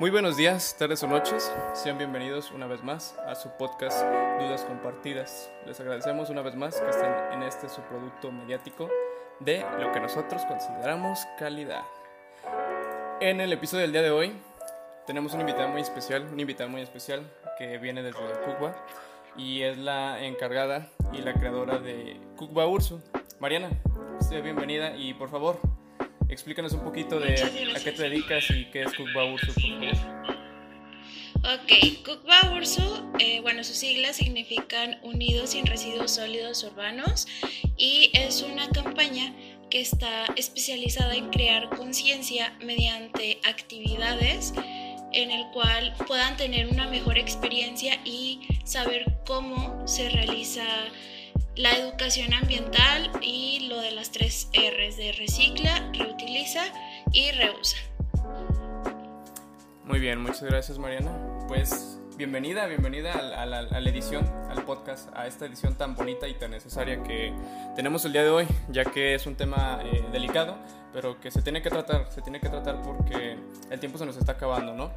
Muy 0.00 0.08
buenos 0.08 0.38
días, 0.38 0.76
tardes 0.78 1.02
o 1.02 1.06
noches. 1.06 1.52
Sean 1.74 1.98
bienvenidos 1.98 2.52
una 2.52 2.66
vez 2.66 2.82
más 2.82 3.14
a 3.26 3.34
su 3.34 3.50
podcast 3.58 4.02
Dudas 4.40 4.64
Compartidas. 4.64 5.52
Les 5.66 5.78
agradecemos 5.78 6.30
una 6.30 6.40
vez 6.40 6.56
más 6.56 6.80
que 6.80 6.88
estén 6.88 7.12
en 7.32 7.42
este 7.42 7.68
su 7.68 7.82
producto 7.82 8.32
mediático 8.32 8.88
de 9.40 9.62
lo 9.78 9.92
que 9.92 10.00
nosotros 10.00 10.40
consideramos 10.46 11.18
calidad. 11.38 11.82
En 13.20 13.42
el 13.42 13.52
episodio 13.52 13.82
del 13.82 13.92
día 13.92 14.00
de 14.00 14.10
hoy 14.10 14.32
tenemos 15.06 15.34
un 15.34 15.40
invitado 15.40 15.68
muy 15.68 15.82
especial, 15.82 16.26
un 16.32 16.40
invitado 16.40 16.70
muy 16.70 16.80
especial 16.80 17.30
que 17.58 17.76
viene 17.76 18.02
desde 18.02 18.20
Cuba 18.46 18.74
y 19.36 19.60
es 19.60 19.76
la 19.76 20.24
encargada 20.24 20.88
y 21.12 21.18
la 21.18 21.34
creadora 21.34 21.78
de 21.78 22.18
Cuba 22.38 22.66
Urso. 22.66 23.02
Mariana, 23.38 23.68
sea 24.26 24.40
bienvenida 24.40 24.96
y 24.96 25.12
por 25.12 25.28
favor, 25.28 25.60
explícanos 26.30 26.72
un 26.72 26.80
poquito 26.80 27.18
de 27.18 27.34
a 27.34 27.80
qué 27.82 27.92
te 27.92 28.02
dedicas 28.04 28.50
y 28.50 28.64
qué 28.66 28.82
es 28.82 28.94
Kukba 28.94 29.24
Ursu, 29.24 29.52
por 29.52 29.62
favor. 29.62 30.40
Ok, 31.36 32.04
Kukba 32.04 32.54
Ursu, 32.54 33.10
eh, 33.18 33.40
bueno, 33.40 33.64
sus 33.64 33.76
siglas 33.76 34.16
significan 34.16 34.98
Unidos 35.02 35.50
sin 35.50 35.66
Residuos 35.66 36.12
Sólidos 36.12 36.62
Urbanos 36.64 37.26
y 37.76 38.10
es 38.12 38.42
una 38.42 38.68
campaña 38.68 39.34
que 39.70 39.80
está 39.80 40.26
especializada 40.36 41.14
en 41.14 41.30
crear 41.30 41.70
conciencia 41.70 42.52
mediante 42.62 43.40
actividades 43.48 44.52
en 45.12 45.30
el 45.30 45.46
cual 45.52 45.94
puedan 46.06 46.36
tener 46.36 46.68
una 46.68 46.88
mejor 46.88 47.18
experiencia 47.18 48.00
y 48.04 48.40
saber 48.64 49.18
cómo 49.26 49.86
se 49.86 50.08
realiza 50.10 50.64
la 51.56 51.76
educación 51.76 52.32
ambiental 52.32 53.10
y 53.20 53.68
lo 53.68 53.80
de 53.80 53.90
las 53.92 54.10
tres 54.12 54.48
R's 54.54 54.96
de 54.96 55.12
recicla, 55.12 55.90
reutiliza 55.92 56.62
y 57.12 57.32
reusa. 57.32 57.76
Muy 59.84 59.98
bien, 59.98 60.20
muchas 60.20 60.42
gracias 60.44 60.78
Mariana. 60.78 61.10
Pues 61.48 61.98
bienvenida, 62.16 62.66
bienvenida 62.66 63.12
a, 63.12 63.46
la, 63.46 63.90
edición, 63.90 64.24
al 64.48 64.64
podcast, 64.64 65.08
a 65.16 65.26
esta 65.26 65.46
edición 65.46 65.74
tan 65.76 65.96
bonita 65.96 66.28
y 66.28 66.34
tan 66.34 66.52
necesaria 66.52 67.02
que 67.02 67.32
tenemos 67.74 68.04
el 68.04 68.12
día 68.12 68.22
de 68.22 68.30
hoy, 68.30 68.46
ya 68.68 68.84
que 68.84 69.14
es 69.14 69.26
un 69.26 69.34
tema 69.34 69.80
eh, 69.84 70.04
delicado, 70.12 70.56
pero 70.92 71.20
que 71.20 71.30
se 71.30 71.42
tiene 71.42 71.62
que 71.62 71.70
tratar, 71.70 72.06
se 72.12 72.22
tiene 72.22 72.40
que 72.40 72.48
tratar 72.48 72.80
porque 72.82 73.36
el 73.70 73.80
tiempo 73.80 73.98
se 73.98 74.06
nos 74.06 74.16
está 74.16 74.32
acabando, 74.32 74.74
¿no? 74.74 74.92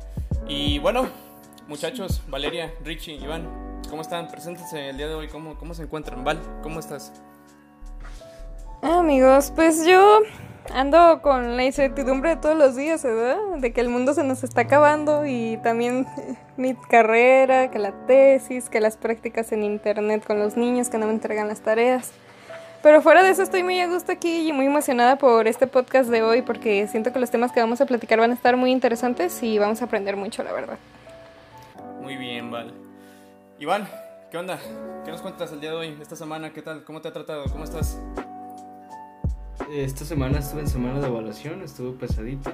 Y 0.48 0.78
bueno, 0.80 1.10
muchachos, 1.68 2.22
Valeria, 2.28 2.72
Richie, 2.84 3.16
Iván, 3.16 3.73
¿Cómo 3.90 4.02
están? 4.02 4.28
Preséntense 4.28 4.90
el 4.90 4.98
día 4.98 5.08
de 5.08 5.16
hoy. 5.16 5.28
¿Cómo, 5.28 5.56
cómo 5.56 5.74
se 5.74 5.84
encuentran? 5.84 6.24
Val, 6.24 6.40
¿cómo 6.62 6.80
estás? 6.80 7.14
Ah, 8.82 9.00
amigos, 9.00 9.52
pues 9.56 9.86
yo 9.86 10.20
ando 10.74 11.22
con 11.22 11.56
la 11.56 11.64
incertidumbre 11.64 12.32
de 12.32 12.36
todos 12.38 12.58
los 12.58 12.76
días, 12.76 13.04
¿verdad? 13.04 13.38
De 13.58 13.72
que 13.72 13.82
el 13.82 13.90
mundo 13.90 14.14
se 14.14 14.24
nos 14.24 14.44
está 14.44 14.62
acabando 14.62 15.26
y 15.26 15.58
también 15.64 16.06
mi 16.58 16.76
carrera, 16.76 17.72
que 17.72 17.80
la 17.80 17.92
tesis, 18.06 18.70
que 18.70 18.82
las 18.82 18.98
prácticas 18.98 19.52
en 19.52 19.64
internet 19.64 20.26
con 20.26 20.40
los 20.40 20.58
niños 20.58 20.90
que 20.90 20.98
no 20.98 21.08
me 21.08 21.14
entregan 21.14 21.48
las 21.48 21.62
tareas. 21.62 22.12
Pero 22.82 23.02
fuera 23.02 23.24
de 23.24 23.30
eso 23.30 23.42
estoy 23.42 23.64
muy 23.64 23.80
a 23.80 23.88
gusto 23.88 24.12
aquí 24.12 24.50
y 24.50 24.52
muy 24.52 24.66
emocionada 24.66 25.18
por 25.18 25.48
este 25.48 25.68
podcast 25.68 26.10
de 26.10 26.22
hoy 26.22 26.42
porque 26.42 26.86
siento 26.90 27.14
que 27.14 27.20
los 27.20 27.32
temas 27.32 27.54
que 27.54 27.62
vamos 27.62 27.80
a 27.80 27.86
platicar 27.86 28.20
van 28.20 28.32
a 28.32 28.34
estar 28.34 28.58
muy 28.58 28.72
interesantes 28.72 29.42
y 29.42 29.58
vamos 29.58 29.82
a 29.82 29.86
aprender 29.86 30.18
mucho, 30.18 30.44
la 30.44 30.52
verdad. 30.52 30.78
Muy 32.02 32.18
bien, 32.18 32.52
Val. 32.52 32.83
Iván, 33.64 33.88
¿qué 34.30 34.38
onda? 34.38 34.60
¿Qué 35.06 35.12
nos 35.12 35.22
cuentas 35.22 35.54
el 35.54 35.62
día 35.62 35.70
de 35.70 35.78
hoy, 35.78 35.98
esta 36.02 36.18
semana? 36.18 36.52
¿Qué 36.52 36.62
tal? 36.62 36.84
¿Cómo 36.84 37.00
te 37.00 37.08
ha 37.08 37.14
tratado? 37.14 37.46
¿Cómo 37.50 37.64
estás? 37.64 37.98
Esta 39.72 40.04
semana 40.04 40.40
estuve 40.40 40.60
en 40.60 40.68
semana 40.68 41.00
de 41.00 41.08
evaluación, 41.08 41.62
estuvo 41.62 41.94
pesadito. 41.94 42.52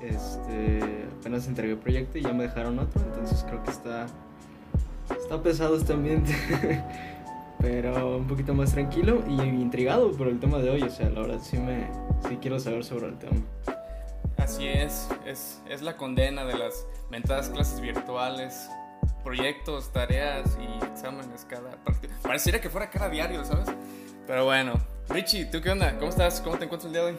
Este, 0.00 1.04
apenas 1.20 1.46
entregué 1.46 1.74
el 1.74 1.78
proyecto 1.78 2.16
y 2.16 2.22
ya 2.22 2.32
me 2.32 2.44
dejaron 2.44 2.78
otro, 2.78 3.02
entonces 3.02 3.44
creo 3.46 3.62
que 3.64 3.70
está, 3.70 4.06
está 5.10 5.42
pesado 5.42 5.76
este 5.76 5.92
ambiente. 5.92 6.34
Pero 7.60 8.16
un 8.16 8.26
poquito 8.26 8.54
más 8.54 8.72
tranquilo 8.72 9.24
y 9.28 9.34
intrigado 9.34 10.10
por 10.12 10.26
el 10.26 10.40
tema 10.40 10.56
de 10.56 10.70
hoy, 10.70 10.82
o 10.84 10.90
sea, 10.90 11.10
la 11.10 11.20
verdad 11.20 11.40
sí 11.42 11.58
me 11.58 11.86
sí 12.26 12.38
quiero 12.40 12.58
saber 12.60 12.82
sobre 12.82 13.08
el 13.08 13.18
tema. 13.18 13.42
Así 14.38 14.66
es, 14.66 15.06
es, 15.26 15.60
es 15.68 15.82
la 15.82 15.98
condena 15.98 16.46
de 16.46 16.56
las 16.56 16.86
mentadas 17.10 17.50
clases 17.50 17.82
virtuales, 17.82 18.70
proyectos, 19.26 19.90
tareas 19.92 20.56
y 20.60 20.84
exámenes 20.84 21.44
cada 21.50 21.72
partido. 21.84 22.14
Pareciera 22.22 22.60
que 22.60 22.70
fuera 22.70 22.88
cada 22.88 23.08
diario, 23.08 23.44
¿sabes? 23.44 23.66
Pero 24.24 24.44
bueno, 24.44 24.74
Richie, 25.08 25.46
¿tú 25.46 25.60
qué 25.60 25.70
onda? 25.70 25.96
¿Cómo 25.98 26.10
estás? 26.10 26.40
¿Cómo 26.40 26.56
te 26.56 26.66
encuentras 26.66 26.86
el 26.86 26.92
día 26.92 27.02
de 27.02 27.08
hoy? 27.08 27.18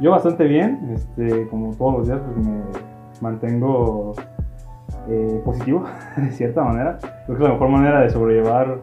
Yo 0.00 0.12
bastante 0.12 0.44
bien, 0.44 0.94
este, 0.94 1.46
como 1.48 1.76
todos 1.76 1.98
los 1.98 2.06
días 2.08 2.20
pues 2.24 2.46
me 2.46 2.62
mantengo 3.20 4.14
eh, 5.10 5.42
positivo 5.44 5.84
de 6.16 6.30
cierta 6.30 6.64
manera. 6.64 6.96
Creo 6.98 7.36
que 7.36 7.44
es 7.44 7.48
la 7.48 7.52
mejor 7.52 7.68
manera 7.68 8.00
de 8.00 8.08
sobrellevar 8.08 8.80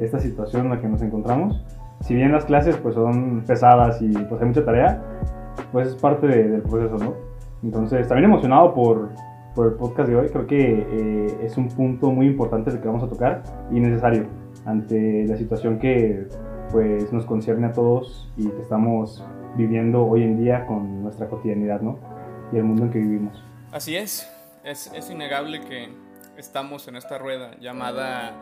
esta 0.00 0.18
situación 0.18 0.64
en 0.64 0.70
la 0.70 0.80
que 0.80 0.88
nos 0.88 1.02
encontramos. 1.02 1.64
Si 2.00 2.16
bien 2.16 2.32
las 2.32 2.46
clases 2.46 2.76
pues 2.78 2.96
son 2.96 3.44
pesadas 3.46 4.02
y 4.02 4.10
pues 4.10 4.40
hay 4.42 4.48
mucha 4.48 4.64
tarea, 4.64 5.00
pues 5.70 5.86
es 5.86 5.94
parte 5.94 6.26
del 6.26 6.62
proceso, 6.62 6.98
¿no? 6.98 7.14
Entonces 7.62 8.08
también 8.08 8.24
emocionado 8.24 8.74
por 8.74 9.10
por 9.54 9.66
el 9.66 9.74
podcast 9.74 10.08
de 10.08 10.16
hoy. 10.16 10.28
Creo 10.28 10.46
que 10.46 10.86
eh, 10.90 11.38
es 11.42 11.56
un 11.56 11.68
punto 11.68 12.10
muy 12.10 12.26
importante 12.26 12.70
el 12.70 12.80
que 12.80 12.86
vamos 12.86 13.02
a 13.02 13.08
tocar 13.08 13.42
y 13.70 13.80
necesario 13.80 14.26
ante 14.64 15.26
la 15.26 15.36
situación 15.36 15.78
que 15.78 16.28
pues 16.70 17.12
nos 17.12 17.26
concierne 17.26 17.66
a 17.66 17.72
todos 17.72 18.30
y 18.36 18.48
que 18.48 18.62
estamos 18.62 19.22
viviendo 19.56 20.06
hoy 20.06 20.22
en 20.22 20.38
día 20.38 20.66
con 20.66 21.02
nuestra 21.02 21.28
cotidianidad, 21.28 21.80
¿no? 21.80 21.98
Y 22.52 22.56
el 22.56 22.64
mundo 22.64 22.84
en 22.84 22.90
que 22.90 22.98
vivimos. 22.98 23.42
Así 23.70 23.96
es, 23.96 24.28
es, 24.64 24.90
es 24.94 25.10
innegable 25.10 25.60
que 25.60 25.88
estamos 26.36 26.88
en 26.88 26.96
esta 26.96 27.18
rueda 27.18 27.56
llamada, 27.60 28.32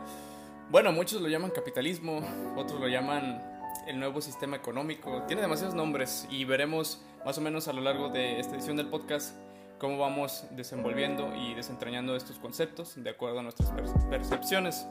bueno, 0.69 0.91
muchos 0.91 1.21
lo 1.21 1.27
llaman 1.27 1.51
capitalismo, 1.51 2.21
otros 2.55 2.79
lo 2.79 2.87
llaman 2.87 3.41
el 3.87 3.99
nuevo 3.99 4.21
sistema 4.21 4.55
económico, 4.55 5.23
tiene 5.27 5.41
demasiados 5.41 5.75
nombres 5.75 6.27
y 6.29 6.45
veremos 6.45 7.03
más 7.25 7.37
o 7.37 7.41
menos 7.41 7.67
a 7.67 7.73
lo 7.73 7.81
largo 7.81 8.09
de 8.09 8.39
esta 8.39 8.55
edición 8.55 8.77
del 8.77 8.87
podcast 8.87 9.35
cómo 9.81 9.97
vamos 9.97 10.45
desenvolviendo 10.51 11.35
y 11.35 11.55
desentrañando 11.55 12.15
estos 12.15 12.37
conceptos 12.37 13.03
de 13.03 13.09
acuerdo 13.09 13.39
a 13.39 13.41
nuestras 13.41 13.71
percepciones. 14.11 14.85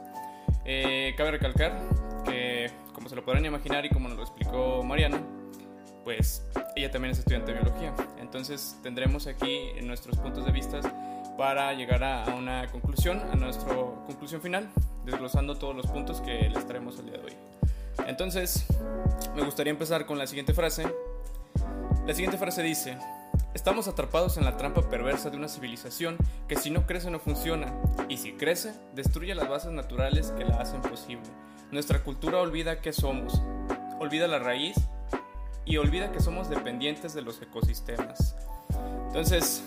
Eh, 0.65 1.13
cabe 1.15 1.31
recalcar 1.31 1.81
que, 2.25 2.69
como 2.91 3.07
se 3.07 3.15
lo 3.15 3.23
podrán 3.23 3.45
imaginar 3.45 3.85
y 3.85 3.89
como 3.89 4.09
nos 4.09 4.17
lo 4.17 4.23
explicó 4.23 4.83
Mariana, 4.83 5.21
pues 6.03 6.45
ella 6.75 6.91
también 6.91 7.13
es 7.13 7.19
estudiante 7.19 7.53
de 7.53 7.61
biología. 7.61 7.95
Entonces 8.19 8.77
tendremos 8.83 9.27
aquí 9.27 9.69
nuestros 9.81 10.17
puntos 10.17 10.45
de 10.45 10.51
vista 10.51 10.81
para 11.37 11.71
llegar 11.71 12.03
a, 12.03 12.35
una 12.35 12.67
conclusión, 12.69 13.21
a 13.31 13.35
nuestra 13.37 13.73
conclusión 13.73 14.41
final, 14.41 14.69
desglosando 15.05 15.55
todos 15.55 15.73
los 15.73 15.87
puntos 15.87 16.19
que 16.19 16.49
les 16.49 16.67
traemos 16.67 16.99
el 16.99 17.05
día 17.05 17.17
de 17.17 17.23
hoy. 17.23 17.37
Entonces, 18.07 18.65
me 19.37 19.43
gustaría 19.43 19.71
empezar 19.71 20.05
con 20.05 20.17
la 20.17 20.27
siguiente 20.27 20.53
frase. 20.53 20.83
La 22.05 22.13
siguiente 22.13 22.37
frase 22.37 22.61
dice, 22.61 22.97
Estamos 23.53 23.87
atrapados 23.87 24.37
en 24.37 24.45
la 24.45 24.57
trampa 24.57 24.89
perversa 24.89 25.29
de 25.29 25.37
una 25.37 25.47
civilización 25.47 26.17
que 26.47 26.55
si 26.55 26.69
no 26.69 26.87
crece 26.87 27.11
no 27.11 27.19
funciona, 27.19 27.73
y 28.09 28.17
si 28.17 28.33
crece, 28.33 28.73
destruye 28.95 29.35
las 29.35 29.49
bases 29.49 29.71
naturales 29.71 30.31
que 30.37 30.45
la 30.45 30.57
hacen 30.57 30.81
posible. 30.81 31.29
Nuestra 31.71 32.03
cultura 32.03 32.39
olvida 32.39 32.81
que 32.81 32.93
somos, 32.93 33.41
olvida 33.99 34.27
la 34.27 34.39
raíz 34.39 34.75
y 35.65 35.77
olvida 35.77 36.11
que 36.11 36.19
somos 36.19 36.49
dependientes 36.49 37.13
de 37.13 37.21
los 37.21 37.41
ecosistemas. 37.41 38.35
Entonces, 39.07 39.63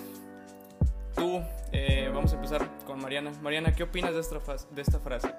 tú, 1.14 1.42
eh, 1.72 2.10
vamos 2.12 2.32
a 2.32 2.36
empezar 2.36 2.68
con 2.86 3.00
Mariana. 3.00 3.32
Mariana, 3.42 3.74
¿qué 3.74 3.82
opinas 3.82 4.14
de 4.14 4.20
esta 4.82 4.98
frase? 4.98 5.34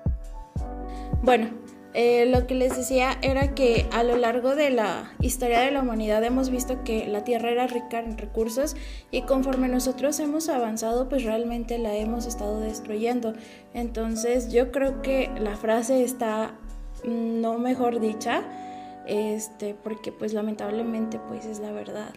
Bueno, 1.22 1.50
eh, 1.98 2.26
lo 2.26 2.46
que 2.46 2.56
les 2.56 2.76
decía 2.76 3.18
era 3.22 3.56
que 3.56 3.88
a 3.94 4.04
lo 4.04 4.18
largo 4.18 4.54
de 4.54 4.70
la 4.70 5.14
historia 5.22 5.62
de 5.62 5.72
la 5.72 5.80
humanidad 5.80 6.22
hemos 6.26 6.50
visto 6.50 6.84
que 6.84 7.08
la 7.08 7.24
Tierra 7.24 7.52
era 7.52 7.68
rica 7.68 8.00
en 8.00 8.18
recursos 8.18 8.76
y 9.12 9.22
conforme 9.22 9.70
nosotros 9.70 10.20
hemos 10.20 10.50
avanzado, 10.50 11.08
pues 11.08 11.24
realmente 11.24 11.78
la 11.78 11.96
hemos 11.96 12.26
estado 12.26 12.60
destruyendo. 12.60 13.32
Entonces 13.74 14.52
yo 14.52 14.74
creo 14.74 15.02
que 15.02 15.32
la 15.40 15.56
frase 15.56 16.04
está 16.04 16.56
mm, 17.06 17.40
no 17.40 17.58
mejor 17.60 18.02
dicha, 18.02 18.44
este, 19.08 19.74
porque 19.74 20.12
pues 20.12 20.34
lamentablemente 20.34 21.18
pues 21.30 21.46
es 21.46 21.60
la 21.60 21.72
verdad. 21.72 22.14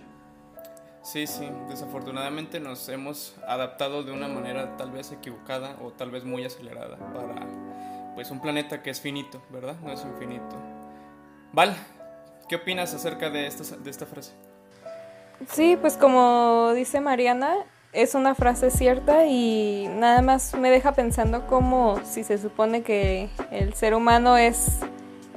Sí, 1.02 1.28
sí, 1.28 1.48
desafortunadamente 1.68 2.58
nos 2.58 2.88
hemos 2.88 3.36
adaptado 3.46 4.02
de 4.02 4.10
una 4.10 4.26
manera 4.26 4.76
tal 4.76 4.90
vez 4.90 5.12
equivocada 5.12 5.76
o 5.84 5.92
tal 5.92 6.10
vez 6.10 6.24
muy 6.24 6.44
acelerada 6.44 6.98
para 7.14 7.46
pues 8.18 8.32
un 8.32 8.40
planeta 8.40 8.82
que 8.82 8.90
es 8.90 9.00
finito, 9.00 9.40
¿verdad? 9.48 9.76
No 9.80 9.92
es 9.92 10.04
infinito. 10.04 10.56
Val, 11.52 11.76
¿qué 12.48 12.56
opinas 12.56 12.92
acerca 12.92 13.30
de 13.30 13.46
esta, 13.46 13.76
de 13.76 13.88
esta 13.88 14.06
frase? 14.06 14.32
Sí, 15.48 15.78
pues 15.80 15.96
como 15.96 16.72
dice 16.74 17.00
Mariana, 17.00 17.54
es 17.92 18.16
una 18.16 18.34
frase 18.34 18.72
cierta 18.72 19.26
y 19.26 19.86
nada 19.88 20.20
más 20.20 20.56
me 20.56 20.68
deja 20.68 20.90
pensando 20.90 21.46
como 21.46 22.00
si 22.04 22.24
se 22.24 22.38
supone 22.38 22.82
que 22.82 23.28
el 23.52 23.74
ser 23.74 23.94
humano 23.94 24.36
es 24.36 24.80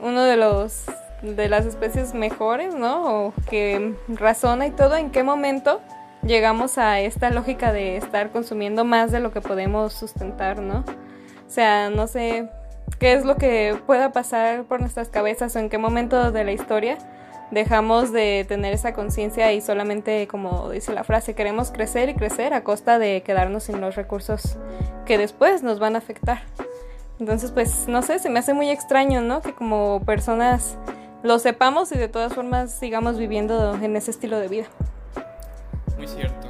uno 0.02 0.24
de 0.24 0.38
los 0.38 0.86
de 1.22 1.50
las 1.50 1.68
especies 1.68 2.16
mejores, 2.16 2.74
¿no? 2.74 3.28
O 3.28 3.34
que 3.48 3.96
razona 4.08 4.66
y 4.66 4.72
todo, 4.72 4.96
¿en 4.96 5.12
qué 5.12 5.22
momento 5.22 5.82
llegamos 6.24 6.80
a 6.80 7.00
esta 7.00 7.30
lógica 7.30 7.74
de 7.74 7.98
estar 7.98 8.32
consumiendo 8.32 8.86
más 8.86 9.12
de 9.12 9.20
lo 9.20 9.32
que 9.32 9.40
podemos 9.40 9.94
sustentar, 9.94 10.64
¿no? 10.64 10.80
O 10.80 11.54
sea, 11.54 11.92
no 11.92 12.08
sé 12.08 12.50
qué 13.02 13.14
es 13.14 13.26
lo 13.26 13.36
que 13.36 13.76
pueda 13.88 14.12
pasar 14.12 14.66
por 14.66 14.80
nuestras 14.80 15.10
cabezas 15.10 15.56
o 15.56 15.60
en 15.60 15.70
qué 15.70 15.80
momento 15.80 16.32
de 16.32 16.44
la 16.44 16.52
historia 16.52 17.00
dejamos 17.50 18.14
de 18.14 18.46
tener 18.48 18.76
esa 18.76 18.94
conciencia 18.94 19.52
y 19.54 19.60
solamente, 19.60 20.28
como 20.28 20.70
dice 20.70 20.94
la 20.94 21.04
frase, 21.04 21.34
queremos 21.34 21.72
crecer 21.72 22.10
y 22.10 22.14
crecer 22.14 22.54
a 22.54 22.64
costa 22.64 23.00
de 23.00 23.24
quedarnos 23.24 23.64
sin 23.64 23.82
los 23.82 23.96
recursos 23.96 24.56
que 25.08 25.18
después 25.18 25.64
nos 25.64 25.80
van 25.80 25.96
a 25.96 25.98
afectar. 25.98 26.44
Entonces, 27.20 27.52
pues, 27.52 27.88
no 27.88 28.04
sé, 28.04 28.20
se 28.20 28.30
me 28.30 28.38
hace 28.38 28.54
muy 28.54 28.70
extraño, 28.70 29.22
¿no? 29.22 29.42
Que 29.42 29.54
como 29.54 30.06
personas 30.06 30.78
lo 31.24 31.40
sepamos 31.40 31.92
y 31.92 31.98
de 31.98 32.08
todas 32.08 32.36
formas 32.36 32.72
sigamos 32.72 33.18
viviendo 33.18 33.80
en 33.82 33.96
ese 33.96 34.12
estilo 34.12 34.40
de 34.40 34.48
vida. 34.48 34.68
Muy 35.98 36.08
cierto. 36.08 36.50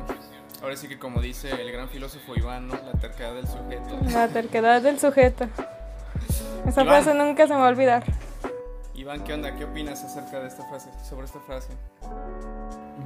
Ahora 0.61 0.75
sí 0.75 0.89
que 0.89 0.99
como 0.99 1.21
dice 1.21 1.49
el 1.49 1.71
gran 1.71 1.87
filósofo 1.87 2.35
Iván, 2.35 2.67
¿no? 2.67 2.75
La 2.75 2.99
terquedad 2.99 3.35
del 3.35 3.47
sujeto. 3.47 3.97
La 4.11 4.27
terquedad 4.27 4.81
del 4.81 4.99
sujeto. 4.99 5.47
Esa 6.65 6.85
frase 6.85 7.13
nunca 7.13 7.47
se 7.47 7.53
me 7.53 7.59
va 7.59 7.67
a 7.67 7.69
olvidar. 7.69 8.03
Iván, 8.93 9.23
¿qué 9.23 9.33
onda? 9.33 9.55
¿Qué 9.55 9.65
opinas 9.65 10.03
acerca 10.03 10.39
de 10.39 10.47
esta 10.47 10.63
frase, 10.65 10.89
sobre 11.03 11.25
esta 11.25 11.39
frase? 11.39 11.73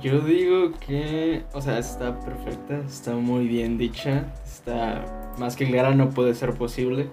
Yo 0.01 0.19
digo 0.19 0.71
que, 0.85 1.45
o 1.53 1.61
sea, 1.61 1.77
está 1.77 2.19
perfecta, 2.19 2.77
está 2.79 3.13
muy 3.13 3.47
bien 3.47 3.77
dicha, 3.77 4.25
está 4.45 5.05
más 5.37 5.55
que 5.55 5.65
clara, 5.67 5.95
no 5.95 6.09
puede 6.09 6.33
ser 6.33 6.53
posible. 6.53 7.09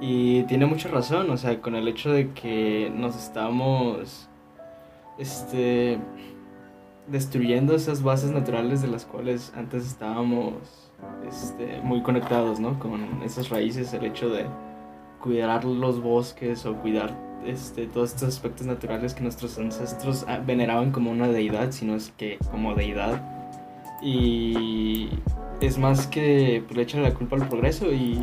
Y 0.00 0.44
tiene 0.44 0.66
mucha 0.66 0.88
razón, 0.88 1.28
o 1.30 1.36
sea, 1.36 1.60
con 1.60 1.74
el 1.74 1.88
hecho 1.88 2.12
de 2.12 2.32
que 2.32 2.92
nos 2.94 3.16
estamos, 3.16 4.28
este, 5.18 5.98
destruyendo 7.08 7.74
esas 7.74 8.02
bases 8.04 8.30
naturales 8.30 8.80
de 8.80 8.88
las 8.88 9.04
cuales 9.06 9.52
antes 9.56 9.84
estábamos, 9.84 10.52
este, 11.26 11.80
muy 11.82 12.02
conectados, 12.02 12.60
¿no? 12.60 12.78
Con 12.78 13.22
esas 13.24 13.48
raíces, 13.48 13.92
el 13.92 14.04
hecho 14.04 14.28
de 14.28 14.46
cuidar 15.20 15.64
los 15.64 16.02
bosques 16.02 16.64
o 16.66 16.74
cuidar 16.74 17.14
este, 17.44 17.86
todos 17.86 18.10
estos 18.10 18.28
aspectos 18.28 18.66
naturales 18.66 19.14
que 19.14 19.22
nuestros 19.22 19.58
ancestros 19.58 20.24
ah, 20.28 20.40
veneraban 20.44 20.90
como 20.90 21.10
una 21.10 21.28
deidad, 21.28 21.72
sino 21.72 21.94
es 21.94 22.12
que 22.16 22.38
como 22.50 22.74
deidad. 22.74 23.22
Y 24.02 25.08
es 25.60 25.78
más 25.78 26.06
que 26.06 26.62
pues, 26.66 26.76
le 26.76 26.82
echan 26.82 27.02
la 27.02 27.14
culpa 27.14 27.36
al 27.36 27.48
progreso 27.48 27.92
y 27.92 28.18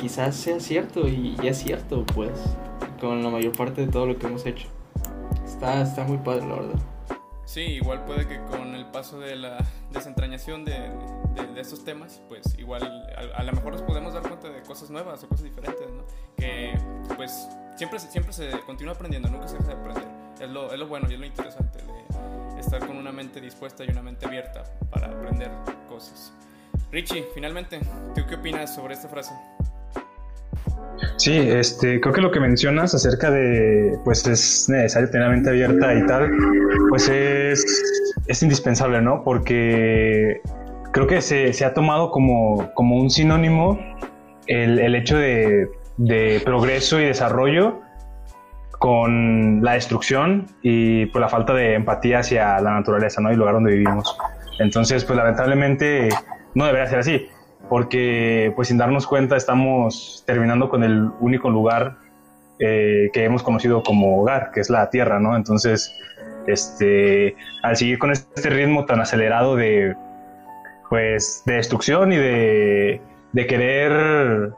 quizás 0.00 0.36
sea 0.36 0.60
cierto 0.60 1.08
y 1.08 1.36
ya 1.42 1.50
es 1.50 1.58
cierto, 1.58 2.04
pues, 2.14 2.32
con 3.00 3.22
la 3.22 3.30
mayor 3.30 3.56
parte 3.56 3.86
de 3.86 3.92
todo 3.92 4.06
lo 4.06 4.18
que 4.18 4.26
hemos 4.26 4.46
hecho. 4.46 4.68
Está, 5.44 5.82
está 5.82 6.04
muy 6.04 6.18
padre, 6.18 6.46
la 6.46 6.54
verdad. 6.54 6.89
Sí, 7.50 7.62
igual 7.62 8.04
puede 8.04 8.28
que 8.28 8.38
con 8.44 8.76
el 8.76 8.86
paso 8.86 9.18
de 9.18 9.34
la 9.34 9.58
desentrañación 9.90 10.64
de, 10.64 10.88
de, 11.52 11.60
estos 11.60 11.84
temas, 11.84 12.22
pues 12.28 12.56
igual 12.56 12.84
a, 12.84 13.38
a, 13.38 13.42
lo 13.42 13.52
mejor 13.52 13.72
nos 13.72 13.82
podemos 13.82 14.14
dar 14.14 14.22
cuenta 14.22 14.48
de 14.48 14.62
cosas 14.62 14.88
nuevas 14.88 15.24
o 15.24 15.28
cosas 15.28 15.46
diferentes, 15.46 15.84
¿no? 15.90 16.04
Que 16.36 16.78
pues 17.16 17.48
siempre, 17.74 17.98
siempre 17.98 18.32
se 18.32 18.50
continúa 18.60 18.94
aprendiendo, 18.94 19.28
nunca 19.28 19.48
se 19.48 19.56
deja 19.56 19.66
de 19.66 19.80
aprender. 19.80 20.08
Es 20.40 20.48
lo, 20.48 20.72
es 20.72 20.78
lo 20.78 20.86
bueno 20.86 21.08
y 21.10 21.14
es 21.14 21.18
lo 21.18 21.26
interesante 21.26 21.80
de 21.80 22.60
estar 22.60 22.86
con 22.86 22.96
una 22.96 23.10
mente 23.10 23.40
dispuesta 23.40 23.82
y 23.82 23.90
una 23.90 24.02
mente 24.02 24.26
abierta 24.26 24.62
para 24.88 25.08
aprender 25.08 25.50
cosas. 25.88 26.32
Richie, 26.92 27.26
finalmente, 27.34 27.80
¿tú 28.14 28.24
qué 28.28 28.36
opinas 28.36 28.72
sobre 28.72 28.94
esta 28.94 29.08
frase? 29.08 29.34
Sí, 31.16 31.36
este, 31.36 32.00
creo 32.00 32.14
que 32.14 32.20
lo 32.20 32.30
que 32.30 32.40
mencionas 32.40 32.94
acerca 32.94 33.30
de, 33.30 33.98
pues 34.04 34.26
es 34.26 34.68
necesario 34.68 35.10
tener 35.10 35.28
la 35.28 35.34
mente 35.34 35.50
abierta 35.50 35.94
y 35.94 36.06
tal, 36.06 36.30
pues 36.88 37.08
es, 37.08 37.64
es 38.26 38.42
indispensable, 38.42 39.00
¿no? 39.00 39.22
Porque 39.24 40.40
creo 40.92 41.06
que 41.06 41.20
se, 41.20 41.52
se 41.52 41.64
ha 41.64 41.74
tomado 41.74 42.10
como, 42.10 42.70
como 42.74 42.96
un 42.96 43.10
sinónimo 43.10 43.78
el, 44.46 44.78
el 44.78 44.94
hecho 44.94 45.16
de, 45.16 45.68
de, 45.96 46.40
progreso 46.44 47.00
y 47.00 47.04
desarrollo 47.04 47.80
con 48.78 49.62
la 49.62 49.74
destrucción 49.74 50.46
y 50.62 51.06
pues 51.06 51.20
la 51.20 51.28
falta 51.28 51.52
de 51.52 51.74
empatía 51.74 52.20
hacia 52.20 52.58
la 52.60 52.72
naturaleza, 52.72 53.20
¿no? 53.20 53.30
Y 53.30 53.34
el 53.34 53.38
lugar 53.38 53.54
donde 53.54 53.72
vivimos. 53.72 54.16
Entonces, 54.58 55.04
pues 55.04 55.16
lamentablemente 55.16 56.08
no 56.54 56.64
debería 56.64 56.86
ser 56.88 56.98
así 57.00 57.28
porque 57.70 58.52
pues 58.56 58.68
sin 58.68 58.78
darnos 58.78 59.06
cuenta 59.06 59.36
estamos 59.36 60.24
terminando 60.26 60.68
con 60.68 60.82
el 60.82 61.08
único 61.20 61.48
lugar 61.48 61.96
eh, 62.58 63.10
que 63.12 63.24
hemos 63.24 63.44
conocido 63.44 63.82
como 63.84 64.20
hogar, 64.20 64.50
que 64.52 64.60
es 64.60 64.68
la 64.68 64.90
tierra, 64.90 65.20
¿no? 65.20 65.36
Entonces, 65.36 65.96
este, 66.48 67.36
al 67.62 67.76
seguir 67.76 67.98
con 68.00 68.10
este 68.10 68.50
ritmo 68.50 68.86
tan 68.86 69.00
acelerado 69.00 69.54
de, 69.54 69.94
pues, 70.90 71.44
de 71.46 71.54
destrucción 71.54 72.12
y 72.12 72.16
de, 72.16 73.00
de 73.32 73.46
querer 73.46 74.50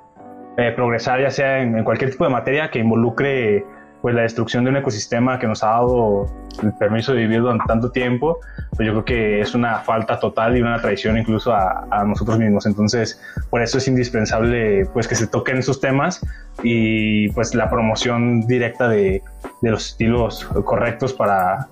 eh, 0.57 0.73
progresar, 0.75 1.21
ya 1.21 1.31
sea 1.31 1.61
en, 1.61 1.77
en, 1.77 1.85
cualquier 1.85 2.11
tipo 2.13 2.25
de 2.25 2.31
materia 2.31 2.71
que 2.71 2.79
involucre 2.79 3.65
pues 4.03 4.15
la 4.15 4.23
destrucción 4.23 4.65
de 4.65 4.71
un 4.71 4.77
ecosistema 4.77 5.39
que 5.39 5.47
nos 5.47 5.63
ha 5.63 5.69
dado 5.69 6.27
el 6.63 6.75
permiso 6.75 7.13
de 7.13 7.21
vivir 7.21 7.41
durante 7.41 7.65
tanto 7.67 7.91
tiempo, 7.91 8.41
pues 8.77 8.87
yo 8.87 8.93
creo 8.93 9.05
que 9.05 9.41
es 9.41 9.55
una 9.55 9.79
falta 9.79 10.19
total 10.19 10.57
y 10.57 10.61
una 10.61 10.81
traición 10.83 11.17
incluso 11.17 11.55
a, 11.55 11.87
a 11.91 12.05
nosotros 12.05 12.39
mismos. 12.39 12.67
Entonces, 12.67 13.23
por 13.49 13.63
eso 13.63 13.79
es 13.79 13.89
indispensable 13.89 14.87
pues 14.93 15.07
que 15.07 15.15
se 15.15 15.27
toquen 15.29 15.59
esos 15.59 15.81
temas 15.81 16.21
y 16.63 17.29
pues 17.31 17.55
la 17.55 17.71
promoción 17.71 18.47
directa 18.47 18.89
de, 18.89 19.23
de 19.63 19.71
los 19.71 19.87
estilos 19.87 20.45
correctos 20.65 21.13
para, 21.15 21.69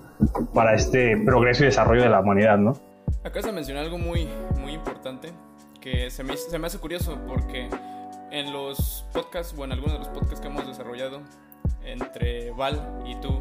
para 0.54 0.74
este 0.74 1.16
progreso 1.16 1.64
y 1.64 1.66
desarrollo 1.66 2.02
de 2.02 2.08
la 2.08 2.20
humanidad, 2.20 2.58
¿no? 2.58 2.74
Acá 3.24 3.42
se 3.42 3.52
menciona 3.52 3.80
algo 3.80 3.98
muy, 3.98 4.28
muy 4.60 4.72
importante 4.72 5.32
que 5.80 6.10
se 6.10 6.22
me, 6.22 6.36
se 6.36 6.58
me 6.58 6.68
hace 6.68 6.78
curioso 6.78 7.18
porque 7.26 7.68
en 8.30 8.52
los 8.52 9.04
podcasts 9.12 9.54
o 9.58 9.64
en 9.64 9.72
algunos 9.72 9.94
de 9.94 9.98
los 9.98 10.08
podcasts 10.08 10.40
que 10.40 10.46
hemos 10.46 10.66
desarrollado 10.66 11.20
entre 11.84 12.50
Val 12.52 13.02
y 13.06 13.14
tú 13.16 13.40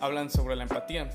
hablan 0.00 0.30
sobre 0.30 0.56
la 0.56 0.64
empatía. 0.64 1.08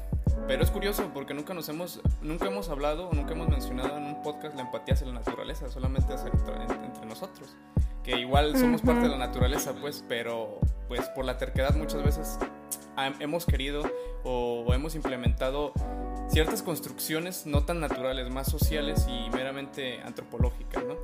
Pero 0.47 0.63
es 0.63 0.71
curioso 0.71 1.11
porque 1.13 1.33
nunca 1.33 1.53
nos 1.53 1.69
hemos, 1.69 2.01
nunca 2.21 2.47
hemos 2.47 2.69
hablado, 2.69 3.09
nunca 3.13 3.33
hemos 3.33 3.49
mencionado 3.49 3.97
en 3.97 4.03
un 4.03 4.21
podcast 4.23 4.55
la 4.55 4.61
empatía 4.61 4.93
hacia 4.93 5.07
la 5.07 5.13
naturaleza, 5.13 5.69
solamente 5.69 6.13
hacia 6.13 6.29
entre, 6.29 6.85
entre 6.85 7.05
nosotros. 7.05 7.55
Que 8.03 8.19
igual 8.19 8.57
somos 8.57 8.81
uh 8.81 8.83
-huh. 8.83 8.87
parte 8.87 9.01
de 9.03 9.09
la 9.09 9.17
naturaleza, 9.17 9.73
pues, 9.79 10.03
pero 10.07 10.59
pues 10.87 11.07
por 11.09 11.25
la 11.25 11.37
terquedad 11.37 11.75
muchas 11.75 12.03
veces 12.03 12.39
hemos 13.19 13.45
querido 13.45 13.83
o 14.23 14.65
hemos 14.73 14.95
implementado 14.95 15.73
ciertas 16.29 16.63
construcciones 16.63 17.45
no 17.45 17.63
tan 17.65 17.79
naturales, 17.79 18.29
más 18.29 18.49
sociales 18.49 19.07
y 19.07 19.29
meramente 19.29 20.01
antropológicas, 20.01 20.83
¿no? 20.83 20.95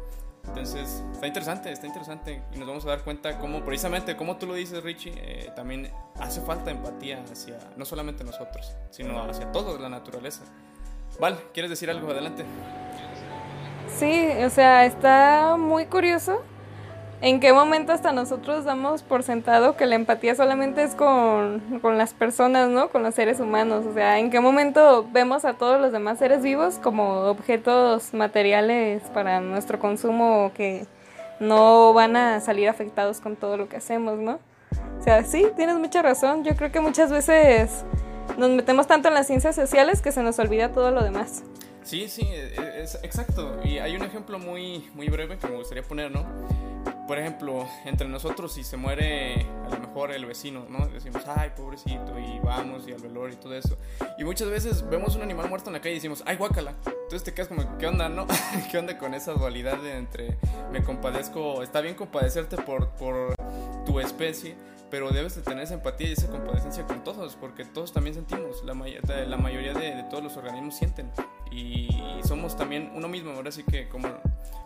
Entonces, 0.48 1.04
está 1.12 1.28
interesante, 1.28 1.72
está 1.72 1.88
interesante. 1.88 2.42
Y 2.54 2.58
nos 2.58 2.68
vamos 2.68 2.86
a 2.86 2.90
dar 2.90 3.04
cuenta 3.04 3.40
cómo, 3.40 3.64
precisamente, 3.64 4.16
como 4.16 4.38
tú 4.38 4.48
lo 4.48 4.54
dices, 4.54 4.84
Richie, 4.84 5.14
eh, 5.16 5.52
también 5.56 5.92
hace 6.20 6.42
falta 6.42 6.72
empatía 6.72 7.24
hacia, 7.32 7.58
no 7.76 7.86
solamente 7.86 8.24
nosotros, 8.24 8.76
sino 8.90 9.22
hacia 9.24 9.52
todo 9.52 9.78
la 9.78 9.90
naturaleza. 9.90 10.44
Val, 11.20 11.40
¿quieres 11.54 11.70
decir 11.70 11.90
algo? 11.90 12.10
Adelante. 12.12 12.46
Sí, 13.98 14.30
o 14.44 14.50
sea, 14.50 14.86
está 14.86 15.56
muy 15.58 15.86
curioso 15.86 16.44
en 17.26 17.40
qué 17.40 17.54
momento 17.54 17.92
hasta 17.92 18.12
nosotros 18.12 18.66
damos 18.66 19.02
por 19.02 19.24
sentado 19.24 19.76
que 19.76 19.88
la 19.88 19.96
empatía 19.96 20.36
solamente 20.36 20.84
es 20.84 20.94
con, 20.94 21.80
con, 21.82 21.98
las 21.98 22.14
personas, 22.14 22.70
¿no? 22.70 22.90
Con 22.90 23.02
los 23.02 23.16
seres 23.16 23.40
humanos. 23.40 23.84
O 23.88 23.96
sea, 23.96 24.20
en 24.20 24.30
qué 24.30 24.40
momento 24.40 25.08
vemos 25.12 25.44
a 25.44 25.54
todos 25.54 25.82
los 25.82 25.92
demás 25.92 26.20
seres 26.20 26.44
vivos 26.44 26.76
como 26.78 27.22
objetos 27.22 28.14
materiales 28.14 29.02
para 29.12 29.42
nuestro 29.42 29.80
consumo 29.80 30.52
que 30.54 30.86
no 31.40 31.94
van 31.94 32.16
a 32.16 32.42
salir 32.42 32.70
afectados 32.70 33.22
con 33.22 33.36
todo 33.36 33.58
lo 33.58 33.68
que 33.70 33.78
hacemos, 33.78 34.20
¿no? 34.20 34.38
O 35.00 35.04
sea, 35.04 35.24
sí, 35.24 35.48
tienes 35.56 35.78
mucha 35.78 36.04
razón. 36.04 36.44
Yo 36.44 36.56
creo 36.56 36.72
que 36.72 36.80
muchas 36.80 37.12
veces 37.12 37.86
nos 38.38 38.52
metemos 38.52 38.86
tanto 38.86 39.08
en 39.08 39.16
las 39.16 39.26
ciencias 39.26 39.56
sociales 39.56 40.04
que 40.04 40.12
se 40.12 40.22
nos 40.22 40.38
olvida 40.38 40.70
todo 40.70 40.92
lo 40.92 41.04
demás. 41.04 41.44
Sí, 41.86 42.10
sí, 42.10 42.28
es, 42.32 42.96
exacto. 43.04 43.62
Y 43.64 43.78
hay 43.78 43.96
un 43.96 44.04
ejemplo 44.04 44.40
muy, 44.40 44.90
muy 44.94 45.08
breve 45.08 45.38
que 45.38 45.48
me 45.48 45.56
gustaría 45.56 45.84
poner, 45.84 46.12
¿no? 46.12 46.26
por 47.08 47.20
ejemplo, 47.20 47.68
entre 47.86 48.08
nosotros, 48.08 48.54
si 48.54 48.64
se 48.64 48.78
muere 48.78 49.46
a 49.66 49.70
lo 49.70 49.80
mejor 49.80 50.12
el 50.12 50.26
vecino, 50.26 50.66
¿no? 50.70 50.88
Decimos, 50.88 51.22
ay, 51.28 51.52
pobrecito, 51.56 52.18
y 52.20 52.40
vamos, 52.40 52.88
y 52.88 52.94
al 52.94 53.02
velor 53.02 53.32
y 53.32 53.36
todo 53.36 53.56
eso. 53.56 53.78
Y 54.18 54.24
muchas 54.24 54.50
veces 54.50 54.88
vemos 54.90 55.16
un 55.16 55.22
animal 55.22 55.48
muerto 55.48 55.70
en 55.70 55.74
la 55.74 55.80
calle 55.80 55.92
y 55.92 55.96
decimos, 55.96 56.24
ay, 56.26 56.38
guácala. 56.38 56.74
Entonces 56.86 57.24
te 57.24 57.34
quedas 57.34 57.48
como, 57.48 57.78
¿qué 57.78 57.88
onda, 57.88 58.10
no? 58.10 58.26
¿Qué 58.72 58.78
onda 58.78 58.98
con 58.98 59.14
esa 59.14 59.34
dualidad 59.34 59.78
de 59.78 59.98
entre 59.98 60.38
me 60.72 60.84
compadezco? 60.84 61.62
Está 61.62 61.82
bien 61.82 61.96
compadecerte 61.96 62.58
por, 62.58 62.90
por 62.92 63.36
tu 63.86 64.00
especie, 64.00 64.56
pero 64.96 65.12
debes 65.12 65.36
de 65.36 65.42
tener 65.42 65.62
esa 65.62 65.74
empatía 65.74 66.08
y 66.08 66.14
esa 66.14 66.30
compadecencia 66.30 66.88
con 66.88 67.04
todos, 67.04 67.36
porque 67.36 67.66
todos 67.66 67.92
también 67.92 68.14
sentimos, 68.14 68.64
la, 68.64 68.74
may 68.74 68.98
la 69.28 69.36
mayoría 69.36 69.74
de, 69.74 69.94
de 69.94 70.04
todos 70.04 70.24
los 70.24 70.38
organismos 70.38 70.78
sienten. 70.78 71.12
Y 71.52 71.90
somos 72.24 72.56
también 72.56 72.94
uno 72.96 73.10
mismo, 73.10 73.32
ahora 73.32 73.52
sí 73.52 73.64
que 73.64 73.90
como 73.90 74.08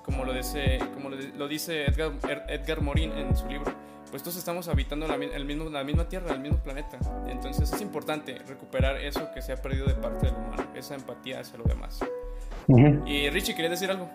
como 0.03 0.25
lo 0.25 0.31
dice, 0.31 0.77
como 0.93 1.09
lo 1.09 1.48
dice 1.48 1.86
Edgar, 1.86 2.12
Edgar 2.48 2.81
Morin 2.81 3.12
en 3.13 3.36
su 3.36 3.48
libro, 3.48 3.74
pues 4.12 4.21
todos 4.21 4.38
estamos 4.38 4.67
habitando 4.67 5.07
la, 5.07 5.15
el 5.15 5.45
mismo, 5.45 5.67
la 5.67 5.83
misma 5.83 6.07
Tierra, 6.07 6.31
el 6.31 6.41
mismo 6.41 6.59
planeta. 6.59 7.00
Entonces 7.27 7.74
es 7.74 7.81
importante 7.81 8.38
recuperar 8.48 8.98
eso 8.98 9.31
que 9.33 9.41
se 9.41 9.51
ha 9.53 9.57
perdido 9.57 9.88
de 9.88 9.95
parte 9.95 10.27
del 10.27 10.36
humano, 10.36 10.67
esa 10.75 10.93
empatía 10.93 11.39
hacia 11.39 11.57
lo 11.57 11.63
demás. 11.63 12.01
Y 13.07 13.31
Richie, 13.31 13.55
¿querías 13.55 13.71
decir 13.71 13.89
algo? 13.89 14.07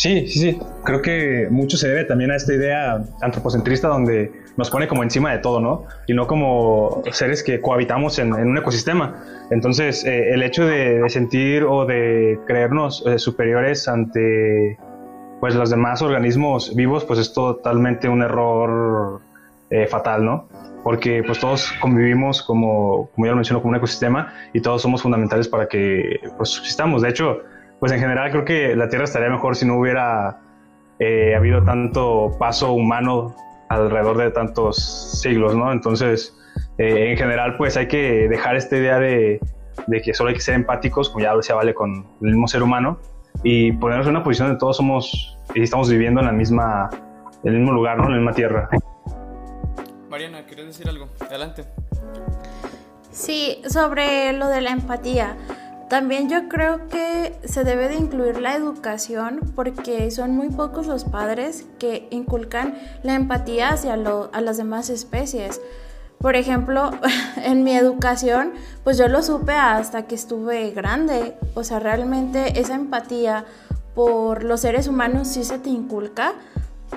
Sí, 0.00 0.26
sí, 0.28 0.38
sí. 0.40 0.58
Creo 0.82 1.02
que 1.02 1.48
mucho 1.50 1.76
se 1.76 1.86
debe 1.86 2.04
también 2.06 2.30
a 2.30 2.36
esta 2.36 2.54
idea 2.54 3.04
antropocentrista 3.20 3.88
donde 3.88 4.32
nos 4.56 4.70
pone 4.70 4.88
como 4.88 5.02
encima 5.02 5.30
de 5.30 5.40
todo, 5.40 5.60
¿no? 5.60 5.84
Y 6.06 6.14
no 6.14 6.26
como 6.26 7.02
seres 7.12 7.42
que 7.42 7.60
cohabitamos 7.60 8.18
en, 8.18 8.32
un 8.32 8.56
ecosistema. 8.56 9.22
Entonces, 9.50 10.02
eh, 10.06 10.32
el 10.32 10.42
hecho 10.42 10.64
de, 10.64 11.02
sentir 11.10 11.64
o 11.64 11.84
de 11.84 12.40
creernos 12.46 13.04
eh, 13.06 13.18
superiores 13.18 13.88
ante 13.88 14.78
pues 15.38 15.54
los 15.54 15.68
demás 15.68 16.00
organismos 16.00 16.74
vivos, 16.74 17.04
pues 17.04 17.18
es 17.18 17.34
totalmente 17.34 18.08
un 18.08 18.22
error 18.22 19.20
eh, 19.68 19.86
fatal, 19.86 20.24
¿no? 20.24 20.48
Porque 20.82 21.22
pues 21.26 21.40
todos 21.40 21.74
convivimos 21.78 22.42
como, 22.42 23.10
como 23.14 23.26
ya 23.26 23.32
lo 23.32 23.36
menciono, 23.36 23.60
como 23.60 23.72
un 23.72 23.76
ecosistema 23.76 24.32
y 24.54 24.62
todos 24.62 24.80
somos 24.80 25.02
fundamentales 25.02 25.46
para 25.46 25.68
que 25.68 26.20
pues 26.38 26.48
subsistamos. 26.48 27.02
De 27.02 27.10
hecho, 27.10 27.42
pues 27.80 27.92
en 27.92 27.98
general 27.98 28.30
creo 28.30 28.44
que 28.44 28.76
la 28.76 28.88
Tierra 28.88 29.04
estaría 29.04 29.30
mejor 29.30 29.56
si 29.56 29.66
no 29.66 29.78
hubiera 29.78 30.40
eh, 30.98 31.34
habido 31.34 31.64
tanto 31.64 32.36
paso 32.38 32.72
humano 32.74 33.34
alrededor 33.70 34.18
de 34.18 34.30
tantos 34.30 35.20
siglos, 35.22 35.56
¿no? 35.56 35.72
Entonces, 35.72 36.36
eh, 36.76 37.10
en 37.10 37.16
general, 37.16 37.56
pues 37.56 37.76
hay 37.76 37.88
que 37.88 38.28
dejar 38.28 38.56
esta 38.56 38.76
idea 38.76 38.98
de, 38.98 39.40
de, 39.86 40.02
que 40.02 40.12
solo 40.12 40.28
hay 40.28 40.34
que 40.34 40.42
ser 40.42 40.56
empáticos, 40.56 41.08
como 41.08 41.24
ya 41.24 41.34
decía 41.34 41.54
Vale, 41.54 41.72
con 41.72 42.06
el 42.20 42.28
mismo 42.28 42.46
ser 42.48 42.62
humano, 42.62 42.98
y 43.42 43.72
ponernos 43.72 44.06
en 44.06 44.16
una 44.16 44.24
posición 44.24 44.48
donde 44.48 44.60
todos 44.60 44.76
somos 44.76 45.38
y 45.54 45.62
estamos 45.62 45.88
viviendo 45.88 46.20
en 46.20 46.26
la 46.26 46.32
misma, 46.32 46.90
en 47.44 47.52
el 47.52 47.60
mismo 47.60 47.72
lugar, 47.72 47.96
¿no? 47.96 48.04
En 48.04 48.10
la 48.10 48.16
misma 48.16 48.32
tierra. 48.32 48.68
Mariana, 50.10 50.44
¿quieres 50.44 50.66
decir 50.66 50.88
algo? 50.88 51.08
Adelante. 51.20 51.64
Sí, 53.10 53.62
sobre 53.68 54.32
lo 54.32 54.48
de 54.48 54.60
la 54.60 54.70
empatía. 54.70 55.36
También 55.90 56.28
yo 56.28 56.48
creo 56.48 56.86
que 56.86 57.36
se 57.44 57.64
debe 57.64 57.88
de 57.88 57.96
incluir 57.96 58.40
la 58.40 58.54
educación 58.54 59.40
porque 59.56 60.08
son 60.12 60.36
muy 60.36 60.48
pocos 60.48 60.86
los 60.86 61.02
padres 61.02 61.66
que 61.80 62.06
inculcan 62.12 62.78
la 63.02 63.16
empatía 63.16 63.70
hacia 63.70 63.94
a 63.94 64.40
las 64.40 64.56
demás 64.56 64.88
especies. 64.88 65.60
Por 66.18 66.36
ejemplo, 66.36 66.92
en 67.44 67.64
mi 67.64 67.74
educación, 67.74 68.52
pues 68.84 68.98
yo 68.98 69.08
lo 69.08 69.20
supe 69.24 69.54
hasta 69.54 70.04
que 70.04 70.14
estuve 70.14 70.70
grande. 70.70 71.36
O 71.54 71.64
sea, 71.64 71.80
realmente 71.80 72.60
esa 72.60 72.76
empatía 72.76 73.44
por 73.96 74.44
los 74.44 74.60
seres 74.60 74.86
humanos 74.86 75.26
sí 75.26 75.42
se 75.42 75.58
te 75.58 75.70
inculca, 75.70 76.34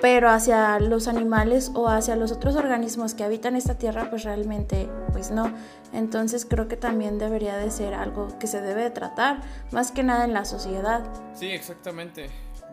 pero 0.01 0.29
hacia 0.29 0.79
los 0.79 1.07
animales 1.07 1.71
o 1.73 1.87
hacia 1.87 2.15
los 2.15 2.31
otros 2.31 2.55
organismos 2.55 3.15
que 3.15 3.23
habitan 3.23 3.55
esta 3.55 3.73
tierra, 3.73 4.11
pues 4.11 4.23
realmente, 4.23 4.87
pues 5.13 5.31
no. 5.31 5.51
Entonces 5.93 6.45
creo 6.45 6.67
que 6.67 6.75
también 6.75 7.19
debería 7.19 7.55
de 7.55 7.69
ser 7.71 7.93
algo 7.93 8.37
que 8.39 8.47
se 8.47 8.61
debe 8.61 8.81
de 8.81 8.89
tratar, 8.89 9.41
más 9.71 9.91
que 9.91 10.03
nada 10.03 10.25
en 10.25 10.33
la 10.33 10.43
sociedad. 10.43 11.03
Sí, 11.35 11.47
exactamente. 11.47 12.29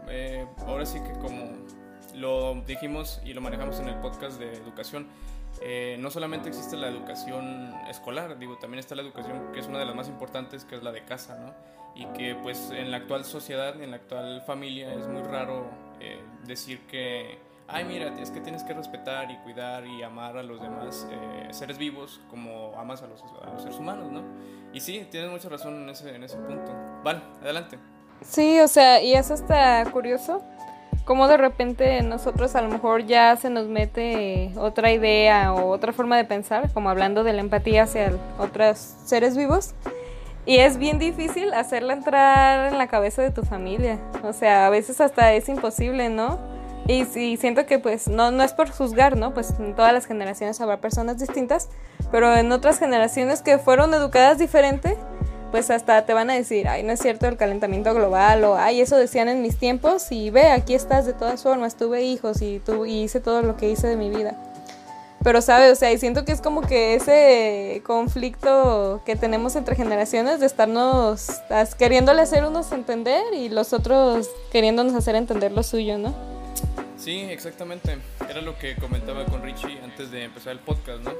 Eh, 0.09 0.47
ahora 0.67 0.87
sí 0.87 0.99
que 1.01 1.13
como 1.21 1.45
lo 2.15 2.55
dijimos 2.67 3.21
y 3.25 3.35
lo 3.35 3.41
manejamos 3.41 3.79
en 3.79 3.89
el 3.89 3.97
podcast 3.97 4.39
de 4.39 4.55
educación, 4.55 5.07
eh, 5.61 5.97
no 6.01 6.11
solamente 6.11 6.49
existe 6.49 6.77
la 6.77 6.89
educación 6.89 7.75
escolar, 7.89 8.39
también 8.61 8.79
está 8.79 8.95
la 8.95 9.03
educación 9.03 9.53
que 9.53 9.61
es 9.61 9.67
una 9.67 9.79
de 9.79 9.85
las 9.85 9.95
más 9.95 10.09
importantes, 10.09 10.65
que 10.65 10.77
es 10.77 10.83
la 10.83 10.93
de 10.93 11.05
casa, 11.05 11.39
¿no? 11.39 11.55
Y 11.95 12.07
que 12.17 12.35
pues 12.35 12.71
en 12.71 12.91
la 12.91 12.99
actual 12.99 13.25
sociedad, 13.25 13.81
en 13.83 13.91
la 13.91 13.97
actual 13.97 14.43
familia, 14.47 14.95
es 14.95 15.07
muy 15.07 15.23
raro 15.23 15.69
eh, 16.01 16.21
decir 16.47 16.87
que 16.87 17.39
ay, 17.73 17.85
mira, 17.85 18.15
es 18.21 18.31
que 18.31 18.41
tienes 18.41 18.63
que 18.65 18.73
respetar 18.73 19.31
y 19.31 19.37
cuidar 19.39 19.87
y 19.87 20.03
amar 20.03 20.37
a 20.37 20.43
los 20.43 20.61
demás 20.61 21.07
eh, 21.11 21.49
seres 21.51 21.79
vivos 21.79 22.21
como 22.31 22.73
amas 22.77 23.03
a 23.03 23.07
los, 23.07 23.23
seres 23.63 23.79
humanos, 23.79 24.11
¿no? 24.11 24.23
Y 24.73 24.81
sí, 24.81 25.07
tienes 25.11 25.31
mucha 25.31 25.49
razón 25.49 25.83
en 25.83 25.89
ese, 25.89 26.15
en 26.15 26.23
ese 26.23 26.37
punto. 26.37 26.73
Vale, 27.03 27.21
adelante. 27.43 27.79
Sí, 28.23 28.61
o 28.61 28.69
sea, 28.69 29.03
y 29.03 29.15
eso 29.15 29.35
está 29.35 29.85
curioso, 29.91 30.43
como 31.05 31.27
de 31.27 31.37
repente 31.37 32.03
nosotros 32.03 32.55
a 32.55 32.63
lo 32.63 32.69
mejor 32.69 33.07
ya 33.07 33.35
se 33.37 33.51
nos 33.51 33.67
mete 33.67 34.53
otra 34.57 34.93
idea 34.93 35.55
o 35.55 35.71
otra 35.71 35.93
forma 35.93 36.17
de 36.17 36.25
pensar, 36.25 36.73
como 36.73 36.91
hablando 36.91 37.25
de 37.25 37.33
la 37.33 37.41
empatía 37.41 37.85
hacia 37.85 38.13
otros 38.39 38.79
seres 38.79 39.37
vivos. 39.37 39.75
Y 40.47 40.57
es 40.57 40.79
bien 40.79 40.99
difícil 40.99 41.53
hacerla 41.53 41.93
entrar 41.93 42.73
en 42.73 42.79
la 42.79 42.89
cabeza 42.89 43.23
de 43.23 43.31
tu 43.31 43.43
familia. 43.43 43.99
O 44.23 44.33
sea, 44.33 44.67
a 44.67 44.71
veces 44.71 45.01
hasta 45.01 45.33
es 45.35 45.49
imposible, 45.49 46.09
¿no? 46.09 46.39
Y, 46.91 47.37
siento 47.37 47.67
que 47.67 47.79
pues 47.79 48.09
no, 48.09 48.33
no 48.33 48.43
es 48.43 48.53
por 48.53 48.69
juzgar, 48.69 49.17
¿no? 49.17 49.33
Pues 49.33 49.55
en 49.61 49.77
todas 49.77 49.93
las 49.93 50.07
generaciones 50.07 50.61
habrá 50.61 50.81
personas 50.81 51.19
distintas, 51.19 51.69
pero 52.11 52.35
en 52.35 52.51
otras 52.51 52.81
generaciones 52.81 53.43
que 53.43 53.59
fueron 53.59 53.95
educadas 53.95 54.39
diferente, 54.39 54.97
pues 55.53 55.71
hasta 55.71 56.05
te 56.05 56.15
van 56.15 56.31
a 56.31 56.35
decir, 56.35 56.67
ay, 56.67 56.83
no 56.83 56.93
es 56.93 57.01
cierto 57.01 57.27
el 57.29 57.37
calentamiento 57.37 57.95
global, 57.95 58.43
o 58.43 58.57
ay, 58.57 58.81
eso 58.81 58.97
decían 58.97 59.29
en 59.29 59.41
mis 59.41 59.57
tiempos, 59.57 60.11
y 60.11 60.31
ve, 60.31 60.49
aquí 60.49 60.75
estás 60.75 61.07
de 61.07 61.13
todas 61.13 61.45
formas, 61.45 61.77
tuve 61.77 62.03
hijos 62.03 62.43
y, 62.43 62.59
tu, 62.59 62.85
y 62.87 63.03
hice 63.03 63.21
todo 63.21 63.43
lo 63.43 63.57
que 63.57 63.71
hice 63.71 63.87
de 63.87 63.97
mi 63.97 64.11
vida. 64.11 64.35
Pero, 65.23 65.43
¿sabes? 65.43 65.71
O 65.73 65.77
sea, 65.77 65.93
y 65.93 65.99
siento 65.99 66.25
que 66.25 66.33
es 66.33 66.41
como 66.41 66.63
que 66.63 66.95
ese 66.95 67.83
conflicto 67.87 69.03
que 69.05 69.15
tenemos 69.15 69.55
entre 69.55 69.77
generaciones 69.77 70.41
de 70.41 70.47
estarnos 70.47 71.29
queriéndole 71.79 72.23
hacer 72.23 72.45
unos 72.47 72.73
entender 72.73 73.23
y 73.35 73.51
los 73.51 73.75
otros 73.75 74.31
queriéndonos 74.51 74.95
hacer 74.95 75.15
entender 75.15 75.53
lo 75.53 75.63
suyo, 75.63 75.99
¿no? 75.99 76.30
Sí, 77.01 77.21
exactamente. 77.31 77.97
Era 78.29 78.43
lo 78.43 78.59
que 78.59 78.77
comentaba 78.77 79.25
con 79.25 79.43
Richie 79.43 79.81
antes 79.83 80.11
de 80.11 80.25
empezar 80.25 80.53
el 80.53 80.59
podcast, 80.59 81.03
¿no? 81.03 81.13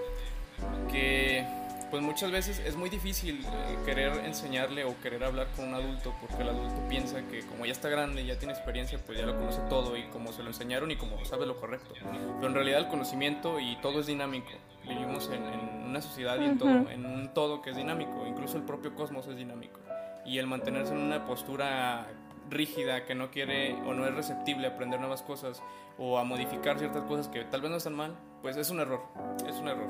Que 0.93 1.47
pues 1.91 2.03
muchas 2.03 2.31
veces 2.31 2.61
es 2.61 2.77
muy 2.77 2.91
difícil 2.91 3.41
eh, 3.41 3.79
querer 3.87 4.13
enseñarle 4.27 4.85
o 4.85 4.95
querer 5.01 5.25
hablar 5.25 5.49
con 5.57 5.69
un 5.69 5.75
adulto 5.75 6.15
porque 6.21 6.43
el 6.43 6.51
adulto 6.51 6.87
piensa 6.89 7.23
que 7.29 7.41
como 7.47 7.65
ya 7.65 7.73
está 7.73 7.89
grande, 7.89 8.25
ya 8.27 8.39
tiene 8.39 8.53
experiencia, 8.53 8.99
pues 9.05 9.19
ya 9.19 9.27
lo 9.27 9.37
conoce 9.37 9.61
todo 9.71 9.97
y 9.97 10.03
como 10.09 10.33
se 10.33 10.43
lo 10.43 10.49
enseñaron 10.49 10.91
y 10.91 10.97
como 10.97 11.25
sabe 11.25 11.47
lo 11.47 11.59
correcto. 11.59 11.95
Pero 11.95 12.47
en 12.47 12.55
realidad 12.55 12.81
el 12.81 12.89
conocimiento 12.89 13.59
y 13.59 13.77
todo 13.77 14.01
es 14.01 14.07
dinámico. 14.07 14.51
Vivimos 14.87 15.31
en, 15.33 15.43
una 15.89 16.03
sociedad 16.03 16.39
y 16.41 16.45
en, 16.45 16.59
todo, 16.59 16.91
en 16.91 17.07
un 17.07 17.33
todo 17.33 17.63
que 17.63 17.71
es 17.71 17.77
dinámico. 17.77 18.27
Incluso 18.27 18.59
el 18.59 18.65
propio 18.65 18.95
cosmos 18.95 19.27
es 19.29 19.37
dinámico. 19.37 19.81
Y 20.27 20.39
el 20.39 20.47
mantenerse 20.47 20.93
en 20.93 20.99
una 20.99 21.25
postura 21.25 22.07
rígida, 22.51 23.05
que 23.05 23.15
no 23.15 23.31
quiere 23.31 23.75
o 23.87 23.95
no 23.95 24.07
es 24.07 24.15
receptible 24.15 24.67
a 24.67 24.71
aprender 24.71 25.01
nuevas 25.01 25.23
cosas 25.23 25.63
o 25.99 26.19
a 26.19 26.25
modificar 26.25 26.79
ciertas 26.79 27.05
cosas 27.05 27.29
que 27.29 27.45
tal 27.45 27.61
vez 27.61 27.71
no 27.71 27.77
están 27.77 27.95
mal, 27.95 28.17
pues 28.43 28.57
es 28.57 28.71
un 28.71 28.81
error, 28.81 29.03
es 29.49 29.57
un 29.57 29.69
error. 29.69 29.89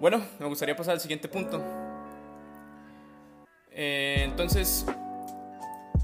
Bueno, 0.00 0.20
me 0.38 0.46
gustaría 0.46 0.76
pasar 0.76 0.94
al 0.94 1.00
siguiente 1.00 1.28
punto. 1.28 1.62
Eh, 3.70 4.22
entonces, 4.24 4.86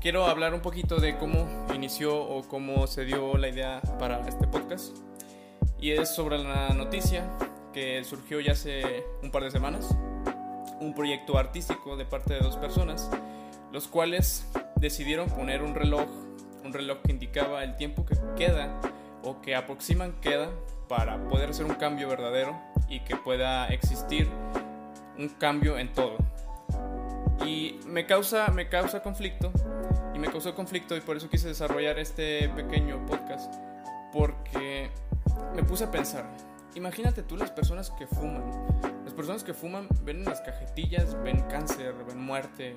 quiero 0.00 0.26
hablar 0.26 0.54
un 0.54 0.60
poquito 0.60 0.98
de 0.98 1.16
cómo 1.18 1.66
inició 1.74 2.16
o 2.16 2.46
cómo 2.48 2.86
se 2.86 3.04
dio 3.04 3.36
la 3.36 3.48
idea 3.48 3.80
para 3.98 4.20
este 4.28 4.46
podcast. 4.46 4.96
Y 5.80 5.90
es 5.92 6.14
sobre 6.14 6.38
la 6.38 6.70
noticia 6.70 7.28
que 7.72 8.02
surgió 8.04 8.40
ya 8.40 8.52
hace 8.52 9.04
un 9.22 9.30
par 9.30 9.42
de 9.42 9.50
semanas. 9.50 9.94
Un 10.80 10.94
proyecto 10.94 11.38
artístico 11.38 11.96
de 11.96 12.04
parte 12.04 12.34
de 12.34 12.40
dos 12.40 12.56
personas, 12.56 13.10
los 13.72 13.88
cuales 13.88 14.46
decidieron 14.76 15.28
poner 15.28 15.62
un 15.62 15.74
reloj, 15.74 16.08
un 16.64 16.72
reloj 16.72 16.98
que 17.02 17.12
indicaba 17.12 17.64
el 17.64 17.76
tiempo 17.76 18.04
que 18.04 18.16
queda 18.36 18.80
o 19.22 19.40
que 19.40 19.54
aproximan 19.54 20.12
queda 20.20 20.50
para 20.88 21.28
poder 21.28 21.50
hacer 21.50 21.66
un 21.66 21.74
cambio 21.74 22.08
verdadero 22.08 22.56
y 22.88 23.00
que 23.00 23.16
pueda 23.16 23.68
existir 23.68 24.28
un 25.18 25.28
cambio 25.28 25.78
en 25.78 25.92
todo. 25.92 26.16
Y 27.44 27.80
me 27.86 28.06
causa, 28.06 28.48
me 28.48 28.68
causa 28.68 29.02
conflicto 29.02 29.52
y 30.14 30.18
me 30.18 30.28
causó 30.28 30.54
conflicto 30.54 30.96
y 30.96 31.00
por 31.00 31.16
eso 31.16 31.28
quise 31.28 31.48
desarrollar 31.48 31.98
este 31.98 32.48
pequeño 32.50 33.04
podcast 33.06 33.54
porque 34.12 34.90
me 35.54 35.62
puse 35.62 35.84
a 35.84 35.90
pensar, 35.90 36.24
imagínate 36.74 37.22
tú 37.22 37.36
las 37.36 37.50
personas 37.50 37.90
que 37.90 38.06
fuman. 38.06 38.44
Las 39.04 39.12
personas 39.14 39.44
que 39.44 39.54
fuman 39.54 39.88
ven 40.02 40.18
en 40.18 40.24
las 40.24 40.40
cajetillas, 40.40 41.20
ven 41.22 41.42
cáncer, 41.48 41.94
ven 42.06 42.18
muerte, 42.18 42.74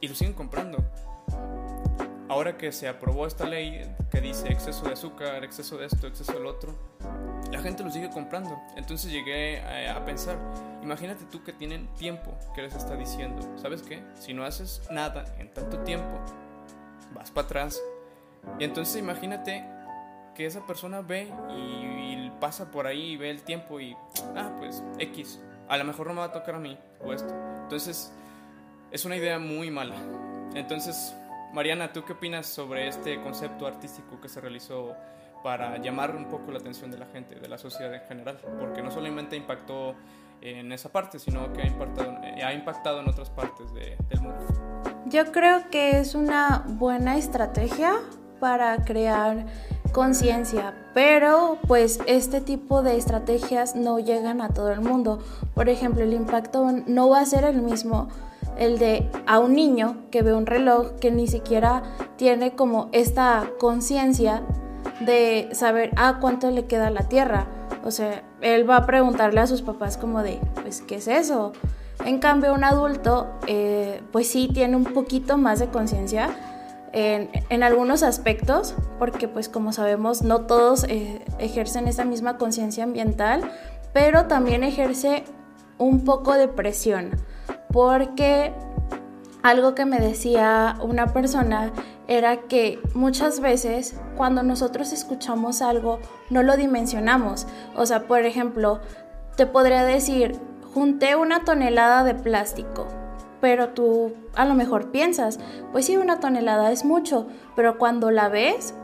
y 0.00 0.08
lo 0.08 0.14
siguen 0.14 0.34
comprando. 0.34 0.78
Ahora 2.28 2.56
que 2.56 2.70
se 2.70 2.86
aprobó 2.86 3.26
esta 3.26 3.44
ley 3.44 3.92
que 4.10 4.20
dice 4.20 4.52
exceso 4.52 4.84
de 4.84 4.92
azúcar, 4.92 5.42
exceso 5.42 5.76
de 5.76 5.86
esto, 5.86 6.06
exceso 6.06 6.32
del 6.32 6.46
otro, 6.46 6.76
la 7.50 7.60
gente 7.60 7.82
lo 7.82 7.90
sigue 7.90 8.08
comprando. 8.08 8.60
Entonces 8.76 9.10
llegué 9.10 9.60
a, 9.88 10.04
pensar, 10.04 10.38
imagínate 10.80 11.24
tú 11.24 11.42
que 11.42 11.52
tienen 11.52 11.88
tiempo 11.94 12.32
que 12.54 12.62
les 12.62 12.74
está 12.74 12.94
diciendo, 12.94 13.42
¿sabes 13.56 13.82
qué? 13.82 14.02
Si 14.14 14.32
no 14.32 14.44
haces 14.44 14.82
nada 14.90 15.24
en 15.38 15.52
tanto 15.52 15.80
tiempo, 15.80 16.20
vas 17.14 17.32
para 17.32 17.46
atrás. 17.46 17.82
Y 18.60 18.64
entonces 18.64 18.96
imagínate 18.96 19.64
que 20.34 20.46
esa 20.46 20.64
persona 20.66 21.00
ve 21.00 21.32
y, 21.50 21.90
pasa 22.40 22.70
por 22.70 22.86
ahí 22.86 23.10
y 23.10 23.16
ve 23.18 23.28
el 23.28 23.42
tiempo 23.42 23.80
y, 23.80 23.94
ah, 24.34 24.54
pues 24.56 24.82
X, 24.98 25.38
a 25.68 25.76
lo 25.76 25.84
mejor 25.84 26.06
no 26.06 26.14
me 26.14 26.20
va 26.20 26.26
a 26.26 26.32
tocar 26.32 26.54
a 26.54 26.58
mí 26.58 26.78
o 27.04 27.12
esto. 27.12 27.34
Entonces 27.64 28.14
es 28.90 29.04
una 29.04 29.16
idea 29.16 29.38
muy 29.38 29.70
mala. 29.70 29.96
Entonces, 30.54 31.14
Mariana, 31.52 31.92
¿tú 31.92 32.04
qué 32.04 32.12
opinas 32.12 32.46
sobre 32.46 32.88
este 32.88 33.20
concepto 33.22 33.66
artístico 33.66 34.20
que 34.20 34.28
se 34.28 34.40
realizó 34.40 34.94
para 35.42 35.78
llamar 35.78 36.14
un 36.14 36.26
poco 36.26 36.50
la 36.50 36.58
atención 36.58 36.90
de 36.90 36.98
la 36.98 37.06
gente, 37.06 37.36
de 37.36 37.48
la 37.48 37.58
sociedad 37.58 37.94
en 37.94 38.02
general? 38.02 38.38
Porque 38.58 38.82
no 38.82 38.90
solamente 38.90 39.36
impactó 39.36 39.94
en 40.42 40.72
esa 40.72 40.90
parte, 40.90 41.18
sino 41.18 41.52
que 41.52 41.62
ha 41.62 41.66
impactado, 41.66 42.18
eh, 42.22 43.00
en 43.00 43.08
otras 43.08 43.30
partes 43.30 43.72
de, 43.74 43.96
del 44.08 44.20
mundo. 44.20 44.38
Yo 45.06 45.30
creo 45.32 45.70
que 45.70 45.98
es 45.98 46.14
una 46.14 46.64
buena 46.66 47.16
estrategia 47.16 47.94
para 48.38 48.84
crear 48.84 49.46
conciencia, 49.92 50.74
pero 50.94 51.58
pues 51.66 52.00
este 52.06 52.40
tipo 52.40 52.82
de 52.82 52.96
estrategias 52.96 53.74
no 53.76 53.98
llegan 53.98 54.40
a 54.40 54.48
todo 54.50 54.70
el 54.72 54.80
mundo. 54.80 55.22
Por 55.54 55.68
ejemplo, 55.68 56.02
el 56.02 56.14
impacto 56.14 56.66
no 56.86 57.08
va 57.08 57.20
a 57.20 57.26
ser 57.26 57.44
el 57.44 57.60
mismo 57.60 58.08
el 58.58 58.78
de 58.78 59.10
a 59.26 59.38
un 59.38 59.54
niño 59.54 59.98
que 60.10 60.22
ve 60.22 60.34
un 60.34 60.46
reloj 60.46 60.92
que 61.00 61.10
ni 61.10 61.26
siquiera 61.26 61.82
tiene 62.16 62.54
como 62.54 62.88
esta 62.92 63.50
conciencia 63.58 64.42
de 65.00 65.48
saber 65.52 65.90
ah, 65.96 66.18
cuánto 66.20 66.50
le 66.50 66.66
queda 66.66 66.90
la 66.90 67.08
Tierra. 67.08 67.46
O 67.84 67.90
sea, 67.90 68.22
él 68.40 68.68
va 68.68 68.76
a 68.76 68.86
preguntarle 68.86 69.40
a 69.40 69.46
sus 69.46 69.62
papás 69.62 69.96
como 69.96 70.22
de, 70.22 70.38
pues, 70.62 70.82
¿qué 70.82 70.96
es 70.96 71.08
eso? 71.08 71.52
En 72.04 72.18
cambio, 72.18 72.54
un 72.54 72.64
adulto, 72.64 73.28
eh, 73.46 74.02
pues 74.12 74.28
sí 74.28 74.48
tiene 74.52 74.76
un 74.76 74.84
poquito 74.84 75.36
más 75.36 75.58
de 75.58 75.68
conciencia 75.68 76.30
en, 76.92 77.62
algunos 77.62 78.02
aspectos, 78.02 78.74
porque 78.98 79.28
pues 79.28 79.48
como 79.48 79.72
sabemos, 79.72 80.22
no 80.22 80.42
todos 80.42 80.84
eh, 80.84 81.24
ejercen 81.38 81.88
esa 81.88 82.04
misma 82.04 82.36
conciencia 82.36 82.84
ambiental, 82.84 83.50
pero 83.92 84.26
también 84.26 84.64
ejerce 84.64 85.24
un 85.78 86.04
poco 86.04 86.34
de 86.34 86.48
presión, 86.48 87.10
porque 87.72 88.52
algo 89.42 89.74
que 89.74 89.86
me 89.86 89.98
decía 89.98 90.76
una 90.82 91.06
persona 91.08 91.72
era 92.08 92.42
que 92.42 92.80
muchas 92.94 93.40
veces 93.40 93.94
cuando 94.16 94.42
nosotros 94.42 94.92
escuchamos 94.92 95.62
algo 95.62 96.00
no 96.28 96.42
lo 96.42 96.56
dimensionamos. 96.56 97.46
O 97.76 97.86
sea, 97.86 98.06
por 98.06 98.24
ejemplo, 98.24 98.80
te 99.36 99.46
podría 99.46 99.84
decir, 99.84 100.38
junté 100.74 101.16
una 101.16 101.44
tonelada 101.44 102.04
de 102.04 102.14
plástico, 102.14 102.86
pero 103.40 103.70
tú 103.70 104.12
a 104.34 104.44
lo 104.44 104.54
mejor 104.54 104.90
piensas, 104.90 105.38
pues 105.72 105.86
sí, 105.86 105.96
una 105.96 106.20
tonelada 106.20 106.72
es 106.72 106.84
mucho, 106.84 107.26
pero 107.56 107.78
cuando 107.78 108.10
la 108.10 108.28
ves, 108.28 108.74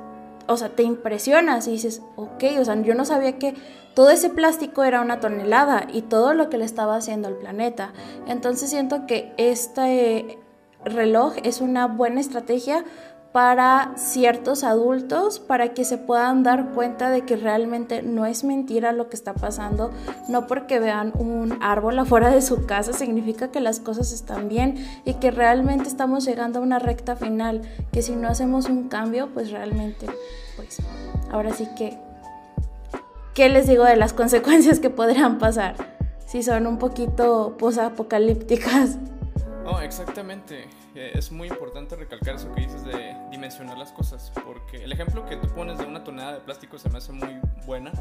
o 0.47 0.57
sea, 0.57 0.71
te 0.71 0.83
impresionas 0.83 1.67
y 1.67 1.73
dices, 1.73 2.03
ok, 2.17 2.45
o 2.61 2.65
sea, 2.65 2.81
yo 2.83 2.95
no 2.95 3.05
sabía 3.05 3.39
que 3.39 3.55
todo 3.95 4.11
ese 4.11 4.29
plástico 4.29 4.85
era 4.85 5.01
una 5.01 5.21
tonelada 5.21 5.87
y 5.93 6.03
todo 6.03 6.35
lo 6.35 6.51
que 6.51 6.59
le 6.59 6.65
estaba 6.65 6.97
haciendo 6.97 7.29
al 7.29 7.37
planeta. 7.37 7.93
Entonces 8.27 8.71
siento 8.71 9.07
que 9.07 9.33
este 9.39 10.39
reloj 10.85 11.35
es 11.43 11.61
una 11.61 11.87
buena 11.87 12.21
estrategia 12.21 12.85
para 13.37 13.93
ciertos 13.97 14.65
adultos 14.65 15.41
para 15.41 15.75
que 15.75 15.85
se 15.85 15.99
puedan 15.99 16.43
dar 16.43 16.71
cuenta 16.71 17.11
de 17.11 17.27
que 17.27 17.37
realmente 17.37 18.01
no 18.01 18.25
es 18.25 18.45
mentira 18.45 18.93
lo 18.93 19.11
que 19.11 19.17
está 19.17 19.35
pasando, 19.35 19.91
no 20.27 20.47
porque 20.47 20.79
vean 20.79 21.13
un 21.19 21.59
árbol 21.61 21.99
afuera 21.99 22.31
de 22.31 22.41
su 22.41 22.65
casa 22.65 22.95
significa 22.95 23.49
que 23.49 23.61
las 23.61 23.79
cosas 23.79 24.11
están 24.13 24.49
bien 24.49 25.03
y 25.05 25.13
que 25.17 25.31
realmente 25.31 25.87
estamos 25.87 26.25
llegando 26.25 26.61
a 26.61 26.63
una 26.63 26.79
recta 26.79 27.15
final, 27.15 27.61
que 27.93 28.01
si 28.01 28.17
no 28.17 28.27
hacemos 28.29 28.71
un 28.71 28.89
cambio, 28.89 29.29
pues 29.35 29.51
realmente, 29.51 30.07
pues 30.57 30.79
ahora 31.31 31.53
sí 31.53 31.69
que, 31.77 31.99
¿qué 33.35 33.51
les 33.51 33.67
digo 33.67 33.85
de 33.85 33.97
las 33.97 34.13
consecuencias 34.15 34.81
que 34.81 34.89
podrían 34.89 35.37
pasar? 35.37 35.75
Si 36.27 36.43
son 36.43 36.67
un 36.67 36.79
poquito 36.79 37.55
posapocalípticas. 37.59 38.97
Oh, 39.67 39.81
exactamente. 39.81 40.69
Es 40.97 41.31
muy 41.31 41.49
importante 41.49 41.95
recalcar 41.95 42.37
eso 42.37 42.51
que 42.55 42.63
dices 42.63 42.83
de 42.83 43.15
dimensionar 43.31 43.77
las 43.77 43.93
cosas, 43.93 44.33
porque 44.47 44.83
el 44.83 44.91
ejemplo 44.93 45.27
que 45.27 45.37
tú 45.37 45.47
pones 45.49 45.77
de 45.77 45.85
una 45.85 46.03
tonelada 46.03 46.35
de 46.35 46.41
plástico 46.41 46.79
se 46.79 46.89
me 46.89 46.97
hace 46.97 47.13
muy 47.13 47.39
buena, 47.67 47.93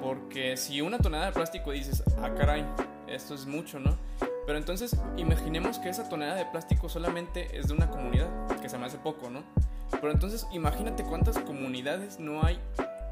porque 0.00 0.56
si 0.56 0.80
una 0.80 0.98
tonelada 0.98 1.26
de 1.26 1.32
plástico 1.32 1.72
dices, 1.72 2.02
ah, 2.22 2.30
caray, 2.34 2.64
esto 3.08 3.34
es 3.34 3.44
mucho, 3.44 3.78
¿no? 3.78 3.98
Pero 4.46 4.56
entonces 4.56 4.96
imaginemos 5.18 5.78
que 5.78 5.90
esa 5.90 6.08
tonelada 6.08 6.38
de 6.38 6.46
plástico 6.46 6.88
solamente 6.88 7.58
es 7.58 7.68
de 7.68 7.74
una 7.74 7.90
comunidad, 7.90 8.30
que 8.62 8.70
se 8.70 8.78
me 8.78 8.86
hace 8.86 8.96
poco, 8.96 9.28
¿no? 9.28 9.42
Pero 9.90 10.10
entonces 10.10 10.46
imagínate 10.50 11.02
cuántas 11.04 11.38
comunidades 11.40 12.18
no 12.18 12.42
hay 12.42 12.58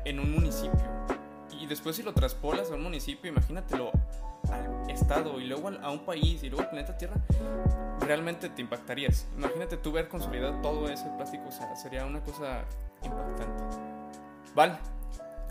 en 0.07 0.21
un 0.21 0.33
municipio. 0.33 0.89
Y 1.61 1.67
después 1.67 1.97
si 1.97 2.03
lo 2.03 2.15
traspolas 2.15 2.71
a 2.71 2.77
un 2.77 2.83
municipio, 2.83 3.31
imagínatelo 3.31 3.93
estado 5.12 5.40
y 5.40 5.44
luego 5.44 5.70
a 5.83 5.90
un 5.90 6.01
país 6.01 6.42
y 6.42 6.48
luego 6.48 6.62
al 6.62 6.70
planeta 6.70 6.96
Tierra, 6.96 7.14
realmente 8.01 8.48
te 8.48 8.62
impactarías. 8.62 9.27
Imagínate 9.37 9.77
tú 9.77 9.92
ver 9.92 10.09
consolidado 10.09 10.55
todo 10.62 10.88
ese 10.88 11.07
plástico, 11.16 11.44
o 11.48 11.53
sea, 11.53 11.75
sería 11.77 12.05
una 12.07 12.20
cosa 12.20 12.64
impactante. 13.03 13.62
Val, 14.55 14.79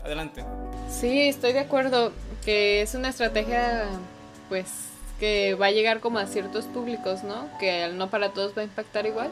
adelante. 0.04 0.44
Sí, 0.88 1.28
estoy 1.28 1.52
de 1.52 1.60
acuerdo 1.60 2.12
que 2.44 2.82
es 2.82 2.94
una 2.94 3.08
estrategia, 3.08 3.84
pues, 4.48 4.68
que 5.20 5.54
va 5.54 5.66
a 5.66 5.70
llegar 5.70 6.00
como 6.00 6.18
a 6.18 6.26
ciertos 6.26 6.64
públicos, 6.66 7.22
¿no? 7.22 7.48
Que 7.58 7.88
no 7.94 8.10
para 8.10 8.30
todos 8.30 8.56
va 8.56 8.62
a 8.62 8.64
impactar 8.64 9.06
igual. 9.06 9.30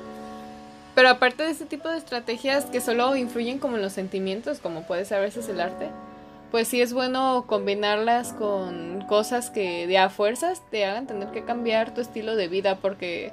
Pero 0.94 1.08
aparte 1.08 1.44
de 1.44 1.50
ese 1.50 1.66
tipo 1.66 1.88
de 1.88 1.98
estrategias 1.98 2.66
que 2.66 2.80
solo 2.80 3.14
influyen 3.16 3.58
como 3.58 3.76
en 3.76 3.82
los 3.82 3.92
sentimientos, 3.92 4.58
como 4.58 4.82
puede 4.82 5.04
ser 5.04 5.18
a 5.18 5.20
veces 5.20 5.48
el 5.48 5.60
arte, 5.60 5.88
pues 6.50 6.68
sí 6.68 6.80
es 6.80 6.92
bueno 6.92 7.44
combinarlas 7.46 8.32
con 8.32 9.02
cosas 9.08 9.50
que 9.50 9.86
de 9.86 9.98
a 9.98 10.10
fuerzas 10.10 10.62
te 10.70 10.84
hagan 10.84 11.06
tener 11.06 11.30
que 11.30 11.44
cambiar 11.44 11.94
tu 11.94 12.00
estilo 12.00 12.36
de 12.36 12.48
vida 12.48 12.76
porque 12.76 13.32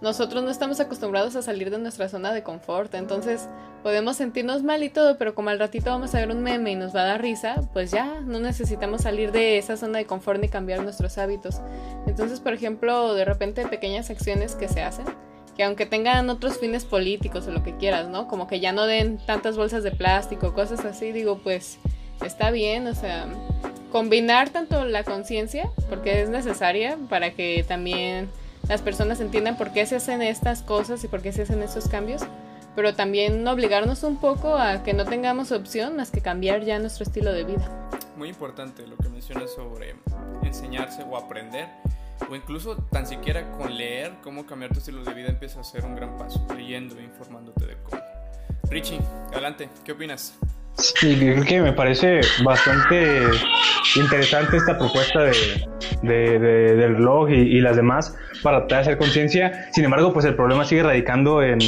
nosotros 0.00 0.44
no 0.44 0.50
estamos 0.50 0.78
acostumbrados 0.80 1.36
a 1.36 1.42
salir 1.42 1.70
de 1.70 1.78
nuestra 1.78 2.08
zona 2.08 2.32
de 2.32 2.42
confort, 2.42 2.94
entonces 2.94 3.48
podemos 3.82 4.16
sentirnos 4.16 4.62
mal 4.62 4.82
y 4.82 4.90
todo, 4.90 5.16
pero 5.16 5.34
como 5.34 5.50
al 5.50 5.58
ratito 5.58 5.90
vamos 5.90 6.14
a 6.14 6.18
ver 6.18 6.30
un 6.30 6.42
meme 6.42 6.72
y 6.72 6.74
nos 6.74 6.94
va 6.94 7.02
a 7.02 7.06
dar 7.06 7.22
risa, 7.22 7.62
pues 7.72 7.92
ya 7.92 8.20
no 8.20 8.38
necesitamos 8.38 9.02
salir 9.02 9.32
de 9.32 9.58
esa 9.58 9.76
zona 9.76 9.98
de 9.98 10.06
confort 10.06 10.40
ni 10.40 10.48
cambiar 10.48 10.82
nuestros 10.82 11.16
hábitos. 11.16 11.60
Entonces, 12.06 12.40
por 12.40 12.52
ejemplo, 12.52 13.14
de 13.14 13.24
repente 13.24 13.66
pequeñas 13.66 14.10
acciones 14.10 14.54
que 14.54 14.68
se 14.68 14.82
hacen, 14.82 15.06
que 15.56 15.64
aunque 15.64 15.86
tengan 15.86 16.28
otros 16.28 16.58
fines 16.58 16.84
políticos 16.84 17.46
o 17.46 17.52
lo 17.52 17.62
que 17.62 17.76
quieras, 17.76 18.08
¿no? 18.08 18.28
Como 18.28 18.46
que 18.46 18.60
ya 18.60 18.72
no 18.72 18.86
den 18.86 19.18
tantas 19.24 19.56
bolsas 19.56 19.82
de 19.82 19.92
plástico, 19.92 20.52
cosas 20.52 20.84
así, 20.84 21.12
digo, 21.12 21.38
pues 21.38 21.78
está 22.22 22.50
bien, 22.50 22.86
o 22.86 22.94
sea, 22.94 23.26
combinar 23.92 24.50
tanto 24.50 24.84
la 24.84 25.04
conciencia, 25.04 25.70
porque 25.88 26.22
es 26.22 26.28
necesaria 26.28 26.98
para 27.08 27.32
que 27.32 27.64
también 27.66 28.28
las 28.68 28.82
personas 28.82 29.20
entiendan 29.20 29.56
por 29.56 29.72
qué 29.72 29.86
se 29.86 29.96
hacen 29.96 30.22
estas 30.22 30.62
cosas 30.62 31.02
y 31.04 31.08
por 31.08 31.22
qué 31.22 31.32
se 31.32 31.42
hacen 31.42 31.62
estos 31.62 31.88
cambios, 31.88 32.22
pero 32.74 32.94
también 32.94 33.46
obligarnos 33.46 34.02
un 34.02 34.18
poco 34.18 34.56
a 34.56 34.82
que 34.82 34.92
no 34.92 35.04
tengamos 35.04 35.52
opción 35.52 35.96
más 35.96 36.10
que 36.10 36.20
cambiar 36.20 36.64
ya 36.64 36.78
nuestro 36.78 37.04
estilo 37.04 37.32
de 37.32 37.44
vida. 37.44 37.88
Muy 38.16 38.28
importante 38.28 38.86
lo 38.86 38.96
que 38.96 39.08
mencionas 39.08 39.52
sobre 39.54 39.94
enseñarse 40.42 41.02
o 41.04 41.16
aprender, 41.16 41.68
o 42.28 42.34
incluso 42.34 42.76
tan 42.90 43.06
siquiera 43.06 43.50
con 43.52 43.76
leer 43.76 44.12
cómo 44.22 44.46
cambiar 44.46 44.72
tu 44.72 44.78
estilo 44.78 45.04
de 45.04 45.14
vida 45.14 45.28
empieza 45.28 45.60
a 45.60 45.64
ser 45.64 45.84
un 45.84 45.94
gran 45.94 46.16
paso, 46.16 46.44
leyendo 46.56 46.98
e 46.98 47.04
informándote 47.04 47.66
de 47.66 47.76
cómo. 47.84 48.02
Richie, 48.68 49.00
adelante, 49.32 49.68
¿qué 49.84 49.92
opinas? 49.92 50.34
Sí, 50.78 51.16
creo 51.18 51.44
que 51.44 51.62
me 51.62 51.72
parece 51.72 52.20
bastante 52.44 53.22
interesante 53.96 54.58
esta 54.58 54.76
propuesta 54.76 55.20
de, 56.02 56.38
del 56.38 56.96
reloj 56.96 57.30
y, 57.30 57.60
las 57.60 57.76
demás 57.76 58.14
para 58.42 58.58
tratar 58.60 58.78
de 58.78 58.82
hacer 58.82 58.98
conciencia. 58.98 59.68
Sin 59.72 59.84
embargo, 59.84 60.12
pues 60.12 60.26
el 60.26 60.34
problema 60.34 60.64
sigue 60.64 60.82
radicando 60.82 61.42
en 61.42 61.58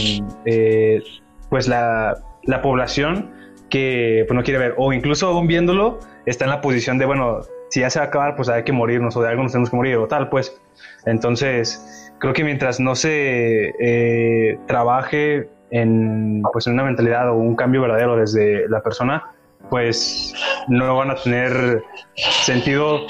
eh, 0.45 1.03
pues 1.49 1.69
la, 1.69 2.19
la, 2.45 2.61
población 2.61 3.31
que 3.71 4.25
pues, 4.29 4.37
no 4.37 4.43
quiere 4.43 4.59
ver, 4.59 4.75
o 4.77 4.93
incluso 4.93 5.29
aún 5.29 5.47
viéndolo, 5.47 6.01
está 6.27 6.45
en 6.45 6.51
la 6.51 6.61
posición 6.61 6.99
de, 6.99 7.07
bueno, 7.07 7.41
si 7.71 7.81
ya 7.81 7.91
se 7.91 7.99
va 7.99 8.07
a 8.07 8.09
acabar, 8.09 8.37
pues 8.37 8.49
hay 8.51 8.63
que 8.65 8.73
morirnos, 8.73 9.17
o 9.17 9.23
de 9.23 9.29
algo 9.29 9.43
nos 9.43 9.53
tenemos 9.53 9.71
que 9.71 9.77
morir, 9.77 9.97
o 9.97 10.07
tal, 10.07 10.29
pues. 10.29 10.61
Entonces, 11.07 12.13
creo 12.19 12.33
que 12.33 12.45
mientras 12.45 12.81
no 12.81 12.95
se 12.95 13.75
eh, 13.81 14.59
trabaje 14.67 15.49
en, 15.71 16.43
pues, 16.53 16.67
en 16.67 16.75
una 16.75 16.85
mentalidad 16.85 17.31
o 17.31 17.35
un 17.35 17.57
cambio 17.57 17.83
verdadero 17.83 18.17
desde 18.17 18.69
la 18.69 18.83
persona, 18.83 19.33
pues 19.71 20.35
no 20.69 20.97
van 20.97 21.11
a 21.11 21.15
tener 21.17 21.83
sentido 22.15 23.01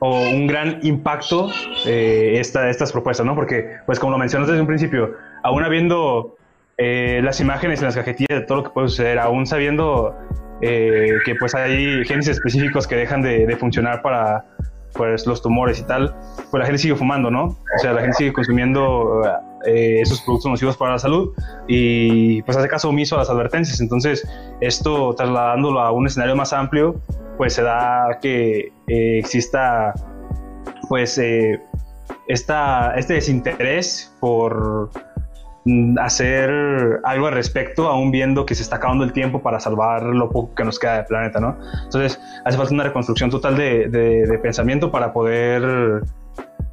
o 0.00 0.20
un 0.30 0.48
gran 0.48 0.80
impacto 0.82 1.48
eh, 1.86 2.34
esta, 2.38 2.68
estas 2.68 2.90
propuestas, 2.90 3.24
¿no? 3.24 3.36
Porque, 3.36 3.76
pues 3.86 4.00
como 4.00 4.12
lo 4.12 4.18
mencionas 4.18 4.48
desde 4.48 4.60
un 4.60 4.66
principio, 4.66 5.14
aún 5.44 5.62
habiendo 5.62 6.36
eh, 6.76 7.20
las 7.22 7.40
imágenes 7.40 7.78
en 7.80 7.86
las 7.86 7.94
cajetillas 7.94 8.40
de 8.40 8.46
todo 8.46 8.58
lo 8.58 8.64
que 8.64 8.70
puede 8.70 8.88
suceder, 8.88 9.20
aún 9.20 9.46
sabiendo 9.46 10.18
eh, 10.60 11.12
que 11.24 11.36
pues 11.36 11.54
hay 11.54 12.04
genes 12.04 12.26
específicos 12.26 12.88
que 12.88 12.96
dejan 12.96 13.22
de, 13.22 13.46
de 13.46 13.56
funcionar 13.56 14.02
para 14.02 14.44
pues 14.94 15.26
los 15.26 15.42
tumores 15.42 15.80
y 15.80 15.84
tal, 15.84 16.14
pues 16.50 16.60
la 16.60 16.66
gente 16.66 16.78
sigue 16.78 16.94
fumando, 16.94 17.30
¿no? 17.30 17.44
O 17.44 17.78
sea, 17.80 17.92
la 17.92 18.00
gente 18.00 18.16
sigue 18.16 18.32
consumiendo 18.32 19.22
eh, 19.64 20.00
esos 20.00 20.20
productos 20.22 20.50
nocivos 20.50 20.76
para 20.76 20.92
la 20.92 20.98
salud 20.98 21.30
y 21.68 22.42
pues 22.42 22.56
hace 22.56 22.68
caso 22.68 22.88
omiso 22.88 23.16
a 23.16 23.18
las 23.18 23.30
advertencias. 23.30 23.80
Entonces, 23.80 24.26
esto 24.60 25.14
trasladándolo 25.14 25.80
a 25.80 25.92
un 25.92 26.06
escenario 26.06 26.36
más 26.36 26.52
amplio, 26.52 27.00
pues 27.36 27.54
se 27.54 27.62
da 27.62 28.18
que 28.20 28.72
eh, 28.88 29.18
exista 29.18 29.94
pues 30.88 31.16
eh, 31.18 31.60
esta, 32.28 32.94
este 32.96 33.14
desinterés 33.14 34.14
por 34.20 34.90
hacer 36.00 37.00
algo 37.04 37.28
al 37.28 37.34
respecto, 37.34 37.88
aún 37.88 38.10
viendo 38.10 38.44
que 38.44 38.54
se 38.54 38.62
está 38.62 38.76
acabando 38.76 39.04
el 39.04 39.12
tiempo 39.12 39.42
para 39.42 39.60
salvar 39.60 40.02
lo 40.02 40.28
poco 40.30 40.54
que 40.54 40.64
nos 40.64 40.78
queda 40.78 40.96
del 40.96 41.06
planeta, 41.06 41.40
¿no? 41.40 41.56
Entonces, 41.84 42.20
hace 42.44 42.56
falta 42.56 42.74
una 42.74 42.84
reconstrucción 42.84 43.30
total 43.30 43.56
de, 43.56 43.88
de 43.88 44.38
pensamiento 44.38 44.90
para 44.90 45.12
poder 45.12 46.02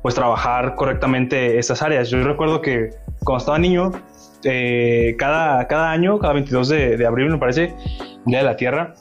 pues 0.02 0.15
trabajar 0.15 0.75
correctamente 0.75 1.58
estas 1.58 1.82
áreas. 1.82 2.10
Yo 2.10 2.23
recuerdo 2.23 2.62
que 2.62 2.91
cuando 3.23 3.39
estaba 3.39 3.60
niño, 3.60 3.91
eh, 4.43 5.15
cada, 5.17 5.67
cada 5.67 5.91
año, 5.91 6.19
cada 6.19 6.34
22 6.34 6.69
de, 6.69 6.97
de, 6.97 7.06
abril 7.06 7.30
me 7.30 7.38
parece, 7.38 7.73
Día 8.25 8.39
de 8.39 8.43
la 8.45 8.56
Tierra, 8.56 8.93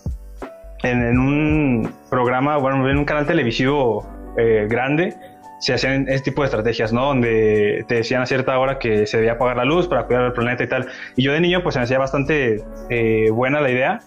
en, 0.83 1.19
un 1.19 1.93
programa, 2.11 2.57
bueno, 2.57 2.89
en 2.89 2.99
un 2.99 3.05
canal 3.05 3.27
televisivo 3.27 4.07
eh, 4.37 4.67
grande, 4.69 5.15
se 5.59 5.75
hacían 5.75 6.07
este 6.09 6.31
tipo 6.31 6.43
de 6.43 6.47
estrategias, 6.47 6.93
¿no? 6.93 7.07
Donde 7.07 7.85
te 7.89 7.97
decían 7.97 8.23
a 8.23 8.27
cierta 8.27 8.59
hora 8.59 8.79
que 8.79 9.07
se 9.07 9.17
debía 9.17 9.33
apagar 9.33 9.57
la 9.57 9.65
luz 9.65 9.89
para 9.89 10.05
cuidar 10.05 10.25
el 10.25 10.33
planeta 10.33 10.65
y 10.65 10.69
tal. 10.69 10.89
Y 11.17 11.23
yo 11.23 11.33
de 11.33 11.41
niño, 11.41 11.63
pues 11.63 11.75
se 11.75 11.81
me 11.81 11.85
hacía 11.85 11.99
bastante 11.99 12.63
eh, 12.91 13.31
buena 13.31 13.61
la 13.61 13.71
idea 13.71 14.01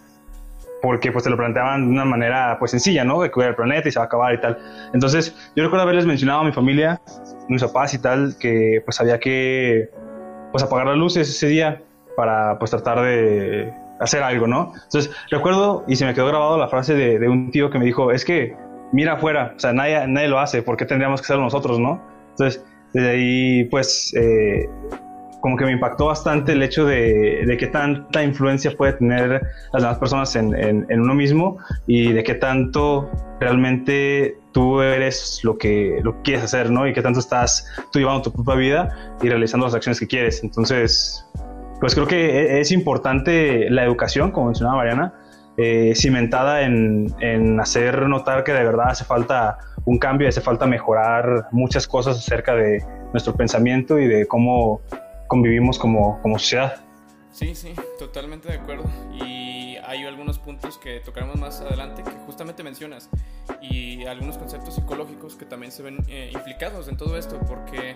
porque 0.81 1.11
pues 1.11 1.23
te 1.23 1.29
lo 1.29 1.37
planteaban 1.37 1.85
de 1.85 1.91
una 1.91 2.05
manera 2.05 2.57
pues 2.57 2.71
sencilla, 2.71 3.03
¿no? 3.03 3.21
De 3.21 3.29
cuidar 3.29 3.51
el 3.51 3.55
planeta 3.55 3.87
y 3.87 3.91
se 3.91 3.99
va 3.99 4.05
a 4.05 4.07
acabar 4.07 4.33
y 4.33 4.39
tal. 4.39 4.57
Entonces, 4.93 5.35
yo 5.55 5.63
recuerdo 5.63 5.83
haberles 5.83 6.05
mencionado 6.05 6.41
a 6.41 6.43
mi 6.43 6.51
familia, 6.51 6.99
mis 7.49 7.61
papás 7.61 7.93
y 7.93 7.99
tal, 7.99 8.35
que 8.39 8.81
pues 8.83 8.99
había 8.99 9.19
que 9.19 9.89
pues 10.51 10.63
apagar 10.63 10.87
las 10.87 10.97
luces 10.97 11.29
ese 11.29 11.47
día 11.47 11.81
para 12.15 12.57
pues 12.57 12.71
tratar 12.71 13.01
de 13.01 13.71
hacer 13.99 14.23
algo, 14.23 14.47
¿no? 14.47 14.73
Entonces, 14.85 15.11
recuerdo 15.29 15.83
y 15.87 15.95
se 15.95 16.05
me 16.05 16.13
quedó 16.13 16.27
grabado 16.27 16.57
la 16.57 16.67
frase 16.67 16.95
de 16.95 17.29
un 17.29 17.51
tío 17.51 17.69
que 17.69 17.77
me 17.77 17.85
dijo, 17.85 18.11
es 18.11 18.25
que 18.25 18.55
mira 18.91 19.13
afuera, 19.13 19.53
o 19.55 19.59
sea, 19.59 19.73
nadie, 19.73 20.07
nadie 20.07 20.27
lo 20.27 20.39
hace, 20.39 20.61
¿por 20.61 20.77
qué 20.77 20.85
tendríamos 20.85 21.21
que 21.21 21.25
hacerlo 21.25 21.43
nosotros, 21.43 21.79
no? 21.79 22.01
Entonces, 22.31 22.63
desde 22.93 23.09
ahí 23.09 23.63
pues... 23.65 24.13
Eh, 24.15 24.67
como 25.41 25.57
que 25.57 25.65
me 25.65 25.73
impactó 25.73 26.05
bastante 26.05 26.53
el 26.53 26.63
hecho 26.63 26.85
de, 26.85 27.43
de 27.45 27.57
qué 27.57 27.67
tanta 27.67 28.23
influencia 28.23 28.71
puede 28.77 28.93
tener 28.93 29.41
las 29.73 29.81
demás 29.81 29.97
personas 29.97 30.35
en, 30.35 30.53
en, 30.55 31.01
uno 31.01 31.15
mismo 31.15 31.57
y 31.87 32.13
de 32.13 32.23
qué 32.23 32.35
tanto 32.35 33.09
realmente 33.39 34.37
tú 34.53 34.81
eres 34.81 35.41
lo 35.43 35.57
que, 35.57 35.99
lo 36.03 36.21
quieres 36.21 36.43
hacer, 36.43 36.69
¿no? 36.71 36.87
Y 36.87 36.93
qué 36.93 37.01
tanto 37.01 37.19
estás 37.19 37.67
tú 37.91 37.99
llevando 37.99 38.21
tu 38.21 38.31
propia 38.31 38.55
vida 38.55 39.15
y 39.21 39.29
realizando 39.29 39.65
las 39.65 39.73
acciones 39.73 39.99
que 39.99 40.07
quieres. 40.07 40.43
Entonces, 40.43 41.25
pues 41.79 41.95
creo 41.95 42.05
que 42.05 42.57
e, 42.57 42.61
es 42.61 42.71
importante 42.71 43.67
la 43.71 43.83
educación, 43.83 44.31
como 44.31 44.47
mencionaba 44.47 44.77
Mariana, 44.77 45.13
eh, 45.61 45.93
cimentada 45.95 46.63
en, 46.63 47.13
en 47.19 47.59
hacer 47.59 48.07
notar 48.07 48.43
que 48.43 48.51
de 48.51 48.63
verdad 48.63 48.89
hace 48.89 49.05
falta 49.05 49.57
un 49.85 49.97
cambio, 49.97 50.27
hace 50.27 50.41
falta 50.41 50.65
mejorar 50.65 51.47
muchas 51.51 51.87
cosas 51.87 52.17
acerca 52.17 52.55
de 52.55 52.83
nuestro 53.11 53.35
pensamiento 53.35 53.99
y 53.99 54.07
de 54.07 54.27
cómo 54.27 54.81
convivimos 55.27 55.79
como, 55.79 56.21
como 56.21 56.37
sociedad. 56.37 56.81
Sí, 57.31 57.55
sí, 57.55 57.73
totalmente 57.97 58.49
de 58.49 58.55
acuerdo. 58.55 58.83
Y 59.13 59.77
hay 59.85 60.05
algunos 60.05 60.37
puntos 60.37 60.77
que 60.77 60.99
tocaremos 60.99 61.37
más 61.37 61.61
adelante 61.61 62.03
que 62.03 62.11
justamente 62.25 62.63
mencionas 62.63 63.09
y 63.61 64.05
algunos 64.05 64.37
conceptos 64.37 64.75
psicológicos 64.75 65.35
que 65.35 65.45
también 65.45 65.71
se 65.71 65.83
ven 65.83 65.97
eh, 66.07 66.31
implicados 66.33 66.87
en 66.87 66.97
todo 66.97 67.17
esto, 67.17 67.39
porque 67.47 67.95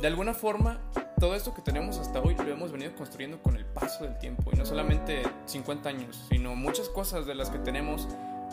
de 0.00 0.06
alguna 0.06 0.34
forma 0.34 0.78
todo 1.18 1.34
esto 1.34 1.54
que 1.54 1.62
tenemos 1.62 1.98
hasta 1.98 2.20
hoy 2.20 2.34
lo 2.34 2.48
hemos 2.48 2.72
venido 2.72 2.94
construyendo 2.94 3.42
con 3.42 3.56
el 3.56 3.64
paso 3.64 4.04
del 4.04 4.18
tiempo 4.18 4.50
y 4.52 4.56
no 4.56 4.66
solamente 4.66 5.22
50 5.46 5.88
años, 5.88 6.26
sino 6.28 6.54
muchas 6.54 6.88
cosas 6.88 7.26
de 7.26 7.34
las 7.34 7.50
que 7.50 7.58
tenemos 7.58 8.06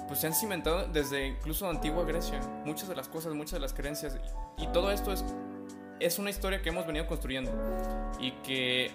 pues 0.08 0.20
se 0.20 0.28
han 0.28 0.34
cimentado 0.34 0.88
desde 0.88 1.28
incluso 1.28 1.70
antigua 1.70 2.04
Grecia, 2.04 2.40
muchas 2.66 2.90
de 2.90 2.96
las 2.96 3.08
cosas, 3.08 3.34
muchas 3.34 3.54
de 3.54 3.60
las 3.60 3.74
creencias 3.74 4.18
y 4.58 4.68
todo 4.68 4.92
esto 4.92 5.12
es 5.12 5.24
es 6.00 6.20
una 6.20 6.30
historia 6.30 6.62
que 6.62 6.70
hemos 6.70 6.86
venido 6.86 7.08
construyendo 7.08 7.52
y 8.20 8.32
que 8.44 8.92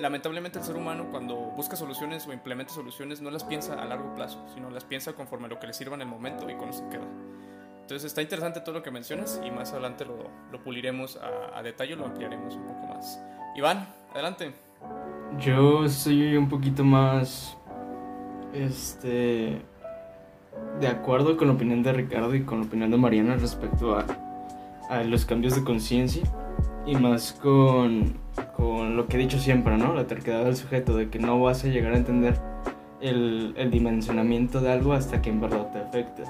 lamentablemente 0.00 0.58
el 0.58 0.64
ser 0.64 0.76
humano 0.76 1.08
cuando 1.10 1.36
busca 1.36 1.76
soluciones 1.76 2.26
o 2.26 2.32
implementa 2.32 2.72
soluciones 2.72 3.20
no 3.20 3.30
las 3.30 3.44
piensa 3.44 3.80
a 3.80 3.84
largo 3.84 4.14
plazo, 4.14 4.44
sino 4.54 4.70
las 4.70 4.84
piensa 4.84 5.12
conforme 5.12 5.46
a 5.46 5.48
lo 5.48 5.58
que 5.58 5.66
le 5.66 5.72
sirva 5.72 5.94
en 5.94 6.02
el 6.02 6.08
momento 6.08 6.48
y 6.50 6.56
con 6.56 6.72
se 6.72 6.86
queda. 6.88 7.06
Entonces 7.86 8.06
está 8.06 8.20
interesante 8.20 8.60
todo 8.60 8.74
lo 8.74 8.82
que 8.82 8.90
mencionas 8.90 9.40
y 9.44 9.50
más 9.50 9.72
adelante 9.72 10.04
lo, 10.04 10.16
lo 10.50 10.62
puliremos 10.62 11.18
a, 11.18 11.56
a 11.56 11.62
detalle, 11.62 11.94
lo 11.94 12.04
ampliaremos 12.04 12.56
un 12.56 12.66
poco 12.66 12.86
más. 12.88 13.22
Iván, 13.54 13.86
adelante. 14.12 14.52
Yo 15.38 15.88
soy 15.88 16.36
un 16.36 16.48
poquito 16.48 16.82
más, 16.82 17.56
este, 18.52 19.62
de 20.80 20.88
acuerdo 20.88 21.36
con 21.36 21.48
la 21.48 21.54
opinión 21.54 21.82
de 21.82 21.92
Ricardo 21.92 22.34
y 22.34 22.42
con 22.42 22.60
la 22.60 22.66
opinión 22.66 22.90
de 22.90 22.96
Mariana 22.96 23.36
respecto 23.36 23.96
a 23.96 24.04
a 24.88 25.02
los 25.02 25.24
cambios 25.24 25.54
de 25.54 25.64
conciencia 25.64 26.22
y 26.86 26.94
más 26.94 27.32
con, 27.32 28.14
con, 28.56 28.96
lo 28.96 29.06
que 29.06 29.16
he 29.16 29.20
dicho 29.20 29.38
siempre, 29.38 29.76
¿no? 29.76 29.94
La 29.94 30.06
terquedad 30.06 30.44
del 30.44 30.56
sujeto, 30.56 30.96
de 30.96 31.10
que 31.10 31.18
no 31.18 31.40
vas 31.40 31.64
a 31.64 31.68
llegar 31.68 31.92
a 31.92 31.96
entender 31.96 32.38
el, 33.00 33.54
el 33.56 33.70
dimensionamiento 33.70 34.60
de 34.60 34.72
algo 34.72 34.92
hasta 34.92 35.20
que 35.20 35.30
en 35.30 35.40
verdad 35.40 35.70
te 35.72 35.78
afecte. 35.78 36.22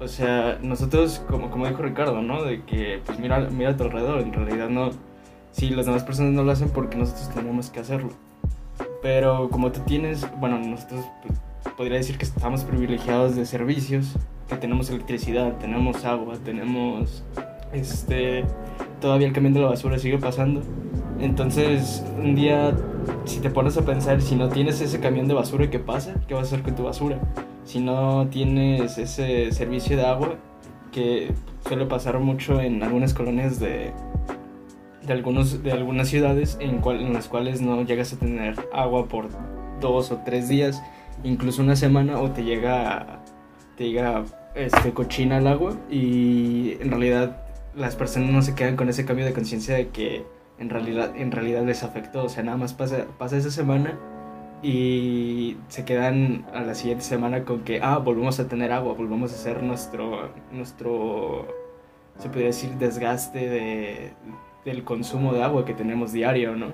O 0.00 0.08
sea, 0.08 0.58
nosotros, 0.62 1.22
como, 1.28 1.50
como 1.50 1.66
dijo 1.66 1.82
Ricardo, 1.82 2.20
¿no? 2.20 2.42
De 2.42 2.64
que, 2.64 3.00
pues 3.04 3.18
mira, 3.18 3.48
mira 3.50 3.70
a 3.70 3.76
tu 3.76 3.84
alrededor, 3.84 4.20
en 4.20 4.32
realidad 4.32 4.68
no... 4.68 4.90
Sí, 5.52 5.70
las 5.70 5.86
demás 5.86 6.02
personas 6.02 6.32
no 6.32 6.42
lo 6.42 6.50
hacen 6.50 6.68
porque 6.70 6.96
nosotros 6.96 7.30
tenemos 7.32 7.70
que 7.70 7.78
hacerlo. 7.78 8.10
Pero 9.02 9.48
como 9.50 9.70
tú 9.70 9.80
tienes, 9.80 10.26
bueno, 10.40 10.58
nosotros 10.58 11.04
pues, 11.22 11.38
podría 11.76 11.98
decir 11.98 12.18
que 12.18 12.24
estamos 12.24 12.64
privilegiados 12.64 13.36
de 13.36 13.46
servicios, 13.46 14.16
que 14.48 14.56
tenemos 14.56 14.90
electricidad, 14.90 15.56
tenemos 15.58 16.04
agua, 16.04 16.34
tenemos 16.44 17.22
este, 17.72 18.44
todavía 19.00 19.26
el 19.28 19.32
camión 19.32 19.52
de 19.52 19.60
la 19.60 19.68
basura 19.68 19.98
sigue 19.98 20.18
pasando. 20.18 20.62
Entonces, 21.20 22.04
un 22.18 22.34
día, 22.34 22.74
si 23.24 23.40
te 23.40 23.50
pones 23.50 23.76
a 23.76 23.82
pensar, 23.84 24.20
si 24.20 24.34
no 24.34 24.48
tienes 24.48 24.80
ese 24.80 25.00
camión 25.00 25.28
de 25.28 25.34
basura 25.34 25.70
que 25.70 25.78
pasa, 25.78 26.14
¿qué 26.26 26.34
vas 26.34 26.44
a 26.44 26.46
hacer 26.46 26.62
con 26.62 26.74
tu 26.74 26.84
basura? 26.84 27.18
Si 27.64 27.80
no 27.80 28.28
tienes 28.28 28.98
ese 28.98 29.50
servicio 29.52 29.96
de 29.96 30.04
agua, 30.04 30.36
que 30.92 31.32
suele 31.66 31.86
pasar 31.86 32.18
mucho 32.18 32.60
en 32.60 32.82
algunas 32.82 33.14
colonias 33.14 33.58
de, 33.58 33.92
de, 35.06 35.12
algunos, 35.12 35.62
de 35.62 35.72
algunas 35.72 36.08
ciudades 36.08 36.58
en, 36.60 36.82
en 36.84 37.12
las 37.12 37.28
cuales 37.28 37.60
no 37.60 37.82
llegas 37.82 38.12
a 38.12 38.18
tener 38.18 38.54
agua 38.72 39.08
por 39.08 39.28
dos 39.80 40.12
o 40.12 40.18
tres 40.24 40.48
días, 40.48 40.82
incluso 41.24 41.62
una 41.62 41.76
semana, 41.76 42.20
o 42.20 42.30
te 42.30 42.44
llega, 42.44 43.20
te 43.76 43.88
llega 43.88 44.24
este, 44.54 44.92
cochina 44.92 45.38
el 45.38 45.46
agua 45.46 45.76
y 45.90 46.76
en 46.80 46.90
realidad 46.90 47.42
las 47.74 47.96
personas 47.96 48.30
no 48.30 48.42
se 48.42 48.54
quedan 48.54 48.76
con 48.76 48.88
ese 48.88 49.04
cambio 49.04 49.24
de 49.24 49.32
conciencia 49.32 49.74
de 49.74 49.88
que 49.88 50.24
en 50.58 50.70
realidad, 50.70 51.16
en 51.16 51.32
realidad 51.32 51.64
les 51.64 51.82
afectó. 51.82 52.24
O 52.24 52.28
sea, 52.28 52.44
nada 52.44 52.56
más 52.56 52.72
pasa, 52.74 53.06
pasa 53.18 53.36
esa 53.36 53.50
semana 53.50 53.98
y 54.64 55.58
se 55.68 55.84
quedan 55.84 56.46
a 56.54 56.62
la 56.62 56.74
siguiente 56.74 57.04
semana 57.04 57.44
con 57.44 57.64
que, 57.64 57.80
ah, 57.82 57.98
volvemos 57.98 58.40
a 58.40 58.48
tener 58.48 58.72
agua, 58.72 58.94
volvemos 58.94 59.30
a 59.32 59.34
hacer 59.34 59.62
nuestro, 59.62 60.30
nuestro 60.52 61.46
se 62.18 62.28
podría 62.28 62.46
decir, 62.46 62.70
desgaste 62.78 63.38
de, 63.50 64.12
del 64.64 64.82
consumo 64.82 65.34
de 65.34 65.42
agua 65.42 65.66
que 65.66 65.74
tenemos 65.74 66.12
diario, 66.12 66.56
¿no? 66.56 66.72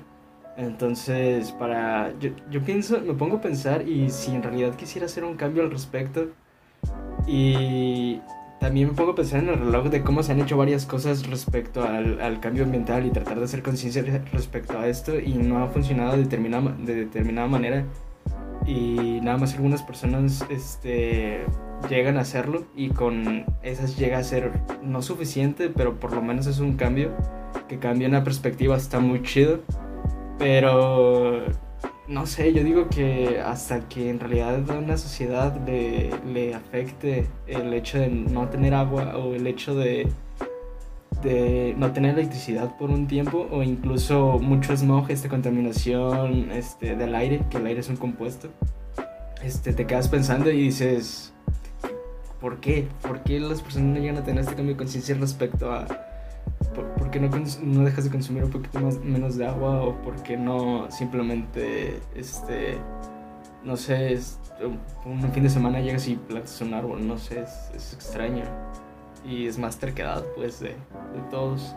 Entonces, 0.56 1.50
para, 1.50 2.16
yo, 2.20 2.30
yo 2.48 2.62
pienso, 2.62 3.00
me 3.00 3.14
pongo 3.14 3.38
a 3.38 3.40
pensar 3.40 3.88
y 3.88 4.10
si 4.10 4.36
en 4.36 4.44
realidad 4.44 4.76
quisiera 4.76 5.06
hacer 5.06 5.24
un 5.24 5.34
cambio 5.34 5.64
al 5.64 5.72
respecto 5.72 6.28
y 7.26 8.20
también 8.60 8.88
me 8.88 8.94
pongo 8.94 9.12
a 9.12 9.14
pensar 9.14 9.42
en 9.42 9.48
el 9.48 9.58
reloj 9.58 9.88
de 9.88 10.02
cómo 10.02 10.22
se 10.22 10.32
han 10.32 10.40
hecho 10.40 10.56
varias 10.56 10.84
cosas 10.84 11.26
respecto 11.26 11.82
al, 11.82 12.20
al 12.20 12.40
cambio 12.40 12.64
ambiental 12.64 13.06
y 13.06 13.10
tratar 13.10 13.38
de 13.38 13.46
hacer 13.46 13.62
conciencia 13.62 14.04
respecto 14.32 14.78
a 14.78 14.86
esto 14.86 15.18
y 15.18 15.32
no 15.32 15.64
ha 15.64 15.68
funcionado 15.68 16.12
de 16.12 16.18
determinada, 16.18 16.76
de 16.78 16.94
determinada 16.94 17.48
manera. 17.48 17.84
Y 18.66 19.20
nada 19.22 19.38
más 19.38 19.54
algunas 19.54 19.82
personas 19.82 20.44
este, 20.50 21.40
llegan 21.88 22.18
a 22.18 22.20
hacerlo 22.20 22.64
y 22.76 22.90
con 22.90 23.46
esas 23.62 23.96
llega 23.96 24.18
a 24.18 24.22
ser 24.24 24.52
no 24.82 25.00
suficiente, 25.00 25.70
pero 25.70 25.98
por 25.98 26.12
lo 26.12 26.20
menos 26.20 26.46
es 26.46 26.60
un 26.60 26.76
cambio 26.76 27.12
que 27.66 27.78
cambia 27.78 28.08
una 28.08 28.22
perspectiva, 28.24 28.76
está 28.76 29.00
muy 29.00 29.22
chido, 29.22 29.60
pero 30.38 31.46
no 32.08 32.26
sé, 32.26 32.52
yo 32.52 32.64
digo 32.64 32.88
que 32.88 33.40
hasta 33.40 33.88
que 33.88 34.10
en 34.10 34.20
realidad 34.20 34.68
a 34.70 34.78
una 34.78 34.96
sociedad 34.96 35.56
le, 35.66 36.10
le, 36.32 36.54
afecte 36.54 37.26
el 37.46 37.72
hecho 37.72 37.98
de 37.98 38.08
no 38.08 38.48
tener 38.48 38.74
agua 38.74 39.16
o 39.16 39.34
el 39.34 39.46
hecho 39.46 39.74
de, 39.74 40.08
de 41.22 41.74
no 41.78 41.92
tener 41.92 42.18
electricidad 42.18 42.76
por 42.78 42.90
un 42.90 43.06
tiempo 43.06 43.46
o 43.50 43.62
incluso 43.62 44.38
mucho 44.38 44.76
smog, 44.76 45.10
esta 45.10 45.28
contaminación 45.28 46.50
este, 46.50 46.96
del 46.96 47.14
aire, 47.14 47.42
que 47.50 47.58
el 47.58 47.66
aire 47.66 47.80
es 47.80 47.88
un 47.88 47.96
compuesto, 47.96 48.48
este, 49.42 49.72
te 49.72 49.86
quedas 49.86 50.08
pensando 50.08 50.50
y 50.50 50.62
dices, 50.62 51.32
¿por 52.40 52.60
qué? 52.60 52.88
¿Por 53.02 53.22
qué 53.22 53.38
las 53.40 53.62
personas 53.62 53.94
no 53.94 54.00
llegan 54.00 54.16
a 54.16 54.24
tener 54.24 54.40
este 54.40 54.54
cambio 54.54 54.74
de 54.74 54.78
conciencia 54.78 55.14
respecto 55.14 55.72
a 55.72 55.86
¿por, 56.74 57.10
qué 57.10 57.20
no, 57.20 57.28
no, 57.62 57.84
dejas 57.84 58.04
de 58.04 58.10
consumir 58.10 58.44
un 58.44 58.50
poquito 58.50 58.80
más, 58.80 58.98
menos 58.98 59.36
de 59.36 59.46
agua? 59.46 59.82
¿O 59.82 60.00
por 60.02 60.22
qué 60.22 60.36
no 60.36 60.90
simplemente, 60.90 62.00
este, 62.14 62.78
no 63.64 63.76
sé, 63.76 64.18
un 65.04 65.32
fin 65.32 65.42
de 65.42 65.50
semana 65.50 65.80
llegas 65.80 66.06
y 66.08 66.16
plantas 66.16 66.60
un 66.60 66.74
árbol? 66.74 67.06
No 67.06 67.18
sé, 67.18 67.44
es, 67.74 67.92
extraño. 67.92 68.44
Y 69.24 69.46
es 69.46 69.58
más 69.58 69.78
terquedad, 69.78 70.24
pues, 70.34 70.60
de, 70.60 70.68
de 70.68 71.20
todos. 71.30 71.74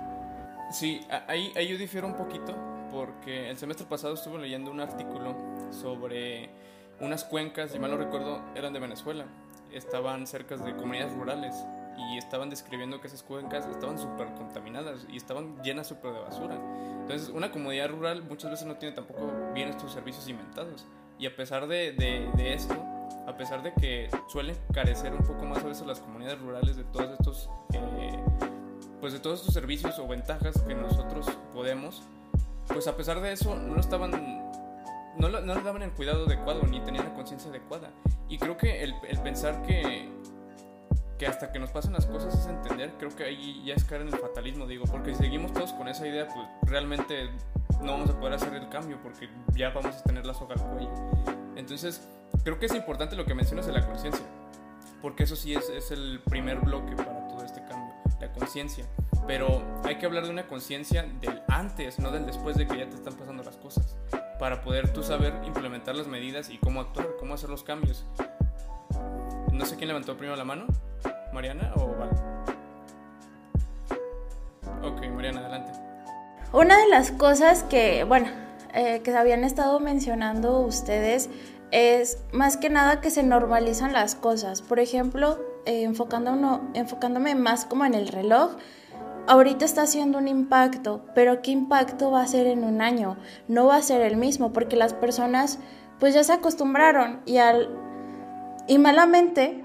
Sí, 0.71 1.01
ahí, 1.27 1.51
ahí 1.55 1.67
yo 1.67 1.77
difiero 1.77 2.07
un 2.07 2.15
poquito 2.15 2.55
porque 2.91 3.49
el 3.49 3.57
semestre 3.57 3.85
pasado 3.87 4.13
estuve 4.13 4.39
leyendo 4.39 4.71
un 4.71 4.79
artículo 4.79 5.35
sobre 5.71 6.49
unas 6.99 7.23
cuencas, 7.23 7.71
si 7.71 7.79
mal 7.79 7.91
no 7.91 7.97
recuerdo, 7.97 8.41
eran 8.55 8.71
de 8.71 8.79
Venezuela. 8.79 9.25
Estaban 9.71 10.27
cerca 10.27 10.55
de 10.55 10.75
comunidades 10.75 11.13
rurales 11.13 11.55
y 11.97 12.17
estaban 12.17 12.49
describiendo 12.49 12.99
que 13.01 13.07
esas 13.07 13.23
cuencas 13.23 13.65
estaban 13.67 13.97
súper 13.97 14.33
contaminadas 14.33 15.05
y 15.09 15.17
estaban 15.17 15.61
llenas 15.63 15.87
súper 15.87 16.13
de 16.13 16.19
basura. 16.19 16.57
Entonces, 17.01 17.29
una 17.29 17.51
comunidad 17.51 17.89
rural 17.89 18.23
muchas 18.23 18.51
veces 18.51 18.67
no 18.67 18.75
tiene 18.77 18.95
tampoco 18.95 19.31
bien 19.53 19.69
estos 19.69 19.91
servicios 19.91 20.27
inventados. 20.27 20.85
Y 21.19 21.25
a 21.25 21.35
pesar 21.35 21.67
de, 21.67 21.91
de, 21.93 22.53
esto, 22.53 22.75
a 23.27 23.37
pesar 23.37 23.61
de 23.61 23.73
que 23.73 24.09
suelen 24.27 24.57
carecer 24.73 25.13
un 25.13 25.23
poco 25.25 25.45
más 25.45 25.59
a 25.59 25.67
veces 25.67 25.85
las 25.85 25.99
comunidades 25.99 26.39
rurales 26.39 26.75
de 26.75 26.83
todos 26.85 27.11
estos, 27.11 27.49
eh, 27.73 28.19
pues 28.99 29.13
de 29.13 29.19
todos 29.19 29.39
estos 29.39 29.53
servicios 29.53 29.99
o 29.99 30.07
ventajas 30.07 30.59
que 30.61 30.73
nosotros 30.73 31.27
podemos, 31.53 32.03
pues 32.67 32.87
a 32.87 32.95
pesar 32.97 33.21
de 33.21 33.33
eso 33.33 33.55
no 33.55 33.79
estaban, 33.79 34.11
no, 35.17 35.29
no 35.29 35.55
le 35.55 35.61
daban 35.61 35.83
el 35.83 35.91
cuidado 35.91 36.25
adecuado 36.25 36.63
ni 36.63 36.79
tenían 36.81 37.05
la 37.05 37.13
conciencia 37.13 37.49
adecuada. 37.49 37.91
Y 38.29 38.37
creo 38.37 38.57
que 38.57 38.83
el, 38.83 38.95
el 39.07 39.19
pensar 39.19 39.61
que 39.61 40.09
que 41.17 41.27
hasta 41.27 41.51
que 41.51 41.59
nos 41.59 41.69
pasen 41.71 41.93
las 41.93 42.05
cosas 42.05 42.33
es 42.37 42.47
entender, 42.47 42.93
creo 42.97 43.15
que 43.15 43.23
ahí 43.23 43.63
ya 43.65 43.75
es 43.75 43.83
caer 43.83 44.01
en 44.01 44.09
el 44.09 44.17
fatalismo, 44.17 44.65
digo, 44.65 44.85
porque 44.85 45.13
si 45.13 45.23
seguimos 45.23 45.53
todos 45.53 45.73
con 45.73 45.87
esa 45.87 46.07
idea, 46.07 46.27
pues 46.27 46.47
realmente 46.63 47.29
no 47.81 47.93
vamos 47.93 48.09
a 48.09 48.19
poder 48.19 48.33
hacer 48.33 48.53
el 48.53 48.69
cambio 48.69 48.99
porque 49.01 49.29
ya 49.53 49.69
vamos 49.69 49.95
a 49.95 50.03
tener 50.03 50.25
la 50.25 50.33
soga 50.33 50.55
al 50.55 50.61
cuello. 50.61 50.91
Entonces, 51.55 52.07
creo 52.43 52.59
que 52.59 52.65
es 52.65 52.73
importante 52.73 53.15
lo 53.15 53.25
que 53.25 53.33
mencionas 53.33 53.65
de 53.65 53.73
la 53.73 53.85
conciencia, 53.85 54.25
porque 55.01 55.23
eso 55.23 55.35
sí 55.35 55.53
es, 55.53 55.69
es 55.69 55.91
el 55.91 56.21
primer 56.29 56.59
bloque 56.59 56.95
para 56.95 57.27
todo 57.27 57.43
este 57.43 57.61
cambio, 57.65 57.93
la 58.19 58.31
conciencia. 58.31 58.85
Pero 59.27 59.63
hay 59.83 59.97
que 59.97 60.05
hablar 60.05 60.25
de 60.25 60.31
una 60.31 60.47
conciencia 60.47 61.03
del 61.21 61.41
antes, 61.47 61.99
no 61.99 62.11
del 62.11 62.25
después 62.25 62.57
de 62.57 62.67
que 62.67 62.77
ya 62.77 62.89
te 62.89 62.95
están 62.95 63.13
pasando 63.13 63.43
las 63.43 63.55
cosas, 63.57 63.95
para 64.39 64.61
poder 64.61 64.91
tú 64.91 65.03
saber 65.03 65.33
implementar 65.45 65.95
las 65.95 66.07
medidas 66.07 66.49
y 66.49 66.57
cómo 66.57 66.81
actuar, 66.81 67.07
cómo 67.19 67.33
hacer 67.33 67.49
los 67.49 67.63
cambios. 67.63 68.05
No 69.51 69.65
sé 69.65 69.75
quién 69.75 69.87
levantó 69.87 70.17
primero 70.17 70.35
la 70.35 70.43
mano. 70.43 70.65
¿Mariana 71.33 71.71
o 71.75 71.87
Val? 71.97 72.09
Ok, 74.83 75.07
Mariana, 75.15 75.39
adelante. 75.39 75.71
Una 76.53 76.77
de 76.77 76.87
las 76.89 77.11
cosas 77.11 77.63
que, 77.63 78.03
bueno, 78.03 78.27
eh, 78.73 79.01
que 79.03 79.15
habían 79.15 79.43
estado 79.43 79.79
mencionando 79.79 80.59
ustedes 80.61 81.29
es 81.71 82.19
más 82.31 82.57
que 82.57 82.69
nada 82.69 83.01
que 83.01 83.09
se 83.09 83.23
normalizan 83.23 83.93
las 83.93 84.13
cosas. 84.13 84.61
Por 84.61 84.79
ejemplo, 84.79 85.39
eh, 85.65 85.83
enfocándome 85.83 87.33
más 87.33 87.65
como 87.65 87.85
en 87.85 87.95
el 87.95 88.09
reloj, 88.09 88.55
ahorita 89.27 89.65
está 89.65 89.83
haciendo 89.83 90.19
un 90.19 90.27
impacto, 90.27 91.03
pero 91.15 91.41
¿qué 91.41 91.49
impacto 91.49 92.11
va 92.11 92.21
a 92.21 92.27
ser 92.27 92.45
en 92.45 92.63
un 92.63 92.81
año? 92.81 93.17
No 93.47 93.65
va 93.65 93.77
a 93.77 93.81
ser 93.81 94.01
el 94.01 94.17
mismo 94.17 94.53
porque 94.53 94.75
las 94.75 94.93
personas 94.93 95.57
pues 95.99 96.13
ya 96.13 96.23
se 96.23 96.33
acostumbraron 96.33 97.21
y 97.25 97.37
al 97.37 97.69
y 98.67 98.77
malamente 98.77 99.62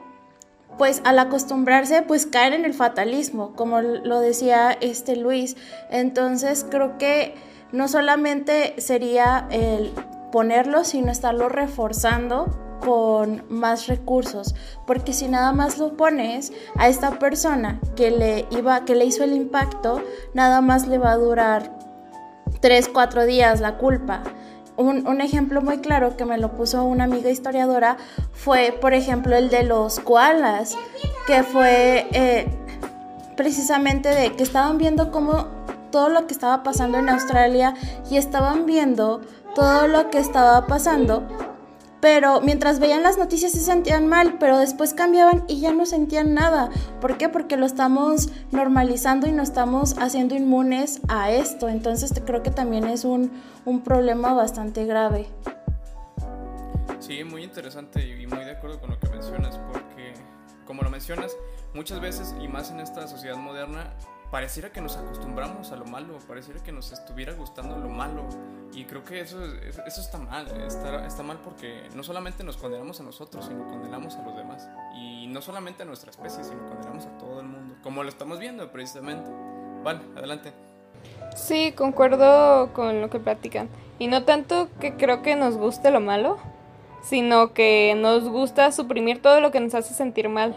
pues 0.78 1.02
al 1.04 1.18
acostumbrarse, 1.18 2.02
pues 2.02 2.24
caer 2.26 2.54
en 2.54 2.64
el 2.64 2.72
fatalismo, 2.72 3.52
como 3.54 3.80
lo 3.80 4.20
decía 4.20 4.72
este 4.80 5.16
Luis. 5.16 5.56
Entonces 5.90 6.64
creo 6.68 6.96
que 6.96 7.34
no 7.72 7.88
solamente 7.88 8.74
sería 8.78 9.46
el 9.50 9.92
ponerlo, 10.32 10.84
sino 10.84 11.10
estarlo 11.10 11.48
reforzando 11.48 12.64
con 12.80 13.44
más 13.48 13.88
recursos, 13.88 14.54
porque 14.86 15.12
si 15.12 15.26
nada 15.26 15.52
más 15.52 15.78
lo 15.78 15.96
pones 15.96 16.52
a 16.76 16.88
esta 16.88 17.18
persona 17.18 17.80
que 17.96 18.12
le 18.12 18.46
iba 18.50 18.84
que 18.84 18.94
le 18.94 19.04
hizo 19.04 19.24
el 19.24 19.32
impacto, 19.32 20.00
nada 20.32 20.60
más 20.60 20.86
le 20.86 20.98
va 20.98 21.10
a 21.10 21.16
durar 21.16 21.76
3, 22.60 22.88
4 22.88 23.26
días 23.26 23.60
la 23.60 23.78
culpa 23.78 24.22
un, 24.78 25.20
ejemplo 25.20 25.60
muy 25.60 25.78
claro 25.78 26.16
que 26.16 26.24
me 26.24 26.38
lo 26.38 26.52
puso 26.52 26.84
una 26.84 27.04
amiga 27.04 27.30
historiadora 27.30 27.96
fue, 28.32 28.76
por 28.80 28.94
ejemplo, 28.94 29.36
el 29.36 29.50
de 29.50 29.64
los 29.64 29.98
koalas, 29.98 30.76
que 31.26 31.42
fue 31.42 32.06
eh, 32.12 32.46
precisamente 33.36 34.08
de 34.08 34.32
que 34.34 34.44
estaban 34.44 34.78
viendo 34.78 35.10
cómo 35.10 35.46
todo 35.90 36.08
lo 36.08 36.26
que 36.26 36.32
estaba 36.32 36.62
pasando 36.62 36.98
en 36.98 37.08
Australia 37.08 37.74
y 38.08 38.16
estaban 38.16 38.66
viendo 38.66 39.20
todo 39.54 39.88
lo 39.88 40.10
que 40.10 40.18
estaba 40.18 40.66
pasando 40.66 41.26
pero 42.00 42.40
mientras 42.40 42.78
veían 42.78 43.02
las 43.02 43.18
noticias 43.18 43.52
se 43.52 43.60
sentían 43.60 44.06
mal, 44.06 44.36
pero 44.38 44.58
después 44.58 44.94
cambiaban 44.94 45.44
y 45.48 45.60
ya 45.60 45.72
no 45.72 45.86
sentían 45.86 46.34
nada. 46.34 46.70
¿Por 47.00 47.18
qué? 47.18 47.28
Porque 47.28 47.56
lo 47.56 47.66
estamos 47.66 48.30
normalizando 48.52 49.26
y 49.26 49.32
nos 49.32 49.48
estamos 49.48 49.96
haciendo 49.98 50.34
inmunes 50.34 51.00
a 51.08 51.30
esto. 51.30 51.68
Entonces 51.68 52.12
creo 52.24 52.42
que 52.42 52.50
también 52.50 52.84
es 52.84 53.04
un, 53.04 53.30
un 53.64 53.82
problema 53.82 54.32
bastante 54.32 54.84
grave. 54.84 55.26
Sí, 57.00 57.24
muy 57.24 57.42
interesante 57.42 58.06
y 58.06 58.26
muy 58.26 58.44
de 58.44 58.52
acuerdo 58.52 58.80
con 58.80 58.90
lo 58.90 58.98
que 58.98 59.08
mencionas, 59.08 59.58
porque 59.72 60.14
como 60.66 60.82
lo 60.82 60.90
mencionas, 60.90 61.34
muchas 61.74 62.00
veces 62.00 62.34
y 62.42 62.48
más 62.48 62.70
en 62.70 62.80
esta 62.80 63.08
sociedad 63.08 63.36
moderna, 63.36 63.94
pareciera 64.30 64.70
que 64.70 64.80
nos 64.80 64.96
acostumbramos 64.96 65.72
a 65.72 65.76
lo 65.76 65.84
malo, 65.84 66.18
pareciera 66.26 66.62
que 66.62 66.72
nos 66.72 66.92
estuviera 66.92 67.32
gustando 67.32 67.76
lo 67.76 67.88
malo. 67.88 68.24
Y 68.72 68.84
creo 68.84 69.04
que 69.04 69.20
eso, 69.20 69.42
eso 69.44 70.00
está 70.00 70.18
mal, 70.18 70.46
está, 70.62 71.06
está 71.06 71.22
mal 71.22 71.38
porque 71.42 71.88
no 71.94 72.02
solamente 72.02 72.44
nos 72.44 72.56
condenamos 72.56 73.00
a 73.00 73.02
nosotros, 73.02 73.46
sino 73.46 73.66
condenamos 73.66 74.16
a 74.16 74.22
los 74.22 74.36
demás. 74.36 74.68
Y 74.94 75.26
no 75.28 75.40
solamente 75.40 75.82
a 75.82 75.86
nuestra 75.86 76.10
especie, 76.10 76.44
sino 76.44 76.66
condenamos 76.66 77.06
a 77.06 77.18
todo 77.18 77.40
el 77.40 77.46
mundo, 77.46 77.76
como 77.82 78.02
lo 78.02 78.08
estamos 78.08 78.38
viendo 78.38 78.70
precisamente. 78.70 79.30
Vale, 79.82 80.00
adelante. 80.16 80.52
Sí, 81.34 81.72
concuerdo 81.72 82.72
con 82.72 83.00
lo 83.00 83.10
que 83.10 83.18
platican. 83.18 83.68
Y 83.98 84.08
no 84.08 84.24
tanto 84.24 84.68
que 84.80 84.94
creo 84.94 85.22
que 85.22 85.36
nos 85.36 85.56
guste 85.56 85.90
lo 85.90 86.00
malo, 86.00 86.38
sino 87.02 87.52
que 87.52 87.94
nos 87.96 88.28
gusta 88.28 88.70
suprimir 88.72 89.22
todo 89.22 89.40
lo 89.40 89.50
que 89.50 89.60
nos 89.60 89.74
hace 89.74 89.94
sentir 89.94 90.28
mal. 90.28 90.54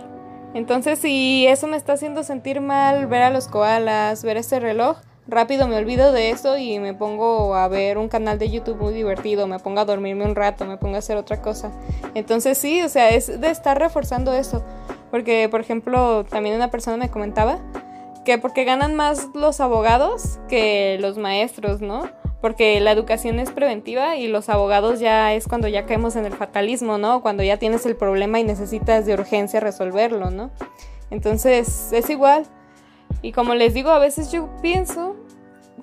Entonces, 0.53 0.99
si 0.99 1.47
eso 1.47 1.67
me 1.67 1.77
está 1.77 1.93
haciendo 1.93 2.23
sentir 2.23 2.61
mal, 2.61 3.07
ver 3.07 3.23
a 3.23 3.29
los 3.29 3.47
koalas, 3.47 4.23
ver 4.23 4.37
este 4.37 4.59
reloj, 4.59 4.97
rápido 5.27 5.67
me 5.67 5.77
olvido 5.77 6.11
de 6.11 6.29
eso 6.29 6.57
y 6.57 6.79
me 6.79 6.93
pongo 6.93 7.55
a 7.55 7.67
ver 7.67 7.97
un 7.97 8.09
canal 8.09 8.37
de 8.37 8.49
YouTube 8.49 8.81
muy 8.81 8.93
divertido, 8.93 9.47
me 9.47 9.59
pongo 9.59 9.79
a 9.79 9.85
dormirme 9.85 10.25
un 10.25 10.35
rato, 10.35 10.65
me 10.65 10.77
pongo 10.77 10.95
a 10.95 10.99
hacer 10.99 11.17
otra 11.17 11.41
cosa. 11.41 11.71
Entonces, 12.15 12.57
sí, 12.57 12.81
o 12.81 12.89
sea, 12.89 13.09
es 13.11 13.39
de 13.39 13.49
estar 13.49 13.79
reforzando 13.79 14.33
eso. 14.33 14.63
Porque, 15.09 15.47
por 15.49 15.61
ejemplo, 15.61 16.25
también 16.25 16.55
una 16.55 16.71
persona 16.71 16.97
me 16.97 17.09
comentaba 17.09 17.59
que 18.23 18.37
porque 18.37 18.63
ganan 18.63 18.95
más 18.95 19.27
los 19.33 19.59
abogados 19.59 20.39
que 20.47 20.97
los 20.99 21.17
maestros, 21.17 21.81
¿no? 21.81 22.09
Porque 22.41 22.79
la 22.79 22.91
educación 22.91 23.39
es 23.39 23.51
preventiva 23.51 24.17
y 24.17 24.27
los 24.27 24.49
abogados 24.49 24.99
ya 24.99 25.33
es 25.33 25.47
cuando 25.47 25.67
ya 25.67 25.85
caemos 25.85 26.15
en 26.15 26.25
el 26.25 26.33
fatalismo, 26.33 26.97
¿no? 26.97 27.21
Cuando 27.21 27.43
ya 27.43 27.57
tienes 27.57 27.85
el 27.85 27.95
problema 27.95 28.39
y 28.39 28.43
necesitas 28.43 29.05
de 29.05 29.13
urgencia 29.13 29.59
resolverlo, 29.59 30.31
¿no? 30.31 30.49
Entonces 31.11 31.93
es 31.93 32.09
igual. 32.09 32.45
Y 33.21 33.31
como 33.31 33.53
les 33.53 33.73
digo, 33.73 33.91
a 33.91 33.99
veces 33.99 34.31
yo 34.31 34.49
pienso 34.61 35.15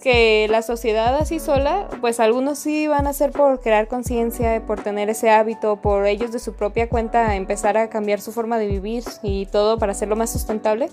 que 0.03 0.47
la 0.51 0.63
sociedad 0.63 1.15
así 1.17 1.39
sola, 1.39 1.89
pues 2.01 2.21
algunos 2.21 2.59
sí 2.59 2.87
van 2.87 3.07
a 3.07 3.11
hacer 3.11 3.33
por 3.33 3.61
crear 3.61 3.89
conciencia, 3.89 4.65
por 4.67 4.81
tener 4.83 5.11
ese 5.11 5.31
hábito, 5.31 5.81
por 5.81 6.07
ellos 6.07 6.33
de 6.33 6.39
su 6.39 6.55
propia 6.55 6.89
cuenta 6.89 7.35
empezar 7.37 7.77
a 7.77 7.89
cambiar 7.89 8.21
su 8.21 8.33
forma 8.33 8.59
de 8.59 8.67
vivir 8.67 9.05
y 9.23 9.47
todo 9.47 9.79
para 9.79 9.93
hacerlo 9.93 10.17
más 10.17 10.31
sustentable 10.31 10.89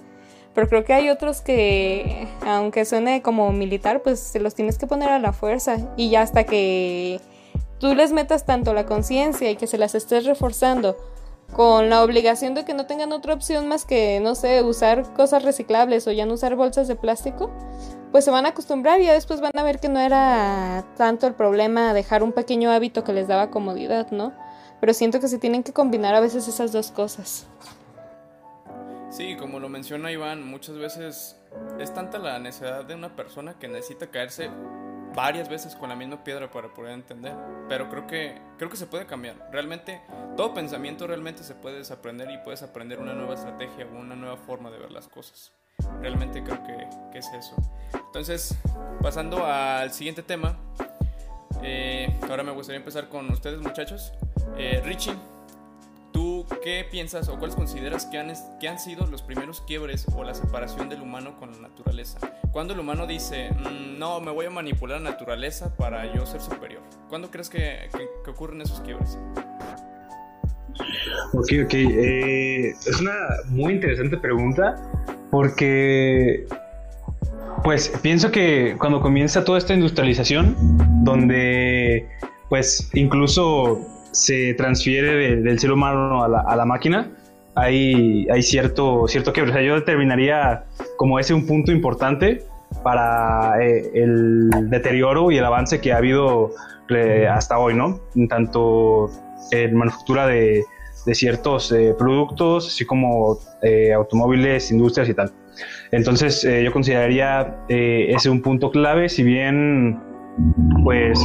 pero 0.55 0.69
creo 0.69 0.85
que 0.85 0.93
hay 0.93 1.09
otros 1.09 1.41
que, 1.41 2.27
aunque 2.47 2.85
suene 2.85 3.21
como 3.21 3.51
militar, 3.51 4.01
pues 4.01 4.21
se 4.21 4.39
los 4.39 4.55
tienes 4.55 4.77
que 4.77 4.87
poner 4.87 5.09
a 5.09 5.19
la 5.19 5.33
fuerza. 5.33 5.77
Y 5.97 6.09
ya 6.09 6.21
hasta 6.21 6.45
que 6.45 7.19
tú 7.77 7.93
les 7.93 8.13
metas 8.13 8.45
tanto 8.45 8.73
la 8.73 8.85
conciencia 8.85 9.51
y 9.51 9.57
que 9.57 9.67
se 9.67 9.77
las 9.77 9.95
estés 9.95 10.25
reforzando 10.25 10.95
con 11.53 11.89
la 11.89 12.03
obligación 12.03 12.53
de 12.53 12.63
que 12.63 12.73
no 12.73 12.85
tengan 12.85 13.11
otra 13.11 13.33
opción 13.33 13.67
más 13.67 13.85
que, 13.85 14.21
no 14.21 14.33
sé, 14.33 14.63
usar 14.63 15.13
cosas 15.13 15.43
reciclables 15.43 16.07
o 16.07 16.11
ya 16.11 16.25
no 16.25 16.33
usar 16.33 16.55
bolsas 16.55 16.87
de 16.87 16.95
plástico, 16.95 17.51
pues 18.11 18.23
se 18.23 18.31
van 18.31 18.45
a 18.45 18.49
acostumbrar 18.49 19.01
y 19.01 19.05
ya 19.05 19.13
después 19.13 19.41
van 19.41 19.51
a 19.57 19.63
ver 19.63 19.79
que 19.79 19.89
no 19.89 19.99
era 19.99 20.85
tanto 20.95 21.27
el 21.27 21.33
problema 21.33 21.93
dejar 21.93 22.23
un 22.23 22.31
pequeño 22.31 22.71
hábito 22.71 23.03
que 23.03 23.11
les 23.11 23.27
daba 23.27 23.51
comodidad, 23.51 24.09
¿no? 24.11 24.31
Pero 24.79 24.93
siento 24.93 25.19
que 25.19 25.27
se 25.27 25.37
tienen 25.37 25.63
que 25.63 25.73
combinar 25.73 26.15
a 26.15 26.21
veces 26.21 26.47
esas 26.47 26.71
dos 26.71 26.91
cosas. 26.91 27.45
Sí, 29.15 29.38
como 29.38 29.62
lo 29.62 29.69
menciona 29.69 30.12
Iván, 30.12 30.45
muchas 30.45 30.78
veces 30.78 31.38
es 31.80 31.93
tanta 31.93 32.17
la 32.17 32.38
necesidad 32.38 32.84
de 32.84 32.95
una 32.95 33.15
persona 33.15 33.58
que 33.58 33.69
necesita 33.69 34.08
caerse 34.08 34.49
varias 35.15 35.47
veces 35.47 35.73
con 35.73 35.88
la 35.88 35.95
misma 35.95 36.21
piedra 36.21 36.51
para 36.51 36.73
poder 36.73 36.91
entender. 36.91 37.34
Pero 37.69 37.89
creo 37.89 38.08
que, 38.08 38.38
creo 38.58 38.69
que 38.69 38.75
se 38.75 38.88
puede 38.88 39.06
cambiar. 39.06 39.38
Realmente, 39.54 40.01
todo 40.36 40.54
pensamiento 40.54 41.08
realmente 41.08 41.45
se 41.45 41.56
puede 41.56 41.78
desaprender 41.78 42.30
y 42.30 42.39
puedes 42.39 42.62
aprender 42.62 42.99
una 42.99 43.13
nueva 43.13 43.36
estrategia 43.36 43.86
o 43.86 43.97
una 43.97 44.17
nueva 44.17 44.36
forma 44.36 44.69
de 44.69 44.80
ver 44.80 44.91
las 44.91 45.08
cosas. 45.08 45.54
Realmente 46.01 46.43
creo 46.43 46.62
que, 46.65 46.86
que 47.13 47.19
es 47.19 47.28
eso. 47.28 47.56
Entonces, 47.93 48.54
pasando 49.01 49.45
al 49.45 49.93
siguiente 49.93 50.23
tema, 50.23 50.58
eh, 51.63 52.13
ahora 52.30 52.43
me 52.43 52.51
gustaría 52.51 52.80
empezar 52.80 53.08
con 53.08 53.32
ustedes 53.32 53.62
muchachos. 53.62 54.12
Eh, 54.58 54.82
Richie, 54.84 55.15
¿qué 56.65 56.84
piensas 56.89 57.30
o 57.30 57.38
cuáles 57.38 57.56
consideras 57.56 58.08
que 58.08 58.17
han, 58.17 58.34
que 58.60 58.67
han 58.67 58.80
sido 58.80 59.06
los 59.06 59.21
primeros 59.21 59.62
quiebres 59.62 60.08
o 60.15 60.23
la 60.23 60.34
separación 60.34 60.89
del 60.89 60.99
humano 60.99 61.38
con 61.38 61.51
la 61.51 61.60
naturaleza? 61.60 62.17
¿Cuándo 62.51 62.73
el 62.73 62.80
humano 62.80 63.06
dice, 63.06 63.51
mm, 63.51 63.99
no, 63.99 64.19
me 64.19 64.32
voy 64.32 64.47
a 64.47 64.49
manipular 64.49 64.99
la 64.99 65.12
naturaleza 65.12 65.78
para 65.78 66.12
yo 66.12 66.25
ser 66.25 66.41
superior? 66.41 66.82
¿Cuándo 67.08 67.30
crees 67.30 67.51
que, 67.51 67.88
que, 68.23 68.32
ocurren 68.32 68.62
esos 68.62 68.82
quiebres? 68.82 69.15
Ok, 71.34 71.51
ok. 71.65 71.73
Eh, 71.75 72.69
es 72.71 72.99
una 72.99 73.13
muy 73.49 73.73
interesante 73.73 74.17
pregunta 74.17 74.75
porque, 75.30 76.47
pues, 77.63 77.89
pienso 78.01 78.32
que 78.32 78.75
cuando 78.80 79.01
comienza 79.01 79.43
toda 79.43 79.60
esta 79.60 79.75
industrialización, 79.75 80.56
donde, 81.04 82.10
pues, 82.49 82.89
incluso 82.95 83.94
se 84.15 84.54
transfiere 84.54 85.36
del 85.41 85.60
ser 85.60 85.71
humano 85.71 86.23
a 86.23 86.28
la, 86.28 86.39
a 86.39 86.56
la 86.56 86.65
máquina, 86.65 87.12
hay, 87.56 88.28
hay 88.30 88.43
cierto, 88.43 89.08
cierto 89.08 89.34
yo 89.34 89.75
determinaría 89.75 90.65
como 90.97 91.19
ese 91.19 91.34
un 91.34 91.45
punto 91.45 91.71
importante 91.71 92.43
para 92.84 93.62
eh, 93.63 93.89
el 93.93 94.49
deterioro 94.69 95.32
y 95.32 95.38
el 95.38 95.45
avance 95.45 95.80
que 95.80 95.93
ha 95.93 95.97
habido 95.97 96.51
eh, 96.89 97.28
hasta 97.28 97.58
hoy, 97.58 97.73
¿no? 97.73 98.01
Tanto 98.30 99.10
en 99.51 99.75
manufactura 99.75 100.28
de, 100.28 100.63
de 101.06 101.15
ciertos 101.15 101.71
eh, 101.71 101.95
productos, 101.97 102.67
así 102.67 102.86
como 102.86 103.38
automóviles, 103.95 104.71
industrias 104.71 105.10
y 105.10 105.13
tal. 105.13 105.32
Entonces, 105.91 106.43
yo 106.43 106.71
consideraría 106.71 107.56
ese 107.69 108.30
un 108.30 108.41
punto 108.41 108.69
clave, 108.69 109.08
si 109.08 109.23
bien, 109.23 109.99
pues, 110.84 111.19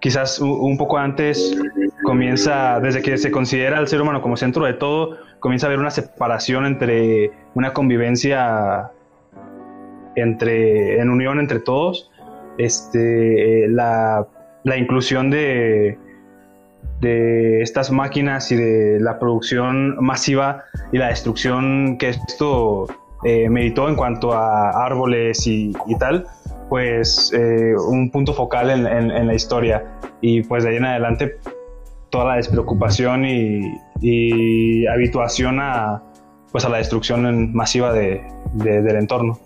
quizás 0.00 0.40
un 0.40 0.78
poco 0.78 0.96
antes 0.96 1.58
comienza, 2.08 2.80
desde 2.80 3.02
que 3.02 3.18
se 3.18 3.30
considera 3.30 3.76
al 3.76 3.86
ser 3.86 4.00
humano 4.00 4.22
como 4.22 4.34
centro 4.38 4.64
de 4.64 4.72
todo, 4.72 5.18
comienza 5.40 5.66
a 5.66 5.68
haber 5.68 5.78
una 5.78 5.90
separación 5.90 6.64
entre 6.64 7.30
una 7.52 7.74
convivencia 7.74 8.90
entre, 10.16 11.00
en 11.00 11.10
unión 11.10 11.38
entre 11.38 11.60
todos, 11.60 12.10
este, 12.56 13.68
la, 13.68 14.26
la 14.64 14.76
inclusión 14.78 15.28
de, 15.28 15.98
de 17.02 17.60
estas 17.60 17.90
máquinas 17.90 18.50
y 18.52 18.56
de 18.56 19.00
la 19.00 19.18
producción 19.18 20.02
masiva 20.02 20.64
y 20.92 20.96
la 20.96 21.08
destrucción 21.08 21.98
que 21.98 22.08
esto 22.08 22.86
eh, 23.24 23.50
meditó 23.50 23.86
en 23.86 23.96
cuanto 23.96 24.32
a 24.32 24.82
árboles 24.82 25.46
y, 25.46 25.74
y 25.86 25.98
tal, 25.98 26.26
pues 26.70 27.30
eh, 27.34 27.74
un 27.76 28.10
punto 28.10 28.32
focal 28.32 28.70
en, 28.70 28.86
en, 28.86 29.26
la 29.26 29.34
historia. 29.34 29.84
Y 30.22 30.42
pues 30.44 30.64
de 30.64 30.70
ahí 30.70 30.76
en 30.76 30.86
adelante 30.86 31.36
toda 32.18 32.30
la 32.30 32.36
despreocupación 32.38 33.24
y, 33.24 33.80
y 34.00 34.84
habituación 34.88 35.60
a, 35.60 36.02
pues 36.50 36.64
a 36.64 36.68
la 36.68 36.78
destrucción 36.78 37.54
masiva 37.54 37.92
de, 37.92 38.20
del 38.54 38.96
entorno. 38.96 39.38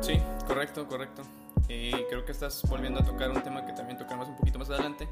Sí, 0.00 0.18
correcto, 0.48 0.88
correcto. 0.88 1.22
Y 1.68 1.92
creo 2.10 2.24
que 2.24 2.32
estás 2.32 2.60
volviendo 2.68 2.98
a 2.98 3.04
tocar 3.04 3.30
un 3.30 3.40
tema 3.40 3.64
que 3.64 3.72
también 3.72 3.98
tocaremos 3.98 4.30
un 4.30 4.36
poquito 4.36 4.58
más 4.58 4.68
adelante, 4.68 5.06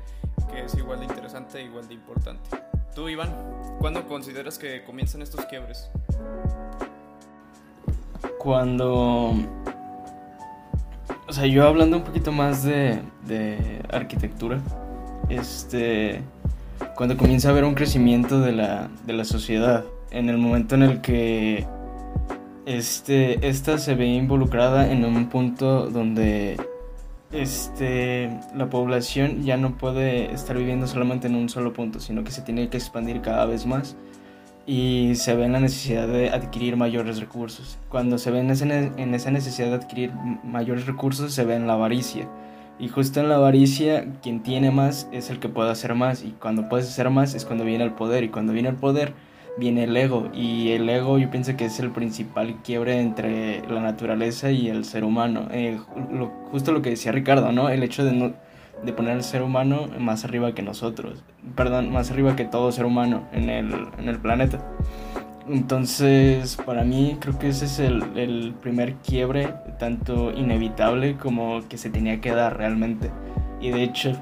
que 0.50 0.64
es 0.64 0.74
igual 0.74 0.98
de 0.98 1.04
interesante 1.04 1.60
e 1.60 1.66
igual 1.66 1.86
de 1.86 1.94
importante. 1.94 2.50
Tú, 2.92 3.08
Iván, 3.08 3.32
¿cuándo 3.78 4.04
consideras 4.08 4.58
que 4.58 4.82
comienzan 4.82 5.22
estos 5.22 5.44
quiebres? 5.46 5.92
Cuando... 8.40 9.34
O 11.28 11.32
sea, 11.32 11.46
yo 11.46 11.68
hablando 11.68 11.98
un 11.98 12.02
poquito 12.02 12.32
más 12.32 12.64
de, 12.64 13.00
de 13.26 13.80
arquitectura, 13.92 14.60
este, 15.28 16.22
cuando 16.96 17.16
comienza 17.16 17.48
a 17.48 17.50
haber 17.52 17.64
un 17.64 17.74
crecimiento 17.74 18.40
de 18.40 18.52
la, 18.52 18.88
de 19.06 19.12
la 19.12 19.24
sociedad, 19.24 19.84
en 20.10 20.28
el 20.28 20.38
momento 20.38 20.74
en 20.74 20.82
el 20.82 21.00
que 21.00 21.66
este, 22.66 23.46
esta 23.46 23.78
se 23.78 23.94
ve 23.94 24.06
involucrada 24.06 24.90
en 24.90 25.04
un 25.04 25.28
punto 25.28 25.88
donde 25.88 26.56
este, 27.32 28.30
la 28.54 28.68
población 28.68 29.42
ya 29.42 29.56
no 29.56 29.76
puede 29.76 30.32
estar 30.32 30.56
viviendo 30.56 30.86
solamente 30.86 31.28
en 31.28 31.36
un 31.36 31.48
solo 31.48 31.72
punto, 31.72 32.00
sino 32.00 32.24
que 32.24 32.32
se 32.32 32.42
tiene 32.42 32.68
que 32.68 32.76
expandir 32.76 33.20
cada 33.20 33.44
vez 33.44 33.66
más 33.66 33.96
y 34.66 35.14
se 35.14 35.34
ve 35.34 35.44
en 35.44 35.52
la 35.52 35.60
necesidad 35.60 36.06
de 36.06 36.30
adquirir 36.30 36.76
mayores 36.76 37.18
recursos. 37.18 37.78
Cuando 37.88 38.18
se 38.18 38.30
ve 38.30 38.40
en 38.40 38.50
esa 39.14 39.30
necesidad 39.30 39.68
de 39.68 39.74
adquirir 39.74 40.12
mayores 40.44 40.86
recursos, 40.86 41.32
se 41.32 41.44
ve 41.44 41.56
en 41.56 41.66
la 41.66 41.74
avaricia 41.74 42.28
y 42.80 42.88
justo 42.88 43.20
en 43.20 43.28
la 43.28 43.36
avaricia, 43.36 44.06
quien 44.22 44.42
tiene 44.42 44.70
más 44.70 45.06
es 45.12 45.28
el 45.28 45.38
que 45.38 45.50
puede 45.50 45.70
hacer 45.70 45.94
más. 45.94 46.24
Y 46.24 46.30
cuando 46.40 46.68
puedes 46.70 46.88
hacer 46.88 47.10
más 47.10 47.34
es 47.34 47.44
cuando 47.44 47.64
viene 47.64 47.84
el 47.84 47.92
poder. 47.92 48.24
Y 48.24 48.30
cuando 48.30 48.54
viene 48.54 48.70
el 48.70 48.76
poder, 48.76 49.12
viene 49.58 49.84
el 49.84 49.94
ego. 49.94 50.30
Y 50.32 50.70
el 50.70 50.88
ego 50.88 51.18
yo 51.18 51.30
pienso 51.30 51.54
que 51.58 51.66
es 51.66 51.78
el 51.78 51.90
principal 51.90 52.56
quiebre 52.64 52.98
entre 52.98 53.60
la 53.68 53.82
naturaleza 53.82 54.50
y 54.50 54.68
el 54.68 54.86
ser 54.86 55.04
humano. 55.04 55.48
Eh, 55.50 55.78
justo 56.50 56.72
lo 56.72 56.80
que 56.80 56.88
decía 56.88 57.12
Ricardo, 57.12 57.52
¿no? 57.52 57.68
El 57.68 57.82
hecho 57.82 58.02
de, 58.02 58.12
no, 58.12 58.32
de 58.82 58.92
poner 58.94 59.12
al 59.12 59.24
ser 59.24 59.42
humano 59.42 59.86
más 59.98 60.24
arriba 60.24 60.54
que 60.54 60.62
nosotros. 60.62 61.22
Perdón, 61.54 61.92
más 61.92 62.10
arriba 62.10 62.34
que 62.34 62.46
todo 62.46 62.72
ser 62.72 62.86
humano 62.86 63.24
en 63.32 63.50
el, 63.50 63.88
en 63.98 64.08
el 64.08 64.18
planeta. 64.18 64.58
Entonces, 65.48 66.56
para 66.64 66.84
mí 66.84 67.16
creo 67.20 67.38
que 67.38 67.48
ese 67.48 67.64
es 67.64 67.78
el, 67.78 68.54
primer 68.60 68.94
quiebre, 68.96 69.54
tanto 69.78 70.32
inevitable 70.32 71.16
como 71.16 71.66
que 71.68 71.78
se 71.78 71.90
tenía 71.90 72.20
que 72.20 72.30
dar 72.30 72.56
realmente. 72.56 73.10
Y 73.60 73.70
de 73.70 73.82
hecho, 73.82 74.12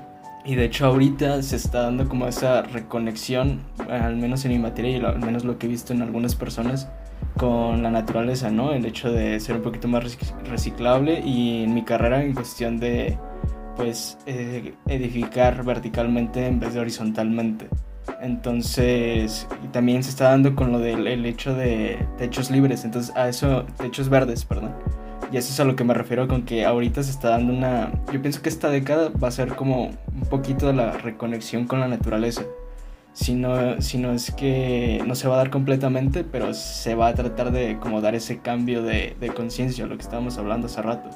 y 0.44 0.54
de 0.54 0.64
hecho 0.64 0.86
ahorita 0.86 1.42
se 1.42 1.56
está 1.56 1.82
dando 1.82 2.08
como 2.08 2.26
esa 2.26 2.62
reconexión, 2.62 3.60
al 3.90 4.16
menos 4.16 4.44
en 4.44 4.52
mi 4.52 4.58
materia 4.58 4.96
y 4.96 5.04
al 5.04 5.20
menos 5.20 5.44
lo 5.44 5.58
que 5.58 5.66
he 5.66 5.68
visto 5.68 5.92
en 5.92 6.02
algunas 6.02 6.34
personas, 6.34 6.88
con 7.36 7.82
la 7.82 7.90
naturaleza, 7.90 8.50
¿no? 8.50 8.72
El 8.72 8.86
hecho 8.86 9.12
de 9.12 9.38
ser 9.40 9.56
un 9.56 9.62
poquito 9.62 9.88
más 9.88 10.18
reciclable 10.48 11.20
y 11.20 11.64
en 11.64 11.74
mi 11.74 11.84
carrera 11.84 12.22
en 12.22 12.34
cuestión 12.34 12.78
de, 12.80 13.18
pues, 13.76 14.18
eh, 14.26 14.74
edificar 14.86 15.64
verticalmente 15.64 16.46
en 16.46 16.60
vez 16.60 16.74
de 16.74 16.80
horizontalmente. 16.80 17.68
Entonces, 18.20 19.46
también 19.72 20.02
se 20.02 20.10
está 20.10 20.30
dando 20.30 20.56
con 20.56 20.72
lo 20.72 20.78
del 20.80 21.06
el 21.06 21.24
hecho 21.24 21.54
de 21.54 22.04
techos 22.16 22.50
libres, 22.50 22.84
entonces 22.84 23.14
a 23.16 23.28
eso, 23.28 23.64
techos 23.78 24.08
verdes, 24.08 24.44
perdón. 24.44 24.72
Y 25.30 25.36
eso 25.36 25.52
es 25.52 25.60
a 25.60 25.64
lo 25.64 25.76
que 25.76 25.84
me 25.84 25.94
refiero 25.94 26.26
con 26.26 26.42
que 26.42 26.64
ahorita 26.64 27.02
se 27.02 27.10
está 27.10 27.30
dando 27.30 27.52
una... 27.52 27.92
Yo 28.12 28.20
pienso 28.22 28.40
que 28.40 28.48
esta 28.48 28.70
década 28.70 29.10
va 29.10 29.28
a 29.28 29.30
ser 29.30 29.54
como 29.56 29.88
un 29.88 30.28
poquito 30.30 30.66
de 30.66 30.72
la 30.72 30.92
reconexión 30.92 31.66
con 31.66 31.80
la 31.80 31.88
naturaleza. 31.88 32.42
Si 33.12 33.34
no, 33.34 33.80
si 33.82 33.98
no 33.98 34.12
es 34.12 34.30
que 34.30 35.02
no 35.06 35.14
se 35.14 35.28
va 35.28 35.34
a 35.34 35.38
dar 35.38 35.50
completamente, 35.50 36.24
pero 36.24 36.54
se 36.54 36.94
va 36.94 37.08
a 37.08 37.14
tratar 37.14 37.52
de 37.52 37.78
como 37.78 38.00
dar 38.00 38.14
ese 38.14 38.38
cambio 38.38 38.82
de, 38.82 39.16
de 39.20 39.28
conciencia, 39.28 39.86
lo 39.86 39.96
que 39.96 40.02
estábamos 40.02 40.38
hablando 40.38 40.66
hace 40.66 40.80
rato. 40.80 41.10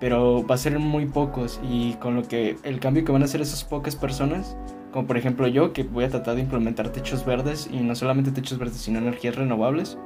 Pero 0.00 0.44
va 0.44 0.56
a 0.56 0.58
ser 0.58 0.78
muy 0.80 1.06
pocos 1.06 1.60
y 1.70 1.94
con 1.94 2.16
lo 2.16 2.22
que 2.22 2.56
el 2.64 2.80
cambio 2.80 3.04
que 3.04 3.12
van 3.12 3.22
a 3.22 3.26
hacer 3.26 3.40
esas 3.40 3.62
pocas 3.62 3.94
personas 3.94 4.56
como 4.94 5.08
por 5.08 5.16
ejemplo 5.16 5.48
yo, 5.48 5.72
que 5.72 5.82
voy 5.82 6.04
a 6.04 6.08
tratar 6.08 6.36
de 6.36 6.42
implementar 6.42 6.90
techos 6.90 7.26
verdes 7.26 7.68
y 7.68 7.78
no 7.78 7.96
solamente 7.96 8.30
techos 8.30 8.58
verdes, 8.60 8.76
sino 8.76 9.00
energías 9.00 9.34
renovables 9.34 9.98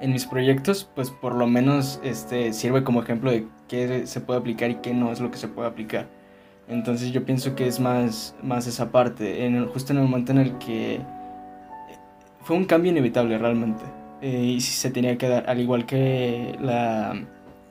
en 0.00 0.14
mis 0.14 0.24
proyectos, 0.24 0.88
pues 0.94 1.10
por 1.10 1.34
lo 1.34 1.46
menos 1.46 2.00
este, 2.02 2.54
sirve 2.54 2.84
como 2.84 3.02
ejemplo 3.02 3.30
de 3.30 3.46
qué 3.68 4.06
se 4.06 4.22
puede 4.22 4.40
aplicar 4.40 4.70
y 4.70 4.76
qué 4.76 4.94
no 4.94 5.12
es 5.12 5.20
lo 5.20 5.30
que 5.30 5.36
se 5.36 5.46
puede 5.46 5.68
aplicar. 5.68 6.06
Entonces 6.68 7.12
yo 7.12 7.26
pienso 7.26 7.54
que 7.54 7.66
es 7.66 7.80
más, 7.80 8.34
más 8.42 8.66
esa 8.66 8.90
parte, 8.90 9.44
en 9.44 9.66
justo 9.66 9.92
en 9.92 9.98
el 9.98 10.04
momento 10.04 10.32
en 10.32 10.38
el 10.38 10.56
que 10.56 11.02
fue 12.40 12.56
un 12.56 12.64
cambio 12.64 12.92
inevitable 12.92 13.36
realmente. 13.36 13.84
Eh, 14.22 14.54
y 14.56 14.60
se 14.62 14.90
tenía 14.90 15.18
que 15.18 15.28
dar, 15.28 15.50
al 15.50 15.60
igual 15.60 15.84
que 15.84 16.56
la, 16.62 17.26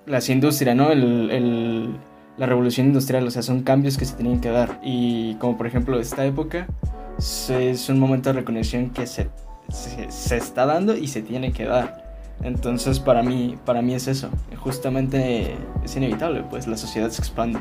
las 0.06 0.30
industrias, 0.30 0.76
¿no? 0.76 0.92
el, 0.92 1.98
la 2.38 2.46
revolución 2.46 2.88
industrial, 2.88 3.28
o 3.28 3.32
sea, 3.32 3.42
son 3.42 3.64
cambios 3.64 3.98
que 3.98 4.06
se 4.06 4.16
tenían 4.16 4.40
que 4.40 4.50
dar. 4.50 4.80
Y 4.84 5.36
como 5.36 5.58
por 5.58 5.68
ejemplo 5.68 6.00
esta 6.00 6.26
época, 6.26 6.68
es 7.18 7.90
un 7.90 8.00
momento 8.00 8.30
de 8.30 8.40
reconexión 8.40 8.92
que 8.92 9.08
se, 9.08 9.30
se, 9.70 10.38
está 10.38 10.66
dando 10.66 10.96
y 10.96 11.08
se 11.08 11.22
tiene 11.22 11.52
que 11.52 11.66
dar. 11.66 12.06
Entonces 12.44 13.00
para 13.00 13.24
mí, 13.24 13.58
para 13.66 13.82
mí 13.82 13.96
es 13.96 14.08
eso, 14.08 14.30
justamente 14.58 15.58
es 15.84 15.96
inevitable, 15.96 16.44
pues 16.44 16.68
la 16.68 16.78
sociedad 16.78 17.10
se 17.10 17.22
expande. 17.22 17.60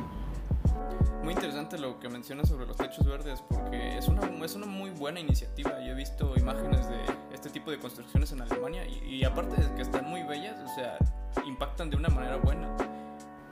Muy 1.24 1.32
interesante 1.32 1.78
lo 1.78 1.98
que 1.98 2.08
mencionas 2.10 2.48
sobre 2.48 2.66
los 2.66 2.76
techos 2.76 3.06
verdes, 3.06 3.42
porque 3.48 3.96
es 3.96 4.06
una, 4.08 4.20
es 4.44 4.54
una 4.54 4.66
muy 4.66 4.90
buena 4.90 5.18
iniciativa. 5.18 5.72
Yo 5.80 5.92
he 5.92 5.94
visto 5.94 6.34
imágenes 6.36 6.86
de 6.88 6.98
este 7.34 7.48
tipo 7.48 7.70
de 7.70 7.78
construcciones 7.78 8.30
en 8.32 8.42
Alemania 8.42 8.82
y, 8.86 9.16
y 9.16 9.24
aparte 9.24 9.60
de 9.60 9.74
que 9.74 9.82
están 9.82 10.04
muy 10.04 10.22
bellas, 10.22 10.56
o 10.64 10.74
sea, 10.74 10.98
impactan 11.46 11.90
de 11.90 11.96
una 11.96 12.10
manera 12.10 12.36
buena. 12.36 12.68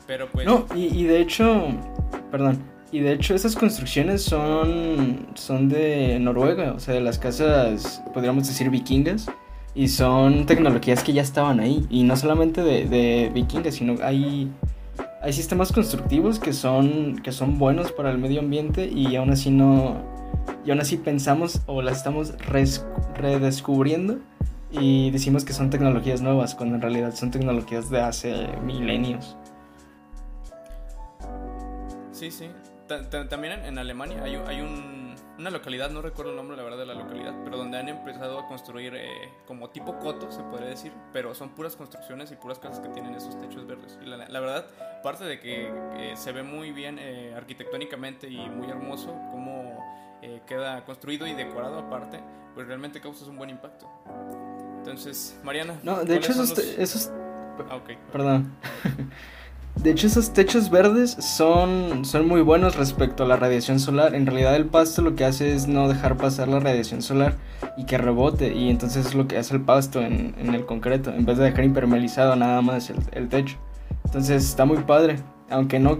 Pues... 0.07 0.47
No, 0.47 0.67
y, 0.75 1.05
de 1.05 1.21
hecho, 1.21 1.69
perdón, 2.31 2.63
y 2.93 3.01
de 3.01 3.13
hecho 3.13 3.35
esas 3.35 3.57
construcciones 3.57 4.23
son, 4.23 5.27
son 5.35 5.69
de 5.69 6.19
Noruega, 6.21 6.73
o 6.73 6.81
sea, 6.81 6.95
de 6.95 7.01
las 7.01 7.19
casas, 7.19 8.03
podríamos 8.13 8.47
decir, 8.47 8.71
vikingas. 8.71 9.27
Y 9.77 9.89
son 9.89 10.47
tecnologías 10.47 11.03
que 11.03 11.13
ya 11.13 11.23
estaban 11.23 11.59
ahí. 11.59 11.85
Y 11.91 12.05
no 12.05 12.17
solamente 12.17 12.63
de, 12.63 12.85
de 12.87 13.31
vikingas, 13.35 13.75
sino 13.75 13.97
hay, 14.05 14.49
hay 15.21 15.33
sistemas 15.33 15.73
constructivos 15.73 16.39
que 16.39 16.53
son, 16.53 17.19
que 17.23 17.33
son 17.33 17.59
buenos 17.59 17.91
para 17.91 18.11
el 18.11 18.19
medio 18.19 18.41
ambiente 18.41 18.87
y 18.87 19.17
aún 19.17 19.31
así 19.31 19.51
no, 19.51 19.97
y 20.65 20.71
aún 20.71 20.81
así 20.81 20.97
pensamos 20.97 21.63
o 21.67 21.83
las 21.83 21.97
estamos 21.99 22.35
redescubriendo 23.17 24.19
y 24.71 25.11
decimos 25.11 25.45
que 25.45 25.53
son 25.53 25.71
tecnologías 25.71 26.21
nuevas 26.21 26.55
cuando 26.55 26.77
en 26.77 26.83
realidad 26.83 27.15
son 27.15 27.31
tecnologías 27.31 27.91
de 27.91 28.01
hace 28.01 28.49
milenios. 28.65 29.37
Sí, 32.15 32.31
sí. 32.31 32.49
También 33.29 33.65
en 33.65 33.79
Alemania 33.79 34.23
hay, 34.23 34.37
hay 34.37 34.61
un, 34.61 35.17
una 35.39 35.51
localidad, 35.51 35.91
no 35.91 36.01
recuerdo 36.01 36.31
el 36.31 36.37
nombre 36.37 36.57
la 36.57 36.63
verdad 36.63 36.79
de 36.79 36.87
la 36.87 36.95
localidad, 36.95 37.35
pero 37.43 37.57
donde 37.57 37.79
han 37.79 37.89
empezado 37.89 38.39
a 38.39 38.47
construir 38.47 38.95
eh, 38.95 39.09
como 39.47 39.71
tipo 39.71 39.99
coto, 39.99 40.31
se 40.31 40.43
podría 40.43 40.69
decir, 40.69 40.93
pero 41.13 41.35
son 41.35 41.51
puras 41.51 41.75
construcciones 41.77 42.31
y 42.31 42.37
puras 42.37 42.59
casas 42.59 42.81
que 42.81 42.89
tienen 42.91 43.15
esos 43.15 43.39
techos 43.41 43.67
verdes. 43.67 43.99
Y 44.01 44.07
la, 44.07 44.41
verdad, 44.41 44.67
parte 45.03 45.25
de 45.25 45.41
que 45.41 46.13
se 46.15 46.33
ve 46.33 46.43
muy 46.43 46.71
bien 46.71 46.99
eh, 47.01 47.35
arquitectónicamente 47.37 48.29
y 48.29 48.49
muy 48.49 48.69
hermoso 48.71 49.19
cómo 49.33 49.83
eh, 50.23 50.43
queda 50.47 50.85
construido 50.85 51.27
y 51.27 51.35
decorado 51.35 51.79
aparte, 51.79 52.21
pues 52.55 52.67
realmente 52.67 53.01
causa 53.01 53.25
un 53.27 53.37
buen 53.37 53.51
impacto. 53.51 53.91
Entonces, 54.79 55.41
Mariana. 55.43 55.81
No, 55.83 56.05
de 56.05 56.17
hecho 56.17 56.33
esos, 56.33 56.57
esos... 56.59 57.11
Ah, 57.71 57.81
Perdón. 58.13 58.53
De 59.77 59.91
hecho, 59.91 60.07
esos 60.07 60.33
techos 60.33 60.71
verdes 60.71 61.17
son, 61.19 62.05
son 62.05 62.29
muy 62.29 62.41
buenos 62.43 62.77
respecto 62.77 63.25
a 63.25 63.27
la 63.27 63.37
radiación 63.37 63.81
solar. 63.81 64.15
En 64.15 64.25
realidad 64.25 64.55
el 64.55 64.67
pasto 64.67 65.03
lo 65.03 65.17
que 65.17 65.25
hace 65.25 65.53
es 65.53 65.67
no 65.67 65.89
dejar 65.89 66.17
pasar 66.17 66.49
la 66.49 66.61
radiación 66.61 67.03
solar 67.03 67.35
y 67.77 67.85
que 67.85 67.99
rebote. 67.99 68.55
Y 68.55 68.71
entonces 68.71 69.07
es 69.07 69.15
lo 69.15 69.27
que 69.27 69.37
hace 69.37 69.55
el 69.55 69.63
pasto 69.63 70.01
en, 70.01 70.35
el 70.39 70.65
concreto, 70.65 71.13
en 71.13 71.27
vez 71.27 71.39
de 71.39 71.45
dejar 71.45 71.65
impermeabilizado 71.65 72.37
nada 72.37 72.63
más 72.63 72.91
el, 73.13 73.29
techo. 73.29 73.59
Entonces 74.05 74.45
está 74.45 74.65
muy 74.65 74.79
padre. 74.79 75.17
Aunque 75.51 75.79
no, 75.79 75.99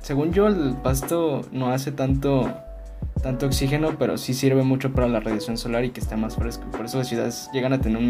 según 0.00 0.32
yo, 0.32 0.48
el 0.48 0.76
pasto 0.82 1.42
no 1.52 1.70
hace 1.70 1.92
tanto, 1.92 2.52
tanto 3.22 3.46
oxígeno, 3.46 3.96
pero 3.98 4.18
sí 4.18 4.34
sirve 4.34 4.64
mucho 4.64 4.92
para 4.92 5.08
la 5.08 5.20
radiación 5.20 5.56
solar 5.56 5.84
y 5.84 5.90
que 5.90 6.00
está 6.00 6.16
más 6.16 6.34
fresco. 6.36 6.64
Por 6.72 6.84
eso 6.84 6.98
las 6.98 7.08
ciudades 7.08 7.48
llegan 7.52 7.72
a 7.72 7.80
tener 7.80 8.02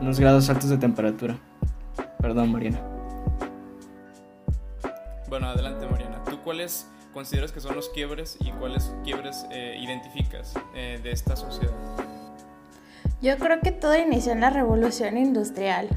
unos 0.00 0.20
grados 0.20 0.50
altos 0.50 0.68
de 0.68 0.78
temperatura. 0.78 1.38
Perdón, 2.20 2.52
Mariana. 2.52 2.99
Bueno, 5.30 5.46
adelante 5.46 5.86
Mariana. 5.86 6.24
¿Tú 6.24 6.40
cuáles 6.42 6.88
consideras 7.14 7.52
que 7.52 7.60
son 7.60 7.76
los 7.76 7.88
quiebres 7.90 8.36
y 8.40 8.50
cuáles 8.50 8.92
quiebres 9.04 9.46
eh, 9.52 9.76
identificas 9.80 10.54
eh, 10.74 10.98
de 11.00 11.12
esta 11.12 11.36
sociedad? 11.36 11.72
Yo 13.22 13.38
creo 13.38 13.60
que 13.60 13.70
todo 13.70 13.96
inició 13.96 14.32
en 14.32 14.40
la 14.40 14.50
revolución 14.50 15.16
industrial, 15.16 15.88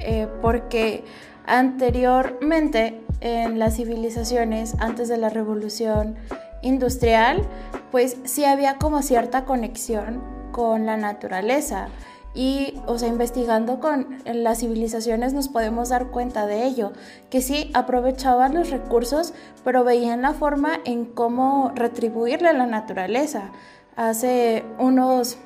eh, 0.00 0.26
porque 0.42 1.04
anteriormente 1.46 3.00
en 3.20 3.60
las 3.60 3.76
civilizaciones, 3.76 4.74
antes 4.80 5.08
de 5.08 5.18
la 5.18 5.28
revolución 5.28 6.16
industrial, 6.62 7.46
pues 7.92 8.16
sí 8.24 8.44
había 8.44 8.76
como 8.76 9.02
cierta 9.02 9.44
conexión 9.44 10.20
con 10.50 10.84
la 10.84 10.96
naturaleza 10.96 11.90
y, 12.34 12.74
o 12.86 12.98
sea, 12.98 13.08
investigando 13.08 13.78
con 13.78 14.18
las 14.24 14.60
civilizaciones 14.60 15.34
nos 15.34 15.48
podemos 15.48 15.90
dar 15.90 16.06
cuenta 16.06 16.46
de 16.46 16.64
ello, 16.64 16.92
que 17.28 17.42
sí 17.42 17.70
aprovechaban 17.74 18.54
los 18.54 18.70
recursos, 18.70 19.34
pero 19.64 19.84
veían 19.84 20.22
la 20.22 20.32
forma 20.32 20.72
en 20.84 21.04
cómo 21.04 21.72
retribuirle 21.74 22.48
a 22.48 22.54
la 22.54 22.66
naturaleza. 22.66 23.50
Hace 23.96 24.64
unos 24.78 25.36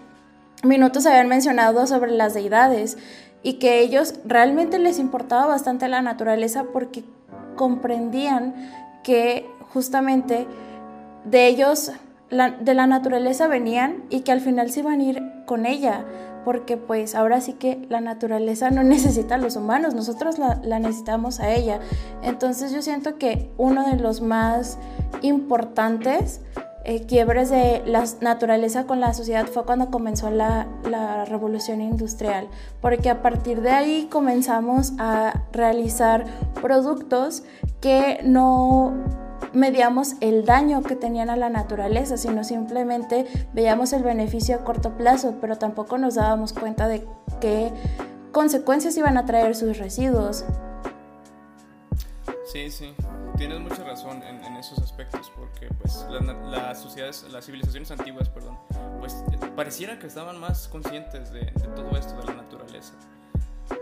minutos 0.63 1.07
habían 1.07 1.29
mencionado 1.29 1.87
sobre 1.89 2.13
las 2.13 2.35
deidades 2.35 2.97
y 3.43 3.55
que 3.55 3.81
ellos 3.81 4.15
realmente 4.25 4.79
les 4.79 5.01
importaba 5.01 5.47
bastante 5.47 5.89
la 5.89 6.03
naturaleza 6.03 6.67
porque 6.73 7.05
comprendían 7.57 8.55
que 9.03 9.49
justamente 9.73 10.47
de 11.25 11.49
ellos, 11.49 11.91
de 12.31 12.75
la 12.75 12.87
naturaleza 12.87 13.49
venían 13.49 14.05
y 14.09 14.21
que 14.21 14.31
al 14.31 14.41
final 14.41 14.71
se 14.71 14.81
iban 14.81 15.01
a 15.01 15.03
ir 15.03 15.23
con 15.47 15.67
ella 15.67 16.05
porque 16.47 16.77
pues 16.77 17.17
ahora 17.17 17.41
sí 17.41 17.55
que 17.55 17.85
la 17.89 18.01
naturaleza 18.01 18.71
no 18.71 18.83
necesita 18.85 19.35
a 19.35 19.39
los 19.39 19.57
humanos, 19.57 19.95
nosotros 19.95 20.39
la, 20.39 20.79
necesitamos 20.79 21.41
a 21.41 21.53
ella. 21.53 21.81
Entonces 22.23 22.71
yo 22.71 22.83
siento 22.83 23.19
que 23.19 23.51
uno 23.59 23.85
de 23.85 23.97
los 23.97 24.21
más 24.21 24.79
importantes 25.23 26.41
eh, 26.85 27.05
quiebres 27.05 27.51
de 27.51 27.83
la 27.85 28.05
naturaleza 28.21 28.87
con 28.87 29.01
la 29.01 29.13
sociedad 29.13 29.47
fue 29.47 29.65
cuando 29.65 29.91
comenzó 29.91 30.31
la, 30.31 30.69
la, 30.89 31.25
revolución 31.25 31.81
industrial, 31.81 32.47
porque 32.81 33.11
a 33.11 33.23
partir 33.23 33.61
de 33.61 33.71
ahí 33.71 34.09
comenzamos 34.09 34.93
a 35.01 35.43
realizar 35.51 36.27
productos 36.63 37.43
que 37.81 38.21
no 38.23 39.26
medíamos 39.57 40.15
el 40.21 40.45
daño 40.45 40.83
que 40.83 40.97
tenían 40.97 41.31
a 41.31 41.37
la 41.37 41.49
naturaleza, 41.49 42.17
sino 42.17 42.45
simplemente 42.45 43.27
veíamos 43.53 43.93
el 43.93 44.03
beneficio 44.03 44.55
a 44.55 44.65
corto 44.65 44.97
plazo, 44.97 45.37
pero 45.41 45.57
tampoco 45.57 45.99
nos 45.99 46.15
dábamos 46.15 46.53
cuenta 46.53 46.89
de 46.89 47.07
qué 47.41 47.73
consecuencias 48.33 48.97
iban 48.99 49.17
a 49.17 49.25
traer 49.25 49.57
sus 49.57 49.79
residuos. 49.79 50.45
Sí, 52.53 52.71
sí, 52.71 52.95
tienes 53.37 53.61
mucha 53.61 53.83
razón 53.83 54.23
en, 54.23 54.37
esos 54.57 54.79
aspectos, 54.79 55.31
porque 55.37 55.69
pues 55.81 56.07
las 56.51 56.81
sociedades, 56.81 57.27
las 57.31 57.45
civilizaciones 57.45 57.91
antiguas, 57.91 58.29
perdón, 58.31 58.59
pues 59.01 59.17
pareciera 59.55 59.99
que 59.99 60.07
estaban 60.07 60.39
más 60.41 60.69
conscientes 60.69 61.31
de, 61.31 61.41
de 61.41 61.69
todo 61.75 61.97
esto 61.97 62.17
de 62.21 62.25
la 62.25 62.35
naturaleza. 62.35 62.95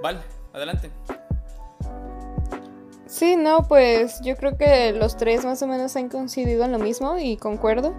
Vale, 0.03 0.21
adelante. 0.53 0.91
Sí, 3.15 3.37
no, 3.37 3.63
pues 3.69 4.21
yo 4.23 4.35
creo 4.35 4.59
que 4.59 4.91
los 4.91 5.17
tres 5.17 5.45
más 5.45 5.63
o 5.63 5.69
menos 5.69 5.95
han 5.95 6.09
coincidido 6.09 6.65
en 6.65 6.73
lo 6.73 6.81
mismo 6.81 7.17
y 7.17 7.37
concuerdo. 7.37 7.95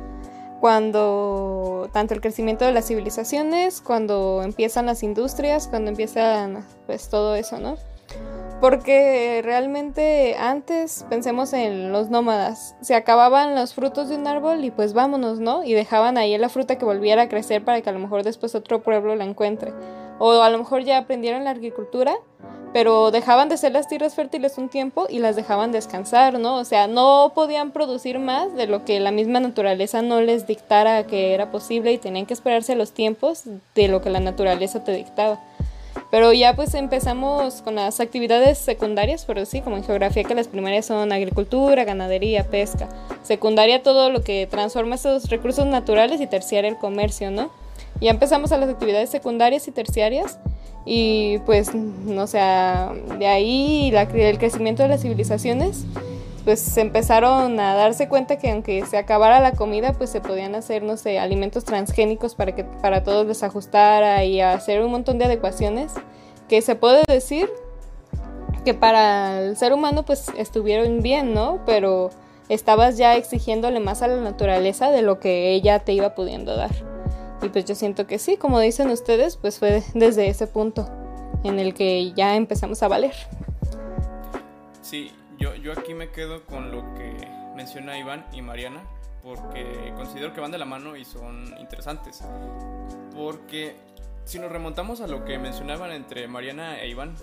Cuando 0.59 1.89
tanto 1.93 2.13
el 2.13 2.19
crecimiento 2.19 2.65
de 2.65 2.73
las 2.73 2.87
civilizaciones, 2.87 3.79
cuando 3.79 4.41
empiezan 4.43 4.87
las 4.87 5.03
industrias, 5.03 5.69
cuando 5.69 5.89
empiezan 5.89 6.65
pues 6.85 7.07
todo 7.07 7.35
eso, 7.35 7.59
¿no? 7.59 7.77
Porque 8.59 9.39
realmente 9.41 10.35
antes 10.37 11.05
pensemos 11.09 11.53
en 11.53 11.93
los 11.93 12.09
nómadas, 12.09 12.75
se 12.81 12.93
acababan 12.93 13.55
los 13.55 13.73
frutos 13.73 14.09
de 14.09 14.17
un 14.17 14.27
árbol 14.27 14.65
y 14.65 14.71
pues 14.71 14.91
vámonos, 14.91 15.39
¿no? 15.39 15.63
Y 15.63 15.71
dejaban 15.71 16.17
ahí 16.17 16.37
la 16.37 16.49
fruta 16.49 16.77
que 16.77 16.83
volviera 16.83 17.21
a 17.21 17.29
crecer 17.29 17.63
para 17.63 17.79
que 17.79 17.89
a 17.89 17.93
lo 17.93 17.99
mejor 17.99 18.23
después 18.23 18.53
otro 18.53 18.81
pueblo 18.83 19.15
la 19.15 19.23
encuentre. 19.23 19.71
O 20.19 20.41
a 20.41 20.49
lo 20.49 20.57
mejor 20.57 20.83
ya 20.83 20.97
aprendieron 20.97 21.45
la 21.45 21.51
agricultura 21.51 22.17
pero 22.75 23.09
dejaban 23.09 23.47
de 23.47 23.55
ser 23.55 23.71
las 23.71 23.87
tierras 23.87 24.15
fértiles 24.15 24.57
un 24.57 24.67
tiempo 24.67 25.07
y 25.09 25.19
las 25.19 25.37
dejaban 25.37 25.71
descansar, 25.71 26.39
¿no? 26.39 26.57
O 26.57 26.65
sea, 26.65 26.87
no 26.87 27.31
podían 27.33 27.71
producir 27.71 28.19
más 28.19 28.53
de 28.53 28.67
lo 28.67 28.83
que 28.83 28.99
la 28.99 29.11
misma 29.11 29.39
naturaleza 29.39 30.01
no 30.01 30.19
les 30.19 30.45
dictara 30.45 31.07
que 31.07 31.33
era 31.33 31.51
posible 31.51 31.93
y 31.93 31.97
tenían 31.97 32.25
que 32.25 32.33
esperarse 32.33 32.75
los 32.75 32.91
tiempos 32.91 33.43
de 33.75 33.87
lo 33.87 34.01
que 34.01 34.09
la 34.09 34.19
naturaleza 34.19 34.83
te 34.83 34.91
dictaba. 34.91 35.39
Pero 36.11 36.33
ya 36.33 36.53
pues 36.57 36.73
empezamos 36.73 37.61
con 37.61 37.75
las 37.75 38.01
actividades 38.01 38.57
secundarias, 38.57 39.23
pero 39.23 39.45
sí, 39.45 39.61
como 39.61 39.77
en 39.77 39.85
geografía 39.85 40.25
que 40.25 40.35
las 40.35 40.49
primarias 40.49 40.85
son 40.85 41.13
agricultura, 41.13 41.85
ganadería, 41.85 42.43
pesca. 42.43 42.89
Secundaria 43.23 43.83
todo 43.83 44.09
lo 44.09 44.21
que 44.21 44.47
transforma 44.51 44.95
esos 44.95 45.29
recursos 45.29 45.65
naturales 45.65 46.19
y 46.19 46.27
terciaria 46.27 46.71
el 46.71 46.77
comercio, 46.77 47.31
¿no? 47.31 47.51
Ya 48.01 48.11
empezamos 48.11 48.51
a 48.51 48.57
las 48.57 48.67
actividades 48.67 49.11
secundarias 49.11 49.65
y 49.69 49.71
terciarias 49.71 50.39
y 50.85 51.39
pues, 51.39 51.73
no 51.73 52.27
sea, 52.27 52.93
de 53.17 53.27
ahí 53.27 53.91
el 53.95 54.37
crecimiento 54.37 54.83
de 54.83 54.89
las 54.89 55.01
civilizaciones, 55.01 55.85
pues 56.43 56.59
se 56.59 56.81
empezaron 56.81 57.59
a 57.59 57.73
darse 57.73 58.07
cuenta 58.07 58.37
que 58.37 58.51
aunque 58.51 58.85
se 58.85 58.97
acabara 58.97 59.39
la 59.39 59.53
comida, 59.53 59.93
pues 59.93 60.11
se 60.11 60.21
podían 60.21 60.53
hacer, 60.53 60.83
no 60.83 60.95
sé, 60.95 61.17
alimentos 61.17 61.65
transgénicos 61.65 62.35
para 62.35 62.53
que 62.53 62.63
para 62.63 63.03
todos 63.03 63.25
les 63.25 63.41
ajustara 63.41 64.23
y 64.23 64.41
hacer 64.41 64.83
un 64.83 64.91
montón 64.91 65.17
de 65.17 65.25
adecuaciones 65.25 65.91
que 66.47 66.61
se 66.61 66.75
puede 66.75 67.01
decir 67.07 67.49
que 68.63 68.75
para 68.75 69.41
el 69.41 69.57
ser 69.57 69.73
humano 69.73 70.05
pues 70.05 70.27
estuvieron 70.37 71.01
bien, 71.01 71.33
¿no? 71.33 71.61
Pero 71.65 72.11
estabas 72.47 72.97
ya 72.97 73.15
exigiéndole 73.15 73.79
más 73.79 74.03
a 74.03 74.07
la 74.07 74.17
naturaleza 74.17 74.91
de 74.91 75.01
lo 75.01 75.19
que 75.19 75.53
ella 75.53 75.79
te 75.79 75.93
iba 75.93 76.13
pudiendo 76.13 76.55
dar. 76.55 76.94
Y 77.41 77.49
pues 77.49 77.65
yo 77.65 77.75
siento 77.75 78.07
que 78.07 78.19
sí, 78.19 78.37
como 78.37 78.59
dicen 78.59 78.89
ustedes, 78.89 79.37
pues 79.37 79.59
fue 79.59 79.83
desde 79.93 80.27
ese 80.27 80.47
punto 80.47 80.89
en 81.43 81.59
el 81.59 81.73
que 81.73 82.13
ya 82.13 82.35
empezamos 82.35 82.81
a 82.81 82.87
valer. 82.87 83.13
Sí, 84.81 85.11
yo, 85.37 85.55
yo 85.55 85.73
aquí 85.73 85.93
me 85.93 86.09
quedo 86.09 86.45
con 86.45 86.71
lo 86.71 86.81
que 86.95 87.27
menciona 87.55 87.97
Iván 87.97 88.25
y 88.33 88.41
Mariana, 88.41 88.83
porque 89.23 89.93
considero 89.95 90.33
que 90.33 90.41
van 90.41 90.51
de 90.51 90.57
la 90.57 90.65
mano 90.65 90.95
y 90.95 91.05
son 91.05 91.55
interesantes. 91.59 92.23
Porque 93.15 93.75
si 94.25 94.39
nos 94.39 94.51
remontamos 94.51 95.01
a 95.01 95.07
lo 95.07 95.25
que 95.25 95.37
mencionaban 95.37 95.91
entre 95.91 96.27
Mariana 96.27 96.79
e 96.79 96.87
Iván, 96.89 97.15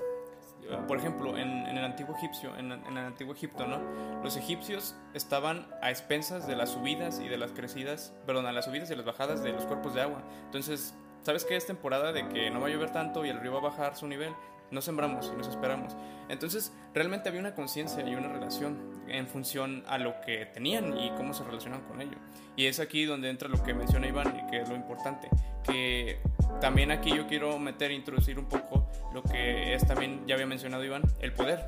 por 0.87 0.99
ejemplo, 0.99 1.37
en, 1.37 1.67
el 1.67 1.85
antiguo 1.85 2.17
egipcio, 2.17 2.57
en, 2.57 2.73
el 2.73 2.99
antiguo 2.99 3.35
Egipto, 3.35 3.67
¿no? 3.67 3.81
Los 4.23 4.37
egipcios 4.37 4.95
estaban 5.15 5.67
a 5.83 5.91
expensas 5.91 6.47
de 6.47 6.57
las 6.57 6.71
subidas 6.71 7.21
y 7.21 7.29
de 7.29 7.37
las 7.37 7.53
crecidas, 7.53 8.15
perdón, 8.27 8.47
a 8.47 8.53
las 8.53 8.67
subidas 8.67 8.91
y 8.91 8.97
las 8.97 9.05
bajadas 9.05 9.43
de 9.43 9.53
los 9.53 9.67
cuerpos 9.67 9.95
de 9.95 10.03
agua. 10.03 10.23
Entonces, 10.45 10.95
¿sabes 11.23 11.45
qué 11.45 11.57
es 11.57 11.67
temporada 11.67 12.13
de 12.13 12.29
que 12.29 12.51
no 12.51 12.61
va 12.61 12.69
a 12.69 12.71
llover 12.71 12.91
tanto 12.91 13.25
y 13.25 13.29
el 13.29 13.41
río 13.41 13.53
va 13.53 13.59
a 13.59 13.63
bajar 13.63 13.97
su 13.97 14.07
nivel? 14.07 14.33
No 14.73 14.81
sembramos 14.81 15.31
y 15.33 15.37
nos 15.37 15.49
esperamos. 15.49 15.97
Entonces, 16.29 16.73
realmente 16.95 17.29
había 17.29 17.41
una 17.41 17.55
conciencia 17.55 18.07
y 18.09 18.14
una 18.14 18.29
relación 18.29 18.79
en 19.09 19.27
función 19.27 19.85
a 19.87 19.99
lo 19.99 20.20
que 20.23 20.47
tenían 20.47 20.99
y 20.99 21.11
cómo 21.11 21.35
se 21.35 21.45
relacionan 21.45 21.83
con 21.83 22.01
ello. 22.01 22.16
Y 22.57 22.66
es 22.66 22.81
aquí 22.81 23.05
donde 23.05 23.31
entra 23.31 23.49
lo 23.49 23.62
que 23.62 23.75
menciona 23.75 24.07
Iván 24.07 24.35
y 24.37 24.51
que 24.51 24.62
es 24.62 24.68
lo 24.68 24.75
importante, 24.75 25.29
que 25.64 26.18
también 26.61 26.91
aquí 26.91 27.14
yo 27.14 27.27
quiero 27.27 27.59
meter, 27.59 27.91
introducir 27.91 28.39
un 28.39 28.47
poco 28.47 28.89
lo 29.12 29.23
que 29.23 29.75
es 29.75 29.87
también, 29.87 30.27
ya 30.27 30.35
había 30.35 30.47
mencionado 30.47 30.85
Iván, 30.85 31.03
el 31.20 31.33
poder. 31.33 31.61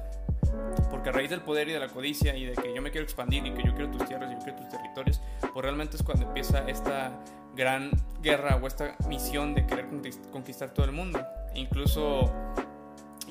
Porque 0.90 1.08
a 1.08 1.12
raíz 1.12 1.30
del 1.30 1.40
poder 1.40 1.68
y 1.68 1.72
de 1.72 1.80
la 1.80 1.88
codicia 1.88 2.36
y 2.36 2.46
de 2.46 2.54
que 2.54 2.72
yo 2.74 2.80
me 2.80 2.90
quiero 2.90 3.04
expandir 3.04 3.44
y 3.44 3.52
que 3.52 3.64
yo 3.64 3.74
quiero 3.74 3.90
tus 3.90 4.06
tierras 4.06 4.30
y 4.30 4.34
yo 4.34 4.40
quiero 4.40 4.58
tus 4.58 4.68
territorios, 4.68 5.20
pues 5.40 5.62
realmente 5.62 5.96
es 5.96 6.02
cuando 6.02 6.26
empieza 6.26 6.68
esta 6.68 7.12
gran 7.56 7.90
guerra 8.22 8.56
o 8.56 8.66
esta 8.66 8.96
misión 9.08 9.54
de 9.54 9.66
querer 9.66 9.86
conquistar 10.30 10.72
todo 10.72 10.86
el 10.86 10.92
mundo. 10.92 11.20
Incluso 11.54 12.32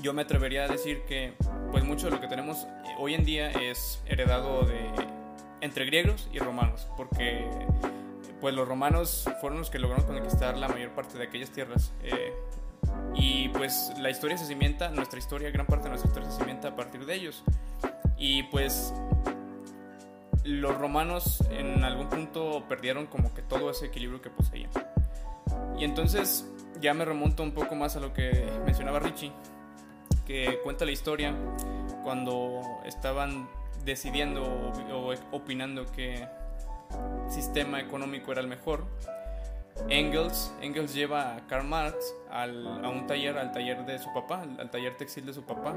yo 0.04 0.14
me 0.14 0.22
atrevería 0.22 0.66
a 0.66 0.68
decir 0.68 1.04
que 1.08 1.34
pues 1.72 1.84
mucho 1.86 2.08
de 2.08 2.12
lo 2.12 2.20
que 2.20 2.28
tenemos 2.28 2.68
hoy 3.00 3.14
en 3.14 3.24
día 3.24 3.50
es 3.50 4.04
heredado 4.06 4.66
de 4.66 4.78
entre 5.62 5.86
griegos 5.86 6.30
y 6.34 6.40
romanos, 6.40 6.90
porque 6.98 7.50
pues 8.42 8.54
los 8.54 8.68
romanos 8.68 9.30
fueron 9.40 9.60
los 9.60 9.70
que 9.70 9.80
lograron 9.80 10.06
conquistar 10.06 10.58
la 10.58 10.68
mayor 10.68 10.92
parte 10.92 11.18
de 11.18 11.24
aquellas 11.24 11.52
tierras. 11.52 11.94
Eh, 12.04 12.34
y 13.16 13.48
pues 13.50 13.94
la 13.98 14.10
historia 14.10 14.38
se 14.38 14.46
cimienta, 14.46 14.90
nuestra 14.90 15.18
historia, 15.18 15.50
gran 15.52 15.66
parte 15.66 15.86
de 15.86 15.92
nuestra 15.92 16.10
historia 16.10 16.30
se 16.30 16.38
cimienta 16.38 16.68
a 16.68 16.76
partir 16.76 17.06
de 17.06 17.16
ellos. 17.16 17.42
Y 18.18 18.44
pues 18.44 18.94
los 20.44 20.78
romanos 20.78 21.42
en 21.50 21.86
algún 21.86 22.10
punto 22.10 22.66
perdieron 22.68 23.08
como 23.08 23.34
que 23.34 23.42
todo 23.42 23.70
ese 23.70 23.86
equilibrio 23.86 24.22
que 24.22 24.30
poseían. 24.30 24.70
Y 25.80 25.86
entonces 25.86 26.46
ya 26.82 26.94
me 26.94 27.06
remonto 27.06 27.42
un 27.42 27.54
poco 27.54 27.76
más 27.76 27.96
a 27.96 28.02
lo 28.02 28.14
que 28.14 28.46
mencionaba 28.66 29.00
Richie, 29.00 29.32
que 30.26 30.60
cuenta 30.64 30.86
la 30.86 30.92
historia 30.92 31.34
cuando 32.04 32.62
estaban 32.86 33.50
decidiendo 33.86 34.44
o 34.44 35.14
opinando 35.32 35.86
que 35.92 36.28
sistema 37.28 37.80
económico 37.80 38.32
era 38.32 38.42
el 38.42 38.48
mejor. 38.48 38.86
Engels, 39.90 40.54
Engels 40.62 40.94
lleva 40.94 41.36
a 41.36 41.48
Karl 41.48 41.66
Marx 41.66 42.14
al, 42.30 42.86
a 42.86 42.90
un 42.90 43.08
taller, 43.08 43.38
al 43.38 43.52
taller 43.52 43.86
de 43.86 43.98
su 44.00 44.14
papá, 44.14 44.44
al 44.60 44.70
taller 44.70 44.96
textil 44.98 45.26
de 45.26 45.34
su 45.34 45.44
papá, 45.44 45.76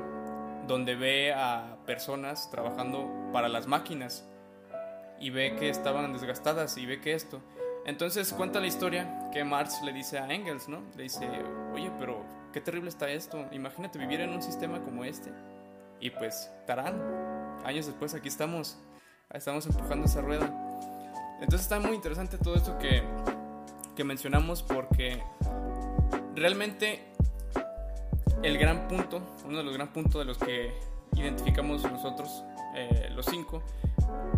donde 0.66 0.94
ve 0.94 1.32
a 1.32 1.76
personas 1.86 2.50
trabajando 2.50 3.10
para 3.32 3.48
las 3.48 3.66
máquinas 3.66 4.24
y 5.18 5.30
ve 5.30 5.56
que 5.56 5.70
estaban 5.70 6.12
desgastadas 6.12 6.76
y 6.76 6.86
ve 6.86 7.00
que 7.00 7.14
esto. 7.14 7.40
Entonces 7.86 8.32
cuenta 8.32 8.60
la 8.60 8.66
historia 8.66 9.30
que 9.32 9.44
Marx 9.44 9.80
le 9.82 9.92
dice 9.92 10.18
a 10.18 10.32
Engels, 10.32 10.68
¿no? 10.68 10.82
Le 10.96 11.04
dice, 11.04 11.26
oye, 11.72 11.90
pero 11.98 12.24
qué 12.56 12.62
terrible 12.62 12.88
está 12.88 13.10
esto. 13.10 13.46
Imagínate 13.52 13.98
vivir 13.98 14.22
en 14.22 14.30
un 14.30 14.40
sistema 14.40 14.80
como 14.80 15.04
este. 15.04 15.30
Y 16.00 16.08
pues, 16.08 16.50
tarán, 16.66 16.98
años 17.66 17.84
después 17.84 18.14
aquí 18.14 18.28
estamos, 18.28 18.78
estamos 19.30 19.66
empujando 19.66 20.06
esa 20.06 20.22
rueda. 20.22 20.46
Entonces 21.38 21.60
está 21.60 21.78
muy 21.80 21.94
interesante 21.94 22.38
todo 22.38 22.54
esto 22.54 22.78
que, 22.78 23.02
que 23.94 24.04
mencionamos 24.04 24.62
porque 24.62 25.22
realmente 26.34 27.04
el 28.42 28.56
gran 28.56 28.88
punto, 28.88 29.20
uno 29.44 29.58
de 29.58 29.62
los 29.62 29.74
gran 29.74 29.92
puntos 29.92 30.18
de 30.18 30.24
los 30.24 30.38
que 30.38 30.72
identificamos 31.12 31.82
nosotros, 31.82 32.42
eh, 32.74 33.10
los 33.14 33.26
cinco, 33.26 33.62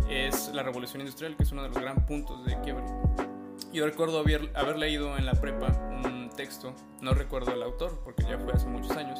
es 0.09 0.51
la 0.53 0.61
revolución 0.61 0.99
industrial, 0.99 1.37
que 1.37 1.43
es 1.43 1.51
uno 1.53 1.61
de 1.63 1.69
los 1.69 1.77
gran 1.77 2.05
puntos 2.05 2.45
de 2.45 2.59
quiebre. 2.59 2.83
Yo 3.71 3.85
recuerdo 3.85 4.19
haber, 4.19 4.77
leído 4.77 5.15
en 5.15 5.27
la 5.27 5.33
prepa 5.33 5.67
un 6.03 6.31
texto, 6.35 6.73
no 7.01 7.13
recuerdo 7.13 7.53
el 7.53 7.61
autor 7.61 8.01
porque 8.03 8.23
ya 8.23 8.39
fue 8.39 8.53
hace 8.53 8.65
muchos 8.65 8.91
años, 8.97 9.19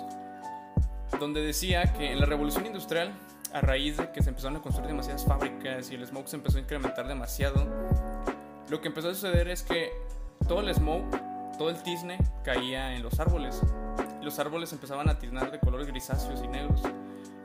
donde 1.19 1.41
decía 1.41 1.93
que 1.93 2.11
en 2.11 2.19
la 2.19 2.25
revolución 2.25 2.65
industrial, 2.65 3.13
a 3.53 3.61
raíz 3.61 3.97
de 3.97 4.11
que 4.11 4.23
se 4.23 4.29
empezaron 4.29 4.57
a 4.57 4.61
construir 4.61 4.87
demasiadas 4.87 5.23
fábricas 5.25 5.91
y 5.91 5.95
el 5.95 6.05
smoke 6.05 6.27
se 6.27 6.37
empezó 6.37 6.57
a 6.57 6.61
incrementar 6.61 7.07
demasiado, 7.07 7.67
lo 8.69 8.81
que 8.81 8.87
empezó 8.87 9.09
a 9.09 9.13
suceder 9.13 9.49
es 9.49 9.61
que 9.61 9.91
todo 10.47 10.61
el 10.61 10.73
smoke, 10.73 11.15
todo 11.59 11.69
el 11.69 11.81
tizne 11.83 12.17
caía 12.43 12.95
en 12.95 13.03
los 13.03 13.19
árboles. 13.19 13.61
Los 14.23 14.39
árboles 14.39 14.73
empezaban 14.73 15.09
a 15.09 15.19
tiznar 15.19 15.51
de 15.51 15.59
colores 15.59 15.87
grisáceos 15.87 16.41
y 16.43 16.47
negros. 16.47 16.81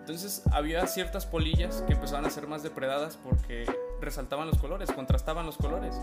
Entonces 0.00 0.42
había 0.52 0.86
ciertas 0.86 1.26
polillas 1.26 1.82
que 1.86 1.94
empezaban 1.94 2.24
a 2.24 2.30
ser 2.30 2.46
más 2.46 2.62
depredadas 2.62 3.16
porque 3.16 3.66
resaltaban 4.00 4.46
los 4.46 4.59
colores, 4.59 4.90
contrastaban 4.90 5.46
los 5.46 5.57
colores. 5.57 5.98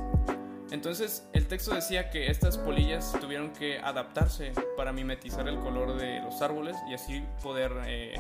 Entonces 0.72 1.28
el 1.34 1.48
texto 1.48 1.76
decía 1.76 2.10
que 2.10 2.32
estas 2.32 2.58
polillas 2.58 3.14
tuvieron 3.20 3.52
que 3.52 3.78
adaptarse 3.80 4.54
para 4.78 4.94
mimetizar 4.94 5.48
el 5.50 5.60
color 5.60 5.98
de 5.98 6.22
los 6.22 6.42
árboles 6.42 6.78
y 6.90 6.94
así 6.94 7.24
poder 7.44 7.74
eh, 7.86 8.16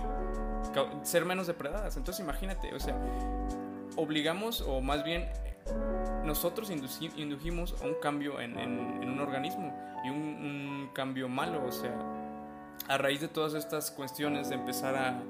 ser 1.03 1.23
menos 1.23 1.47
depredadas. 1.47 1.95
Entonces 1.95 2.21
imagínate, 2.21 2.73
o 2.75 2.79
sea, 2.79 2.97
obligamos 3.95 4.61
o 4.61 4.81
más 4.81 5.03
bien 5.05 5.29
nosotros 6.25 6.69
indujimos 6.69 7.75
a 7.81 7.85
un 7.85 7.95
cambio 8.01 8.41
en, 8.41 8.57
un 8.57 9.19
organismo 9.19 9.73
y 10.03 10.09
un, 10.09 10.17
un 10.17 10.89
cambio 10.93 11.29
malo, 11.29 11.65
o 11.65 11.71
sea, 11.71 11.95
a 12.89 12.97
raíz 12.97 13.21
de 13.21 13.29
todas 13.29 13.53
estas 13.53 13.91
cuestiones 13.91 14.49
de 14.49 14.55
empezar 14.55 14.95
a 14.95 15.21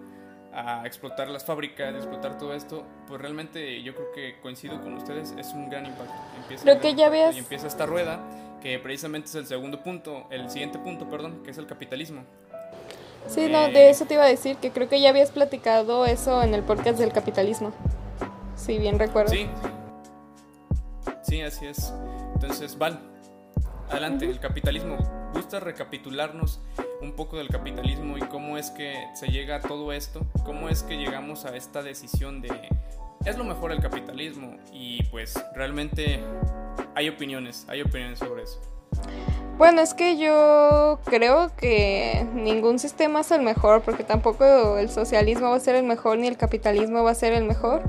a 0.53 0.85
explotar 0.85 1.29
las 1.29 1.45
fábricas, 1.45 1.95
explotar 1.95 2.37
todo 2.37 2.53
esto, 2.53 2.83
pues 3.07 3.21
realmente 3.21 3.81
yo 3.83 3.95
creo 3.95 4.11
que 4.11 4.39
coincido 4.41 4.81
con 4.81 4.93
ustedes, 4.93 5.33
es 5.37 5.53
un 5.53 5.69
gran 5.69 5.85
impacto. 5.85 6.13
Empieza 6.41 6.63
creo 6.63 6.79
que 6.79 6.95
ya 6.95 7.09
ves. 7.09 7.35
Y 7.35 7.39
empieza 7.39 7.67
esta 7.67 7.85
rueda, 7.85 8.19
que 8.61 8.77
precisamente 8.79 9.27
es 9.29 9.35
el 9.35 9.47
segundo 9.47 9.81
punto, 9.81 10.27
el 10.29 10.49
siguiente 10.49 10.79
punto, 10.79 11.09
perdón, 11.09 11.41
que 11.43 11.51
es 11.51 11.57
el 11.57 11.67
capitalismo. 11.67 12.23
Sí, 13.27 13.47
no, 13.49 13.69
de 13.69 13.89
eso 13.89 14.05
te 14.05 14.15
iba 14.15 14.23
a 14.23 14.27
decir, 14.27 14.57
que 14.57 14.71
creo 14.71 14.89
que 14.89 14.99
ya 14.99 15.09
habías 15.09 15.31
platicado 15.31 16.05
eso 16.05 16.41
en 16.43 16.53
el 16.53 16.63
podcast 16.63 16.97
del 16.97 17.13
capitalismo, 17.13 17.71
si 18.55 18.77
bien 18.77 18.99
recuerdo. 18.99 19.31
Sí, 19.31 19.47
sí, 21.23 21.41
así 21.41 21.67
es. 21.67 21.93
Entonces, 22.33 22.77
Val, 22.77 22.99
adelante, 23.89 24.25
el 24.25 24.39
capitalismo. 24.39 24.97
¿Gusta 25.33 25.61
recapitularnos 25.61 26.59
un 27.01 27.13
poco 27.13 27.37
del 27.37 27.49
capitalismo 27.49 28.17
y 28.17 28.21
cómo 28.21 28.57
es 28.57 28.71
que 28.71 29.07
se 29.13 29.27
llega 29.27 29.57
a 29.57 29.61
todo 29.61 29.91
esto, 29.93 30.21
cómo 30.45 30.69
es 30.69 30.83
que 30.83 30.97
llegamos 30.97 31.45
a 31.45 31.55
esta 31.55 31.81
decisión 31.81 32.41
de 32.41 32.49
es 33.25 33.37
lo 33.37 33.43
mejor 33.43 33.71
el 33.71 33.79
capitalismo 33.79 34.57
y 34.73 35.03
pues 35.03 35.33
realmente 35.55 36.19
hay 36.95 37.09
opiniones, 37.09 37.65
hay 37.67 37.81
opiniones 37.81 38.19
sobre 38.19 38.43
eso. 38.43 38.59
Bueno, 39.57 39.81
es 39.81 39.93
que 39.93 40.17
yo 40.17 40.99
creo 41.05 41.55
que 41.55 42.25
ningún 42.33 42.79
sistema 42.79 43.19
es 43.19 43.29
el 43.31 43.41
mejor, 43.41 43.83
porque 43.83 44.03
tampoco 44.03 44.77
el 44.77 44.89
socialismo 44.89 45.51
va 45.51 45.57
a 45.57 45.59
ser 45.59 45.75
el 45.75 45.83
mejor 45.83 46.17
ni 46.17 46.27
el 46.27 46.37
capitalismo 46.37 47.03
va 47.03 47.11
a 47.11 47.15
ser 47.15 47.33
el 47.33 47.43
mejor. 47.43 47.83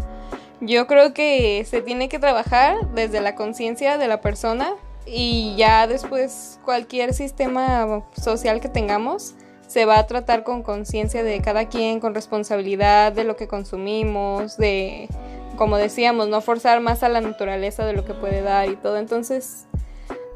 Yo 0.60 0.86
creo 0.86 1.14
que 1.14 1.64
se 1.64 1.80
tiene 1.80 2.08
que 2.08 2.18
trabajar 2.18 2.76
desde 2.94 3.20
la 3.20 3.34
conciencia 3.34 3.96
de 3.96 4.06
la 4.06 4.20
persona 4.20 4.74
y 5.06 5.54
ya 5.56 5.86
después 5.86 6.58
cualquier 6.64 7.14
sistema 7.14 8.04
social 8.20 8.60
que 8.60 8.68
tengamos 8.68 9.34
se 9.66 9.86
va 9.86 9.98
a 9.98 10.06
tratar 10.06 10.44
con 10.44 10.62
conciencia 10.62 11.24
de 11.24 11.40
cada 11.40 11.68
quien, 11.68 11.98
con 11.98 12.14
responsabilidad 12.14 13.12
de 13.12 13.24
lo 13.24 13.36
que 13.36 13.48
consumimos, 13.48 14.58
de, 14.58 15.08
como 15.56 15.78
decíamos, 15.78 16.28
no 16.28 16.42
forzar 16.42 16.80
más 16.80 17.02
a 17.02 17.08
la 17.08 17.22
naturaleza 17.22 17.86
de 17.86 17.94
lo 17.94 18.04
que 18.04 18.12
puede 18.12 18.42
dar 18.42 18.68
y 18.68 18.76
todo. 18.76 18.98
Entonces, 18.98 19.66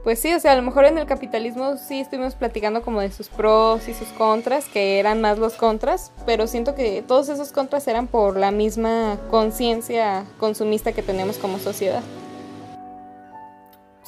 pues 0.05 0.21
sí, 0.21 0.33
o 0.33 0.41
sea, 0.41 0.53
a 0.53 0.57
lo 0.57 0.63
mejor 0.63 0.87
en 0.87 0.97
el 0.97 1.05
capitalismo 1.05 1.77
sí 1.77 2.01
estuvimos 2.01 2.35
platicando 2.35 2.81
como 2.81 3.03
de 3.03 3.13
sus 3.13 3.29
pros 3.29 3.89
y 3.89 3.93
sus 3.93 4.09
contras, 4.09 4.67
que 4.67 5.01
eran 5.01 5.21
más 5.21 5.37
los 5.37 5.55
contras, 5.55 6.13
pero 6.25 6.47
siento 6.47 6.75
que 6.75 7.03
todos 7.03 7.29
esos 7.29 7.53
contras 7.53 7.87
eran 7.89 8.07
por 8.07 8.39
la 8.39 8.53
misma 8.53 9.19
conciencia 9.31 10.25
consumista 10.39 10.93
que 10.93 11.03
tenemos 11.03 11.37
como 11.37 11.59
sociedad. 11.59 12.03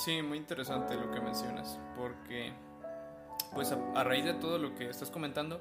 Sí, 0.09 0.23
muy 0.23 0.39
interesante 0.39 0.95
lo 0.95 1.11
que 1.11 1.21
mencionas, 1.21 1.79
porque 1.95 2.51
pues 3.53 3.73
a, 3.73 4.05
raíz 4.05 4.25
de 4.25 4.33
todo 4.33 4.57
lo 4.57 4.75
que 4.75 4.89
estás 4.89 5.11
comentando, 5.11 5.61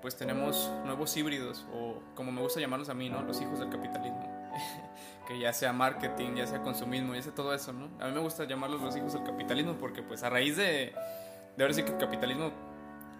pues 0.00 0.16
tenemos 0.16 0.72
nuevos 0.86 1.14
híbridos, 1.14 1.66
o 1.74 2.02
como 2.14 2.32
me 2.32 2.40
gusta 2.40 2.58
llamarlos 2.58 2.88
a 2.88 2.94
mí, 2.94 3.10
¿no? 3.10 3.20
Los 3.20 3.42
hijos 3.42 3.58
del 3.58 3.68
capitalismo. 3.68 4.50
que 5.28 5.38
ya 5.38 5.52
sea 5.52 5.74
marketing, 5.74 6.36
ya 6.36 6.46
sea 6.46 6.62
consumismo, 6.62 7.14
ya 7.14 7.20
sea 7.20 7.34
todo 7.34 7.52
eso, 7.52 7.74
¿no? 7.74 7.90
A 8.02 8.06
mí 8.06 8.14
me 8.14 8.20
gusta 8.20 8.46
llamarlos 8.46 8.80
los 8.80 8.96
hijos 8.96 9.12
del 9.12 9.24
capitalismo 9.24 9.74
porque 9.74 10.02
pues 10.02 10.22
a 10.22 10.30
raíz 10.30 10.56
de, 10.56 10.94
de 11.58 11.62
ahora 11.62 11.74
sí 11.74 11.82
que 11.82 11.92
el 11.92 11.98
capitalismo 11.98 12.50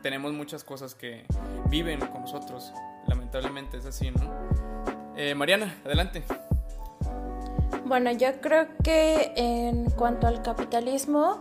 tenemos 0.02 0.32
muchas 0.32 0.64
cosas 0.64 0.94
que 0.94 1.26
viven 1.68 2.00
con 2.00 2.22
nosotros. 2.22 2.72
Lamentablemente 3.08 3.76
es 3.76 3.84
así, 3.84 4.10
¿no? 4.10 4.22
Eh, 5.18 5.34
Mariana, 5.34 5.82
adelante. 5.84 6.24
Bueno, 7.92 8.10
yo 8.10 8.40
creo 8.40 8.68
que 8.82 9.34
en 9.36 9.90
cuanto 9.90 10.26
al 10.26 10.40
capitalismo, 10.40 11.40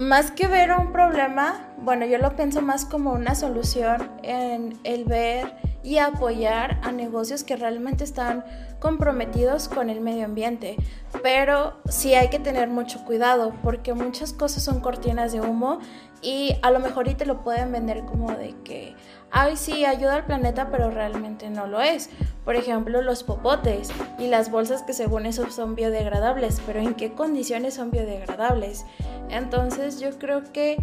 más 0.00 0.32
que 0.32 0.48
ver 0.48 0.72
un 0.72 0.90
problema, 0.90 1.68
bueno, 1.78 2.04
yo 2.04 2.18
lo 2.18 2.34
pienso 2.34 2.62
más 2.62 2.84
como 2.84 3.12
una 3.12 3.36
solución 3.36 4.10
en 4.24 4.76
el 4.82 5.04
ver 5.04 5.54
y 5.84 5.98
apoyar 5.98 6.80
a 6.82 6.90
negocios 6.90 7.44
que 7.44 7.54
realmente 7.54 8.02
están 8.02 8.44
comprometidos 8.80 9.68
con 9.68 9.88
el 9.88 10.00
medio 10.00 10.24
ambiente. 10.24 10.74
Pero 11.22 11.74
sí 11.88 12.14
hay 12.14 12.28
que 12.28 12.40
tener 12.40 12.68
mucho 12.68 13.04
cuidado 13.04 13.54
porque 13.62 13.94
muchas 13.94 14.32
cosas 14.32 14.64
son 14.64 14.80
cortinas 14.80 15.32
de 15.32 15.42
humo 15.42 15.78
y 16.22 16.56
a 16.62 16.72
lo 16.72 16.80
mejor 16.80 17.08
te 17.14 17.24
lo 17.24 17.44
pueden 17.44 17.70
vender 17.70 18.04
como 18.04 18.32
de 18.32 18.56
que, 18.64 18.96
ay, 19.32 19.56
sí, 19.56 19.84
ayuda 19.84 20.16
al 20.16 20.24
planeta, 20.24 20.68
pero 20.70 20.90
realmente 20.90 21.50
no 21.50 21.66
lo 21.66 21.80
es. 21.80 22.10
Por 22.44 22.54
ejemplo, 22.54 23.02
los 23.02 23.22
popotes 23.24 23.90
y 24.18 24.26
las 24.28 24.50
bolsas 24.50 24.82
que 24.82 24.92
según 24.92 25.26
eso 25.26 25.50
son 25.50 25.74
biodegradables, 25.74 26.60
pero 26.66 26.80
¿en 26.80 26.94
qué 26.94 27.12
condiciones 27.12 27.74
son 27.74 27.90
biodegradables? 27.90 28.84
Entonces 29.30 30.00
yo 30.00 30.18
creo 30.18 30.52
que 30.52 30.76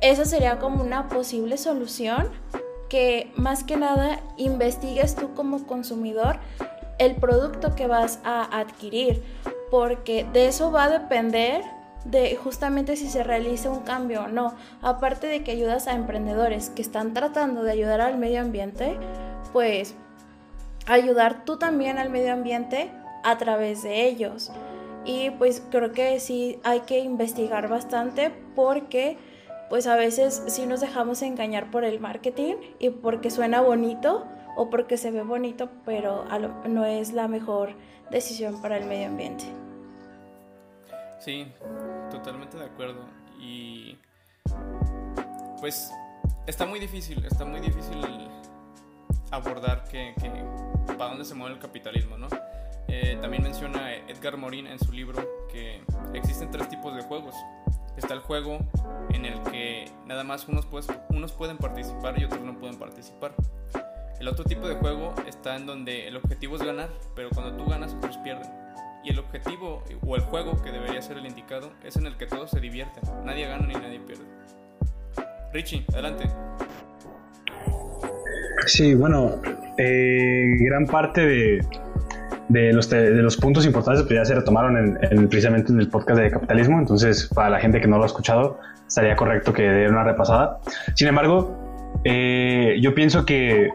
esa 0.00 0.24
sería 0.24 0.58
como 0.58 0.82
una 0.82 1.08
posible 1.08 1.56
solución 1.56 2.28
que 2.88 3.32
más 3.36 3.64
que 3.64 3.76
nada 3.76 4.20
investigues 4.36 5.14
tú 5.14 5.34
como 5.34 5.66
consumidor 5.66 6.38
el 6.98 7.16
producto 7.16 7.74
que 7.74 7.86
vas 7.86 8.20
a 8.24 8.58
adquirir, 8.58 9.22
porque 9.70 10.26
de 10.32 10.46
eso 10.46 10.72
va 10.72 10.84
a 10.84 10.90
depender 10.90 11.62
de 12.10 12.36
justamente 12.36 12.96
si 12.96 13.08
se 13.08 13.22
realiza 13.22 13.70
un 13.70 13.80
cambio 13.80 14.24
o 14.24 14.28
no. 14.28 14.54
Aparte 14.82 15.26
de 15.26 15.42
que 15.42 15.52
ayudas 15.52 15.88
a 15.88 15.94
emprendedores 15.94 16.70
que 16.70 16.82
están 16.82 17.14
tratando 17.14 17.62
de 17.62 17.72
ayudar 17.72 18.00
al 18.00 18.18
medio 18.18 18.40
ambiente, 18.40 18.96
pues 19.52 19.94
ayudar 20.86 21.44
tú 21.44 21.58
también 21.58 21.98
al 21.98 22.10
medio 22.10 22.32
ambiente 22.32 22.90
a 23.24 23.38
través 23.38 23.82
de 23.82 24.06
ellos. 24.06 24.50
Y 25.04 25.30
pues 25.30 25.62
creo 25.70 25.92
que 25.92 26.18
sí 26.20 26.58
hay 26.64 26.80
que 26.80 26.98
investigar 26.98 27.68
bastante 27.68 28.32
porque 28.54 29.16
pues 29.68 29.86
a 29.86 29.96
veces 29.96 30.42
sí 30.46 30.66
nos 30.66 30.80
dejamos 30.80 31.22
engañar 31.22 31.70
por 31.70 31.84
el 31.84 32.00
marketing 32.00 32.54
y 32.78 32.90
porque 32.90 33.30
suena 33.30 33.60
bonito 33.60 34.26
o 34.56 34.70
porque 34.70 34.96
se 34.96 35.10
ve 35.10 35.22
bonito, 35.22 35.68
pero 35.84 36.24
no 36.68 36.84
es 36.84 37.12
la 37.12 37.28
mejor 37.28 37.70
decisión 38.10 38.60
para 38.62 38.78
el 38.78 38.86
medio 38.86 39.06
ambiente. 39.06 39.44
Sí, 41.26 41.44
totalmente 42.12 42.56
de 42.56 42.66
acuerdo. 42.66 43.04
Y 43.40 43.98
pues 45.58 45.90
está 46.46 46.66
muy 46.66 46.78
difícil, 46.78 47.24
está 47.24 47.44
muy 47.44 47.58
difícil 47.58 47.98
abordar 49.32 49.82
que, 49.88 50.14
para 50.86 51.10
dónde 51.10 51.24
se 51.24 51.34
mueve 51.34 51.56
el 51.56 51.60
capitalismo, 51.60 52.16
¿no? 52.16 52.28
Eh, 52.86 53.18
también 53.20 53.42
menciona 53.42 53.92
Edgar 53.92 54.36
Morin 54.36 54.68
en 54.68 54.78
su 54.78 54.92
libro 54.92 55.20
que 55.50 55.82
existen 56.14 56.52
tres 56.52 56.68
tipos 56.68 56.94
de 56.94 57.02
juegos. 57.02 57.34
Está 57.96 58.14
el 58.14 58.20
juego 58.20 58.60
en 59.10 59.24
el 59.24 59.42
que 59.50 59.90
nada 60.06 60.22
más 60.22 60.46
unos, 60.46 60.64
pues, 60.66 60.86
unos 61.08 61.32
pueden 61.32 61.58
participar 61.58 62.20
y 62.20 62.24
otros 62.24 62.42
no 62.42 62.56
pueden 62.56 62.78
participar. 62.78 63.34
El 64.20 64.28
otro 64.28 64.44
tipo 64.44 64.68
de 64.68 64.76
juego 64.76 65.12
está 65.26 65.56
en 65.56 65.66
donde 65.66 66.06
el 66.06 66.16
objetivo 66.16 66.54
es 66.54 66.62
ganar, 66.62 66.90
pero 67.16 67.30
cuando 67.30 67.56
tú 67.56 67.68
ganas 67.68 67.94
otros 67.94 68.16
pierden. 68.18 68.65
Y 69.06 69.10
el 69.10 69.20
objetivo 69.20 69.84
o 70.04 70.16
el 70.16 70.22
juego 70.22 70.60
que 70.64 70.72
debería 70.72 71.00
ser 71.00 71.18
el 71.18 71.26
indicado 71.26 71.70
es 71.84 71.94
en 71.94 72.06
el 72.06 72.16
que 72.16 72.26
todos 72.26 72.50
se 72.50 72.58
divierten. 72.58 73.04
Nadie 73.24 73.46
gana 73.46 73.64
ni 73.64 73.74
nadie 73.74 74.00
pierde. 74.00 74.24
Richie, 75.52 75.84
adelante. 75.92 76.24
Sí, 78.66 78.96
bueno, 78.96 79.40
eh, 79.78 80.56
gran 80.58 80.86
parte 80.86 81.24
de, 81.24 81.64
de, 82.48 82.72
los, 82.72 82.90
de 82.90 83.22
los 83.22 83.36
puntos 83.36 83.64
importantes 83.64 84.04
pues 84.04 84.18
ya 84.18 84.24
se 84.24 84.34
retomaron 84.34 84.98
en, 85.00 85.28
precisamente 85.28 85.70
en 85.70 85.78
el 85.78 85.88
podcast 85.88 86.18
de 86.20 86.30
capitalismo, 86.32 86.80
entonces 86.80 87.30
para 87.32 87.48
la 87.50 87.60
gente 87.60 87.80
que 87.80 87.86
no 87.86 87.98
lo 87.98 88.02
ha 88.02 88.06
escuchado, 88.06 88.58
estaría 88.88 89.14
correcto 89.14 89.52
que 89.52 89.62
dé 89.62 89.88
una 89.88 90.02
repasada. 90.02 90.58
Sin 90.94 91.06
embargo, 91.06 91.56
eh, 92.02 92.76
yo 92.80 92.92
pienso 92.92 93.24
que 93.24 93.70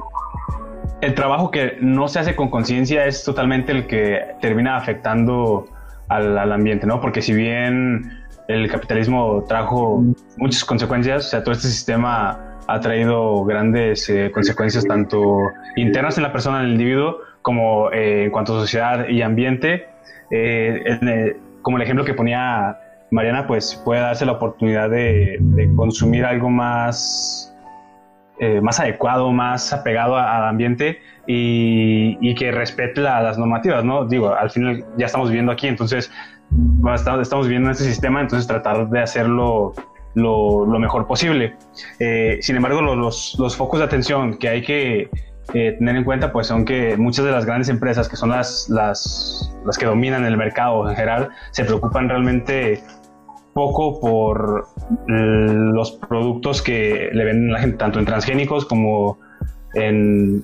el 1.02 1.16
trabajo 1.16 1.50
que 1.52 1.78
no 1.80 2.08
se 2.08 2.20
hace 2.20 2.36
con 2.36 2.50
conciencia 2.50 3.06
es 3.06 3.24
totalmente 3.24 3.72
el 3.72 3.88
que 3.88 4.36
termina 4.40 4.78
afectando 4.78 5.68
al, 6.10 6.52
ambiente, 6.52 6.86
¿no? 6.86 7.00
Porque 7.00 7.22
si 7.22 7.34
bien 7.34 8.12
el 8.48 8.70
capitalismo 8.70 9.46
trajo 9.48 10.04
muchas 10.38 10.66
consecuencias, 10.66 11.28
o 11.28 11.30
sea, 11.30 11.44
todo 11.44 11.54
este 11.54 11.68
sistema 11.68 12.40
ha 12.68 12.80
traído 12.80 13.44
grandes 13.46 14.10
eh, 14.10 14.30
consecuencias 14.32 14.86
tanto 14.86 15.38
internas 15.76 16.18
en 16.18 16.24
la 16.24 16.32
persona, 16.32 16.60
en 16.60 16.66
el 16.66 16.72
individuo, 16.74 17.18
como 17.42 17.92
eh, 17.92 18.26
en 18.26 18.32
cuanto 18.32 18.58
a 18.58 18.62
sociedad 18.62 19.08
y 19.08 19.22
ambiente. 19.22 19.88
Eh, 20.30 21.38
como 21.62 21.78
el 21.78 21.84
ejemplo 21.84 22.06
que 22.06 22.14
ponía 22.14 22.78
Mariana, 23.10 23.48
pues 23.48 23.76
puede 23.84 24.02
darse 24.02 24.26
la 24.26 24.34
oportunidad 24.34 24.90
de 24.90 25.40
consumir 25.76 26.26
algo 26.26 26.50
más 26.50 27.51
eh, 28.44 28.60
más 28.60 28.80
adecuado, 28.80 29.32
más 29.32 29.72
apegado 29.72 30.18
al 30.18 30.46
ambiente 30.46 31.00
y, 31.28 32.34
que 32.34 32.52
respete 32.52 33.00
las 33.00 33.38
normativas, 33.38 33.86
¿no? 33.86 34.06
Digo, 34.06 34.34
al 34.34 34.50
final 34.50 34.84
ya 34.98 35.06
estamos 35.06 35.30
viviendo 35.30 35.52
aquí, 35.52 35.68
entonces 35.68 36.12
estamos 37.22 37.46
viviendo 37.46 37.68
en 37.68 37.74
este 37.74 37.84
sistema, 37.84 38.20
entonces 38.20 38.48
tratar 38.48 38.90
de 38.90 39.00
hacerlo 39.00 39.74
lo, 40.16 40.66
mejor 40.80 41.06
posible. 41.06 41.56
Eh, 42.00 42.40
sin 42.42 42.56
embargo, 42.56 42.82
los, 42.82 43.56
focos 43.56 43.80
de 43.80 43.86
atención 43.86 44.40
que 44.40 44.50
hay 44.50 44.64
que 44.64 45.12
eh, 45.54 45.76
tener 45.78 45.96
en 45.96 46.04
cuenta, 46.04 46.32
pues 46.32 46.48
son 46.48 46.66
que 46.66 46.98
muchas 46.98 47.26
de 47.26 47.32
las 47.32 47.46
grandes 47.46 47.70
empresas, 47.70 48.10
que 48.10 48.16
son 48.16 48.30
las, 48.30 48.68
las, 48.70 49.56
las 49.68 49.78
que 49.78 49.86
dominan 49.86 50.26
el 50.26 50.36
mercado 50.36 50.90
en 50.90 50.96
general, 50.96 51.30
se 51.52 51.64
preocupan 51.64 52.10
realmente 52.10 52.82
poco 53.54 54.00
por 54.00 54.68
los 55.08 55.92
productos 55.92 56.62
que 56.62 57.10
le 57.12 57.26
venden 57.26 57.52
la 57.52 57.60
gente, 57.60 57.78
tanto 57.78 58.00
en 58.00 58.06
transgénicos 58.06 58.66
como 58.66 59.20
en 59.74 60.44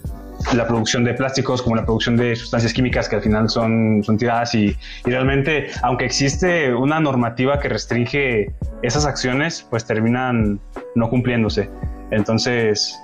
la 0.54 0.68
producción 0.68 1.04
de 1.04 1.14
plásticos, 1.14 1.62
como 1.62 1.76
la 1.76 1.84
producción 1.86 2.16
de 2.16 2.36
sustancias 2.36 2.74
químicas 2.74 3.10
que 3.10 3.16
al 3.16 3.22
final 3.22 3.50
son, 3.50 4.04
son 4.04 4.18
tiradas 4.18 4.54
y, 4.56 4.76
realmente, 5.04 5.68
aunque 5.82 6.06
existe 6.06 6.74
una 6.74 7.00
normativa 7.00 7.60
que 7.60 7.70
restringe 7.70 8.54
esas 8.84 9.06
acciones, 9.06 9.66
pues 9.70 9.86
terminan 9.86 10.60
no 10.96 11.10
cumpliéndose. 11.10 11.70
Entonces, 12.12 12.98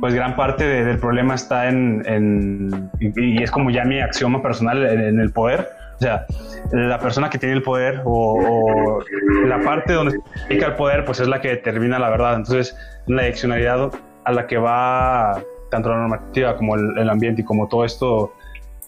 pues 0.00 0.14
gran 0.14 0.36
parte 0.36 0.64
del 0.64 0.98
problema 0.98 1.34
está 1.34 1.68
en, 1.68 2.90
y, 3.00 3.42
es 3.42 3.50
como 3.50 3.70
ya 3.70 3.84
mi 3.84 4.00
axioma 4.00 4.40
personal, 4.40 4.86
en 4.86 5.20
el 5.20 5.32
poder 5.32 5.81
o 6.02 6.04
sea, 6.04 6.26
la 6.72 6.98
persona 6.98 7.30
que 7.30 7.38
tiene 7.38 7.54
el 7.54 7.62
poder 7.62 8.02
o, 8.04 8.98
la 9.46 9.60
parte 9.60 9.92
donde 9.92 10.18
se 10.48 10.54
el 10.54 10.74
poder, 10.74 11.04
pues 11.04 11.20
es 11.20 11.28
la 11.28 11.40
que 11.40 11.48
determina 11.48 11.98
la 12.00 12.10
verdad. 12.10 12.34
Entonces, 12.34 12.76
la 13.06 13.22
diccionalidad 13.22 13.92
a 14.24 14.32
la 14.32 14.46
que 14.48 14.56
va 14.58 15.40
tanto 15.70 15.90
la 15.90 15.98
normativa 15.98 16.56
como 16.56 16.74
el, 16.74 17.08
ambiente 17.08 17.42
y 17.42 17.44
como 17.44 17.68
todo 17.68 17.84
esto 17.84 18.32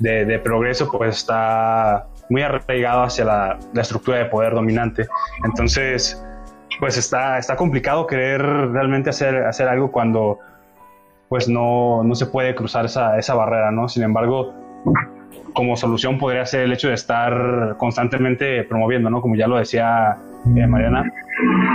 de, 0.00 0.38
progreso, 0.40 0.90
pues 0.90 1.18
está 1.18 2.06
muy 2.30 2.42
arraigado 2.42 3.04
hacia 3.04 3.24
la, 3.24 3.58
estructura 3.76 4.18
de 4.18 4.24
poder 4.24 4.52
dominante. 4.52 5.06
Entonces, 5.44 6.20
pues 6.80 6.96
está, 6.96 7.38
está 7.38 7.54
complicado 7.54 8.08
querer 8.08 8.42
realmente 8.42 9.10
hacer, 9.10 9.46
hacer 9.46 9.68
algo 9.68 9.92
cuando 9.92 10.40
pues 11.28 11.48
no, 11.48 12.02
no 12.02 12.14
se 12.16 12.26
puede 12.26 12.56
cruzar 12.56 12.86
esa, 12.86 13.18
esa 13.18 13.34
barrera, 13.34 13.70
¿no? 13.70 13.88
Sin 13.88 14.02
embargo, 14.02 14.52
como 15.54 15.76
solución 15.76 16.18
podría 16.18 16.44
ser 16.44 16.62
el 16.62 16.72
hecho 16.72 16.88
de 16.88 16.94
estar 16.94 17.76
constantemente 17.78 18.64
promoviendo, 18.64 19.08
¿no? 19.08 19.20
Como 19.20 19.36
ya 19.36 19.46
lo 19.46 19.56
decía 19.56 20.16
eh, 20.56 20.66
Mariana, 20.66 21.10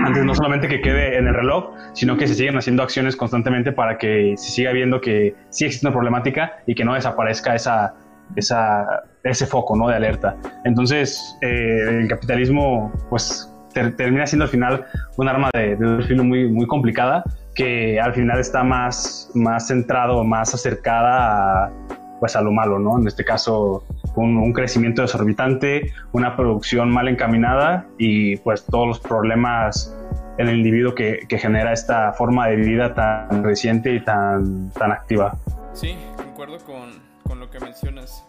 antes 0.06 0.24
no 0.24 0.36
solamente 0.36 0.68
que 0.68 0.82
quede 0.82 1.18
en 1.18 1.28
el 1.28 1.34
reloj, 1.34 1.74
sino 1.94 2.18
que 2.18 2.28
se 2.28 2.36
siguen 2.36 2.58
haciendo 2.58 2.84
acciones 2.84 3.16
constantemente 3.16 3.72
para 3.72 3.98
que 3.98 4.36
se 4.38 4.52
siga 4.52 4.72
viendo 4.72 5.02
que 5.02 5.34
sí 5.50 5.66
existe 5.66 5.88
una 5.88 5.94
problemática 5.94 6.58
y 6.68 6.76
que 6.76 6.86
no 6.86 6.94
desaparezca 6.94 7.56
esa, 7.56 7.96
esa, 8.36 8.86
ese 9.24 9.46
foco, 9.46 9.76
¿no? 9.76 9.88
De 9.88 9.96
alerta. 9.96 10.36
Entonces, 10.66 11.38
eh, 11.42 12.00
el 12.02 12.08
capitalismo, 12.08 12.92
pues, 13.10 13.52
termina 13.74 14.26
siendo 14.26 14.46
al 14.46 14.50
final 14.50 14.86
un 15.18 15.30
arma 15.30 15.50
de, 15.54 15.76
de 15.76 16.04
filo 16.04 16.24
muy, 16.24 16.52
muy 16.52 16.68
complicada 16.68 17.24
que 17.56 18.00
al 18.00 18.14
final 18.14 18.40
está 18.40 18.64
más, 18.64 19.30
más 19.34 19.68
centrado, 19.68 20.24
más 20.24 20.54
acercada 20.54 21.66
a 21.66 21.72
pues 22.20 22.36
a 22.36 22.42
lo 22.42 22.52
malo, 22.52 22.80
¿no? 22.80 23.00
En 23.00 23.08
este 23.08 23.24
caso, 23.24 23.84
un, 24.16 24.54
crecimiento 24.54 25.02
desorbitante, 25.02 25.94
una 26.12 26.36
producción 26.36 26.92
mal 26.92 27.08
encaminada 27.08 27.88
y 27.98 28.38
pues 28.38 28.66
todos 28.66 28.88
los 28.88 29.00
problemas 29.00 29.96
en 30.38 30.48
el 30.48 30.58
individuo 30.58 30.96
que, 30.96 31.26
genera 31.30 31.74
esta 31.74 32.14
forma 32.14 32.48
de 32.48 32.56
vida 32.58 32.94
tan 32.94 33.44
reciente 33.44 33.94
y 33.94 34.04
tan, 34.04 34.70
tan 34.72 34.92
activa. 34.92 35.38
Sí, 35.74 35.96
concuerdo 36.18 36.58
con, 36.60 36.92
con 37.24 37.40
lo 37.40 37.50
que 37.50 37.60
mencionas 37.60 38.26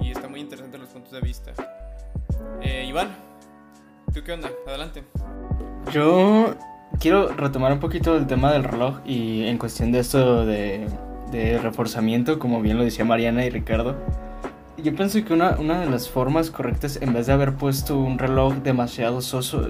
y 0.00 0.10
está 0.10 0.28
muy 0.28 0.40
interesante 0.40 0.78
los 0.78 0.88
puntos 0.88 1.12
de 1.12 1.20
vista. 1.20 1.52
Eh, 2.62 2.86
Iván, 2.88 3.08
¿tú 4.12 4.22
qué 4.24 4.32
onda? 4.32 4.50
Adelante. 4.66 5.04
Yo 5.92 6.54
quiero 6.98 7.28
retomar 7.28 7.72
un 7.72 7.80
poquito 7.80 8.16
el 8.16 8.26
tema 8.26 8.52
del 8.52 8.64
reloj 8.64 9.00
y 9.04 9.46
en 9.46 9.58
cuestión 9.58 9.92
de 9.92 10.00
esto 10.00 10.44
de 10.44 10.86
de 11.30 11.58
reforzamiento, 11.58 12.38
como 12.38 12.60
bien 12.60 12.78
lo 12.78 12.84
decía 12.84 13.04
Mariana 13.04 13.44
y 13.44 13.50
Ricardo. 13.50 13.96
Yo 14.82 14.94
pienso 14.94 15.22
que 15.24 15.34
una, 15.34 15.58
una, 15.58 15.80
de 15.80 15.90
las 15.90 16.08
formas 16.08 16.50
correctas, 16.50 16.98
en 17.02 17.12
vez 17.12 17.26
de 17.26 17.34
haber 17.34 17.54
puesto 17.54 17.98
un 17.98 18.18
reloj 18.18 18.54
demasiado 18.62 19.20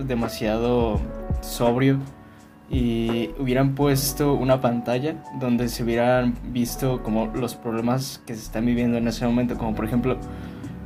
demasiado 0.05 1.01
sobrio 1.41 1.99
y 2.71 3.31
hubieran 3.39 3.75
puesto 3.75 4.35
una 4.35 4.61
pantalla 4.61 5.17
donde 5.41 5.69
se 5.69 5.83
hubieran 5.83 6.35
visto 6.53 7.03
como 7.03 7.27
los 7.27 7.57
problemas 7.57 8.23
que 8.25 8.35
se 8.35 8.43
están 8.43 8.67
viviendo 8.67 8.99
en 8.99 9.09
ese 9.09 9.27
momento, 9.27 9.59
como 9.59 9.75
por 9.75 9.85
ejemplo, 9.85 10.17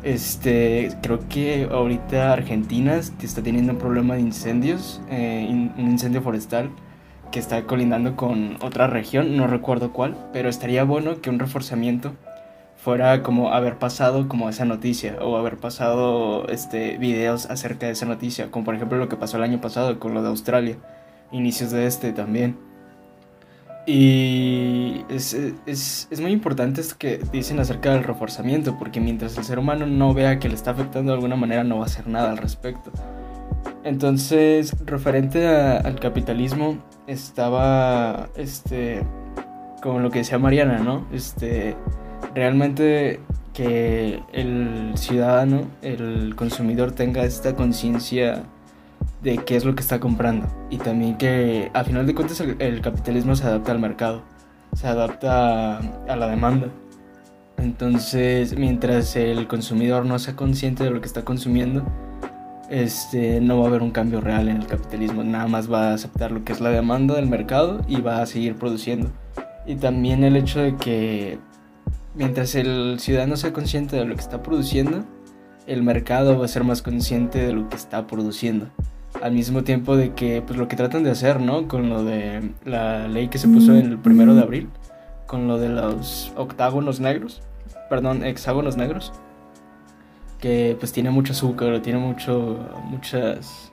este, 0.02 0.90
creo 1.02 1.20
que 1.28 1.68
ahorita 1.70 2.32
Argentina 2.32 2.94
está 2.96 3.42
teniendo 3.42 3.72
un 3.72 3.78
problema 3.78 4.14
de 4.14 4.20
incendios, 4.20 5.02
eh, 5.10 5.46
un 5.50 5.90
incendio 5.90 6.22
forestal 6.22 6.70
que 7.34 7.40
está 7.40 7.64
colindando 7.64 8.14
con 8.14 8.58
otra 8.62 8.86
región, 8.86 9.36
no 9.36 9.48
recuerdo 9.48 9.92
cuál, 9.92 10.16
pero 10.32 10.48
estaría 10.48 10.84
bueno 10.84 11.20
que 11.20 11.30
un 11.30 11.40
reforzamiento 11.40 12.12
fuera 12.76 13.24
como 13.24 13.52
haber 13.52 13.76
pasado 13.76 14.28
como 14.28 14.48
esa 14.48 14.64
noticia 14.64 15.16
o 15.20 15.36
haber 15.36 15.56
pasado 15.56 16.46
este 16.46 16.96
videos 16.96 17.50
acerca 17.50 17.86
de 17.86 17.92
esa 17.92 18.06
noticia, 18.06 18.52
como 18.52 18.64
por 18.64 18.76
ejemplo 18.76 18.98
lo 18.98 19.08
que 19.08 19.16
pasó 19.16 19.36
el 19.36 19.42
año 19.42 19.60
pasado 19.60 19.98
con 19.98 20.14
lo 20.14 20.22
de 20.22 20.28
Australia 20.28 20.76
inicios 21.32 21.72
de 21.72 21.88
este 21.88 22.12
también. 22.12 22.56
Y 23.84 25.04
es, 25.08 25.34
es, 25.34 26.06
es, 26.12 26.20
muy 26.20 26.30
importante 26.30 26.82
esto 26.82 26.94
que 26.96 27.18
dicen 27.32 27.58
acerca 27.58 27.90
del 27.90 28.04
reforzamiento, 28.04 28.78
porque 28.78 29.00
mientras 29.00 29.36
el 29.38 29.42
ser 29.42 29.58
humano 29.58 29.86
no 29.86 30.14
vea 30.14 30.38
que 30.38 30.48
le 30.48 30.54
está 30.54 30.70
afectando 30.70 31.10
de 31.10 31.16
alguna 31.16 31.34
manera, 31.34 31.64
no 31.64 31.78
va 31.78 31.82
a 31.82 31.86
hacer 31.86 32.06
nada 32.06 32.30
al 32.30 32.38
respecto. 32.38 32.92
Entonces, 33.82 34.72
referente 34.86 35.48
al 35.48 35.98
capitalismo, 35.98 36.78
estaba, 37.06 38.28
este, 38.36 39.02
como 39.82 40.00
lo 40.00 40.10
que 40.10 40.20
decía 40.20 40.38
Mariana, 40.38 40.78
¿no? 40.78 41.06
Este, 41.12 41.76
realmente 42.34 43.20
que 43.52 44.20
el 44.32 44.92
ciudadano, 44.96 45.68
el 45.80 46.34
consumidor 46.36 46.92
tenga 46.92 47.24
esta 47.24 47.54
conciencia 47.54 48.42
de 49.22 49.38
qué 49.38 49.56
es 49.56 49.64
lo 49.64 49.74
que 49.74 49.80
está 49.80 50.00
comprando 50.00 50.46
y 50.70 50.76
también 50.78 51.16
que 51.16 51.70
a 51.72 51.84
final 51.84 52.06
de 52.06 52.14
cuentas 52.14 52.40
el, 52.40 52.80
capitalismo 52.82 53.36
se 53.36 53.44
adapta 53.44 53.72
al 53.72 53.78
mercado, 53.78 54.22
se 54.74 54.86
adapta 54.86 55.78
a, 55.78 56.16
la 56.16 56.28
demanda. 56.28 56.68
Entonces, 57.56 58.58
mientras 58.58 59.14
el 59.16 59.46
consumidor 59.46 60.04
no 60.04 60.18
sea 60.18 60.34
consciente 60.34 60.84
de 60.84 60.90
lo 60.90 61.00
que 61.00 61.06
está 61.06 61.24
consumiendo, 61.24 61.84
este, 62.70 63.40
no 63.40 63.58
va 63.58 63.64
a 63.64 63.68
haber 63.68 63.82
un 63.82 63.90
cambio 63.90 64.20
real 64.20 64.48
en 64.48 64.58
el 64.58 64.66
capitalismo, 64.66 65.24
nada 65.24 65.46
más 65.46 65.70
va 65.70 65.90
a 65.90 65.94
aceptar 65.94 66.32
lo 66.32 66.44
que 66.44 66.52
es 66.52 66.60
la 66.60 66.70
demanda 66.70 67.14
del 67.14 67.26
mercado 67.26 67.80
y 67.88 68.00
va 68.00 68.22
a 68.22 68.26
seguir 68.26 68.56
produciendo. 68.56 69.10
Y 69.66 69.76
también 69.76 70.24
el 70.24 70.36
hecho 70.36 70.60
de 70.60 70.76
que 70.76 71.38
mientras 72.14 72.54
el 72.54 72.96
ciudadano 73.00 73.36
sea 73.36 73.52
consciente 73.52 73.96
de 73.96 74.04
lo 74.04 74.14
que 74.14 74.20
está 74.20 74.42
produciendo, 74.42 75.04
el 75.66 75.82
mercado 75.82 76.38
va 76.38 76.44
a 76.44 76.48
ser 76.48 76.64
más 76.64 76.82
consciente 76.82 77.46
de 77.46 77.52
lo 77.52 77.68
que 77.68 77.76
está 77.76 78.06
produciendo 78.06 78.68
al 79.22 79.32
mismo 79.32 79.64
tiempo 79.64 79.96
de 79.96 80.12
que 80.12 80.42
pues 80.42 80.58
lo 80.58 80.68
que 80.68 80.76
tratan 80.76 81.04
de 81.04 81.10
hacer, 81.10 81.40
¿no? 81.40 81.68
Con 81.68 81.88
lo 81.88 82.04
de 82.04 82.52
la 82.64 83.08
ley 83.08 83.28
que 83.28 83.38
se 83.38 83.48
puso 83.48 83.74
en 83.74 83.86
el 83.86 83.98
primero 83.98 84.34
de 84.34 84.42
abril, 84.42 84.68
con 85.26 85.48
lo 85.48 85.58
de 85.58 85.68
los 85.68 86.32
octágonos 86.36 87.00
negros, 87.00 87.42
perdón, 87.88 88.24
hexágonos 88.24 88.76
negros, 88.76 89.12
que 90.44 90.76
pues 90.78 90.92
tiene 90.92 91.08
mucho 91.08 91.32
azúcar, 91.32 91.80
tiene 91.80 91.98
mucho, 91.98 92.68
muchas, 92.90 93.72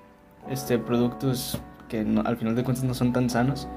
este, 0.49 0.79
productos 0.79 1.59
que 1.89 1.99
al 2.23 2.37
final 2.37 2.55
de 2.55 2.63
cuentas 2.63 2.85
no 2.85 2.93
son 2.93 3.11
tan 3.11 3.29
sanos. 3.29 3.67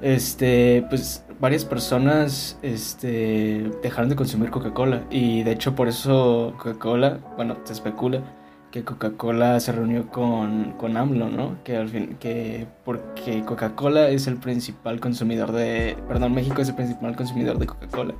Este, 0.00 0.86
pues 0.88 1.22
varias 1.38 1.66
personas 1.66 2.58
este, 2.62 3.70
dejaron 3.82 4.08
de 4.08 4.16
consumir 4.16 4.48
Coca-Cola 4.48 5.02
y 5.10 5.42
de 5.42 5.52
hecho 5.52 5.74
por 5.74 5.86
eso 5.86 6.54
Coca-Cola, 6.56 7.18
bueno, 7.36 7.58
se 7.64 7.74
especula 7.74 8.22
que 8.70 8.84
Coca-Cola 8.84 9.60
se 9.60 9.72
reunió 9.72 10.08
con, 10.08 10.72
con 10.78 10.96
AMLO, 10.96 11.28
¿no? 11.28 11.62
Que 11.62 11.76
al 11.76 11.90
fin, 11.90 12.16
que 12.18 12.66
porque 12.86 13.44
Coca-Cola 13.44 14.08
es 14.08 14.26
el 14.28 14.38
principal 14.38 14.98
consumidor 14.98 15.52
de, 15.52 15.94
perdón, 16.08 16.32
México 16.32 16.62
es 16.62 16.70
el 16.70 16.74
principal 16.74 17.14
consumidor 17.16 17.58
de 17.58 17.66
Coca-Cola. 17.66 18.14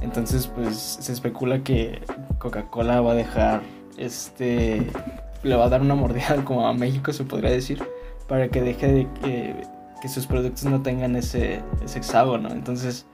Entonces, 0.00 0.46
pues 0.46 0.76
se 0.76 1.12
especula 1.12 1.62
que 1.62 2.00
Coca-Cola 2.38 3.00
va 3.00 3.12
a 3.12 3.14
dejar, 3.14 3.62
este, 3.96 4.86
le 5.42 5.56
va 5.56 5.64
a 5.64 5.68
dar 5.68 5.80
una 5.80 5.94
mordida 5.94 6.36
como 6.44 6.66
a 6.66 6.72
México, 6.72 7.12
se 7.12 7.24
podría 7.24 7.50
decir, 7.50 7.82
para 8.28 8.48
que 8.48 8.62
deje 8.62 8.92
de 8.92 9.06
que, 9.22 10.08
sus 10.08 10.26
productos 10.26 10.64
no 10.64 10.80
tengan 10.80 11.16
ese, 11.16 11.60
ese 11.84 11.98
hexágono. 11.98 12.50
Entonces, 12.50 13.04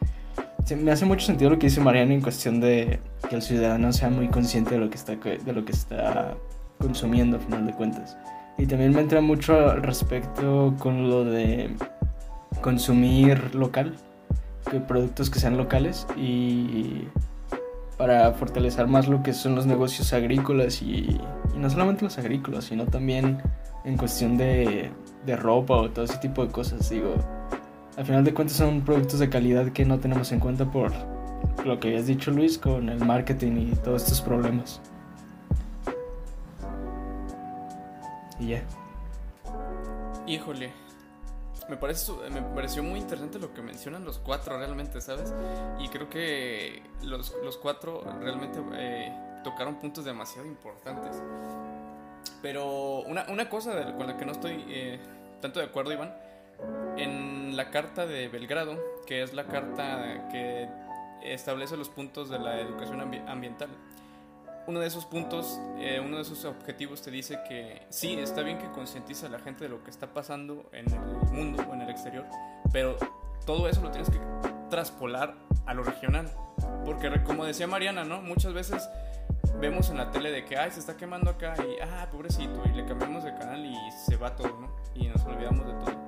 me 0.77 0.91
hace 0.93 1.05
mucho 1.05 1.27
sentido 1.27 1.51
lo 1.51 1.59
que 1.59 1.67
dice 1.67 1.81
Mariano 1.81 2.13
en 2.13 2.21
cuestión 2.21 2.61
de 2.61 3.01
que 3.29 3.35
el 3.35 3.43
ciudadano 3.43 3.93
sea 3.93 4.11
muy 4.11 4.29
consciente 4.29 4.75
de 4.75 4.81
lo 4.81 4.91
que 4.91 4.97
está, 4.97 5.17
de 5.17 5.53
lo 5.53 5.65
que 5.65 5.73
está 5.73 6.35
consumiendo 6.79 7.39
a 7.39 7.41
final 7.41 7.67
de 7.67 7.73
cuentas. 7.73 8.17
Y 8.59 8.67
también 8.67 8.93
me 8.93 9.01
entra 9.01 9.21
mucho 9.21 9.71
al 9.71 9.83
respecto 9.83 10.75
con 10.79 11.09
lo 11.09 11.25
de 11.25 11.71
consumir 12.61 13.55
local, 13.55 13.95
que 14.71 14.81
productos 14.81 15.31
que 15.31 15.39
sean 15.39 15.57
locales 15.57 16.07
y 16.17 17.09
para 17.97 18.33
fortalecer 18.33 18.87
más 18.87 19.09
lo 19.09 19.23
que 19.23 19.33
son 19.33 19.55
los 19.55 19.67
negocios 19.67 20.13
agrícolas 20.13 20.83
y, 20.83 21.21
no 21.57 21.71
solamente 21.71 22.05
los 22.05 22.19
agrícolas, 22.19 22.65
sino 22.65 22.87
también 22.87 23.41
en 23.85 23.97
cuestión 23.97 24.37
de, 24.37 24.91
de 25.25 25.37
ropa 25.37 25.77
o 25.77 25.91
todo 25.91 26.05
ese 26.05 26.19
tipo 26.19 26.45
de 26.45 26.51
cosas. 26.51 26.91
Digo, 26.91 27.15
al 27.97 28.05
final 28.05 28.25
de 28.25 28.35
cuentas 28.35 28.57
son 28.57 28.83
productos 28.83 29.21
de 29.21 29.29
calidad 29.29 29.71
que 29.71 29.85
no 29.85 29.99
tenemos 29.99 30.33
en 30.33 30.41
cuenta 30.41 30.71
por 30.71 30.93
lo 31.65 31.79
que 31.79 31.89
habías 31.89 32.07
dicho 32.07 32.31
Luis 32.31 32.59
con 32.59 32.89
el 32.89 33.05
marketing 33.05 33.73
y 33.73 33.77
todos 33.77 34.03
estos 34.03 34.21
problemas. 34.21 34.81
Y 38.41 38.49
ya. 38.49 38.63
Híjole. 40.27 40.84
Me, 41.69 41.77
parece, 41.77 42.13
me 42.31 42.43
pareció 42.43 42.83
muy 42.83 43.01
interesante 43.01 43.39
lo 43.39 43.55
que 43.55 43.63
mencionan 43.63 44.05
los 44.05 44.19
cuatro 44.19 44.59
realmente, 44.59 45.01
¿sabes? 45.01 45.33
Y 45.81 45.89
creo 45.89 46.11
que 46.11 46.83
los, 47.03 47.35
los 47.43 47.57
cuatro 47.57 48.05
realmente 48.21 48.61
eh, 48.75 49.13
tocaron 49.43 49.77
puntos 49.77 50.05
demasiado 50.05 50.47
importantes. 50.47 51.23
Pero 52.43 53.01
una, 53.01 53.27
una 53.29 53.49
cosa 53.49 53.95
con 53.95 54.07
la 54.07 54.17
que 54.17 54.27
no 54.27 54.33
estoy 54.33 54.65
eh, 54.69 55.01
tanto 55.41 55.61
de 55.61 55.67
acuerdo, 55.67 55.93
Iván, 55.93 56.15
en 56.97 57.57
la 57.57 57.71
carta 57.71 58.07
de 58.07 58.29
Belgrado, 58.29 58.79
que 59.07 59.23
es 59.23 59.33
la 59.33 59.45
carta 59.47 60.29
que 60.31 60.69
establece 61.23 61.77
los 61.77 61.89
puntos 61.89 62.29
de 62.29 62.39
la 62.39 62.61
educación 62.61 63.01
ambiental, 63.01 63.69
uno 64.67 64.81
de 64.81 64.87
esos 64.87 65.05
puntos, 65.05 65.61
eh, 65.79 66.01
uno 66.05 66.17
de 66.17 66.23
esos 66.23 66.45
objetivos 66.45 67.03
te 67.03 67.11
dice 67.11 67.41
que 67.49 67.83
sí, 67.91 68.15
está 68.15 68.43
bien 68.43 68.59
que 68.59 68.71
concientiza 68.71 69.27
a 69.27 69.31
la 69.31 69.39
gente 69.39 69.65
de 69.65 69.71
lo 69.71 69.83
que 69.83 69.91
está 69.91 70.13
pasando 70.13 70.69
en 70.73 70.91
el 70.93 71.01
mundo 71.33 71.65
o 71.69 71.75
en 71.75 71.83
el 71.83 71.91
exterior, 71.91 72.25
pero 72.73 72.97
todo 73.45 73.69
eso 73.69 73.83
lo 73.83 73.91
tienes 73.91 74.11
que 74.11 74.19
traspolar 74.71 75.35
a 75.67 75.75
lo 75.75 75.83
regional. 75.83 76.31
Porque 76.85 77.23
como 77.23 77.45
decía 77.45 77.67
Mariana, 77.67 78.05
¿no? 78.05 78.21
Muchas 78.23 78.53
veces 78.53 78.89
vemos 79.61 79.91
en 79.91 79.99
la 79.99 80.11
tele 80.11 80.31
de 80.31 80.45
que, 80.45 80.57
ay, 80.57 80.71
se 80.71 80.81
está 80.81 80.97
quemando 80.97 81.31
acá 81.31 81.55
y, 81.59 81.81
ah, 81.83 82.09
pobrecito, 82.11 82.63
y 82.67 82.77
le 82.77 82.85
cambiamos 82.85 83.25
de 83.25 83.35
canal 83.35 83.65
y 83.65 83.77
se 84.07 84.17
va 84.17 84.35
todo, 84.35 84.59
¿no? 84.61 84.69
Y 84.95 85.09
nos 85.09 85.25
olvidamos 85.25 85.67
de 85.67 85.73
todo. 85.75 86.05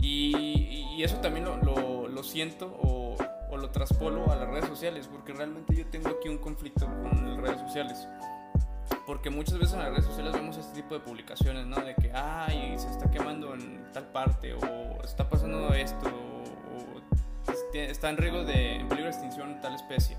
Y, 0.00 1.02
eso 1.02 1.16
también 1.18 1.44
lo, 1.44 1.56
lo, 1.58 2.08
lo 2.08 2.22
siento 2.24 2.76
o 2.82 3.16
o 3.50 3.56
lo 3.56 3.70
traspolo 3.70 4.30
a 4.30 4.36
las 4.36 4.48
redes 4.48 4.66
sociales, 4.66 5.08
porque 5.10 5.32
realmente 5.32 5.74
yo 5.74 5.86
tengo 5.86 6.08
aquí 6.08 6.28
un 6.28 6.38
conflicto 6.38 6.86
con 6.86 7.26
las 7.26 7.36
redes 7.38 7.60
sociales. 7.60 8.08
Porque 9.06 9.30
muchas 9.30 9.58
veces 9.58 9.74
en 9.74 9.80
las 9.80 9.90
redes 9.90 10.04
sociales 10.04 10.32
vemos 10.32 10.56
este 10.56 10.82
tipo 10.82 10.94
de 10.94 11.00
publicaciones, 11.00 11.66
¿no? 11.66 11.76
De 11.76 11.94
que, 11.94 12.12
ay, 12.12 12.74
se 12.78 12.88
está 12.90 13.10
quemando 13.10 13.54
en 13.54 13.90
tal 13.92 14.06
parte, 14.08 14.54
o 14.54 15.02
está 15.02 15.28
pasando 15.28 15.72
esto, 15.72 16.08
o 16.08 17.50
está 17.72 18.10
en 18.10 18.16
riesgo 18.16 18.44
de, 18.44 18.76
en 18.76 18.88
peligro 18.88 19.10
extinción 19.10 19.60
tal 19.60 19.74
especie. 19.74 20.16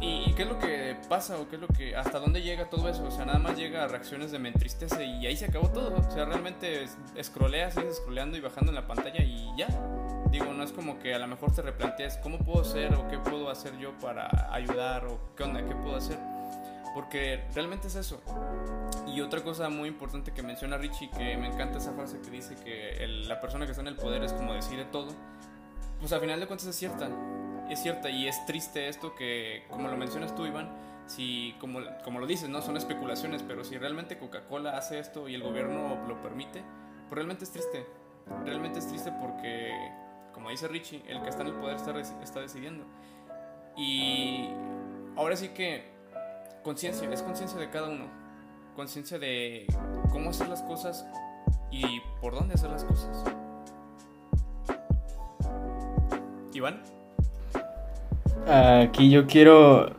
¿Y 0.00 0.32
qué 0.34 0.42
es 0.42 0.48
lo 0.48 0.58
que 0.58 0.96
pasa 1.08 1.38
o 1.38 1.48
qué 1.48 1.56
es 1.56 1.62
lo 1.62 1.68
que 1.68 1.96
hasta 1.96 2.18
dónde 2.18 2.42
llega 2.42 2.68
todo 2.68 2.88
eso? 2.88 3.04
O 3.04 3.10
sea, 3.10 3.24
nada 3.24 3.38
más 3.38 3.56
llega 3.56 3.84
a 3.84 3.88
reacciones 3.88 4.32
de 4.32 4.38
me 4.38 4.48
entristece 4.48 5.04
y 5.04 5.26
ahí 5.26 5.36
se 5.36 5.46
acabó 5.46 5.68
todo. 5.70 5.96
O 5.96 6.10
sea, 6.10 6.24
realmente 6.24 6.86
escroleas, 7.14 7.74
sigues 7.74 7.96
scrolleando 7.96 8.36
y 8.36 8.40
bajando 8.40 8.70
en 8.70 8.76
la 8.76 8.86
pantalla 8.86 9.22
y 9.22 9.48
ya. 9.56 9.68
Digo, 10.30 10.52
no 10.52 10.64
es 10.64 10.72
como 10.72 10.98
que 10.98 11.14
a 11.14 11.18
lo 11.18 11.26
mejor 11.26 11.54
te 11.54 11.62
replantees 11.62 12.18
cómo 12.18 12.38
puedo 12.38 12.64
ser 12.64 12.94
o 12.94 13.08
qué 13.08 13.18
puedo 13.18 13.50
hacer 13.50 13.78
yo 13.78 13.96
para 13.98 14.52
ayudar 14.52 15.06
o 15.06 15.18
qué 15.36 15.44
onda, 15.44 15.64
qué 15.64 15.74
puedo 15.76 15.96
hacer. 15.96 16.18
Porque 16.94 17.44
realmente 17.54 17.88
es 17.88 17.96
eso. 17.96 18.20
Y 19.06 19.20
otra 19.20 19.42
cosa 19.42 19.68
muy 19.68 19.88
importante 19.88 20.32
que 20.32 20.42
menciona 20.42 20.76
Richie, 20.76 21.10
que 21.10 21.36
me 21.36 21.48
encanta 21.48 21.78
esa 21.78 21.92
frase 21.92 22.20
que 22.20 22.30
dice 22.30 22.56
que 22.56 23.06
la 23.26 23.40
persona 23.40 23.64
que 23.64 23.72
está 23.72 23.82
en 23.82 23.88
el 23.88 23.96
poder 23.96 24.22
es 24.22 24.32
como 24.32 24.54
decide 24.54 24.84
todo. 24.84 25.12
Pues 26.00 26.12
al 26.12 26.20
final 26.20 26.38
de 26.40 26.46
cuentas 26.46 26.68
es 26.68 26.76
cierta 26.76 27.08
es 27.70 27.80
cierta 27.80 28.10
y 28.10 28.28
es 28.28 28.44
triste 28.46 28.88
esto 28.88 29.14
que, 29.14 29.64
como 29.70 29.88
lo 29.88 29.96
mencionas 29.96 30.34
tú, 30.34 30.46
Iván, 30.46 30.70
si, 31.06 31.54
como, 31.60 31.80
como 32.02 32.20
lo 32.20 32.26
dices, 32.26 32.48
no 32.48 32.62
son 32.62 32.76
especulaciones, 32.76 33.42
pero 33.42 33.64
si 33.64 33.76
realmente 33.78 34.18
Coca-Cola 34.18 34.76
hace 34.76 34.98
esto 34.98 35.28
y 35.28 35.34
el 35.34 35.42
gobierno 35.42 36.04
lo 36.06 36.22
permite, 36.22 36.62
pues 37.08 37.16
realmente 37.16 37.44
es 37.44 37.50
triste. 37.50 37.86
Realmente 38.44 38.78
es 38.78 38.88
triste 38.88 39.12
porque, 39.20 39.72
como 40.32 40.50
dice 40.50 40.66
Richie, 40.68 41.02
el 41.08 41.22
que 41.22 41.28
está 41.28 41.42
en 41.42 41.48
el 41.48 41.54
poder 41.54 41.76
está, 41.76 41.98
está 42.22 42.40
decidiendo. 42.40 42.84
Y 43.76 44.48
ahora 45.16 45.36
sí 45.36 45.48
que 45.48 45.92
conciencia, 46.62 47.10
es 47.10 47.22
conciencia 47.22 47.58
de 47.58 47.68
cada 47.68 47.88
uno, 47.88 48.06
conciencia 48.74 49.18
de 49.18 49.66
cómo 50.10 50.30
hacer 50.30 50.48
las 50.48 50.62
cosas 50.62 51.06
y 51.70 52.00
por 52.20 52.34
dónde 52.34 52.54
hacer 52.54 52.70
las 52.70 52.84
cosas. 52.84 53.24
Iván. 56.54 56.82
Aquí 58.46 59.10
yo 59.10 59.26
quiero, 59.26 59.92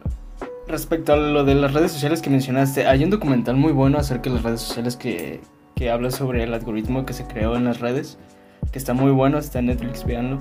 respecto 0.67 1.13
a 1.13 1.17
lo 1.17 1.43
de 1.43 1.55
las 1.55 1.73
redes 1.73 1.91
sociales 1.91 2.21
que 2.21 2.29
mencionaste, 2.29 2.87
hay 2.87 3.03
un 3.03 3.09
documental 3.09 3.55
muy 3.55 3.71
bueno 3.71 3.97
acerca 3.97 4.29
de 4.29 4.35
las 4.35 4.43
redes 4.43 4.61
sociales 4.61 4.95
que, 4.95 5.41
que 5.75 5.89
habla 5.89 6.11
sobre 6.11 6.43
el 6.43 6.53
algoritmo 6.53 7.05
que 7.05 7.13
se 7.13 7.25
creó 7.25 7.55
en 7.55 7.65
las 7.65 7.79
redes, 7.79 8.17
que 8.71 8.79
está 8.79 8.93
muy 8.93 9.11
bueno, 9.11 9.37
está 9.37 9.59
en 9.59 9.67
Netflix, 9.67 10.05
veanlo, 10.05 10.39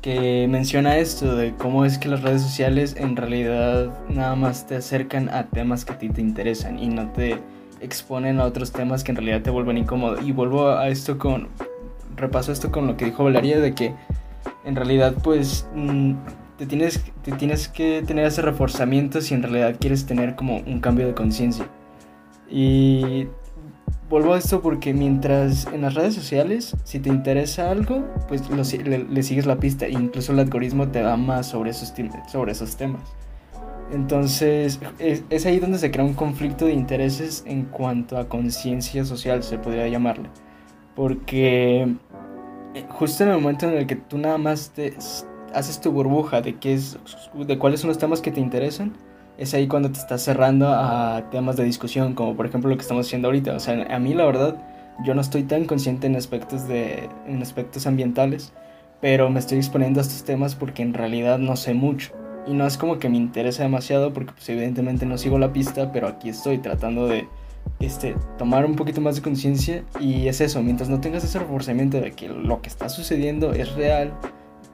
que 0.00 0.46
menciona 0.48 0.96
esto 0.98 1.34
de 1.34 1.54
cómo 1.54 1.84
es 1.84 1.98
que 1.98 2.08
las 2.08 2.22
redes 2.22 2.42
sociales 2.42 2.94
en 2.96 3.16
realidad 3.16 3.92
nada 4.08 4.36
más 4.36 4.66
te 4.66 4.76
acercan 4.76 5.28
a 5.28 5.48
temas 5.48 5.84
que 5.84 5.92
a 5.92 5.98
ti 5.98 6.08
te 6.08 6.20
interesan 6.20 6.78
y 6.78 6.88
no 6.88 7.10
te 7.10 7.40
exponen 7.80 8.40
a 8.40 8.44
otros 8.44 8.72
temas 8.72 9.04
que 9.04 9.12
en 9.12 9.16
realidad 9.16 9.42
te 9.42 9.50
vuelven 9.50 9.78
incómodo. 9.78 10.20
Y 10.20 10.32
vuelvo 10.32 10.70
a 10.70 10.88
esto 10.88 11.18
con, 11.18 11.48
repaso 12.16 12.52
esto 12.52 12.70
con 12.70 12.86
lo 12.86 12.96
que 12.96 13.06
dijo 13.06 13.24
Valeria 13.24 13.58
de 13.58 13.74
que 13.74 13.94
en 14.64 14.76
realidad 14.76 15.14
pues 15.22 15.66
mm, 15.74 16.14
te 16.58 16.66
tienes, 16.66 17.00
te 17.22 17.32
tienes 17.32 17.68
que 17.68 18.02
tener 18.04 18.26
ese 18.26 18.42
reforzamiento 18.42 19.20
si 19.20 19.32
en 19.32 19.42
realidad 19.44 19.76
quieres 19.80 20.04
tener 20.06 20.34
como 20.34 20.58
un 20.58 20.80
cambio 20.80 21.06
de 21.06 21.14
conciencia. 21.14 21.68
Y 22.50 23.28
vuelvo 24.10 24.34
a 24.34 24.38
esto 24.38 24.60
porque 24.60 24.92
mientras 24.92 25.66
en 25.72 25.82
las 25.82 25.94
redes 25.94 26.14
sociales, 26.14 26.76
si 26.82 26.98
te 26.98 27.10
interesa 27.10 27.70
algo, 27.70 28.04
pues 28.26 28.42
le, 28.50 29.22
sigues 29.22 29.46
la 29.46 29.56
pista 29.60 29.86
e 29.86 29.92
incluso 29.92 30.32
el 30.32 30.40
algoritmo 30.40 30.88
te 30.88 31.00
da 31.00 31.16
más 31.16 31.46
sobre 31.46 31.70
esos, 31.70 31.94
sobre 32.26 32.52
esos 32.52 32.76
temas. 32.76 33.02
Entonces 33.92 34.80
es, 34.98 35.22
es, 35.30 35.46
ahí 35.46 35.60
donde 35.60 35.78
se 35.78 35.90
crea 35.90 36.04
un 36.04 36.14
conflicto 36.14 36.66
de 36.66 36.72
intereses 36.72 37.44
en 37.46 37.64
cuanto 37.66 38.18
a 38.18 38.28
conciencia 38.28 39.04
social, 39.04 39.44
se 39.44 39.58
podría 39.58 39.86
llamarle. 39.86 40.28
Porque 40.96 41.82
eh, 42.74 42.84
justo 42.88 43.22
en 43.22 43.30
el 43.30 43.36
momento 43.36 43.68
en 43.68 43.78
el 43.78 43.86
que 43.86 43.96
tú 43.96 44.18
nada 44.18 44.38
más 44.38 44.70
te, 44.70 44.94
haces 45.54 45.80
tu 45.80 45.92
burbuja 45.92 46.40
de, 46.40 46.56
qué 46.56 46.74
es, 46.74 46.98
de 47.34 47.58
cuáles 47.58 47.80
son 47.80 47.88
los 47.88 47.98
temas 47.98 48.20
que 48.20 48.30
te 48.30 48.40
interesan, 48.40 48.92
es 49.38 49.54
ahí 49.54 49.68
cuando 49.68 49.90
te 49.90 49.98
estás 49.98 50.22
cerrando 50.22 50.68
a 50.68 51.30
temas 51.30 51.56
de 51.56 51.64
discusión, 51.64 52.14
como 52.14 52.36
por 52.36 52.46
ejemplo 52.46 52.68
lo 52.68 52.76
que 52.76 52.82
estamos 52.82 53.06
haciendo 53.06 53.28
ahorita. 53.28 53.54
O 53.54 53.60
sea, 53.60 53.86
a 53.88 53.98
mí 53.98 54.12
la 54.14 54.24
verdad, 54.24 54.56
yo 55.04 55.14
no 55.14 55.20
estoy 55.20 55.44
tan 55.44 55.64
consciente 55.64 56.08
en 56.08 56.16
aspectos, 56.16 56.66
de, 56.66 57.08
en 57.26 57.40
aspectos 57.40 57.86
ambientales, 57.86 58.52
pero 59.00 59.30
me 59.30 59.38
estoy 59.38 59.58
exponiendo 59.58 60.00
a 60.00 60.02
estos 60.02 60.24
temas 60.24 60.56
porque 60.56 60.82
en 60.82 60.92
realidad 60.92 61.38
no 61.38 61.56
sé 61.56 61.72
mucho. 61.72 62.12
Y 62.46 62.54
no 62.54 62.66
es 62.66 62.76
como 62.76 62.98
que 62.98 63.08
me 63.08 63.16
interesa 63.16 63.62
demasiado 63.62 64.12
porque 64.12 64.32
pues, 64.32 64.48
evidentemente 64.48 65.06
no 65.06 65.18
sigo 65.18 65.38
la 65.38 65.52
pista, 65.52 65.92
pero 65.92 66.08
aquí 66.08 66.30
estoy 66.30 66.58
tratando 66.58 67.06
de 67.06 67.28
este, 67.78 68.16
tomar 68.38 68.64
un 68.64 68.74
poquito 68.74 69.00
más 69.00 69.16
de 69.16 69.22
conciencia 69.22 69.84
y 70.00 70.26
es 70.26 70.40
eso, 70.40 70.62
mientras 70.62 70.88
no 70.88 71.00
tengas 71.00 71.22
ese 71.22 71.38
reforzamiento 71.38 72.00
de 72.00 72.12
que 72.12 72.28
lo 72.28 72.60
que 72.60 72.68
está 72.68 72.88
sucediendo 72.88 73.52
es 73.52 73.74
real, 73.74 74.12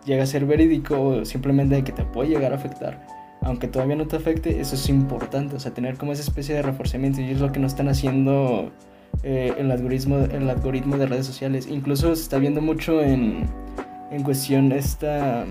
llega 0.04 0.22
a 0.22 0.26
ser 0.26 0.46
verídico 0.46 1.24
simplemente 1.24 1.76
de 1.76 1.84
que 1.84 1.92
te 1.92 2.04
puede 2.04 2.30
llegar 2.30 2.52
a 2.52 2.56
afectar, 2.56 3.06
aunque 3.42 3.68
todavía 3.68 3.96
no 3.96 4.06
te 4.06 4.16
afecte, 4.16 4.60
eso 4.60 4.74
es 4.74 4.88
importante, 4.88 5.56
o 5.56 5.60
sea, 5.60 5.72
tener 5.72 5.96
como 5.96 6.12
esa 6.12 6.22
especie 6.22 6.54
de 6.54 6.62
reforzamiento 6.62 7.20
y 7.20 7.30
es 7.30 7.40
lo 7.40 7.52
que 7.52 7.60
no 7.60 7.66
están 7.66 7.88
haciendo 7.88 8.72
eh, 9.22 9.54
el, 9.58 9.70
algoritmo, 9.70 10.18
el 10.18 10.48
algoritmo 10.48 10.96
de 10.96 11.06
redes 11.06 11.26
sociales. 11.26 11.66
Incluso 11.68 12.14
se 12.16 12.22
está 12.22 12.38
viendo 12.38 12.60
mucho 12.60 13.02
en, 13.02 13.44
en 14.10 14.22
cuestión 14.22 14.72
esta, 14.72 15.44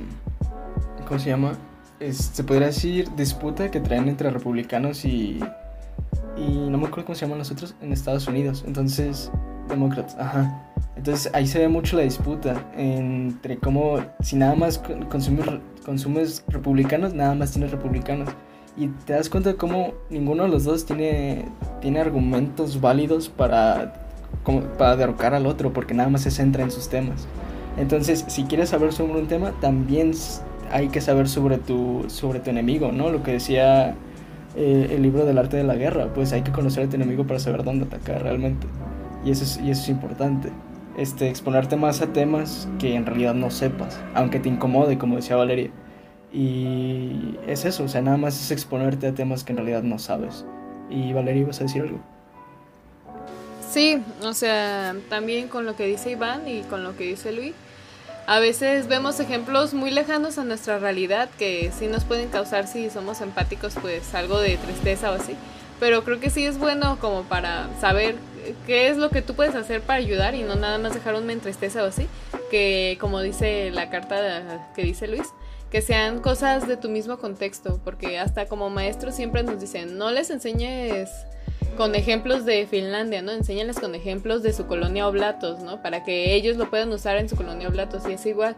¿cómo 1.07 1.19
se 1.19 1.29
llama? 1.29 1.57
se 2.11 2.43
podría 2.43 2.67
decir 2.67 3.07
disputa 3.15 3.71
que 3.71 3.79
traen 3.79 4.09
entre 4.09 4.29
republicanos 4.29 5.05
y, 5.05 5.39
y 6.35 6.69
no 6.69 6.77
me 6.77 6.87
acuerdo 6.87 7.05
cómo 7.05 7.15
se 7.15 7.21
llaman 7.21 7.37
los 7.37 7.51
otros 7.51 7.75
en 7.81 7.93
Estados 7.93 8.27
Unidos. 8.27 8.65
Entonces, 8.67 9.31
demócratas, 9.69 10.15
ajá. 10.17 10.63
Entonces 10.95 11.31
ahí 11.33 11.47
se 11.47 11.59
ve 11.59 11.67
mucho 11.67 11.97
la 11.97 12.03
disputa 12.03 12.55
entre 12.77 13.57
cómo, 13.57 13.97
si 14.21 14.35
nada 14.35 14.55
más 14.55 14.81
consumes, 15.09 15.45
consumes 15.85 16.43
republicanos, 16.47 17.13
nada 17.13 17.35
más 17.35 17.51
tienes 17.51 17.71
republicanos. 17.71 18.29
Y 18.77 18.87
te 19.05 19.13
das 19.13 19.29
cuenta 19.29 19.49
de 19.49 19.55
cómo 19.55 19.93
ninguno 20.09 20.43
de 20.43 20.49
los 20.49 20.63
dos 20.63 20.85
tiene, 20.85 21.45
tiene 21.81 21.99
argumentos 21.99 22.81
válidos 22.81 23.29
para, 23.29 23.93
para 24.77 24.95
derrocar 24.95 25.35
al 25.35 25.45
otro, 25.45 25.73
porque 25.73 25.93
nada 25.93 26.09
más 26.09 26.21
se 26.21 26.31
centra 26.31 26.63
en 26.63 26.71
sus 26.71 26.89
temas. 26.89 27.27
Entonces, 27.77 28.25
si 28.27 28.43
quieres 28.43 28.69
saber 28.69 28.93
sobre 28.93 29.19
un 29.19 29.27
tema, 29.27 29.51
también 29.61 30.11
hay 30.71 30.89
que 30.89 31.01
saber 31.01 31.27
sobre 31.27 31.57
tu, 31.57 32.05
sobre 32.07 32.39
tu 32.39 32.49
enemigo, 32.49 32.91
¿no? 32.91 33.09
Lo 33.09 33.23
que 33.23 33.33
decía 33.33 33.95
eh, 34.55 34.87
el 34.91 35.01
libro 35.01 35.25
del 35.25 35.37
arte 35.37 35.57
de 35.57 35.63
la 35.63 35.75
guerra, 35.75 36.07
pues 36.13 36.33
hay 36.33 36.41
que 36.41 36.51
conocer 36.51 36.85
a 36.85 36.89
tu 36.89 36.95
enemigo 36.95 37.25
para 37.25 37.39
saber 37.39 37.63
dónde 37.63 37.85
atacar 37.85 38.23
realmente. 38.23 38.67
Y 39.23 39.31
eso 39.31 39.43
es, 39.43 39.57
y 39.57 39.71
eso 39.71 39.83
es 39.83 39.89
importante 39.89 40.51
este, 40.97 41.29
exponerte 41.29 41.75
más 41.75 42.01
a 42.01 42.13
temas 42.13 42.67
que 42.79 42.95
en 42.95 43.05
realidad 43.05 43.33
no 43.33 43.49
sepas, 43.49 43.99
aunque 44.13 44.39
te 44.39 44.49
incomode, 44.49 44.97
como 44.97 45.15
decía 45.15 45.35
Valeria. 45.35 45.71
Y 46.31 47.37
es 47.47 47.65
eso, 47.65 47.83
o 47.83 47.87
sea, 47.87 48.01
nada 48.01 48.17
más 48.17 48.39
es 48.39 48.51
exponerte 48.51 49.07
a 49.07 49.13
temas 49.13 49.43
que 49.43 49.53
en 49.53 49.57
realidad 49.57 49.83
no 49.83 49.99
sabes. 49.99 50.45
Y 50.89 51.13
Valeria, 51.13 51.45
¿vas 51.45 51.59
a 51.61 51.63
decir 51.63 51.83
algo? 51.83 51.99
Sí, 53.71 54.01
o 54.23 54.33
sea, 54.33 54.95
también 55.09 55.47
con 55.47 55.65
lo 55.65 55.75
que 55.75 55.85
dice 55.85 56.11
Iván 56.11 56.47
y 56.47 56.61
con 56.61 56.83
lo 56.83 56.95
que 56.95 57.05
dice 57.05 57.31
Luis, 57.31 57.53
a 58.27 58.39
veces 58.39 58.87
vemos 58.87 59.19
ejemplos 59.19 59.73
muy 59.73 59.91
lejanos 59.91 60.37
a 60.37 60.43
nuestra 60.43 60.79
realidad 60.79 61.29
que 61.37 61.71
sí 61.77 61.87
nos 61.87 62.03
pueden 62.03 62.29
causar, 62.29 62.67
si 62.67 62.89
somos 62.89 63.21
empáticos, 63.21 63.75
pues 63.81 64.13
algo 64.15 64.39
de 64.39 64.57
tristeza 64.57 65.11
o 65.11 65.15
así. 65.15 65.35
Pero 65.83 66.05
creo 66.05 66.21
que 66.21 66.29
sí 66.29 66.45
es 66.45 66.57
bueno 66.59 66.97
como 67.01 67.23
para 67.23 67.67
saber 67.81 68.15
qué 68.65 68.87
es 68.87 68.95
lo 68.95 69.09
que 69.09 69.21
tú 69.21 69.33
puedes 69.33 69.53
hacer 69.53 69.81
para 69.81 69.99
ayudar 69.99 70.33
y 70.33 70.41
no 70.41 70.55
nada 70.55 70.77
más 70.77 70.93
dejar 70.93 71.13
un 71.13 71.25
me 71.25 71.33
entristeza 71.33 71.83
o 71.83 71.87
así, 71.87 72.07
que 72.49 72.97
como 73.01 73.19
dice 73.19 73.69
la 73.69 73.89
carta 73.89 74.71
que 74.77 74.83
dice 74.83 75.09
Luis, 75.09 75.27
que 75.69 75.81
sean 75.81 76.21
cosas 76.21 76.69
de 76.69 76.77
tu 76.77 76.87
mismo 76.87 77.17
contexto, 77.17 77.81
porque 77.83 78.17
hasta 78.17 78.45
como 78.45 78.69
maestros 78.69 79.13
siempre 79.13 79.43
nos 79.43 79.59
dicen, 79.59 79.97
no 79.97 80.09
les 80.09 80.29
enseñes 80.29 81.09
con 81.75 81.95
ejemplos 81.95 82.45
de 82.45 82.65
Finlandia, 82.65 83.21
¿no? 83.21 83.33
Enséñales 83.33 83.77
con 83.77 83.93
ejemplos 83.93 84.41
de 84.41 84.53
su 84.53 84.67
colonia 84.67 85.05
Oblatos, 85.05 85.59
¿no? 85.63 85.81
Para 85.81 86.05
que 86.05 86.33
ellos 86.33 86.55
lo 86.55 86.69
puedan 86.69 86.93
usar 86.93 87.17
en 87.17 87.27
su 87.27 87.35
colonia 87.35 87.67
Oblatos 87.67 88.03
y 88.07 88.13
es 88.13 88.25
igual. 88.25 88.55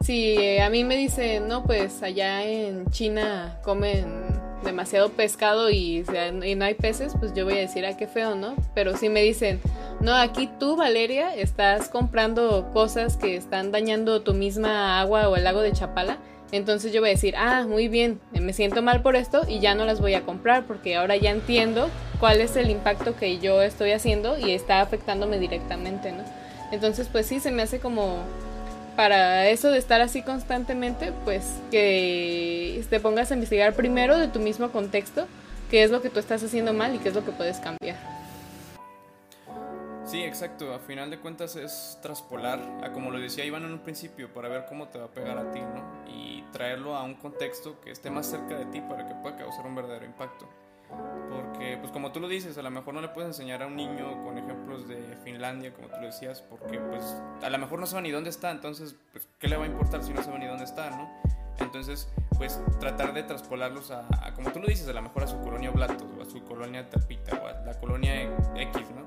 Si 0.00 0.56
a 0.56 0.70
mí 0.70 0.84
me 0.84 0.96
dicen, 0.96 1.48
no, 1.48 1.64
pues 1.64 2.02
allá 2.02 2.42
en 2.44 2.90
China 2.90 3.58
comen 3.62 4.40
demasiado 4.62 5.10
pescado 5.10 5.70
y, 5.70 6.04
no 6.56 6.64
hay 6.64 6.74
peces, 6.74 7.14
pues 7.18 7.34
yo 7.34 7.44
voy 7.44 7.54
a 7.54 7.60
decir, 7.60 7.84
ah, 7.86 7.96
qué 7.96 8.06
feo, 8.06 8.34
¿no? 8.34 8.54
Pero 8.74 8.96
si 8.96 9.08
me 9.08 9.22
dicen, 9.22 9.60
no, 10.00 10.14
aquí 10.14 10.48
tú, 10.58 10.76
Valeria, 10.76 11.34
estás 11.34 11.88
comprando 11.88 12.70
cosas 12.72 13.16
que 13.16 13.36
están 13.36 13.72
dañando 13.72 14.22
tu 14.22 14.34
misma 14.34 15.00
agua 15.00 15.28
o 15.28 15.36
el 15.36 15.44
lago 15.44 15.60
de 15.60 15.72
Chapala, 15.72 16.18
entonces 16.52 16.92
yo 16.92 17.00
voy 17.00 17.08
a 17.08 17.12
decir, 17.12 17.34
ah, 17.36 17.64
muy 17.66 17.88
bien, 17.88 18.20
me 18.32 18.52
siento 18.52 18.82
mal 18.82 19.00
por 19.00 19.16
esto 19.16 19.42
y 19.48 19.60
ya 19.60 19.74
no 19.74 19.86
las 19.86 20.00
voy 20.00 20.14
a 20.14 20.22
comprar 20.22 20.66
porque 20.66 20.96
ahora 20.96 21.16
ya 21.16 21.30
entiendo 21.30 21.88
cuál 22.20 22.42
es 22.42 22.56
el 22.56 22.70
impacto 22.70 23.16
que 23.16 23.38
yo 23.38 23.62
estoy 23.62 23.92
haciendo 23.92 24.38
y 24.38 24.52
está 24.52 24.82
afectándome 24.82 25.38
directamente, 25.38 26.12
¿no? 26.12 26.24
Entonces, 26.70 27.08
pues 27.10 27.26
sí, 27.26 27.40
se 27.40 27.50
me 27.50 27.62
hace 27.62 27.80
como 27.80 28.18
para 28.96 29.48
eso 29.48 29.70
de 29.70 29.78
estar 29.78 30.00
así 30.00 30.22
constantemente, 30.22 31.12
pues 31.24 31.60
que 31.70 32.84
te 32.88 33.00
pongas 33.00 33.30
a 33.30 33.34
investigar 33.34 33.74
primero 33.74 34.18
de 34.18 34.28
tu 34.28 34.38
mismo 34.38 34.70
contexto 34.70 35.26
qué 35.70 35.82
es 35.82 35.90
lo 35.90 36.02
que 36.02 36.10
tú 36.10 36.20
estás 36.20 36.42
haciendo 36.42 36.72
mal 36.72 36.94
y 36.94 36.98
qué 36.98 37.08
es 37.08 37.14
lo 37.14 37.24
que 37.24 37.32
puedes 37.32 37.58
cambiar. 37.58 37.96
Sí, 40.04 40.22
exacto. 40.22 40.74
A 40.74 40.78
final 40.78 41.10
de 41.10 41.18
cuentas 41.18 41.56
es 41.56 41.98
traspolar, 42.02 42.60
a 42.82 42.92
como 42.92 43.10
lo 43.10 43.18
decía 43.18 43.46
Iván 43.46 43.64
en 43.64 43.72
un 43.72 43.78
principio, 43.78 44.32
para 44.34 44.50
ver 44.50 44.66
cómo 44.68 44.88
te 44.88 44.98
va 44.98 45.06
a 45.06 45.08
pegar 45.08 45.38
a 45.38 45.50
ti, 45.52 45.60
¿no? 45.60 46.04
Y 46.06 46.44
traerlo 46.52 46.94
a 46.96 47.02
un 47.02 47.14
contexto 47.14 47.80
que 47.80 47.90
esté 47.90 48.10
más 48.10 48.26
cerca 48.26 48.58
de 48.58 48.66
ti 48.66 48.82
para 48.82 49.06
que 49.06 49.14
pueda 49.14 49.36
causar 49.36 49.64
un 49.64 49.74
verdadero 49.74 50.04
impacto. 50.04 50.46
Porque, 51.30 51.78
pues 51.78 51.90
como 51.92 52.12
tú 52.12 52.20
lo 52.20 52.28
dices, 52.28 52.58
a 52.58 52.62
lo 52.62 52.70
mejor 52.70 52.94
no 52.94 53.00
le 53.00 53.08
puedes 53.08 53.28
enseñar 53.28 53.62
a 53.62 53.66
un 53.66 53.76
niño 53.76 54.22
con 54.22 54.36
ejemplos 54.36 54.86
de 54.86 55.16
Finlandia, 55.24 55.72
como 55.72 55.88
tú 55.88 55.96
lo 56.00 56.06
decías, 56.06 56.42
porque 56.42 56.78
pues 56.78 57.16
a 57.42 57.48
lo 57.48 57.58
mejor 57.58 57.78
no 57.78 57.86
sabe 57.86 58.02
ni 58.02 58.10
dónde 58.10 58.30
está, 58.30 58.50
entonces, 58.50 58.96
pues, 59.12 59.26
¿qué 59.38 59.48
le 59.48 59.56
va 59.56 59.64
a 59.64 59.66
importar 59.66 60.02
si 60.02 60.12
no 60.12 60.22
sabe 60.22 60.38
ni 60.38 60.46
dónde 60.46 60.64
está, 60.64 60.90
no? 60.90 61.10
Entonces, 61.58 62.08
pues 62.36 62.60
tratar 62.80 63.14
de 63.14 63.22
traspolarlos 63.22 63.90
a, 63.90 64.06
como 64.34 64.52
tú 64.52 64.60
lo 64.60 64.66
dices, 64.66 64.88
a 64.88 64.92
lo 64.92 65.02
mejor 65.02 65.22
a 65.24 65.26
su 65.26 65.40
colonia 65.40 65.70
Blatos, 65.70 66.08
o 66.18 66.22
a 66.22 66.24
su 66.24 66.42
colonia 66.44 66.88
Tapita, 66.88 67.40
o 67.42 67.46
a 67.46 67.52
la 67.64 67.78
colonia 67.78 68.22
X, 68.56 68.82
¿no? 68.94 69.06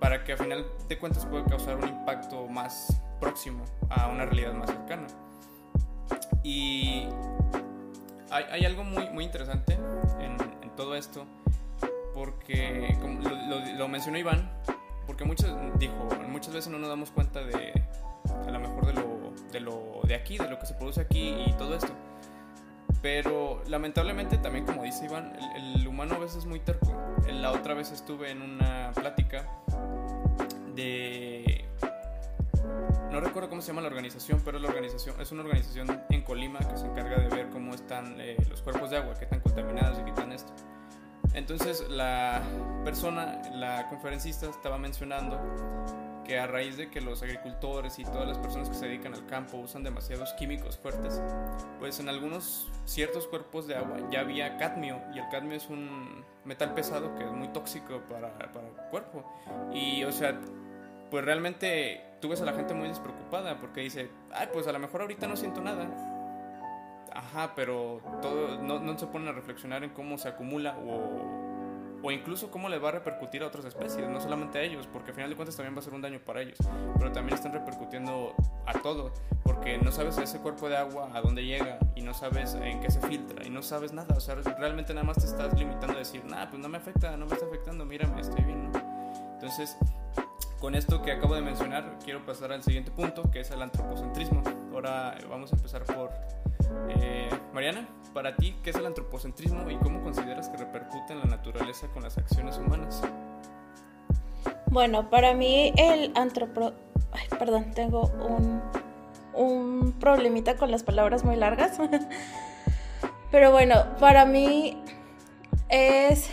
Para 0.00 0.24
que 0.24 0.32
a 0.32 0.36
final 0.36 0.66
de 0.88 0.98
cuentas 0.98 1.26
pueda 1.26 1.44
causar 1.44 1.76
un 1.76 1.88
impacto 1.88 2.46
más 2.48 3.00
próximo 3.20 3.64
a 3.90 4.08
una 4.08 4.24
realidad 4.24 4.54
más 4.54 4.70
cercana. 4.70 5.06
Y 6.42 7.08
hay, 8.30 8.44
hay 8.50 8.64
algo 8.64 8.84
muy, 8.84 9.08
muy 9.10 9.24
interesante 9.24 9.74
en, 10.20 10.36
todo 10.76 10.94
esto, 10.96 11.26
porque 12.14 12.96
como 13.00 13.20
lo, 13.78 13.88
mencionó 13.88 14.18
Iván, 14.18 14.50
porque 15.06 15.24
muchas, 15.24 15.52
dijo, 15.78 16.08
muchas 16.28 16.54
veces 16.54 16.70
no 16.70 16.78
nos 16.78 16.88
damos 16.88 17.10
cuenta 17.10 17.42
de, 17.44 17.72
a 18.46 18.50
lo 18.50 18.60
mejor 18.60 18.86
de 18.86 18.92
lo, 18.94 19.32
de 19.52 19.60
lo 19.60 20.00
de 20.04 20.14
aquí, 20.14 20.38
de 20.38 20.48
lo 20.48 20.58
que 20.58 20.66
se 20.66 20.74
produce 20.74 21.00
aquí 21.00 21.34
y 21.46 21.52
todo 21.54 21.76
esto. 21.76 21.92
Pero 23.02 23.62
lamentablemente 23.68 24.38
también, 24.38 24.64
como 24.64 24.82
dice 24.82 25.04
Iván, 25.04 25.36
el, 25.56 25.86
humano 25.86 26.14
a 26.14 26.18
veces 26.20 26.38
es 26.38 26.46
muy 26.46 26.60
terco. 26.60 26.90
La 27.30 27.52
otra 27.52 27.74
vez 27.74 27.92
estuve 27.92 28.30
en 28.30 28.40
una 28.40 28.92
plática 28.94 29.46
de... 30.74 31.66
no 33.10 33.20
recuerdo 33.20 33.50
cómo 33.50 33.60
se 33.60 33.68
llama 33.68 33.82
la 33.82 33.88
organización, 33.88 34.40
pero 34.42 34.58
la 34.58 34.68
organización 34.68 35.20
es 35.20 35.30
una 35.32 35.42
organización 35.42 36.02
en 36.08 36.22
Colima 36.22 36.60
que 36.60 36.78
se 36.78 36.86
encarga 36.86 37.18
de 37.18 37.28
ver 37.28 37.50
cómo 37.50 37.74
están 37.74 38.18
eh, 38.22 38.38
los 38.48 38.62
cuerpos 38.62 38.88
de 38.88 38.96
agua, 38.96 39.14
qué 39.18 39.24
están 39.24 39.40
contaminados 39.40 39.98
y 39.98 40.04
qué 40.04 40.10
esto. 40.10 40.23
Entonces 41.44 41.90
la 41.90 42.40
persona, 42.86 43.42
la 43.52 43.86
conferencista 43.90 44.48
estaba 44.48 44.78
mencionando 44.78 45.38
que 46.24 46.38
a 46.38 46.46
raíz 46.46 46.78
de 46.78 46.88
que 46.88 47.02
los 47.02 47.22
agricultores 47.22 47.98
y 47.98 48.04
todas 48.04 48.26
las 48.26 48.38
personas 48.38 48.70
que 48.70 48.74
se 48.74 48.86
dedican 48.86 49.12
al 49.12 49.26
campo 49.26 49.58
usan 49.58 49.82
demasiados 49.82 50.32
químicos 50.38 50.78
fuertes, 50.78 51.20
pues 51.78 52.00
en 52.00 52.08
algunos 52.08 52.66
ciertos 52.86 53.28
cuerpos 53.28 53.66
de 53.66 53.76
agua 53.76 53.98
ya 54.10 54.20
había 54.20 54.56
cadmio 54.56 55.02
y 55.14 55.18
el 55.18 55.28
cadmio 55.28 55.54
es 55.54 55.68
un 55.68 56.24
metal 56.46 56.72
pesado 56.72 57.14
que 57.14 57.24
es 57.24 57.30
muy 57.30 57.48
tóxico 57.48 58.00
para, 58.08 58.38
para 58.38 58.66
el 58.66 58.74
cuerpo. 58.90 59.22
Y 59.74 60.02
o 60.04 60.12
sea, 60.12 60.40
pues 61.10 61.26
realmente 61.26 62.00
tú 62.22 62.30
ves 62.30 62.40
a 62.40 62.46
la 62.46 62.54
gente 62.54 62.72
muy 62.72 62.88
despreocupada 62.88 63.58
porque 63.58 63.82
dice, 63.82 64.08
ay, 64.32 64.48
pues 64.50 64.66
a 64.66 64.72
lo 64.72 64.78
mejor 64.78 65.02
ahorita 65.02 65.26
no 65.26 65.36
siento 65.36 65.60
nada. 65.60 66.13
Ajá, 67.14 67.52
pero 67.54 68.00
todo, 68.20 68.60
no, 68.60 68.80
no 68.80 68.98
se 68.98 69.06
ponen 69.06 69.28
a 69.28 69.32
reflexionar 69.32 69.84
en 69.84 69.90
cómo 69.90 70.18
se 70.18 70.28
acumula 70.28 70.76
o 70.78 71.44
o 72.04 72.10
incluso 72.10 72.50
cómo 72.50 72.68
le 72.68 72.78
va 72.78 72.90
a 72.90 72.92
repercutir 72.92 73.42
a 73.42 73.46
otras 73.46 73.64
especies, 73.64 74.06
no 74.10 74.20
solamente 74.20 74.58
a 74.58 74.62
ellos, 74.62 74.86
porque 74.92 75.10
al 75.10 75.14
final 75.14 75.30
de 75.30 75.36
cuentas 75.36 75.56
también 75.56 75.74
va 75.74 75.78
a 75.78 75.82
ser 75.82 75.94
un 75.94 76.02
daño 76.02 76.20
para 76.20 76.42
ellos, 76.42 76.58
pero 76.98 77.10
también 77.12 77.34
están 77.34 77.54
repercutiendo 77.54 78.34
a 78.66 78.74
todo, 78.74 79.10
porque 79.42 79.78
no 79.78 79.90
sabes 79.90 80.18
ese 80.18 80.38
cuerpo 80.38 80.68
de 80.68 80.76
agua 80.76 81.08
a 81.14 81.22
dónde 81.22 81.46
llega 81.46 81.78
y 81.96 82.02
no 82.02 82.12
sabes 82.12 82.54
en 82.56 82.80
qué 82.80 82.90
se 82.90 83.00
filtra 83.00 83.46
y 83.46 83.48
no 83.48 83.62
sabes 83.62 83.94
nada, 83.94 84.14
o 84.14 84.20
sea, 84.20 84.34
realmente 84.34 84.92
nada 84.92 85.06
más 85.06 85.16
te 85.16 85.24
estás 85.24 85.58
limitando 85.58 85.94
a 85.94 85.98
decir, 85.98 86.22
nada, 86.26 86.50
pues 86.50 86.60
no 86.60 86.68
me 86.68 86.76
afecta, 86.76 87.16
no 87.16 87.24
me 87.24 87.32
está 87.32 87.46
afectando, 87.46 87.86
mírame, 87.86 88.20
estoy 88.20 88.44
bien, 88.44 88.70
Entonces, 89.32 89.74
con 90.60 90.74
esto 90.74 91.00
que 91.00 91.10
acabo 91.10 91.34
de 91.34 91.40
mencionar, 91.40 91.98
quiero 92.04 92.24
pasar 92.26 92.52
al 92.52 92.62
siguiente 92.62 92.90
punto, 92.90 93.30
que 93.30 93.40
es 93.40 93.50
el 93.50 93.62
antropocentrismo. 93.62 94.42
Ahora 94.72 95.16
vamos 95.28 95.52
a 95.52 95.56
empezar 95.56 95.84
por 95.84 96.10
eh, 96.88 97.30
Mariana, 97.52 97.88
para 98.12 98.36
ti, 98.36 98.56
¿qué 98.62 98.70
es 98.70 98.76
el 98.76 98.86
antropocentrismo 98.86 99.70
y 99.70 99.76
cómo 99.76 100.02
consideras 100.02 100.48
que 100.48 100.56
repercute 100.56 101.12
en 101.12 101.20
la 101.20 101.26
naturaleza 101.26 101.88
con 101.88 102.02
las 102.02 102.16
acciones 102.18 102.58
humanas? 102.58 103.02
Bueno, 104.66 105.10
para 105.10 105.34
mí 105.34 105.72
el 105.76 106.12
antropo... 106.16 106.72
Ay, 107.12 107.28
perdón, 107.38 107.72
tengo 107.74 108.10
un, 108.28 108.60
un 109.34 109.92
problemita 110.00 110.56
con 110.56 110.70
las 110.70 110.82
palabras 110.82 111.24
muy 111.24 111.36
largas. 111.36 111.78
Pero 113.30 113.50
bueno, 113.50 113.84
para 113.98 114.24
mí 114.24 114.82
es 115.68 116.30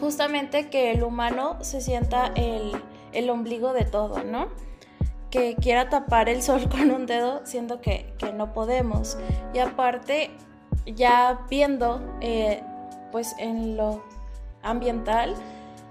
justamente 0.00 0.70
que 0.70 0.92
el 0.92 1.02
humano 1.02 1.56
se 1.62 1.80
sienta 1.80 2.32
el, 2.36 2.72
el 3.12 3.28
ombligo 3.30 3.72
de 3.72 3.84
todo, 3.84 4.22
¿no? 4.22 4.48
Que 5.30 5.54
quiera 5.56 5.88
tapar 5.88 6.28
el 6.28 6.42
sol 6.42 6.68
con 6.70 6.90
un 6.90 7.06
dedo, 7.06 7.40
siendo 7.44 7.80
que, 7.80 8.12
no 8.34 8.52
podemos. 8.52 9.16
Y 9.54 9.58
aparte, 9.58 10.30
ya 10.86 11.46
viendo, 11.48 12.00
eh, 12.20 12.62
pues 13.12 13.34
en 13.38 13.76
lo 13.76 14.04
ambiental, 14.62 15.34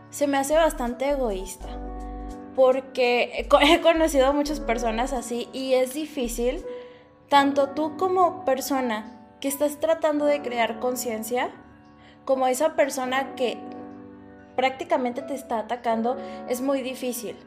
se 0.09 0.27
me 0.27 0.37
hace 0.37 0.55
bastante 0.55 1.09
egoísta. 1.09 1.67
Porque 2.55 3.47
he 3.61 3.81
conocido 3.81 4.27
a 4.27 4.33
muchas 4.33 4.59
personas 4.59 5.13
así 5.13 5.49
y 5.53 5.73
es 5.73 5.93
difícil, 5.93 6.63
tanto 7.29 7.69
tú 7.69 7.95
como 7.97 8.43
persona 8.43 9.15
que 9.39 9.47
estás 9.47 9.79
tratando 9.79 10.25
de 10.25 10.41
crear 10.41 10.79
conciencia, 10.79 11.51
como 12.25 12.47
esa 12.47 12.75
persona 12.75 13.35
que 13.35 13.57
prácticamente 14.57 15.21
te 15.21 15.33
está 15.33 15.59
atacando, 15.59 16.17
es 16.49 16.59
muy 16.59 16.81
difícil 16.81 17.37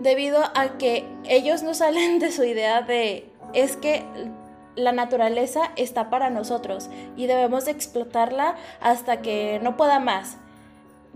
debido 0.00 0.42
a 0.54 0.78
que 0.78 1.04
ellos 1.24 1.62
no 1.62 1.74
salen 1.74 2.18
de 2.18 2.30
su 2.30 2.44
idea 2.44 2.82
de 2.82 3.30
es 3.52 3.76
que 3.76 4.04
la 4.76 4.92
naturaleza 4.92 5.72
está 5.76 6.08
para 6.10 6.30
nosotros 6.30 6.88
y 7.16 7.26
debemos 7.26 7.66
explotarla 7.66 8.54
hasta 8.80 9.20
que 9.22 9.60
no 9.62 9.76
pueda 9.76 9.98
más. 9.98 10.36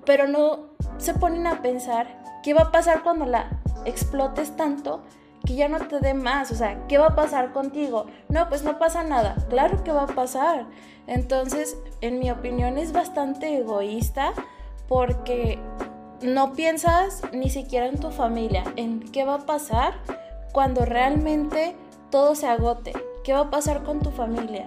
Pero 0.04 0.26
no 0.26 0.70
se 0.98 1.14
ponen 1.14 1.46
a 1.46 1.62
pensar 1.62 2.22
qué 2.42 2.54
va 2.54 2.62
a 2.62 2.72
pasar 2.72 3.02
cuando 3.02 3.24
la 3.24 3.60
explotes 3.84 4.56
tanto 4.56 5.02
que 5.46 5.54
ya 5.54 5.68
no 5.68 5.78
te 5.78 6.00
dé 6.00 6.14
más. 6.14 6.50
O 6.50 6.54
sea, 6.54 6.86
¿qué 6.88 6.98
va 6.98 7.08
a 7.08 7.14
pasar 7.14 7.52
contigo? 7.52 8.06
No, 8.28 8.48
pues 8.48 8.62
no 8.64 8.78
pasa 8.78 9.04
nada. 9.04 9.36
Claro 9.48 9.84
que 9.84 9.92
va 9.92 10.04
a 10.04 10.06
pasar. 10.06 10.66
Entonces, 11.06 11.76
en 12.00 12.18
mi 12.18 12.30
opinión 12.30 12.78
es 12.78 12.92
bastante 12.92 13.58
egoísta 13.58 14.32
porque 14.88 15.58
no 16.22 16.52
piensas 16.52 17.22
ni 17.32 17.50
siquiera 17.50 17.86
en 17.86 17.98
tu 17.98 18.10
familia, 18.10 18.64
en 18.76 19.00
qué 19.00 19.24
va 19.24 19.34
a 19.34 19.46
pasar 19.46 19.94
cuando 20.52 20.84
realmente 20.84 21.74
todo 22.10 22.34
se 22.34 22.46
agote, 22.46 22.92
qué 23.24 23.32
va 23.32 23.40
a 23.40 23.50
pasar 23.50 23.82
con 23.82 24.00
tu 24.00 24.10
familia. 24.10 24.66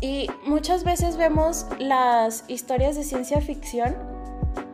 Y 0.00 0.28
muchas 0.46 0.84
veces 0.84 1.16
vemos 1.16 1.66
las 1.78 2.44
historias 2.48 2.96
de 2.96 3.04
ciencia 3.04 3.40
ficción 3.40 3.96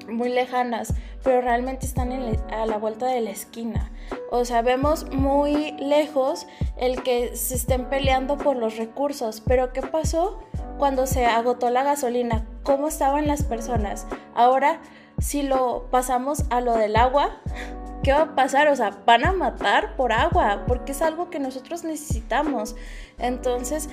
muy 0.09 0.29
lejanas, 0.29 0.95
pero 1.23 1.41
realmente 1.41 1.87
están 1.87 2.13
a 2.13 2.67
la 2.67 2.79
vuelta 2.79 3.07
de 3.07 3.21
la 3.21 3.31
esquina. 3.31 3.91
O 4.31 4.45
sea, 4.45 4.63
vemos 4.63 5.11
muy 5.11 5.73
lejos 5.73 6.47
el 6.77 7.03
que 7.03 7.37
se 7.37 7.57
estén 7.57 7.87
peleando 7.87 8.39
por 8.39 8.57
los 8.57 8.77
recursos, 8.77 9.43
pero 9.45 9.73
¿qué 9.73 9.83
pasó 9.83 10.39
cuando 10.79 11.07
se 11.07 11.27
agotó 11.27 11.71
la 11.71 11.83
gasolina? 11.83 12.47
¿Cómo 12.63 12.89
estaban 12.89 13.27
las 13.27 13.43
personas? 13.43 14.07
Ahora 14.35 14.81
si 15.19 15.43
lo 15.43 15.89
pasamos 15.91 16.45
a 16.51 16.61
lo 16.61 16.75
del 16.75 16.97
agua, 16.97 17.41
¿qué 18.03 18.13
va 18.13 18.23
a 18.23 18.35
pasar? 18.35 18.69
O 18.69 18.77
sea, 18.77 18.91
van 19.07 19.25
a 19.25 19.33
matar 19.33 19.97
por 19.97 20.13
agua, 20.13 20.65
porque 20.67 20.93
es 20.93 21.03
algo 21.03 21.31
que 21.31 21.39
nosotros 21.39 21.85
necesitamos. 21.85 22.77
Entonces, 23.19 23.89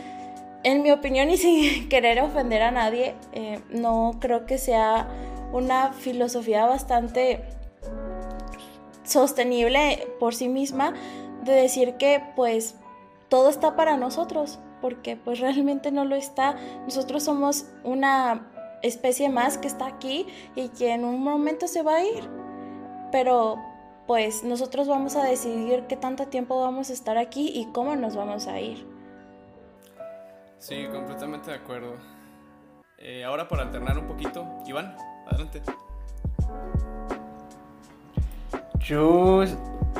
en 0.63 0.81
mi 0.83 0.91
opinión 0.91 1.29
y 1.29 1.37
sin 1.39 1.89
querer 1.89 2.21
ofender 2.21 2.61
a 2.61 2.71
nadie, 2.71 3.15
eh, 3.33 3.61
no 3.69 4.17
creo 4.19 4.45
que 4.45 4.57
sea 4.57 5.07
una 5.51 5.93
filosofía 5.93 6.65
bastante 6.65 7.43
sostenible 9.03 10.07
por 10.19 10.33
sí 10.33 10.47
misma 10.47 10.93
de 11.43 11.53
decir 11.53 11.95
que 11.95 12.23
pues 12.35 12.75
todo 13.29 13.49
está 13.49 13.75
para 13.75 13.97
nosotros, 13.97 14.59
porque 14.81 15.17
pues 15.17 15.39
realmente 15.41 15.91
no 15.91 16.05
lo 16.05 16.15
está. 16.15 16.55
Nosotros 16.85 17.23
somos 17.23 17.65
una 17.83 18.49
especie 18.83 19.29
más 19.29 19.57
que 19.57 19.67
está 19.67 19.87
aquí 19.87 20.27
y 20.55 20.69
que 20.69 20.93
en 20.93 21.05
un 21.05 21.23
momento 21.23 21.67
se 21.67 21.81
va 21.81 21.95
a 21.95 22.03
ir. 22.03 22.29
Pero 23.11 23.57
pues 24.05 24.43
nosotros 24.43 24.87
vamos 24.87 25.15
a 25.15 25.23
decidir 25.23 25.85
qué 25.87 25.95
tanto 25.95 26.27
tiempo 26.27 26.59
vamos 26.59 26.89
a 26.89 26.93
estar 26.93 27.17
aquí 27.17 27.51
y 27.53 27.67
cómo 27.71 27.95
nos 27.95 28.15
vamos 28.15 28.47
a 28.47 28.59
ir. 28.59 28.85
Sí, 30.59 30.85
completamente 30.91 31.51
de 31.51 31.57
acuerdo. 31.57 31.95
Eh, 32.97 33.23
ahora 33.23 33.47
para 33.47 33.63
alternar 33.63 33.97
un 33.97 34.07
poquito, 34.07 34.45
Iván, 34.65 34.95
adelante. 35.27 35.61
Yo, 38.79 39.43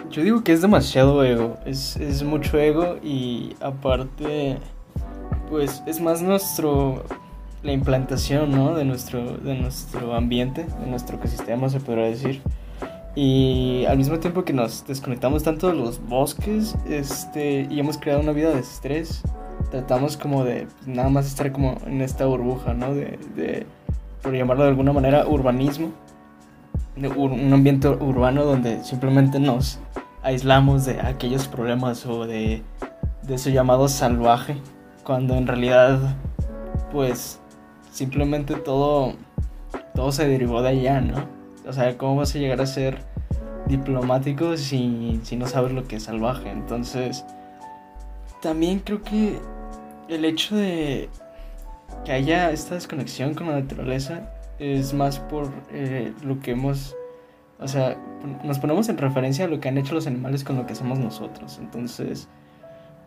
yo 0.10 0.24
digo 0.24 0.44
que 0.44 0.54
es 0.54 0.62
demasiado 0.62 1.24
ego, 1.24 1.58
es, 1.66 1.96
es 1.98 2.24
mucho 2.24 2.58
ego 2.58 2.98
y 3.02 3.56
aparte, 3.62 4.58
pues 5.50 5.82
es 5.86 6.02
más 6.02 6.22
nuestro 6.22 7.04
la 7.64 7.72
implantación 7.72 8.52
¿no? 8.52 8.76
de, 8.76 8.86
nuestro, 8.86 9.38
de 9.38 9.56
nuestro 9.56 10.14
ambiente, 10.16 10.66
de 10.66 10.86
nuestro 10.88 11.18
ecosistema, 11.18 11.70
se 11.70 11.80
podrá 11.80 12.04
decir. 12.04 12.42
Y 13.16 13.86
al 13.88 13.98
mismo 13.98 14.20
tiempo 14.20 14.44
que 14.44 14.54
nos 14.54 14.86
desconectamos 14.86 15.44
tanto 15.44 15.68
de 15.68 15.76
los 15.76 16.04
bosques 16.06 16.76
este, 16.90 17.68
y 17.70 17.80
hemos 17.80 17.98
creado 17.98 18.22
una 18.22 18.32
vida 18.32 18.52
de 18.52 18.60
estrés, 18.60 19.22
tratamos 19.72 20.18
como 20.18 20.44
de 20.44 20.68
nada 20.86 21.10
más 21.10 21.28
estar 21.28 21.52
como 21.52 21.78
en 21.86 22.02
esta 22.02 22.26
burbuja, 22.26 22.74
¿no? 22.74 22.94
De, 22.94 23.20
de 23.36 23.66
por 24.22 24.34
llamarlo 24.34 24.64
de 24.64 24.70
alguna 24.70 24.94
manera, 24.94 25.28
urbanismo. 25.28 25.92
De 26.96 27.08
un 27.08 27.52
ambiente 27.52 27.88
urbano 27.88 28.46
donde 28.46 28.84
simplemente 28.84 29.40
nos 29.40 29.80
aislamos 30.22 30.86
de 30.86 31.02
aquellos 31.02 31.48
problemas 31.48 32.06
o 32.06 32.26
de, 32.26 32.62
de 33.24 33.36
eso 33.36 33.50
llamado 33.50 33.88
salvaje, 33.88 34.58
cuando 35.04 35.36
en 35.36 35.48
realidad, 35.48 36.16
pues 36.92 37.40
simplemente 37.94 38.56
todo, 38.56 39.14
todo 39.94 40.12
se 40.12 40.28
derivó 40.28 40.62
de 40.62 40.70
allá, 40.70 41.00
¿no? 41.00 41.26
O 41.66 41.72
sea, 41.72 41.98
¿cómo 41.98 42.18
vas 42.18 42.36
a 42.36 42.40
llegar 42.40 42.60
a 42.60 42.66
ser 42.66 42.98
diplomático 43.68 44.58
si, 44.58 45.22
si 45.24 45.38
no 45.38 45.48
sabes 45.48 45.72
lo 45.72 45.86
que 45.88 45.98
es 45.98 46.04
salvaje? 46.04 46.50
Entonces, 46.50 47.24
también 48.42 48.80
creo 48.80 49.02
que 49.02 49.40
el 50.10 50.26
hecho 50.26 50.56
de 50.56 51.10
que 52.04 52.12
haya 52.12 52.52
esta 52.52 52.76
desconexión 52.76 53.34
con 53.34 53.48
la 53.48 53.60
naturaleza 53.60 54.30
es 54.60 54.94
más 54.94 55.20
por 55.20 55.50
eh, 55.72 56.14
lo 56.24 56.40
que 56.40 56.52
hemos, 56.52 56.96
o 57.60 57.68
sea, 57.68 57.98
nos 58.44 58.60
ponemos 58.60 58.90
en 58.90 58.98
referencia 58.98 59.46
a 59.46 59.48
lo 59.48 59.60
que 59.60 59.70
han 59.70 59.78
hecho 59.78 59.94
los 59.94 60.08
animales 60.08 60.44
con 60.44 60.58
lo 60.58 60.66
que 60.66 60.76
somos 60.76 61.00
nosotros. 61.00 61.60
Entonces, 61.62 62.28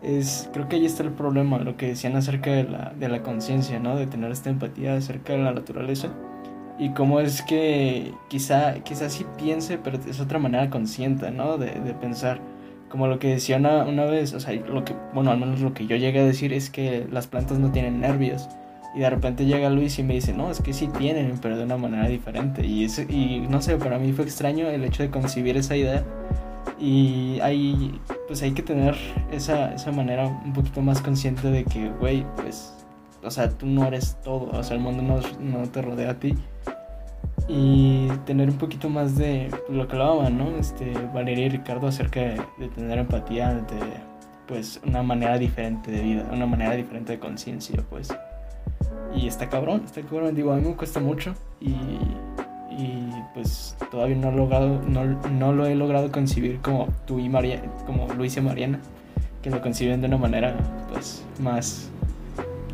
es, 0.03 0.49
creo 0.53 0.68
que 0.68 0.76
ahí 0.76 0.86
está 0.86 1.03
el 1.03 1.11
problema, 1.11 1.59
lo 1.59 1.76
que 1.76 1.88
decían 1.88 2.16
acerca 2.16 2.51
de 2.53 2.64
la, 2.64 2.92
de 2.99 3.09
la 3.09 3.22
conciencia, 3.22 3.78
¿no? 3.80 3.97
De 3.97 4.07
tener 4.07 4.30
esta 4.30 4.51
empatía 4.51 4.97
acerca 4.97 5.32
de 5.32 5.40
la 5.40 5.53
naturaleza. 5.53 6.09
Y 6.78 6.90
cómo 6.90 7.20
es 7.20 7.42
que 7.42 8.12
quizá, 8.28 8.74
quizá 8.84 9.09
sí 9.09 9.24
piense, 9.38 9.78
pero 9.78 9.99
es 10.09 10.20
otra 10.20 10.38
manera 10.38 10.68
consciente, 10.70 11.30
¿no? 11.30 11.57
De, 11.59 11.70
de 11.80 11.94
pensar. 11.94 12.40
como 12.88 13.09
lo 13.09 13.18
que 13.18 13.28
decía 13.28 13.57
una, 13.57 13.84
una 13.84 14.05
vez, 14.05 14.32
o 14.34 14.40
sea, 14.40 14.55
lo 14.55 14.84
que, 14.84 14.94
bueno, 15.14 15.30
al 15.30 15.38
menos 15.38 15.61
lo 15.61 15.74
que 15.74 15.86
yo 15.86 15.97
llegué 15.97 16.20
a 16.20 16.24
decir 16.24 16.53
es 16.53 16.70
que 16.70 17.07
las 17.11 17.26
plantas 17.26 17.59
no 17.59 17.70
tienen 17.72 18.01
nervios. 18.01 18.49
Y 18.94 19.01
de 19.01 19.11
repente 19.11 19.44
llega 19.44 19.68
Luis 19.68 19.99
y 19.99 20.03
me 20.03 20.14
dice, 20.14 20.32
no, 20.32 20.51
es 20.51 20.62
que 20.62 20.72
sí 20.72 20.88
tienen, 20.88 21.38
pero 21.42 21.59
de 21.59 21.64
una 21.64 21.76
manera 21.76 22.09
diferente. 22.09 22.64
Y, 22.64 22.86
y 23.09 23.47
no 23.51 23.61
sé, 23.61 23.76
para 23.76 23.99
mí 23.99 24.12
fue 24.12 24.24
extraño 24.24 24.68
el 24.68 24.84
hecho 24.84 25.03
de 25.03 25.11
concebir 25.11 25.57
esa 25.57 25.76
idea. 25.76 26.05
Y 26.79 27.41
hay, 27.41 28.01
pues 28.27 28.43
hay 28.43 28.53
que 28.53 28.62
tener 28.62 28.97
esa, 29.31 29.75
esa 29.75 29.93
manera 29.93 30.27
un 30.27 30.53
poquito 30.53 30.83
más 30.83 31.01
consciente 31.01 31.49
de 31.49 31.64
que, 31.64 31.89
güey, 31.91 32.27
pues, 32.37 32.75
o 33.23 33.31
sea, 33.31 33.51
tú 33.51 33.67
no 33.67 33.87
eres 33.87 34.17
todo, 34.23 34.51
o 34.51 34.62
sea, 34.62 34.77
el 34.77 34.83
mundo 34.83 35.03
no, 35.03 35.21
no 35.41 35.69
te 35.69 35.83
rodea 35.83 36.11
a 36.11 36.14
ti 36.14 36.35
y 37.49 38.09
tener 38.25 38.51
un 38.51 38.59
poquito 38.59 38.89
más 38.89 39.17
de 39.17 39.51
lo 39.69 39.87
que 39.87 39.93
hablaban, 39.95 40.37
¿no? 40.37 40.57
Este, 40.59 40.93
Valeria 41.14 41.47
y 41.47 41.49
Ricardo 41.51 41.87
acerca 41.87 42.21
de, 42.21 42.69
tener 42.75 42.99
empatía, 42.99 43.55
de 43.55 43.79
pues 44.49 44.81
una 44.85 45.03
manera 45.03 45.39
diferente 45.39 45.91
de 45.91 46.01
vida, 46.01 46.29
una 46.33 46.47
manera 46.47 46.75
diferente 46.75 47.12
de 47.12 47.19
conciencia, 47.19 47.85
pues. 47.89 48.09
Y 49.14 49.29
está 49.29 49.49
cabrón, 49.49 49.83
está 49.85 50.03
cabrón, 50.03 50.35
digo, 50.35 50.53
a 50.53 50.57
mí 50.57 50.69
me 50.69 50.75
cuesta 50.75 51.01
mucho 51.01 51.35
y, 51.61 51.75
y 52.77 53.11
pues 53.33 53.74
todavía 53.91 54.16
no, 54.16 54.29
he 54.29 54.33
logrado, 54.33 54.83
no, 54.87 55.05
no, 55.05 55.53
lo 55.53 55.66
he 55.66 55.74
logrado 55.74 56.12
concebir 56.12 56.61
como 56.61 56.89
tú 57.07 57.18
y 57.18 57.29
María, 57.29 57.62
como 57.87 58.07
Luis 58.14 58.37
y 58.37 58.41
Mariana, 58.43 58.81
que 59.43 59.51
lo 59.51 59.62
conciben 59.62 60.01
de 60.01 60.09
una 60.09 60.18
manera 60.18 60.55
pues 60.93 61.24
más, 61.41 61.89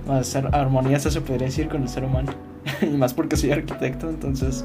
más 0.06 0.34
armoniosa 0.34 1.10
se 1.10 1.20
podría 1.20 1.46
decir 1.46 1.68
con 1.68 1.82
el 1.82 1.88
ser 1.88 2.04
humano. 2.04 2.32
y 2.82 2.86
más 2.86 3.14
porque 3.14 3.36
soy 3.36 3.52
arquitecto, 3.52 4.08
entonces 4.08 4.64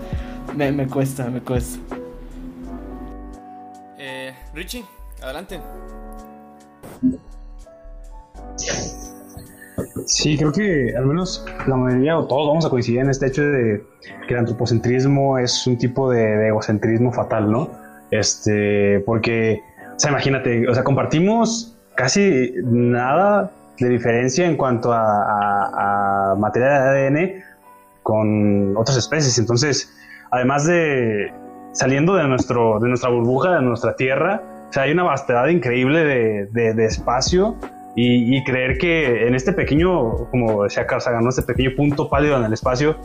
me, 0.55 0.71
me 0.71 0.87
cuesta, 0.87 1.29
me 1.29 1.41
cuesta. 1.41 1.79
Eh, 3.97 4.33
Richie, 4.53 4.83
adelante. 5.21 5.59
Sí, 10.05 10.37
creo 10.37 10.51
que 10.51 10.93
al 10.95 11.05
menos 11.05 11.45
la 11.67 11.75
mayoría 11.75 12.17
o 12.17 12.27
todos 12.27 12.47
vamos 12.47 12.65
a 12.65 12.69
coincidir 12.69 13.01
en 13.01 13.09
este 13.09 13.27
hecho 13.27 13.43
de 13.43 13.83
que 14.27 14.33
el 14.33 14.39
antropocentrismo 14.39 15.37
es 15.37 15.65
un 15.67 15.77
tipo 15.77 16.09
de, 16.11 16.47
egocentrismo 16.47 17.11
fatal, 17.11 17.51
¿no? 17.51 17.69
Este, 18.11 19.01
porque, 19.05 19.61
o 19.95 19.99
sea, 19.99 20.11
imagínate, 20.11 20.67
o 20.67 20.73
sea, 20.73 20.83
compartimos 20.83 21.75
casi 21.95 22.53
nada 22.63 23.51
de 23.79 23.89
diferencia 23.89 24.45
en 24.45 24.55
cuanto 24.55 24.93
a, 24.93 25.01
a, 25.01 26.31
a 26.31 26.35
materia 26.35 26.69
de 26.69 27.07
ADN, 27.07 27.43
con 28.03 28.77
otras 28.77 28.97
especies. 28.97 29.37
Entonces, 29.37 29.93
además 30.31 30.65
de 30.65 31.31
saliendo 31.73 32.15
de, 32.15 32.27
nuestro, 32.27 32.79
de 32.79 32.87
nuestra 32.87 33.09
burbuja, 33.09 33.55
de 33.55 33.61
nuestra 33.61 33.95
tierra, 33.95 34.41
o 34.69 34.73
sea, 34.73 34.83
hay 34.83 34.91
una 34.91 35.03
vastedad 35.03 35.47
increíble 35.47 36.03
de, 36.03 36.45
de, 36.47 36.73
de 36.73 36.85
espacio 36.85 37.55
y, 37.99 38.43
creer 38.43 38.77
que 38.77 39.25
en 39.27 39.33
este 39.33 39.53
pequeño, 39.53 40.29
como 40.29 40.63
decía 40.63 40.85
Carl 40.85 41.01
Sagan, 41.01 41.27
este 41.27 41.41
pequeño 41.41 41.71
punto 41.75 42.07
pálido 42.07 42.37
en 42.37 42.43
el 42.43 42.53
espacio, 42.53 42.95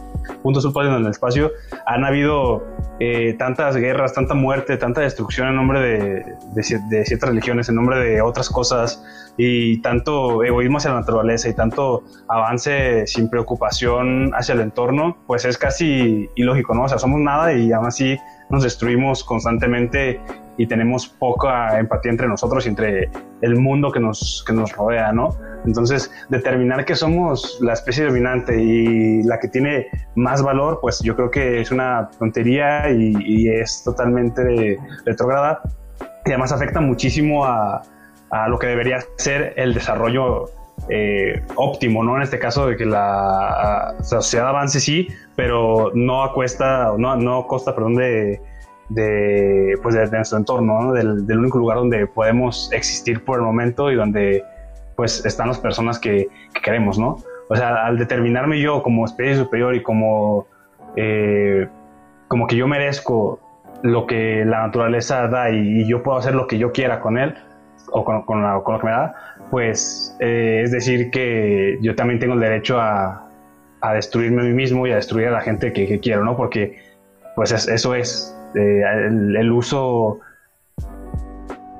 punto 0.43 0.59
azul 0.59 0.75
pálido 0.75 0.99
en 0.99 1.05
el 1.07 1.11
espacio, 1.11 1.51
han 1.87 2.05
habido 2.05 2.63
eh, 3.01 3.35
tantas 3.39 3.75
guerras, 3.75 4.13
tanta 4.13 4.35
muerte, 4.35 4.77
tanta 4.77 5.01
destrucción 5.01 5.49
en 5.49 5.57
nombre 5.57 5.81
de, 5.81 6.25
de, 6.55 7.05
ciertas 7.07 7.31
religiones, 7.31 7.71
en 7.71 7.77
nombre 7.77 8.01
de 8.01 8.21
otras 8.21 8.51
cosas, 8.51 9.03
y 9.39 9.81
tanto 9.81 10.45
egoísmo 10.45 10.77
hacia 10.77 10.91
la 10.91 11.01
naturaleza 11.01 11.49
y 11.49 11.55
tanto 11.55 12.05
avance 12.29 13.07
sin 13.07 13.31
preocupación 13.31 14.33
hacia 14.35 14.53
el 14.53 14.61
entorno, 14.61 15.17
pues 15.27 15.47
es 15.47 15.57
casi 15.57 16.29
ilógico, 16.35 16.75
¿no? 16.75 16.85
O 16.85 16.89
sea, 16.89 16.99
somos 16.99 17.19
nada 17.19 17.55
y 17.55 17.73
aún 17.73 17.87
así 17.87 18.19
nos 18.51 18.63
destruimos 18.63 19.25
constantemente 19.25 20.21
y 20.63 20.67
tenemos 20.69 21.09
poca 21.09 21.77
empatía 21.81 22.13
entre 22.13 22.29
nosotros 22.29 22.67
y 22.67 22.69
entre 22.69 23.11
el 23.41 23.57
mundo 23.57 23.91
que 23.91 23.99
nos, 23.99 24.45
que 24.47 24.53
nos 24.53 24.71
rodea, 24.73 25.13
¿no? 25.13 25.37
Entonces, 25.67 26.13
determinar 26.29 26.85
que 26.85 26.95
somos 26.95 27.59
la 27.61 27.73
especie 27.73 28.05
dominante 28.05 28.63
y 28.63 29.25
la 29.25 29.41
que 29.41 29.49
tiene 29.49 29.89
más 30.15 30.41
valor, 30.41 30.79
pues 30.81 31.01
yo 31.01 31.17
creo 31.17 31.33
que 31.33 31.61
es 31.61 31.73
una 31.73 32.11
tontería 32.17 32.91
y, 32.91 33.49
es 33.49 33.83
totalmente 33.85 34.79
retrograda 35.05 35.63
y 36.25 36.31
además 36.31 36.53
afecta 36.53 36.81
muchísimo 36.81 37.45
a, 37.45 37.83
a 38.31 38.49
lo 38.49 38.57
que 38.59 38.69
debería 38.69 39.01
ser 39.17 39.55
el 39.57 39.75
desarrollo 39.75 40.47
eh, 40.89 41.43
óptimo, 41.57 42.05
¿no? 42.05 42.17
En 42.17 42.23
este 42.23 42.39
caso 42.39 42.69
de 42.69 42.77
que 42.77 42.87
la, 42.87 43.97
sociedad 44.03 44.49
avance 44.49 44.79
sí, 44.79 45.09
pero 45.35 45.91
no 45.95 46.23
a 46.23 46.33
cuesta, 46.33 46.93
no, 46.97 47.17
no 47.17 47.49
costa, 47.49 47.75
perdón, 47.75 47.97
de, 47.97 48.41
de, 48.89 49.79
pues 49.83 49.95
de, 49.95 50.17
nuestro 50.17 50.39
entorno, 50.39 50.93
del, 50.93 51.39
único 51.39 51.59
lugar 51.59 51.79
donde 51.79 52.07
podemos 52.07 52.71
existir 52.73 53.25
por 53.25 53.39
el 53.39 53.45
momento 53.45 53.91
y 53.91 53.95
donde 53.95 54.45
pues 54.97 55.25
están 55.25 55.49
las 55.49 55.59
personas 55.59 55.99
que, 55.99 56.29
queremos, 56.63 56.99
¿no? 56.99 57.17
O 57.49 57.57
sea, 57.57 57.87
al 57.87 57.99
determinarme 57.99 58.61
yo 58.61 58.83
como 58.83 59.05
especie 59.05 59.37
superior 59.37 59.75
y 59.75 59.83
como, 59.83 60.47
eh, 60.97 61.67
como 62.29 62.47
que 62.47 62.57
yo 62.57 62.69
merezco 62.69 63.41
lo 63.83 64.07
que 64.07 64.45
la 64.45 64.67
naturaleza 64.67 65.27
da 65.29 65.51
y, 65.51 65.87
yo 65.89 66.03
puedo 66.03 66.19
hacer 66.19 66.35
lo 66.35 66.47
que 66.47 66.59
yo 66.59 66.73
quiera 66.73 67.01
con 67.01 67.19
él 67.19 67.35
o 67.91 68.05
con, 68.05 68.23
con, 68.23 68.43
lo 68.43 68.63
que 68.65 68.87
me 68.87 68.93
da, 68.93 69.15
pues 69.51 70.17
eh, 70.21 70.61
es 70.63 70.71
decir 70.71 71.11
que 71.11 71.79
yo 71.83 71.95
también 71.97 72.21
tengo 72.21 72.35
el 72.35 72.41
derecho 72.41 72.81
a, 72.81 73.29
a, 73.81 73.95
destruirme 73.95 74.43
a 74.43 74.45
mí 74.45 74.53
mismo 74.53 74.87
y 74.87 74.93
a 74.93 74.97
destruir 74.97 75.29
a 75.29 75.31
la 75.33 75.41
gente 75.41 75.73
que, 75.73 75.99
quiero, 75.99 76.25
¿no? 76.25 76.37
Porque 76.37 76.79
pues 77.35 77.51
eso 77.51 77.95
es 77.95 78.37
eh, 78.55 78.83
el, 79.07 79.51
uso 79.53 80.21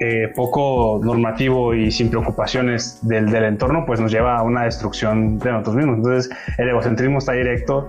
eh, 0.01 0.33
poco 0.35 1.01
normativo 1.03 1.75
y 1.75 1.91
sin 1.91 2.11
preocupaciones 2.11 3.07
del, 3.07 3.31
del, 3.31 3.45
entorno, 3.45 3.85
pues 3.87 4.01
nos 4.01 4.11
lleva 4.11 4.39
a 4.39 4.43
una 4.43 4.65
destrucción 4.65 5.39
de 5.39 5.51
nosotros 5.51 5.77
mismos. 5.77 5.97
Entonces, 5.99 6.37
el 6.59 6.69
egocentrismo 6.69 7.19
está 7.19 7.33
directo, 7.33 7.89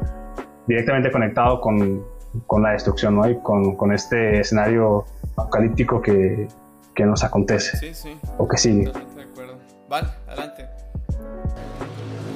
directamente 0.67 1.11
conectado 1.11 1.59
con, 1.59 2.03
con 2.47 2.63
la 2.63 2.71
destrucción, 2.71 3.15
¿no? 3.15 3.29
Y 3.29 3.39
con, 3.39 3.75
con 3.75 3.91
este 3.91 4.39
escenario 4.39 5.05
apocalíptico 5.37 6.01
que, 6.01 6.47
que, 6.93 7.05
nos 7.05 7.23
acontece. 7.23 7.77
Sí, 7.77 7.93
sí. 7.93 8.17
O 8.37 8.47
que 8.47 8.57
sigue. 8.57 8.91
De 9.15 9.23
acuerdo. 9.23 9.57
Val, 9.89 10.13
adelante. 10.27 10.65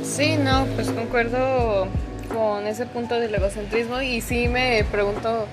Sí, 0.04 0.38
no, 0.38 0.66
pues 0.76 0.90
concuerdo 0.92 1.88
con 2.34 2.66
ese 2.66 2.86
punto 2.86 3.20
del 3.20 3.34
egocentrismo 3.34 4.02
y 4.02 4.22
sí 4.22 4.48
me 4.48 4.84
pregunto 4.92 5.46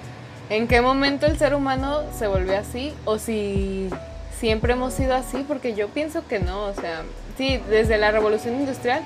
en 0.50 0.68
qué 0.68 0.80
momento 0.80 1.26
el 1.26 1.38
ser 1.38 1.54
humano 1.54 2.02
se 2.16 2.26
volvió 2.26 2.58
así 2.58 2.92
o 3.04 3.18
si 3.18 3.88
siempre 4.38 4.74
hemos 4.74 4.92
sido 4.92 5.14
así, 5.14 5.44
porque 5.46 5.74
yo 5.74 5.88
pienso 5.88 6.26
que 6.26 6.38
no, 6.38 6.64
o 6.64 6.74
sea, 6.74 7.02
sí, 7.36 7.60
desde 7.70 7.98
la 7.98 8.10
revolución 8.10 8.54
industrial, 8.56 9.02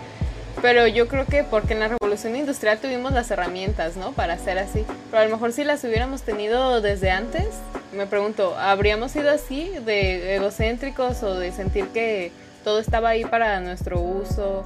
pero 0.60 0.86
yo 0.88 1.06
creo 1.06 1.26
que 1.26 1.44
porque 1.44 1.74
en 1.74 1.80
la 1.80 1.88
revolución 1.88 2.34
industrial 2.34 2.78
tuvimos 2.78 3.12
las 3.12 3.30
herramientas, 3.30 3.96
¿no? 3.96 4.12
Para 4.12 4.38
ser 4.38 4.58
así, 4.58 4.84
pero 5.10 5.22
a 5.22 5.24
lo 5.26 5.30
mejor 5.30 5.52
si 5.52 5.62
las 5.62 5.84
hubiéramos 5.84 6.22
tenido 6.22 6.80
desde 6.80 7.10
antes, 7.10 7.46
me 7.92 8.06
pregunto, 8.06 8.56
¿habríamos 8.58 9.12
sido 9.12 9.30
así 9.30 9.70
de 9.84 10.34
egocéntricos 10.36 11.22
o 11.22 11.34
de 11.38 11.52
sentir 11.52 11.88
que 11.88 12.32
todo 12.64 12.80
estaba 12.80 13.10
ahí 13.10 13.24
para 13.24 13.60
nuestro 13.60 14.00
uso? 14.00 14.64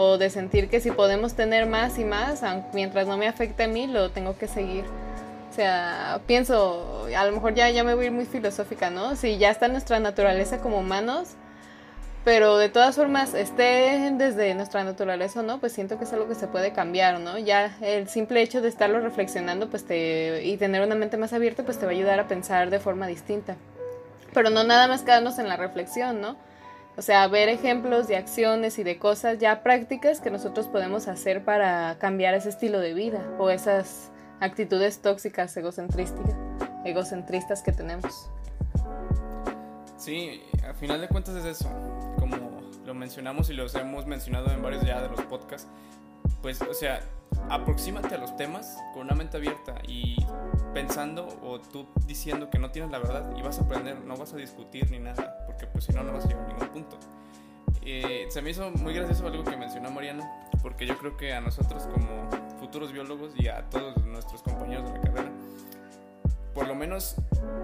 O 0.00 0.16
de 0.16 0.30
sentir 0.30 0.68
que 0.68 0.80
si 0.80 0.92
podemos 0.92 1.34
tener 1.34 1.66
más 1.66 1.98
y 1.98 2.04
más, 2.04 2.42
mientras 2.72 3.08
no 3.08 3.16
me 3.16 3.26
afecte 3.26 3.64
a 3.64 3.68
mí, 3.68 3.88
lo 3.88 4.10
tengo 4.10 4.38
que 4.38 4.46
seguir 4.46 4.84
sea, 5.58 6.20
pienso, 6.28 7.08
a 7.16 7.26
lo 7.26 7.32
mejor 7.32 7.52
ya, 7.52 7.68
ya 7.68 7.82
me 7.82 7.92
voy 7.96 8.04
a 8.04 8.06
ir 8.06 8.12
muy 8.12 8.26
filosófica, 8.26 8.90
¿no? 8.90 9.16
Si 9.16 9.38
ya 9.38 9.50
está 9.50 9.66
nuestra 9.66 9.98
naturaleza 9.98 10.58
como 10.58 10.78
humanos, 10.78 11.30
pero 12.24 12.58
de 12.58 12.68
todas 12.68 12.94
formas, 12.94 13.34
esté 13.34 14.12
desde 14.12 14.54
nuestra 14.54 14.84
naturaleza 14.84 15.42
no, 15.42 15.58
pues 15.58 15.72
siento 15.72 15.98
que 15.98 16.04
es 16.04 16.12
algo 16.12 16.28
que 16.28 16.36
se 16.36 16.46
puede 16.46 16.72
cambiar, 16.72 17.18
¿no? 17.18 17.38
Ya 17.38 17.76
el 17.80 18.08
simple 18.08 18.40
hecho 18.40 18.60
de 18.60 18.68
estarlo 18.68 19.00
reflexionando 19.00 19.68
pues 19.68 19.84
te, 19.84 20.44
y 20.44 20.56
tener 20.58 20.80
una 20.80 20.94
mente 20.94 21.16
más 21.16 21.32
abierta, 21.32 21.64
pues 21.64 21.76
te 21.80 21.86
va 21.86 21.90
a 21.90 21.94
ayudar 21.96 22.20
a 22.20 22.28
pensar 22.28 22.70
de 22.70 22.78
forma 22.78 23.08
distinta. 23.08 23.56
Pero 24.32 24.50
no 24.50 24.62
nada 24.62 24.86
más 24.86 25.02
quedarnos 25.02 25.40
en 25.40 25.48
la 25.48 25.56
reflexión, 25.56 26.20
¿no? 26.20 26.36
O 26.96 27.02
sea, 27.02 27.26
ver 27.26 27.48
ejemplos 27.48 28.06
de 28.06 28.16
acciones 28.16 28.78
y 28.78 28.84
de 28.84 28.96
cosas 28.96 29.38
ya 29.38 29.64
prácticas 29.64 30.20
que 30.20 30.30
nosotros 30.30 30.68
podemos 30.68 31.08
hacer 31.08 31.44
para 31.44 31.96
cambiar 31.98 32.34
ese 32.34 32.48
estilo 32.48 32.78
de 32.78 32.94
vida 32.94 33.24
o 33.38 33.50
esas 33.50 34.12
actitudes 34.40 35.00
tóxicas, 35.00 35.56
egocentristas, 35.56 36.34
egocentristas 36.84 37.62
que 37.62 37.72
tenemos. 37.72 38.30
Sí, 39.96 40.42
al 40.64 40.74
final 40.74 41.00
de 41.00 41.08
cuentas 41.08 41.34
es 41.36 41.44
eso, 41.44 41.68
como 42.18 42.36
lo 42.86 42.94
mencionamos 42.94 43.50
y 43.50 43.54
los 43.54 43.74
hemos 43.74 44.06
mencionado 44.06 44.50
en 44.50 44.62
varios 44.62 44.84
ya 44.84 45.00
de 45.02 45.08
los 45.08 45.20
podcasts, 45.22 45.68
pues, 46.40 46.62
o 46.62 46.72
sea, 46.72 47.00
aproxímate 47.50 48.14
a 48.14 48.18
los 48.18 48.36
temas 48.36 48.78
con 48.94 49.02
una 49.02 49.14
mente 49.14 49.36
abierta 49.36 49.74
y 49.86 50.16
pensando 50.72 51.26
o 51.42 51.58
tú 51.60 51.86
diciendo 52.06 52.48
que 52.50 52.58
no 52.58 52.70
tienes 52.70 52.90
la 52.90 52.98
verdad 52.98 53.34
y 53.36 53.42
vas 53.42 53.58
a 53.58 53.64
aprender, 53.64 53.98
no 54.04 54.16
vas 54.16 54.32
a 54.32 54.36
discutir 54.36 54.90
ni 54.90 54.98
nada, 54.98 55.44
porque 55.46 55.66
pues 55.66 55.84
si 55.84 55.92
no, 55.92 56.02
no 56.02 56.12
vas 56.12 56.24
a 56.24 56.28
llegar 56.28 56.44
a 56.44 56.48
ningún 56.48 56.68
punto. 56.68 56.98
Eh, 57.84 58.26
se 58.28 58.42
me 58.42 58.50
hizo 58.50 58.70
muy 58.70 58.94
gracioso 58.94 59.26
algo 59.26 59.44
que 59.44 59.56
mencionó 59.56 59.90
Mariana, 59.90 60.30
porque 60.62 60.86
yo 60.86 60.96
creo 60.98 61.16
que 61.16 61.32
a 61.32 61.40
nosotros 61.40 61.84
como 61.84 62.28
futuros 62.58 62.92
biólogos 62.92 63.32
y 63.36 63.48
a 63.48 63.68
todos 63.70 64.04
nuestros 64.04 64.42
compañeros 64.42 64.84
de 64.84 64.98
la 64.98 65.00
carrera, 65.00 65.30
por 66.54 66.66
lo 66.66 66.74
menos 66.74 67.14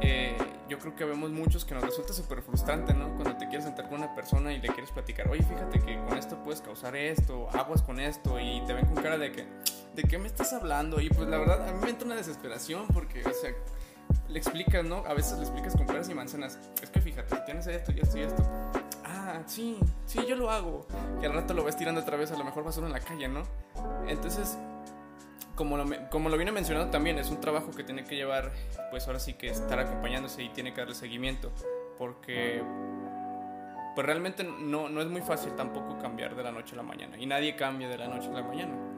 eh, 0.01 0.37
yo 0.69 0.79
creo 0.79 0.95
que 0.95 1.05
vemos 1.05 1.31
muchos 1.31 1.65
que 1.65 1.75
nos 1.75 1.83
resulta 1.83 2.13
súper 2.13 2.43
frustrante, 2.43 2.95
¿no? 2.95 3.09
Cuando 3.17 3.37
te 3.37 3.49
quieres 3.49 3.65
sentar 3.65 3.89
con 3.89 3.99
una 3.99 4.15
persona 4.15 4.53
y 4.53 4.61
le 4.61 4.69
quieres 4.69 4.91
platicar, 4.93 5.29
oye, 5.29 5.43
fíjate 5.43 5.81
que 5.81 5.99
con 5.99 6.17
esto 6.17 6.43
puedes 6.45 6.61
causar 6.61 6.95
esto, 6.97 7.49
aguas 7.53 7.83
con 7.83 7.99
esto, 7.99 8.39
y 8.39 8.63
te 8.67 8.73
ven 8.73 8.87
con 8.87 9.03
cara 9.03 9.19
de 9.19 9.33
que, 9.33 9.47
¿de 9.95 10.03
qué 10.05 10.19
me 10.19 10.29
estás 10.29 10.53
hablando? 10.53 11.01
Y 11.01 11.11
pues 11.11 11.29
la 11.29 11.39
verdad, 11.39 11.69
a 11.69 11.73
mí 11.73 11.79
me 11.83 11.91
entra 11.91 12.07
una 12.07 12.15
desesperación 12.17 12.87
porque, 12.89 13.25
o 13.27 13.33
sea, 13.33 13.51
le 14.29 14.39
explicas, 14.39 14.85
¿no? 14.85 15.05
A 15.07 15.15
veces 15.15 15.39
le 15.39 15.45
explicas 15.45 15.77
con 15.77 15.87
peras 15.87 16.09
y 16.09 16.15
manzanas, 16.15 16.59
es 16.83 16.91
que 16.91 17.01
fíjate, 17.01 17.37
tienes 17.45 17.67
esto 17.67 17.93
y 17.93 18.01
esto 18.01 18.19
y 18.19 18.23
esto. 18.23 18.43
Ah, 19.05 19.43
sí, 19.47 19.79
sí, 20.07 20.21
yo 20.27 20.37
lo 20.37 20.51
hago. 20.51 20.87
Y 21.23 21.27
al 21.27 21.33
rato 21.33 21.55
lo 21.55 21.65
ves 21.65 21.77
tirando 21.77 22.01
otra 22.01 22.17
vez, 22.17 22.33
a 22.33 22.37
lo 22.37 22.45
mejor 22.45 22.65
basura 22.65 22.87
en 22.87 22.93
la 22.93 23.01
calle, 23.01 23.29
¿no? 23.29 23.43
Entonces, 24.09 24.59
como 25.55 25.77
lo, 25.77 25.85
como 26.11 26.29
lo 26.29 26.37
viene 26.37 26.53
mencionando 26.53 26.91
también, 26.91 27.19
es 27.19 27.31
un 27.31 27.41
trabajo 27.41 27.71
que 27.71 27.85
tiene 27.85 28.05
que 28.05 28.17
llevar, 28.17 28.53
pues 28.91 29.07
ahora 29.07 29.21
sí 29.21 29.35
que 29.35 29.49
estar 29.49 29.79
acompañándose 29.79 30.43
y 30.43 30.49
tiene 30.49 30.73
que 30.75 30.81
darle 30.81 30.95
seguimiento, 30.95 31.53
porque 31.99 32.63
pues 33.95 34.07
realmente 34.07 34.43
no, 34.43 34.89
no 34.89 35.01
es 35.01 35.07
muy 35.07 35.21
fácil 35.21 35.55
tampoco 35.55 35.97
cambiar 35.99 36.35
de 36.35 36.43
la 36.43 36.51
noche 36.51 36.75
a 36.75 36.77
la 36.79 36.83
mañana, 36.83 37.17
y 37.19 37.27
nadie 37.27 37.55
cambia 37.55 37.89
de 37.89 37.99
la 37.99 38.09
noche 38.09 38.29
a 38.29 38.33
la 38.33 38.43
mañana. 38.43 38.94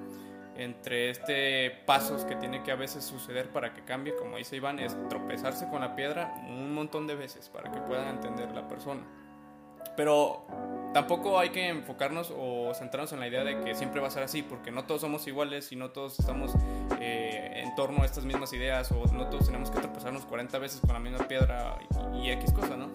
Entre 0.59 1.11
este 1.11 1.71
pasos 1.85 2.25
que 2.25 2.35
tiene 2.37 2.63
que 2.63 2.73
a 2.73 2.77
veces 2.77 3.05
suceder 3.05 3.51
para 3.51 3.75
que 3.75 3.83
cambie, 3.83 4.15
como 4.17 4.37
dice 4.39 4.57
Iván, 4.57 4.79
es 4.79 4.97
tropezarse 5.09 5.69
con 5.69 5.81
la 5.81 5.95
piedra 5.95 6.35
un 6.49 6.73
montón 6.73 7.07
de 7.07 7.15
veces 7.15 7.49
para 7.49 7.71
que 7.71 7.81
puedan 7.81 8.09
entender 8.09 8.51
la 8.53 8.67
persona. 8.67 9.03
Pero 9.97 10.47
tampoco 10.93 11.39
hay 11.39 11.51
que 11.51 11.69
enfocarnos 11.69 12.33
o 12.37 12.73
centrarnos 12.75 13.13
en 13.13 13.21
la 13.21 13.29
idea 13.29 13.45
de 13.45 13.61
que 13.61 13.75
siempre 13.75 14.01
va 14.01 14.09
a 14.09 14.11
ser 14.11 14.23
así, 14.23 14.43
porque 14.43 14.71
no 14.71 14.85
todos 14.85 15.01
somos 15.01 15.27
iguales 15.27 15.73
y 15.73 15.77
no 15.77 15.91
todos 15.91 16.19
estamos 16.19 16.53
eh, 17.01 17.63
en 17.65 17.75
torno 17.75 18.03
a 18.03 18.07
estas 18.07 18.25
mismas 18.25 18.53
ideas 18.53 18.93
o 18.93 19.05
no 19.13 19.29
todos 19.29 19.47
tenemos 19.47 19.71
que 19.71 19.81
tropezarnos 19.81 20.27
40 20.27 20.59
veces 20.59 20.81
con 20.81 20.93
la 20.93 21.01
misma 21.01 21.27
piedra 21.27 21.79
y, 22.15 22.31
X 22.31 22.53
cosa, 22.53 22.77
¿no? 22.77 22.91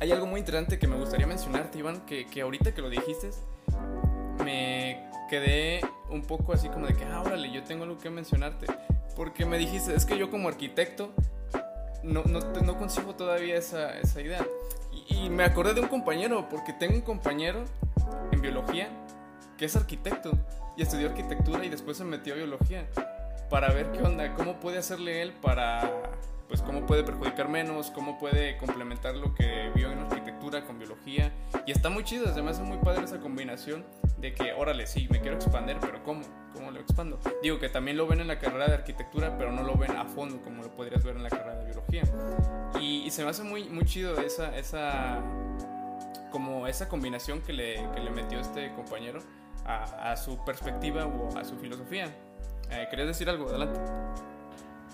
Hay 0.00 0.10
algo 0.10 0.26
muy 0.26 0.40
interesante 0.40 0.78
que 0.78 0.88
me 0.88 0.96
gustaría 0.96 1.26
mencionarte, 1.26 1.78
Iván, 1.78 2.04
que, 2.06 2.26
que 2.26 2.42
ahorita 2.42 2.74
que 2.74 2.82
lo 2.82 2.90
dijiste, 2.90 3.30
me 4.44 5.11
quedé 5.32 5.80
un 6.10 6.20
poco 6.20 6.52
así 6.52 6.68
como 6.68 6.86
de 6.86 6.94
que, 6.94 7.06
ah, 7.06 7.22
órale, 7.22 7.50
yo 7.50 7.64
tengo 7.64 7.84
algo 7.84 7.96
que 7.96 8.10
mencionarte. 8.10 8.66
Porque 9.16 9.46
me 9.46 9.56
dijiste, 9.56 9.94
es 9.94 10.04
que 10.04 10.18
yo 10.18 10.30
como 10.30 10.46
arquitecto 10.46 11.10
no, 12.02 12.22
no, 12.24 12.40
no 12.40 12.76
consigo 12.76 13.14
todavía 13.14 13.56
esa, 13.56 13.98
esa 13.98 14.20
idea. 14.20 14.46
Y, 15.08 15.30
me 15.30 15.44
acordé 15.44 15.72
de 15.72 15.80
un 15.80 15.88
compañero, 15.88 16.50
porque 16.50 16.74
tengo 16.74 16.96
un 16.96 17.00
compañero 17.00 17.64
en 18.30 18.42
biología 18.42 18.90
que 19.56 19.64
es 19.64 19.74
arquitecto 19.74 20.32
y 20.76 20.82
estudió 20.82 21.08
arquitectura 21.08 21.64
y 21.64 21.70
después 21.70 21.96
se 21.96 22.04
metió 22.04 22.34
a 22.34 22.36
biología 22.36 22.86
para 23.48 23.72
ver 23.72 23.90
qué 23.92 24.02
onda, 24.02 24.34
cómo 24.34 24.60
puede 24.60 24.76
hacerle 24.76 25.22
él 25.22 25.32
para, 25.32 25.90
pues 26.52 26.60
cómo 26.60 26.84
puede 26.84 27.02
perjudicar 27.02 27.48
menos, 27.48 27.90
cómo 27.90 28.18
puede 28.18 28.58
complementar 28.58 29.14
lo 29.16 29.34
que 29.34 29.70
vio 29.74 29.90
en 29.90 30.00
arquitectura 30.00 30.66
con 30.66 30.78
biología. 30.78 31.32
Y 31.64 31.72
está 31.72 31.88
muy 31.88 32.04
chido, 32.04 32.26
me 32.44 32.50
hace 32.50 32.62
muy 32.62 32.76
padre 32.76 33.04
esa 33.04 33.20
combinación 33.20 33.86
de 34.18 34.34
que, 34.34 34.52
órale, 34.52 34.86
sí, 34.86 35.08
me 35.10 35.22
quiero 35.22 35.36
expandir, 35.36 35.78
pero 35.80 36.02
¿cómo? 36.04 36.20
¿Cómo 36.52 36.70
lo 36.70 36.78
expando? 36.78 37.18
Digo 37.42 37.58
que 37.58 37.70
también 37.70 37.96
lo 37.96 38.06
ven 38.06 38.20
en 38.20 38.28
la 38.28 38.38
carrera 38.38 38.68
de 38.68 38.74
arquitectura, 38.74 39.38
pero 39.38 39.50
no 39.50 39.62
lo 39.62 39.76
ven 39.76 39.92
a 39.92 40.04
fondo 40.04 40.42
como 40.42 40.62
lo 40.62 40.76
podrías 40.76 41.02
ver 41.02 41.16
en 41.16 41.22
la 41.22 41.30
carrera 41.30 41.56
de 41.56 41.64
biología. 41.64 42.02
Y, 42.78 43.10
se 43.10 43.24
me 43.24 43.30
hace 43.30 43.44
muy, 43.44 43.70
muy 43.70 43.86
chido 43.86 44.20
esa, 44.20 44.54
esa, 44.54 45.22
como 46.30 46.66
esa 46.66 46.86
combinación 46.86 47.40
que 47.40 47.54
le, 47.54 47.76
que 47.94 48.00
le 48.00 48.10
metió 48.10 48.38
este 48.38 48.74
compañero 48.74 49.20
a, 49.64 50.12
a, 50.12 50.16
su 50.18 50.44
perspectiva 50.44 51.06
o 51.06 51.34
a 51.34 51.46
su 51.46 51.56
filosofía. 51.56 52.14
Eh, 52.70 52.88
¿Querías 52.90 53.08
decir 53.08 53.30
algo? 53.30 53.48
Adelante. 53.48 53.80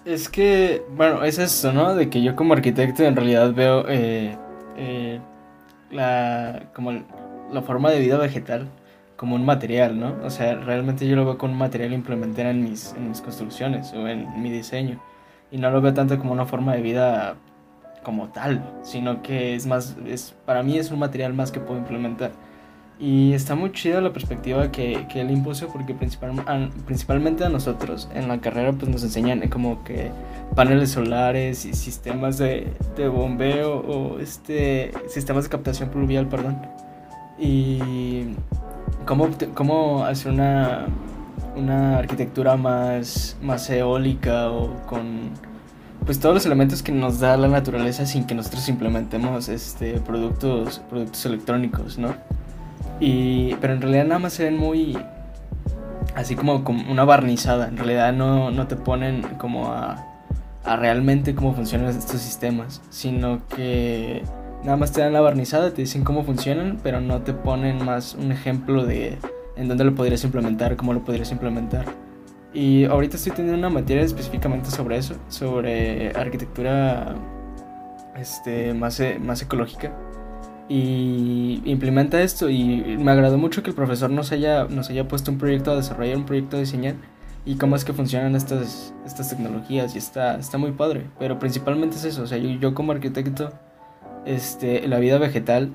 Es 0.08 0.30
que, 0.30 0.82
bueno, 0.96 1.22
es 1.22 1.38
eso, 1.38 1.70
¿no? 1.70 1.94
De 1.94 2.08
que 2.08 2.22
yo 2.22 2.34
como 2.34 2.54
arquitecto 2.54 3.02
en 3.04 3.14
realidad 3.14 3.52
veo 3.52 3.84
eh, 3.88 4.38
eh, 4.78 5.20
la, 5.90 6.70
como 6.74 7.04
la 7.52 7.60
forma 7.60 7.90
de 7.90 8.00
vida 8.00 8.16
vegetal 8.16 8.68
como 9.16 9.34
un 9.34 9.44
material, 9.44 10.00
¿no? 10.00 10.16
O 10.24 10.30
sea, 10.30 10.54
realmente 10.54 11.06
yo 11.06 11.14
lo 11.14 11.26
veo 11.26 11.36
como 11.36 11.52
un 11.52 11.58
material 11.58 11.92
implementar 11.92 12.46
en 12.46 12.64
mis, 12.64 12.94
en 12.94 13.10
mis 13.10 13.20
construcciones 13.20 13.92
o 13.92 14.08
en 14.08 14.40
mi 14.40 14.50
diseño. 14.50 14.98
Y 15.50 15.58
no 15.58 15.70
lo 15.70 15.82
veo 15.82 15.92
tanto 15.92 16.18
como 16.18 16.32
una 16.32 16.46
forma 16.46 16.74
de 16.74 16.80
vida 16.80 17.36
como 18.02 18.28
tal, 18.30 18.64
sino 18.82 19.20
que 19.20 19.54
es 19.56 19.66
más, 19.66 19.94
es, 20.06 20.34
para 20.46 20.62
mí 20.62 20.78
es 20.78 20.90
un 20.90 21.00
material 21.00 21.34
más 21.34 21.52
que 21.52 21.60
puedo 21.60 21.80
implementar. 21.80 22.30
Y 23.00 23.32
está 23.32 23.54
muy 23.54 23.70
chida 23.70 24.00
la 24.00 24.12
perspectiva 24.12 24.72
que, 24.72 25.06
que 25.08 25.20
él 25.20 25.30
impuso 25.30 25.68
porque 25.68 25.94
principalmente 25.94 27.44
a 27.44 27.48
nosotros 27.48 28.08
en 28.12 28.26
la 28.26 28.40
carrera 28.40 28.72
pues 28.72 28.90
nos 28.90 29.04
enseñan 29.04 29.48
como 29.48 29.84
que 29.84 30.10
paneles 30.56 30.90
solares 30.90 31.64
y 31.64 31.74
sistemas 31.74 32.38
de, 32.38 32.72
de 32.96 33.06
bombeo 33.06 33.78
o 33.78 34.18
este, 34.18 34.90
sistemas 35.06 35.44
de 35.44 35.50
captación 35.50 35.90
pluvial, 35.90 36.26
perdón. 36.28 36.60
Y 37.38 38.34
cómo, 39.06 39.28
cómo 39.54 40.04
hacer 40.04 40.32
una, 40.32 40.86
una 41.54 41.98
arquitectura 41.98 42.56
más, 42.56 43.36
más 43.40 43.70
eólica 43.70 44.50
o 44.50 44.74
con 44.86 45.30
pues 46.04 46.18
todos 46.18 46.34
los 46.34 46.46
elementos 46.46 46.82
que 46.82 46.90
nos 46.90 47.20
da 47.20 47.36
la 47.36 47.48
naturaleza 47.48 48.06
sin 48.06 48.24
que 48.24 48.34
nosotros 48.34 48.68
implementemos 48.68 49.48
este 49.48 50.00
productos 50.00 50.80
productos 50.88 51.26
electrónicos, 51.26 51.98
¿no? 51.98 52.14
Y 53.00 53.54
pero 53.56 53.74
en 53.74 53.80
realidad 53.80 54.04
nada 54.04 54.18
más 54.18 54.32
se 54.32 54.44
ven 54.44 54.56
muy 54.56 54.98
así 56.14 56.34
como, 56.34 56.64
como 56.64 56.90
una 56.90 57.04
barnizada, 57.04 57.68
en 57.68 57.76
realidad 57.76 58.12
no, 58.12 58.50
no 58.50 58.66
te 58.66 58.76
ponen 58.76 59.22
como 59.38 59.72
a, 59.72 60.04
a 60.64 60.76
realmente 60.76 61.34
cómo 61.34 61.54
funcionan 61.54 61.88
estos 61.88 62.20
sistemas, 62.20 62.82
sino 62.90 63.46
que 63.48 64.22
Nada 64.62 64.76
más 64.76 64.90
te 64.92 65.00
dan 65.00 65.12
la 65.12 65.20
barnizada, 65.20 65.72
te 65.72 65.82
dicen 65.82 66.02
cómo 66.02 66.24
funcionan, 66.24 66.80
pero 66.82 67.00
no 67.00 67.22
te 67.22 67.32
ponen 67.32 67.84
más 67.84 68.14
un 68.14 68.32
ejemplo 68.32 68.84
de 68.84 69.16
en 69.56 69.68
dónde 69.68 69.84
lo 69.84 69.94
podrías 69.94 70.24
implementar, 70.24 70.76
cómo 70.76 70.92
lo 70.92 71.04
podrías 71.04 71.30
implementar. 71.30 71.84
Y 72.52 72.84
ahorita 72.84 73.16
estoy 73.16 73.32
teniendo 73.32 73.58
una 73.58 73.70
materia 73.70 74.02
específicamente 74.02 74.70
sobre 74.70 74.96
eso, 74.96 75.14
sobre 75.28 76.10
arquitectura 76.10 77.14
este, 78.16 78.74
más, 78.74 78.98
e, 78.98 79.18
más 79.20 79.42
ecológica. 79.42 79.92
Y 80.68 81.62
implementa 81.64 82.20
esto 82.20 82.50
y 82.50 82.98
me 82.98 83.10
agradó 83.10 83.38
mucho 83.38 83.62
que 83.62 83.70
el 83.70 83.76
profesor 83.76 84.10
nos 84.10 84.32
haya, 84.32 84.64
nos 84.64 84.90
haya 84.90 85.08
puesto 85.08 85.30
un 85.30 85.38
proyecto 85.38 85.70
a 85.70 85.76
desarrollar, 85.76 86.18
un 86.18 86.26
proyecto 86.26 86.56
a 86.56 86.60
diseñar 86.60 86.94
y 87.46 87.56
cómo 87.56 87.76
es 87.76 87.84
que 87.86 87.94
funcionan 87.94 88.36
estas, 88.36 88.92
estas 89.06 89.30
tecnologías 89.30 89.94
y 89.94 89.98
está, 89.98 90.36
está 90.36 90.58
muy 90.58 90.72
padre. 90.72 91.06
Pero 91.18 91.38
principalmente 91.38 91.96
es 91.96 92.04
eso, 92.04 92.22
o 92.22 92.26
sea, 92.26 92.36
yo, 92.36 92.50
yo 92.50 92.74
como 92.74 92.92
arquitecto 92.92 93.50
este, 94.26 94.86
la 94.86 94.98
vida 94.98 95.16
vegetal 95.16 95.72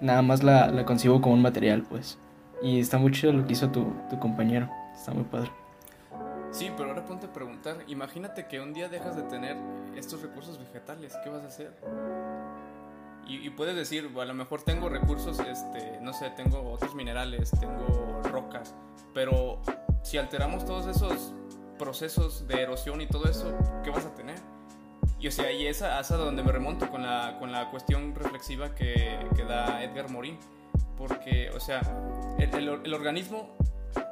nada 0.00 0.20
más 0.22 0.42
la, 0.42 0.70
la 0.70 0.84
concibo 0.84 1.20
como 1.20 1.34
un 1.34 1.42
material, 1.42 1.82
pues. 1.88 2.18
Y 2.62 2.80
está 2.80 2.98
muy 2.98 3.12
chido 3.12 3.32
lo 3.32 3.46
que 3.46 3.54
hizo 3.54 3.70
tu, 3.70 3.86
tu 4.10 4.18
compañero. 4.18 4.68
Está 4.94 5.12
muy 5.12 5.24
padre. 5.24 5.50
Sí, 6.50 6.70
pero 6.76 6.90
ahora 6.90 7.04
ponte 7.04 7.26
a 7.26 7.32
preguntar. 7.32 7.76
Imagínate 7.86 8.46
que 8.46 8.60
un 8.60 8.74
día 8.74 8.88
dejas 8.88 9.16
de 9.16 9.22
tener 9.22 9.56
estos 9.96 10.20
recursos 10.20 10.58
vegetales. 10.58 11.16
¿Qué 11.22 11.30
vas 11.30 11.42
a 11.42 11.46
hacer? 11.46 11.72
Y, 13.26 13.48
puedes 13.50 13.76
decir, 13.76 14.10
a 14.20 14.24
lo 14.24 14.34
mejor 14.34 14.62
tengo 14.62 14.88
recursos, 14.88 15.38
este, 15.38 16.00
no 16.00 16.12
sé, 16.12 16.30
tengo 16.30 16.72
otros 16.72 16.96
minerales, 16.96 17.52
tengo 17.60 18.20
rocas. 18.24 18.74
Pero 19.14 19.62
si 20.02 20.18
alteramos 20.18 20.64
todos 20.64 20.86
esos 20.88 21.32
procesos 21.78 22.48
de 22.48 22.60
erosión 22.60 23.00
y 23.00 23.06
todo 23.06 23.26
eso, 23.26 23.56
¿qué 23.84 23.90
vas 23.90 24.04
a 24.04 24.14
tener? 24.14 24.36
Y 25.20 25.28
o 25.28 25.30
sea, 25.30 25.52
y 25.52 25.66
esa 25.66 26.00
es 26.00 26.10
a 26.10 26.16
donde 26.16 26.42
me 26.42 26.50
remonto 26.50 26.90
con 26.90 27.02
la, 27.02 27.36
con 27.38 27.52
la 27.52 27.70
cuestión 27.70 28.14
reflexiva 28.14 28.74
que, 28.74 29.18
que 29.36 29.44
da 29.44 29.84
Edgar 29.84 30.10
Morin. 30.10 30.38
Porque, 30.96 31.50
o 31.50 31.60
sea, 31.60 31.80
el, 32.38 32.68
el, 32.84 32.94
organismo, 32.94 33.56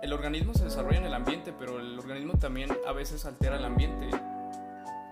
el 0.02 0.12
organismo 0.12 0.54
se 0.54 0.64
desarrolla 0.64 0.98
en 0.98 1.06
el 1.06 1.14
ambiente, 1.14 1.52
pero 1.58 1.80
el 1.80 1.98
organismo 1.98 2.34
también 2.34 2.70
a 2.86 2.92
veces 2.92 3.24
altera 3.24 3.56
el 3.56 3.64
ambiente. 3.64 4.08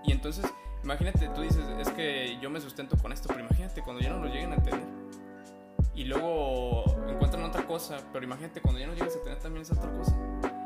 Y 0.04 0.12
entonces, 0.12 0.46
imagínate, 0.86 1.28
tú 1.34 1.40
dices, 1.40 1.64
es 1.80 1.88
que 1.90 2.38
yo 2.40 2.48
me 2.48 2.60
sustento 2.60 2.96
con 2.96 3.12
esto, 3.12 3.26
pero 3.26 3.40
imagínate 3.40 3.82
cuando 3.82 4.00
ya 4.00 4.10
no 4.10 4.20
lo 4.20 4.26
lleguen 4.26 4.52
a 4.52 4.56
tener. 4.56 4.86
Y 5.96 6.04
luego 6.04 6.84
encuentran 7.08 7.42
otra 7.42 7.66
cosa, 7.66 7.96
pero 8.12 8.24
imagínate 8.24 8.60
cuando 8.60 8.78
ya 8.78 8.86
no 8.86 8.94
llegues 8.94 9.16
a 9.16 9.22
tener 9.24 9.38
también 9.40 9.62
esa 9.62 9.74
otra 9.74 9.90
cosa. 9.90 10.16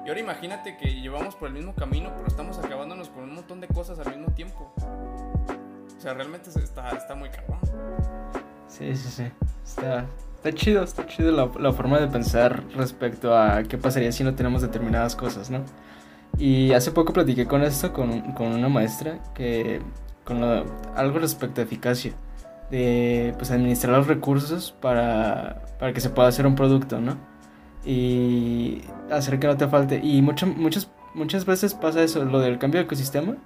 Y 0.05 0.09
ahora 0.09 0.21
imagínate 0.21 0.77
que 0.77 1.01
llevamos 1.01 1.35
por 1.37 1.49
el 1.49 1.55
mismo 1.55 1.75
camino, 1.75 2.13
pero 2.15 2.27
estamos 2.29 2.59
acabándonos 2.59 3.09
con 3.09 3.25
un 3.25 3.35
montón 3.35 3.63
de 3.63 3.69
cosas 3.69 3.99
al 3.99 4.15
mismo 4.15 4.31
tiempo. 4.35 4.75
O 4.77 6.01
sea, 6.01 6.13
realmente 6.13 6.51
está, 6.51 6.91
está 6.91 7.15
muy 7.15 7.31
cabrón. 7.31 7.59
Sí, 8.69 8.95
sí, 8.97 9.09
sí. 9.09 9.25
Está, 9.65 10.05
está 10.37 10.53
chido, 10.53 10.83
está 10.83 11.07
chido 11.07 11.33
la, 11.33 11.51
la, 11.59 11.73
forma 11.73 11.99
de 11.99 12.09
pensar 12.09 12.63
respecto 12.77 13.35
a 13.35 13.63
qué 13.63 13.79
pasaría 13.79 14.13
si 14.13 14.23
no 14.23 14.35
tenemos 14.35 14.61
determinadas 14.61 15.17
cosas, 15.17 15.49
¿no? 15.49 15.65
Y 16.39 16.73
hace 16.73 16.91
poco 16.91 17.15
platiqué 17.15 17.47
con 17.47 17.63
esto 17.63 17.93
con, 17.93 18.33
con 18.33 18.49
una 18.49 18.69
maestra 18.69 19.19
que 19.35 19.81
con 20.25 20.43
algo 20.43 21.19
respecto 21.19 21.61
a 21.61 21.65
eficacia 21.65 22.13
de 22.71 23.35
pues 23.37 23.51
administrar 23.51 23.97
los 23.97 24.07
recursos 24.07 24.75
para, 24.81 25.63
para 25.79 25.93
que 25.93 26.01
se 26.01 26.11
pueda 26.11 26.29
hacer 26.29 26.47
un 26.47 26.55
producto, 26.55 27.01
¿no? 27.01 27.17
Y 27.85 28.83
hacer 29.11 29.39
que 29.39 29.47
no 29.47 29.57
te 29.57 29.67
falte. 29.67 30.01
Y 30.03 30.23
muchas 30.23 30.49
muchas, 30.57 30.91
muchas 31.15 31.45
veces 31.47 31.75
pasa 31.75 32.03
eso, 32.03 32.25
lo 32.25 32.41
del 32.41 32.59
cambio 32.59 32.81
de 32.81 32.85
ecosistema 32.85 33.37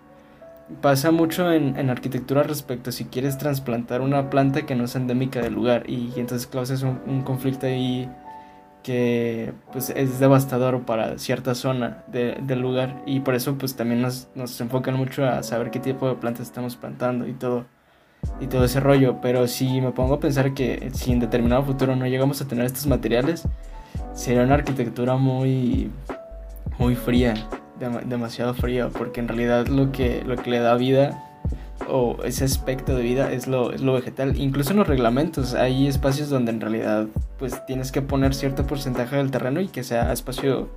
pasa 0.81 1.11
mucho 1.11 1.53
en, 1.53 1.77
en, 1.77 1.91
arquitectura 1.91 2.43
respecto 2.43 2.91
a 2.91 2.93
si 2.93 3.05
quieres 3.05 3.37
trasplantar 3.37 4.01
una 4.01 4.31
planta 4.31 4.65
que 4.65 4.75
no 4.75 4.85
es 4.85 4.97
endémica 4.97 5.41
del 5.41 5.55
lugar 5.55 5.89
y, 5.89 6.13
entonces 6.17 6.47
causas 6.47 6.83
un, 6.83 7.01
un, 7.07 7.23
conflicto 7.23 7.67
ahí 7.67 8.11
que 8.85 9.53
pues 9.73 9.91
es 9.91 10.21
devastador 10.21 10.83
para 10.83 11.19
cierta 11.19 11.57
zona 11.57 12.05
de, 12.07 12.39
del 12.43 12.61
lugar. 12.61 13.03
Y 13.07 13.21
por 13.21 13.35
eso 13.35 13.57
pues 13.59 13.75
también 13.75 14.03
nos, 14.03 14.29
nos 14.37 14.61
enfocan 14.61 14.95
mucho 14.95 15.25
a 15.27 15.43
saber 15.43 15.73
qué 15.73 15.81
tipo 15.81 16.09
de 16.09 16.15
plantas 16.15 16.47
estamos 16.47 16.77
plantando 16.77 17.27
y 17.27 17.33
todo 17.33 17.65
y 18.41 18.47
todo 18.47 18.65
ese 18.65 18.79
rollo. 18.79 19.21
Pero 19.21 19.49
si 19.49 19.81
me 19.81 19.91
pongo 19.91 20.15
a 20.15 20.21
pensar 20.21 20.55
que 20.55 20.91
si 20.93 21.11
en 21.11 21.19
determinado 21.19 21.65
futuro 21.65 21.97
no 21.97 22.07
llegamos 22.07 22.41
a 22.41 22.47
tener 22.47 22.67
estos 22.67 22.87
materiales 22.87 23.49
sería 24.13 24.43
una 24.43 24.55
arquitectura 24.55 25.17
muy 25.17 25.91
muy 26.79 26.95
fría 26.95 27.35
demasiado 27.79 28.55
frío, 28.55 28.91
porque 28.91 29.21
en 29.21 29.29
realidad 29.29 29.67
lo 29.67 29.91
que, 29.91 30.23
lo 30.25 30.37
que 30.37 30.51
le 30.51 30.61
da 30.61 30.75
vida 30.77 31.34
o 31.89 32.17
ese 32.25 32.45
aspecto 32.45 32.97
de 32.97 33.03
vida 33.03 33.33
es 33.33 33.47
lo, 33.47 33.73
es 33.73 33.81
lo 33.81 33.95
vegetal. 33.95 34.37
Incluso 34.41 34.73
en 34.73 34.79
los 34.79 34.89
reglamentos 34.89 35.55
hay 35.55 35.87
espacios 35.87 36.31
donde 36.31 36.53
en 36.53 36.61
realidad 36.61 37.07
pues 37.39 37.65
tienes 37.67 37.93
que 37.93 38.03
poner 38.03 38.35
cierto 38.35 38.67
porcentaje 38.67 39.17
del 39.17 39.31
terreno 39.31 39.61
y 39.61 39.69
que 39.69 39.85
sea 39.85 40.13
espacio, 40.13 40.69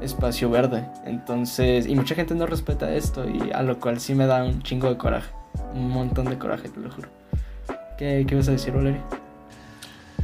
espacio 0.00 0.50
verde. 0.50 0.86
Entonces, 1.04 1.86
y 1.86 1.94
mucha 1.94 2.14
gente 2.14 2.34
no 2.34 2.46
respeta 2.46 2.94
esto 2.94 3.28
y 3.28 3.52
a 3.52 3.62
lo 3.62 3.78
cual 3.78 4.00
sí 4.00 4.14
me 4.14 4.26
da 4.26 4.44
un 4.44 4.62
chingo 4.62 4.88
de 4.88 4.96
coraje. 4.96 5.30
Un 5.74 5.90
montón 5.90 6.26
de 6.26 6.38
coraje, 6.38 6.68
te 6.68 6.80
lo 6.80 6.90
juro. 6.90 7.08
¿Qué, 7.98 8.24
qué 8.28 8.34
vas 8.34 8.48
a 8.48 8.52
decir, 8.52 8.72
Valeria? 8.72 9.02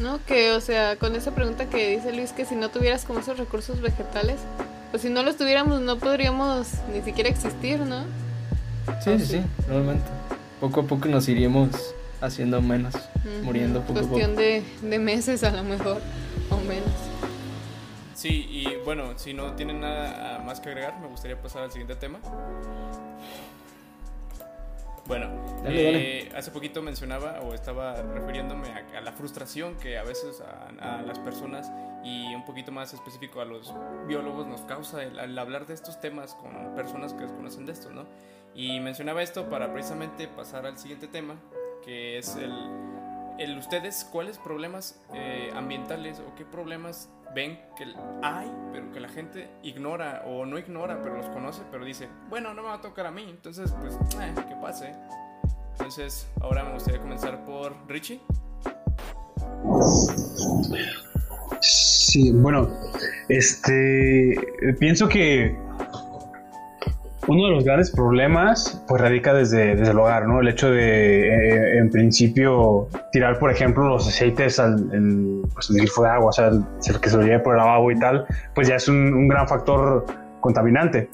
No, 0.01 0.19
que, 0.27 0.53
o 0.53 0.61
sea, 0.61 0.97
con 0.97 1.15
esa 1.15 1.33
pregunta 1.33 1.67
que 1.67 1.97
dice 1.97 2.13
Luis, 2.13 2.33
que 2.33 2.45
si 2.45 2.57
no 2.57 2.69
tuvieras 2.69 3.05
como 3.05 3.21
esos 3.21 3.39
recursos 3.39 3.81
vegetales, 3.81 4.41
pues 4.91 5.03
si 5.03 5.09
no 5.09 5.23
los 5.23 5.37
tuviéramos 5.37 5.81
no 5.81 5.99
podríamos 5.99 6.69
ni 6.93 7.01
siquiera 7.03 7.29
existir, 7.29 7.81
¿no? 7.81 8.05
Sí, 9.01 9.19
sí, 9.19 9.27
sí, 9.27 9.43
normalmente. 9.69 10.09
Poco 10.61 10.81
a 10.81 10.85
poco 10.85 11.09
nos 11.09 11.29
iríamos 11.29 11.95
haciendo 12.21 12.63
menos, 12.63 12.95
muriendo 13.43 13.81
poco 13.81 13.99
a 13.99 14.03
poco. 14.03 14.15
Cuestión 14.15 14.37
de, 14.37 14.63
de 14.83 14.99
meses 14.99 15.45
a 15.45 15.51
lo 15.51 15.63
mejor, 15.63 16.01
o 16.51 16.57
menos. 16.59 16.91
Sí, 18.15 18.47
y 18.49 18.77
bueno, 18.85 19.19
si 19.19 19.35
no 19.35 19.53
tienen 19.53 19.81
nada 19.81 20.39
más 20.39 20.61
que 20.61 20.71
agregar, 20.71 20.99
me 21.01 21.09
gustaría 21.09 21.41
pasar 21.41 21.65
al 21.65 21.71
siguiente 21.71 21.97
tema. 21.97 22.19
Bueno, 25.07 25.29
eh, 25.67 26.33
hace 26.35 26.51
poquito 26.51 26.81
mencionaba 26.81 27.41
o 27.43 27.53
estaba 27.53 28.01
refiriéndome 28.01 28.69
a, 28.69 29.01
la 29.03 29.13
frustración 29.13 29.75
que 29.77 29.99
a 29.99 30.03
veces 30.03 30.41
a, 30.41 31.03
las 31.03 31.19
personas 31.19 31.71
y 32.03 32.35
un 32.35 32.47
poquito 32.47 32.73
más 32.73 32.95
específico 32.95 33.43
a 33.43 33.45
los 33.45 33.75
biólogos 34.07 34.47
nos 34.47 34.63
causa 34.63 35.03
el, 35.03 35.39
hablar 35.39 35.67
de 35.67 35.75
estos 35.75 36.01
temas 36.01 36.35
con 36.35 36.75
personas 36.75 37.13
que 37.13 37.25
desconocen 37.25 37.67
de 37.67 37.73
esto, 37.73 37.91
¿no? 37.91 38.07
Y 38.55 38.79
mencionaba 38.81 39.23
esto 39.23 39.49
para 39.49 39.73
precisamente 39.73 40.29
pasar 40.29 40.67
al 40.67 40.79
siguiente 40.79 41.09
tema, 41.09 41.35
que 41.85 42.19
es 42.19 42.37
el, 42.37 42.53
el 43.39 43.59
ustedes, 43.59 44.09
¿cuáles 44.11 44.39
problemas 44.39 45.01
eh, 45.13 45.51
ambientales 45.55 46.21
o 46.21 46.35
qué 46.37 46.45
problemas 46.45 47.09
ven 47.35 47.59
que 47.77 47.85
hay, 48.23 48.51
pero 48.73 48.93
que 48.93 49.01
la 49.01 49.09
gente 49.09 49.49
ignora 49.65 50.23
o 50.27 50.47
no 50.47 50.57
ignora, 50.57 51.03
pero 51.03 51.17
los 51.17 51.27
conoce, 51.31 51.63
pero 51.71 51.85
dice, 51.85 52.09
bueno, 52.31 52.55
no 52.55 52.63
me 52.63 52.69
va 52.69 52.75
a 52.75 52.81
tocar 52.81 53.07
a 53.07 53.11
mí, 53.11 53.27
entonces 53.29 53.73
pues, 53.81 53.95
eh, 54.21 54.35
que 54.49 54.55
pase. 54.57 54.93
Entonces, 55.73 56.29
ahora 56.41 56.63
me 56.63 56.75
gustaría 56.75 57.01
comenzar 57.01 57.45
por 57.45 57.75
Richie. 57.89 58.21
Sí, 61.61 62.31
bueno, 62.31 62.69
este, 63.29 64.37
pienso 64.79 65.09
que 65.09 65.59
uno 67.27 67.47
de 67.47 67.51
los 67.53 67.65
grandes 67.65 67.91
problemas 67.91 68.83
pues 68.87 69.01
radica 69.01 69.33
desde, 69.33 69.77
desde 69.77 69.93
el 69.93 69.99
hogar, 69.99 70.27
¿no? 70.27 70.41
El 70.41 70.49
hecho 70.49 70.71
de, 70.71 71.29
eh, 71.29 71.79
en 71.79 71.91
principio, 71.91 72.89
tirar, 73.13 73.39
por 73.39 73.51
ejemplo, 73.51 73.89
los 73.89 74.07
aceites 74.07 74.59
al 74.59 74.77
pues, 75.55 75.71
el 75.71 75.77
grifo 75.77 76.03
de 76.03 76.11
agua, 76.11 76.29
o 76.29 76.33
sea, 76.33 76.49
el, 76.49 76.65
que 77.01 77.09
se 77.09 77.17
lo 77.17 77.23
lleve 77.23 77.41
por 77.41 77.55
el 77.55 77.59
lavabo 77.59 77.91
y 77.91 77.99
tal, 77.99 78.27
pues 78.55 78.69
ya 78.69 78.77
es 78.77 78.89
un, 78.89 79.29
gran 79.29 79.49
factor 79.49 80.05
contaminante. 80.41 81.09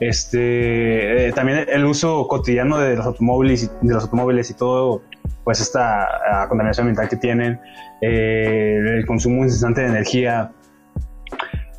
Este, 0.00 1.28
eh, 1.28 1.32
también 1.32 1.66
el 1.68 1.84
uso 1.84 2.26
cotidiano 2.26 2.78
de 2.78 2.96
los 2.96 3.06
automóviles, 3.06 3.70
de 3.80 3.94
los 3.94 4.04
automóviles 4.04 4.50
y 4.50 4.54
todo, 4.54 5.02
pues 5.44 5.60
esta 5.60 6.04
ah, 6.04 6.48
contaminación 6.48 6.88
ambiental 6.88 7.08
que 7.08 7.16
tienen, 7.16 7.60
eh, 8.00 8.78
el 8.96 9.06
consumo 9.06 9.44
incesante 9.44 9.82
de 9.82 9.88
energía, 9.88 10.50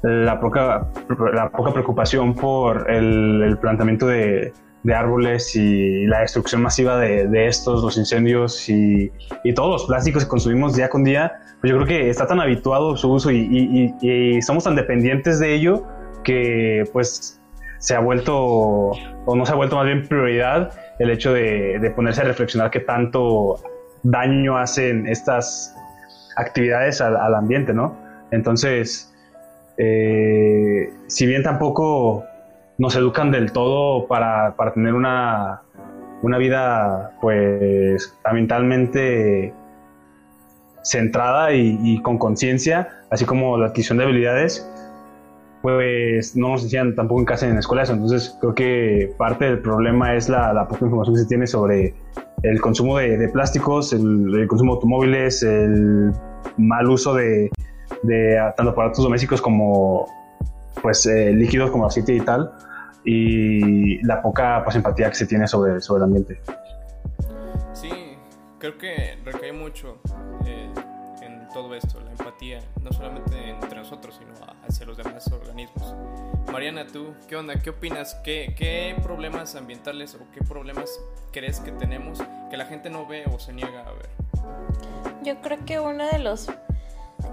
la 0.04 0.40
poca, 0.40 0.88
la 1.34 1.50
poca 1.50 1.72
preocupación 1.72 2.36
por 2.36 2.92
el, 2.92 3.42
el 3.42 3.58
planteamiento 3.58 4.06
de, 4.08 4.54
árboles 4.94 5.56
y 5.56 6.06
la 6.08 6.20
destrucción 6.20 6.62
masiva 6.62 6.98
de, 6.98 7.48
estos, 7.48 7.82
los 7.82 7.98
incendios 7.98 8.70
y, 8.70 9.12
todos 9.56 9.72
los 9.72 9.86
plásticos 9.86 10.26
que 10.26 10.30
consumimos 10.30 10.76
día 10.76 10.90
con 10.90 11.06
día, 11.06 11.32
pues 11.62 11.72
yo 11.72 11.78
creo 11.78 11.88
que 11.88 12.10
está 12.10 12.28
tan 12.28 12.42
habituado 12.42 12.98
su 12.98 13.10
uso 13.10 13.32
y, 13.32 13.48
y, 14.02 14.36
y, 14.36 14.42
somos 14.42 14.66
tan 14.66 14.76
dependientes 14.76 15.40
de 15.40 15.54
ello 15.54 15.88
que 16.26 16.84
pues 16.92 17.40
se 17.80 17.96
ha 17.96 18.00
vuelto, 18.00 18.36
o 18.36 19.36
no 19.36 19.46
se 19.46 19.54
ha 19.54 19.56
vuelto 19.56 19.78
más 19.78 19.86
bien 19.86 20.06
prioridad 20.06 20.72
el 21.00 21.12
hecho 21.12 21.32
de, 21.34 21.94
ponerse 21.96 22.22
a 22.22 22.26
reflexionar 22.26 22.70
qué 22.70 22.82
tanto 22.82 23.56
daño 24.04 24.58
hacen 24.58 25.08
estas 25.08 25.74
actividades 26.36 27.00
al 27.00 27.36
ambiente, 27.36 27.74
¿no? 27.74 27.96
Entonces, 28.32 29.13
eh, 29.78 30.92
si 31.08 31.26
bien 31.26 31.44
tampoco 31.44 32.24
nos 32.78 32.96
educan 32.96 33.32
del 33.32 33.52
todo 33.52 34.08
para, 34.08 34.56
para 34.56 34.74
tener 34.74 34.94
una, 34.94 35.62
una, 36.22 36.38
vida 36.38 37.12
pues 37.22 38.18
ambientalmente 38.24 39.54
centrada 40.84 41.54
y, 41.54 42.02
con 42.02 42.18
conciencia, 42.18 42.90
así 43.10 43.26
como 43.26 43.58
la 43.58 43.68
adquisición 43.68 44.00
de 44.00 44.04
habilidades, 44.04 44.70
pues 45.62 46.36
no 46.36 46.50
nos 46.50 46.64
enseñan 46.64 46.94
tampoco 46.94 47.22
en 47.22 47.26
casa 47.26 47.48
en 47.48 47.58
escuelas. 47.58 47.90
Entonces 47.90 48.38
creo 48.42 48.54
que 48.54 49.14
parte 49.18 49.46
del 49.46 49.60
problema 49.60 50.16
es 50.16 50.28
la, 50.28 50.52
la 50.54 50.68
poca 50.68 50.86
información 50.86 51.16
que 51.16 51.22
se 51.22 51.28
tiene 51.28 51.48
sobre 51.48 51.96
el 52.44 52.60
consumo 52.60 52.98
de, 52.98 53.30
plásticos, 53.30 53.94
el, 53.94 54.36
el, 54.36 54.48
consumo 54.48 54.74
de 54.74 54.76
automóviles, 54.76 55.42
el 55.42 56.12
mal 56.58 56.90
uso 56.90 57.14
de, 57.14 57.50
de 58.04 58.38
tanto 58.56 58.72
aparatos 58.72 59.04
domésticos 59.04 59.42
como 59.42 60.08
pues 60.82 61.06
eh, 61.06 61.32
líquidos 61.34 61.72
como 61.72 61.86
aceite 61.86 62.14
y 62.14 62.20
tal 62.22 62.52
y 63.06 64.04
la 64.06 64.22
poca 64.22 64.62
pues, 64.64 64.76
empatía 64.76 65.10
que 65.10 65.16
se 65.16 65.26
tiene 65.26 65.48
sobre, 65.48 65.82
sobre 65.82 66.00
el 66.00 66.04
ambiente. 66.04 66.42
Sí, 67.74 68.18
creo 68.60 68.78
que 68.78 69.18
recae 69.24 69.52
mucho 69.52 70.00
eh, 70.46 70.70
en 71.22 71.48
todo 71.54 71.76
esto, 71.76 72.00
la 72.02 72.12
empatía, 72.12 72.60
no 72.82 72.92
solamente 72.92 73.50
entre 73.50 73.80
nosotros, 73.80 74.18
sino 74.18 74.34
hacia 74.68 74.86
los 74.86 74.98
demás 74.98 75.30
organismos. 75.32 75.96
Mariana, 76.52 76.86
¿tú 76.88 77.14
qué 77.28 77.36
onda? 77.36 77.56
¿Qué 77.56 77.72
opinas? 77.72 78.16
¿Qué, 78.24 78.54
¿Qué 78.58 78.96
problemas 79.04 79.56
ambientales 79.56 80.16
o 80.16 80.20
qué 80.34 80.42
problemas 80.42 81.00
crees 81.32 81.60
que 81.60 81.72
tenemos 81.72 82.24
que 82.50 82.58
la 82.58 82.66
gente 82.66 82.90
no 82.90 83.08
ve 83.08 83.26
o 83.34 83.40
se 83.40 83.54
niega 83.54 83.82
a 83.82 83.92
ver? 83.92 84.10
Yo 85.24 85.42
creo 85.42 85.66
que 85.66 85.80
uno 85.80 86.06
de 86.06 86.20
los 86.20 86.50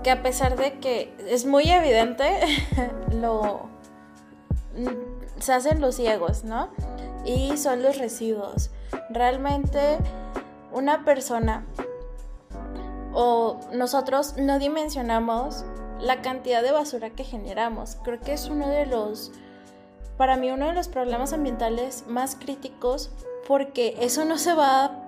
que 0.03 0.11
a 0.11 0.23
pesar 0.23 0.57
de 0.57 0.79
que 0.79 1.15
es 1.27 1.47
muy 1.47 1.71
evidente, 1.71 2.41
lo 3.13 3.69
se 5.39 5.53
hacen 5.53 5.81
los 5.81 5.97
ciegos, 5.97 6.45
¿no? 6.45 6.69
Y 7.25 7.57
son 7.57 7.83
los 7.83 7.99
residuos. 7.99 8.71
Realmente 9.11 9.99
una 10.73 11.05
persona 11.05 11.67
o 13.13 13.59
nosotros 13.73 14.37
no 14.37 14.59
dimensionamos 14.59 15.65
la 15.99 16.23
cantidad 16.23 16.63
de 16.63 16.73
basura 16.73 17.11
que 17.11 17.25
generamos. 17.25 17.97
Creo 18.05 18.21
que 18.21 18.33
es 18.33 18.49
uno 18.49 18.69
de 18.69 18.87
los, 18.87 19.33
para 20.17 20.37
mí, 20.37 20.51
uno 20.51 20.69
de 20.69 20.75
los 20.75 20.89
problemas 20.89 21.33
ambientales 21.33 22.05
más 22.07 22.37
críticos 22.37 23.11
porque 23.47 23.97
eso 24.01 24.25
no 24.25 24.39
se 24.39 24.55
va 24.55 25.00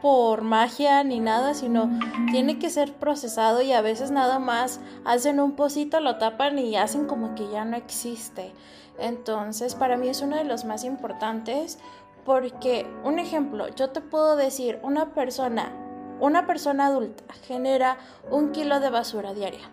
por 0.00 0.42
magia 0.42 1.04
ni 1.04 1.20
nada, 1.20 1.54
sino 1.54 1.90
tiene 2.30 2.58
que 2.58 2.70
ser 2.70 2.94
procesado 2.94 3.60
y 3.62 3.72
a 3.72 3.82
veces 3.82 4.10
nada 4.10 4.38
más 4.38 4.80
hacen 5.04 5.40
un 5.40 5.52
pocito, 5.52 6.00
lo 6.00 6.16
tapan 6.16 6.58
y 6.58 6.76
hacen 6.76 7.06
como 7.06 7.34
que 7.34 7.48
ya 7.48 7.64
no 7.64 7.76
existe. 7.76 8.52
Entonces, 8.98 9.74
para 9.74 9.96
mí 9.96 10.08
es 10.08 10.22
uno 10.22 10.36
de 10.36 10.44
los 10.44 10.64
más 10.64 10.84
importantes 10.84 11.78
porque, 12.24 12.86
un 13.04 13.18
ejemplo, 13.18 13.68
yo 13.68 13.90
te 13.90 14.00
puedo 14.00 14.36
decir, 14.36 14.78
una 14.82 15.14
persona, 15.14 15.72
una 16.20 16.46
persona 16.46 16.86
adulta 16.86 17.24
genera 17.46 17.96
un 18.30 18.52
kilo 18.52 18.80
de 18.80 18.90
basura 18.90 19.32
diaria. 19.32 19.70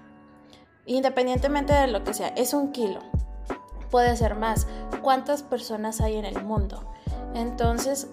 Independientemente 0.86 1.74
de 1.74 1.88
lo 1.88 2.04
que 2.04 2.14
sea, 2.14 2.30
es 2.30 2.54
un 2.54 2.72
kilo. 2.72 3.02
Puede 3.92 4.16
ser 4.16 4.36
más. 4.36 4.68
¿Cuántas 5.02 5.44
personas 5.44 6.00
hay 6.00 6.16
en 6.16 6.26
el 6.26 6.44
mundo? 6.44 6.94
Entonces, 7.34 8.10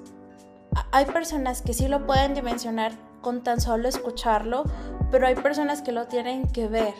hay 0.93 1.07
personas 1.07 1.63
que 1.63 1.75
sí 1.75 1.89
lo 1.89 2.07
pueden 2.07 2.35
dimensionar 2.35 2.93
con 3.21 3.43
tan 3.43 3.61
solo 3.61 3.89
escucharlo, 3.89 4.65
pero 5.11 5.27
hay 5.27 5.35
personas 5.35 5.83
que 5.83 5.93
lo 5.93 6.07
tienen 6.07 6.47
que 6.49 6.69
ver. 6.69 6.95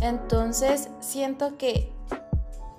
Entonces 0.00 0.88
siento 1.00 1.56
que 1.58 1.92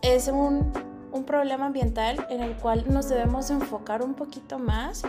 es 0.01 0.27
un 0.27 0.72
un 1.11 1.26
problema 1.26 1.65
ambiental 1.68 2.26
en 2.30 2.41
el 2.41 2.55
cual 2.55 2.85
nos 2.88 3.09
debemos 3.09 3.49
enfocar 3.49 4.01
un 4.01 4.13
poquito 4.13 4.59
más 4.59 5.03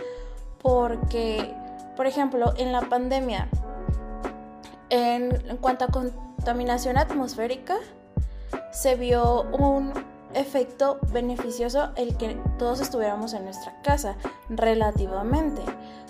porque, 0.61 1.53
por 1.95 2.07
ejemplo, 2.07 2.53
en 2.57 2.71
la 2.71 2.81
pandemia, 2.81 3.49
en, 4.89 5.33
en 5.49 5.57
cuanto 5.57 5.85
a 5.85 5.87
contaminación 5.89 6.97
atmosférica, 6.97 7.75
se 8.71 8.95
vio 8.95 9.43
un 9.51 9.93
efecto 10.33 10.99
beneficioso 11.11 11.91
el 11.95 12.17
que 12.17 12.35
todos 12.57 12.79
estuviéramos 12.81 13.33
en 13.33 13.45
nuestra 13.45 13.81
casa, 13.81 14.15
relativamente. 14.49 15.61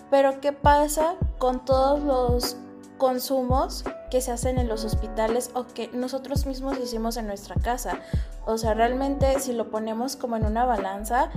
Pero 0.09 0.39
¿qué 0.41 0.51
pasa 0.51 1.15
con 1.39 1.65
todos 1.65 2.01
los 2.01 2.57
consumos 2.97 3.83
que 4.11 4.21
se 4.21 4.31
hacen 4.31 4.59
en 4.59 4.67
los 4.67 4.85
hospitales 4.85 5.51
o 5.55 5.65
que 5.65 5.89
nosotros 5.89 6.45
mismos 6.45 6.77
hicimos 6.77 7.17
en 7.17 7.27
nuestra 7.27 7.55
casa? 7.55 7.99
O 8.45 8.57
sea, 8.57 8.73
realmente 8.73 9.39
si 9.39 9.53
lo 9.53 9.69
ponemos 9.69 10.15
como 10.15 10.37
en 10.37 10.45
una 10.45 10.65
balanza, 10.65 11.29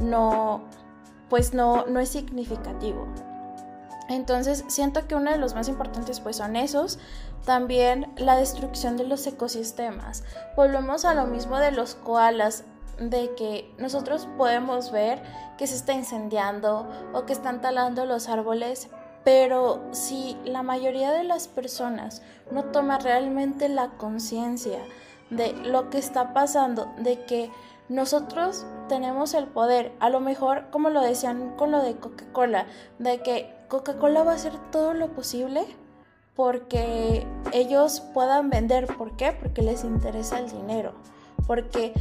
no, 0.00 0.62
pues 1.28 1.54
no, 1.54 1.86
no 1.86 2.00
es 2.00 2.08
significativo. 2.08 3.06
Entonces 4.08 4.64
siento 4.68 5.06
que 5.06 5.14
uno 5.14 5.30
de 5.30 5.38
los 5.38 5.54
más 5.54 5.68
importantes 5.68 6.20
pues 6.20 6.36
son 6.36 6.56
esos, 6.56 6.98
también 7.44 8.12
la 8.16 8.36
destrucción 8.36 8.96
de 8.96 9.04
los 9.04 9.26
ecosistemas. 9.26 10.24
Volvemos 10.56 11.04
a 11.04 11.14
lo 11.14 11.26
mismo 11.26 11.58
de 11.58 11.72
los 11.72 11.94
koalas, 11.94 12.64
de 12.98 13.34
que 13.34 13.74
nosotros 13.78 14.28
podemos 14.36 14.92
ver 14.92 15.22
que 15.58 15.66
se 15.66 15.74
está 15.74 15.94
incendiando 15.94 16.88
o 17.12 17.26
que 17.26 17.32
están 17.32 17.60
talando 17.60 18.06
los 18.06 18.28
árboles, 18.28 18.88
pero 19.24 19.82
si 19.92 20.36
la 20.44 20.62
mayoría 20.62 21.10
de 21.10 21.24
las 21.24 21.48
personas 21.48 22.22
no 22.50 22.64
toma 22.66 22.98
realmente 22.98 23.68
la 23.68 23.90
conciencia 23.96 24.78
de 25.30 25.52
lo 25.52 25.90
que 25.90 25.98
está 25.98 26.32
pasando, 26.32 26.92
de 26.98 27.24
que 27.24 27.50
nosotros 27.88 28.64
tenemos 28.88 29.34
el 29.34 29.46
poder, 29.46 29.92
a 29.98 30.08
lo 30.08 30.20
mejor 30.20 30.70
como 30.70 30.90
lo 30.90 31.00
decían 31.00 31.56
con 31.56 31.70
lo 31.72 31.82
de 31.82 31.96
Coca-Cola, 31.96 32.66
de 32.98 33.22
que 33.22 33.54
Coca-Cola 33.68 34.22
va 34.22 34.32
a 34.32 34.36
hacer 34.36 34.52
todo 34.70 34.94
lo 34.94 35.08
posible 35.12 35.66
porque 36.34 37.26
ellos 37.52 38.00
puedan 38.12 38.50
vender. 38.50 38.86
¿Por 38.96 39.16
qué? 39.16 39.32
Porque 39.32 39.62
les 39.62 39.84
interesa 39.84 40.38
el 40.38 40.50
dinero. 40.50 40.92
Porque 41.46 41.92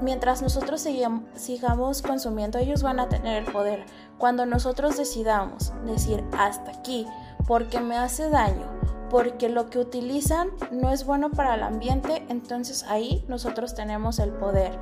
mientras 0.00 0.42
nosotros 0.42 0.86
sigamos 1.34 2.02
consumiendo, 2.02 2.58
ellos 2.58 2.82
van 2.82 3.00
a 3.00 3.08
tener 3.08 3.44
el 3.44 3.52
poder. 3.52 3.84
Cuando 4.18 4.46
nosotros 4.46 4.96
decidamos 4.96 5.72
decir 5.84 6.24
hasta 6.36 6.72
aquí, 6.72 7.06
porque 7.46 7.80
me 7.80 7.96
hace 7.96 8.30
daño, 8.30 8.66
porque 9.10 9.48
lo 9.48 9.70
que 9.70 9.78
utilizan 9.78 10.50
no 10.70 10.90
es 10.90 11.06
bueno 11.06 11.30
para 11.30 11.54
el 11.54 11.62
ambiente, 11.62 12.24
entonces 12.28 12.84
ahí 12.84 13.24
nosotros 13.28 13.74
tenemos 13.74 14.18
el 14.18 14.30
poder. 14.30 14.78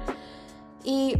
Y 0.82 1.18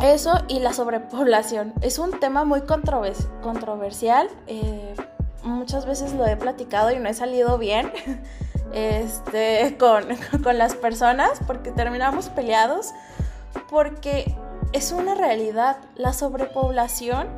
eso 0.00 0.32
y 0.48 0.60
la 0.60 0.72
sobrepoblación 0.72 1.74
es 1.80 1.98
un 1.98 2.18
tema 2.18 2.44
muy 2.44 2.62
controversial. 2.62 4.28
Eh, 4.46 4.96
muchas 5.42 5.86
veces 5.86 6.12
lo 6.14 6.26
he 6.26 6.36
platicado 6.36 6.90
y 6.90 6.98
no 6.98 7.08
he 7.08 7.14
salido 7.14 7.58
bien 7.58 7.92
este, 8.72 9.76
con, 9.78 10.04
con 10.42 10.58
las 10.58 10.74
personas 10.74 11.40
porque 11.46 11.70
terminamos 11.70 12.28
peleados. 12.28 12.92
Porque 13.68 14.34
es 14.72 14.92
una 14.92 15.14
realidad. 15.14 15.78
La 15.94 16.12
sobrepoblación 16.12 17.28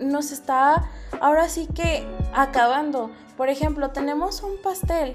nos 0.00 0.32
está 0.32 0.88
ahora 1.20 1.48
sí 1.48 1.66
que 1.66 2.06
acabando. 2.34 3.10
Por 3.36 3.48
ejemplo, 3.48 3.90
tenemos 3.90 4.42
un 4.42 4.60
pastel 4.62 5.14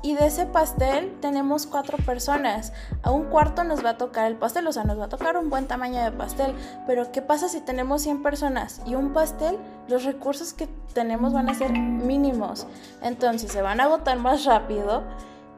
y 0.00 0.14
de 0.14 0.26
ese 0.26 0.46
pastel 0.46 1.16
tenemos 1.20 1.66
cuatro 1.66 1.98
personas. 1.98 2.72
A 3.02 3.10
un 3.10 3.24
cuarto 3.24 3.64
nos 3.64 3.84
va 3.84 3.90
a 3.90 3.98
tocar 3.98 4.26
el 4.26 4.36
pastel, 4.36 4.66
o 4.68 4.72
sea, 4.72 4.84
nos 4.84 4.98
va 4.98 5.06
a 5.06 5.08
tocar 5.08 5.36
un 5.36 5.50
buen 5.50 5.66
tamaño 5.66 6.02
de 6.02 6.12
pastel. 6.12 6.54
Pero 6.86 7.10
¿qué 7.10 7.20
pasa 7.20 7.48
si 7.48 7.60
tenemos 7.60 8.02
100 8.02 8.22
personas 8.22 8.80
y 8.86 8.94
un 8.94 9.12
pastel? 9.12 9.58
Los 9.88 10.04
recursos 10.04 10.52
que 10.52 10.68
tenemos 10.94 11.32
van 11.32 11.48
a 11.48 11.54
ser 11.54 11.72
mínimos. 11.72 12.66
Entonces 13.02 13.50
se 13.50 13.60
van 13.60 13.80
a 13.80 13.84
agotar 13.84 14.18
más 14.18 14.44
rápido 14.44 15.02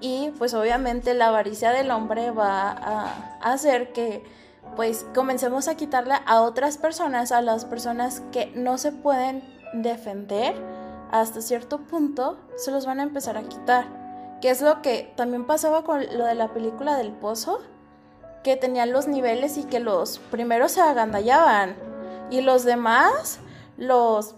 y 0.00 0.30
pues 0.38 0.54
obviamente 0.54 1.12
la 1.12 1.28
avaricia 1.28 1.72
del 1.72 1.90
hombre 1.90 2.30
va 2.30 2.70
a 2.70 3.12
hacer 3.42 3.92
que 3.92 4.24
pues 4.74 5.04
comencemos 5.14 5.68
a 5.68 5.74
quitarle 5.74 6.14
a 6.26 6.40
otras 6.40 6.78
personas, 6.78 7.32
a 7.32 7.42
las 7.42 7.66
personas 7.66 8.22
que 8.32 8.52
no 8.54 8.78
se 8.78 8.92
pueden 8.92 9.42
defender 9.74 10.54
hasta 11.10 11.42
cierto 11.42 11.80
punto, 11.80 12.38
se 12.56 12.70
los 12.70 12.86
van 12.86 13.00
a 13.00 13.02
empezar 13.02 13.36
a 13.36 13.42
quitar 13.42 13.99
que 14.40 14.50
es 14.50 14.60
lo 14.62 14.82
que 14.82 15.12
también 15.16 15.46
pasaba 15.46 15.84
con 15.84 16.00
lo 16.16 16.24
de 16.24 16.34
la 16.34 16.48
película 16.48 16.96
del 16.96 17.12
pozo, 17.12 17.60
que 18.42 18.56
tenían 18.56 18.92
los 18.92 19.06
niveles 19.06 19.58
y 19.58 19.64
que 19.64 19.80
los 19.80 20.18
primeros 20.18 20.72
se 20.72 20.80
agandallaban 20.80 21.76
y 22.30 22.40
los 22.40 22.64
demás 22.64 23.40
los 23.76 24.34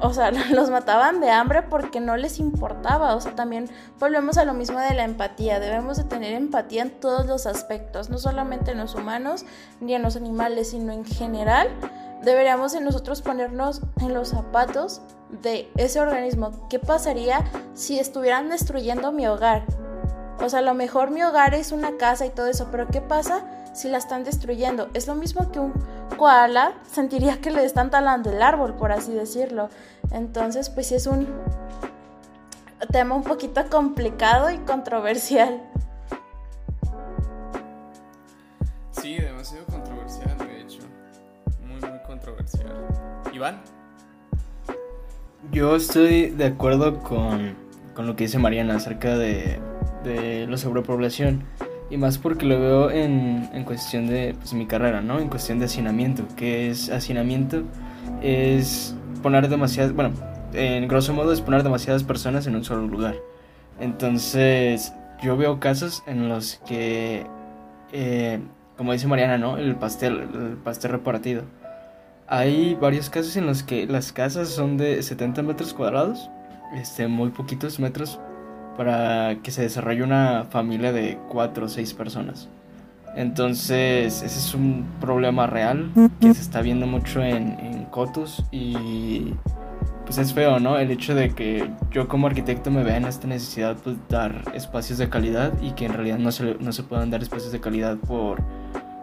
o 0.00 0.12
sea, 0.12 0.30
los 0.52 0.70
mataban 0.70 1.20
de 1.20 1.30
hambre 1.30 1.62
porque 1.62 2.00
no 2.00 2.16
les 2.16 2.38
importaba. 2.38 3.14
O 3.14 3.20
sea, 3.20 3.34
también 3.34 3.68
volvemos 3.98 4.36
a 4.38 4.44
lo 4.44 4.54
mismo 4.54 4.78
de 4.78 4.94
la 4.94 5.04
empatía. 5.04 5.60
Debemos 5.60 5.96
de 5.96 6.04
tener 6.04 6.34
empatía 6.34 6.82
en 6.82 7.00
todos 7.00 7.26
los 7.26 7.46
aspectos, 7.46 8.10
no 8.10 8.18
solamente 8.18 8.72
en 8.72 8.78
los 8.78 8.94
humanos 8.94 9.44
ni 9.80 9.94
en 9.94 10.02
los 10.02 10.16
animales, 10.16 10.70
sino 10.70 10.92
en 10.92 11.04
general. 11.04 11.68
Deberíamos 12.22 12.72
de 12.72 12.80
nosotros 12.80 13.22
ponernos 13.22 13.82
en 14.00 14.14
los 14.14 14.28
zapatos 14.28 15.00
de 15.30 15.70
ese 15.76 16.00
organismo. 16.00 16.68
¿Qué 16.68 16.78
pasaría 16.78 17.44
si 17.74 17.98
estuvieran 17.98 18.48
destruyendo 18.48 19.12
mi 19.12 19.26
hogar? 19.26 19.64
O 20.40 20.48
sea, 20.48 20.58
a 20.58 20.62
lo 20.62 20.74
mejor 20.74 21.10
mi 21.10 21.22
hogar 21.22 21.54
es 21.54 21.72
una 21.72 21.96
casa 21.96 22.26
y 22.26 22.30
todo 22.30 22.46
eso, 22.46 22.68
pero 22.70 22.86
¿qué 22.88 23.00
pasa 23.00 23.44
si 23.74 23.88
la 23.88 23.98
están 23.98 24.24
destruyendo? 24.24 24.88
Es 24.94 25.06
lo 25.06 25.14
mismo 25.14 25.50
que 25.50 25.60
un 25.60 25.72
koala 26.16 26.74
sentiría 26.90 27.40
que 27.40 27.50
le 27.50 27.64
están 27.64 27.90
talando 27.90 28.30
el 28.30 28.42
árbol, 28.42 28.74
por 28.74 28.92
así 28.92 29.12
decirlo. 29.12 29.70
Entonces, 30.10 30.70
pues 30.70 30.88
sí 30.88 30.94
es 30.94 31.06
un 31.06 31.26
tema 32.92 33.14
un 33.14 33.24
poquito 33.24 33.64
complicado 33.70 34.50
y 34.50 34.58
controversial. 34.58 35.62
Sí, 38.90 39.16
demasiado 39.16 39.64
controversial, 39.66 40.38
de 40.38 40.60
hecho. 40.60 40.80
Muy, 41.66 41.80
muy 41.80 42.02
controversial. 42.06 42.72
Iván. 43.32 43.62
Yo 45.52 45.76
estoy 45.76 46.30
de 46.30 46.44
acuerdo 46.44 46.98
con, 47.00 47.54
con 47.94 48.06
lo 48.06 48.16
que 48.16 48.24
dice 48.24 48.38
Mariana 48.38 48.76
acerca 48.76 49.16
de, 49.16 49.58
de 50.04 50.46
la 50.46 50.56
sobrepoblación. 50.56 51.44
Y 51.88 51.96
más 51.98 52.18
porque 52.18 52.46
lo 52.46 52.58
veo 52.58 52.90
en, 52.90 53.48
en 53.52 53.64
cuestión 53.64 54.08
de 54.08 54.34
pues, 54.36 54.52
mi 54.54 54.66
carrera, 54.66 55.00
¿no? 55.00 55.20
En 55.20 55.28
cuestión 55.28 55.58
de 55.58 55.66
hacinamiento. 55.66 56.24
¿Qué 56.36 56.68
es 56.68 56.90
hacinamiento? 56.90 57.62
Es 58.22 58.96
poner 59.22 59.48
demasiadas, 59.48 59.94
bueno, 59.94 60.12
en 60.52 60.88
grosso 60.88 61.12
modo 61.12 61.32
es 61.32 61.40
poner 61.40 61.62
demasiadas 61.62 62.02
personas 62.02 62.46
en 62.46 62.56
un 62.56 62.64
solo 62.64 62.86
lugar. 62.86 63.14
Entonces, 63.78 64.92
yo 65.22 65.36
veo 65.36 65.60
casos 65.60 66.02
en 66.06 66.28
los 66.28 66.60
que, 66.66 67.24
eh, 67.92 68.40
como 68.76 68.92
dice 68.92 69.06
Mariana, 69.06 69.38
¿no? 69.38 69.58
El 69.58 69.76
pastel, 69.76 70.28
el 70.34 70.56
pastel 70.56 70.90
repartido 70.90 71.44
hay 72.28 72.74
varios 72.74 73.10
casos 73.10 73.36
en 73.36 73.46
los 73.46 73.62
que 73.62 73.86
las 73.86 74.12
casas 74.12 74.48
son 74.48 74.76
de 74.76 75.02
70 75.02 75.42
metros 75.42 75.74
cuadrados, 75.74 76.30
este, 76.74 77.08
muy 77.08 77.30
poquitos 77.30 77.78
metros, 77.78 78.20
para 78.76 79.36
que 79.42 79.50
se 79.50 79.62
desarrolle 79.62 80.02
una 80.02 80.46
familia 80.50 80.92
de 80.92 81.18
4 81.28 81.66
o 81.66 81.68
6 81.68 81.94
personas. 81.94 82.48
Entonces, 83.14 84.22
ese 84.22 84.26
es 84.26 84.54
un 84.54 84.86
problema 85.00 85.46
real 85.46 85.90
que 86.20 86.34
se 86.34 86.42
está 86.42 86.60
viendo 86.60 86.86
mucho 86.86 87.22
en, 87.22 87.58
en 87.60 87.84
Cotus 87.86 88.44
y 88.50 89.32
pues 90.04 90.18
es 90.18 90.34
feo, 90.34 90.60
¿no? 90.60 90.78
El 90.78 90.90
hecho 90.90 91.14
de 91.14 91.30
que 91.30 91.68
yo 91.90 92.06
como 92.08 92.28
arquitecto 92.28 92.70
me 92.70 92.84
vea 92.84 92.98
en 92.98 93.06
esta 93.06 93.26
necesidad 93.26 93.76
de 93.84 93.96
dar 94.08 94.42
espacios 94.54 94.98
de 94.98 95.08
calidad 95.08 95.52
y 95.62 95.72
que 95.72 95.86
en 95.86 95.94
realidad 95.94 96.18
no 96.18 96.30
se, 96.30 96.54
no 96.60 96.72
se 96.72 96.82
puedan 96.82 97.10
dar 97.10 97.22
espacios 97.22 97.52
de 97.52 97.60
calidad 97.60 97.96
por, 97.96 98.40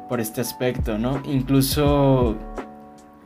por 0.08 0.22
este 0.22 0.42
aspecto, 0.42 0.98
¿no? 0.98 1.22
Incluso 1.26 2.38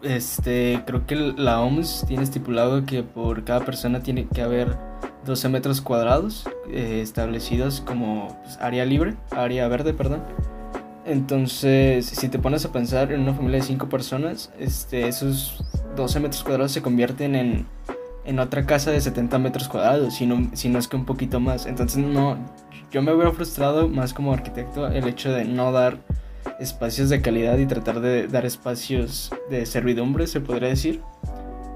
este, 0.03 0.83
creo 0.85 1.05
que 1.05 1.15
la 1.15 1.61
OMS 1.61 2.05
tiene 2.07 2.23
estipulado 2.23 2.85
que 2.85 3.03
por 3.03 3.43
cada 3.43 3.61
persona 3.61 4.01
tiene 4.01 4.27
que 4.27 4.41
haber 4.41 4.77
12 5.25 5.49
metros 5.49 5.81
cuadrados 5.81 6.47
eh, 6.71 7.01
establecidos 7.01 7.81
como 7.81 8.39
pues, 8.43 8.57
área 8.61 8.85
libre, 8.85 9.15
área 9.31 9.67
verde, 9.67 9.93
perdón. 9.93 10.23
Entonces, 11.05 12.05
si 12.05 12.27
te 12.27 12.37
pones 12.37 12.65
a 12.65 12.71
pensar 12.71 13.11
en 13.11 13.21
una 13.21 13.33
familia 13.33 13.59
de 13.59 13.65
5 13.65 13.87
personas, 13.87 14.51
este, 14.59 15.07
esos 15.07 15.63
12 15.95 16.19
metros 16.19 16.43
cuadrados 16.43 16.73
se 16.73 16.81
convierten 16.81 17.35
en, 17.35 17.65
en 18.25 18.39
otra 18.39 18.65
casa 18.65 18.91
de 18.91 18.99
70 18.99 19.39
metros 19.39 19.69
cuadrados, 19.69 20.15
si 20.15 20.25
no, 20.25 20.49
si 20.53 20.67
no 20.67 20.79
es 20.79 20.87
que 20.87 20.97
un 20.97 21.05
poquito 21.05 21.39
más. 21.39 21.65
Entonces, 21.65 22.03
no, 22.03 22.37
yo 22.91 23.01
me 23.01 23.13
veo 23.13 23.31
frustrado 23.33 23.87
más 23.87 24.13
como 24.13 24.33
arquitecto 24.33 24.87
el 24.87 25.07
hecho 25.07 25.31
de 25.31 25.45
no 25.45 25.71
dar 25.71 25.97
espacios 26.59 27.09
de 27.09 27.21
calidad 27.21 27.57
y 27.57 27.65
tratar 27.65 28.01
de 28.01 28.27
dar 28.27 28.45
espacios 28.45 29.31
de 29.49 29.65
servidumbre, 29.65 30.27
se 30.27 30.41
podría 30.41 30.69
decir, 30.69 31.01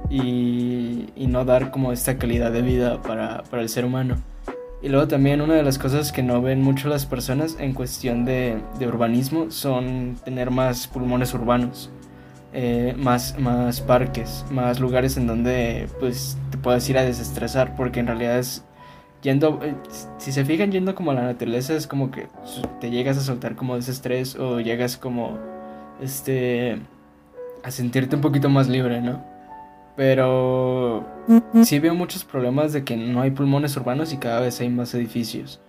y, 0.10 1.08
no 1.28 1.46
dar 1.46 1.72
como 1.72 1.94
esta 1.94 2.18
calidad 2.18 2.52
de 2.52 2.62
vida 2.62 3.02
para, 3.02 3.44
el 3.54 3.70
ser 3.70 3.86
humano. 3.86 4.18
Y 4.82 4.90
luego 4.90 5.08
también 5.08 5.42
una 5.42 5.54
de 5.54 5.64
las 5.64 5.78
cosas 5.78 6.12
que 6.12 6.24
no 6.24 6.42
ven 6.42 6.62
mucho 6.62 6.90
las 6.90 7.06
personas 7.06 7.56
en 7.60 7.74
cuestión 7.74 8.26
de, 8.26 8.58
de 8.80 8.88
urbanismo 8.88 9.52
son 9.52 10.18
tener 10.26 10.52
más 10.52 10.88
pulmones 10.88 11.34
urbanos, 11.34 11.92
eh, 12.54 12.94
más, 12.98 13.40
más 13.40 13.80
parques, 13.80 14.44
más 14.52 14.80
lugares 14.80 15.16
en 15.16 15.28
donde 15.28 15.88
pues 16.00 16.38
te 16.50 16.58
puedas 16.58 16.90
ir 16.90 16.98
a 16.98 17.04
desestresar, 17.04 17.76
porque 17.76 18.02
en 18.02 18.08
realidad 18.08 18.40
es 18.40 18.66
yendo, 19.22 19.60
eh, 19.64 19.76
si 20.18 20.32
se 20.32 20.46
fijan 20.46 20.72
yendo 20.72 20.96
como 20.96 21.12
a 21.12 21.14
la 21.14 21.24
naturaleza 21.24 21.74
es 21.74 21.88
como 21.88 22.12
que 22.12 22.28
te 22.80 22.90
llegas 22.90 23.18
a 23.18 23.22
soltar 23.22 23.56
como 23.56 23.76
ese 23.76 23.92
estrés 23.92 24.36
o 24.36 24.60
llegas 24.60 24.98
como 24.98 25.38
este 26.02 26.80
a 27.64 27.72
sentirte 27.72 28.16
un 28.16 28.22
poquito 28.22 28.50
más 28.50 28.68
libre, 28.68 29.02
¿no? 29.02 29.24
Pero 29.96 31.06
sí 31.64 31.80
veo 31.80 31.94
muchos 31.94 32.24
problemas 32.24 32.74
de 32.74 32.84
que 32.84 32.98
no 32.98 33.22
hay 33.22 33.32
pulmones 33.32 33.76
urbanos 33.78 34.14
y 34.14 34.18
cada 34.18 34.40
vez 34.40 34.60
hay 34.62 34.70
más 34.70 34.94
edificios. 34.96 35.62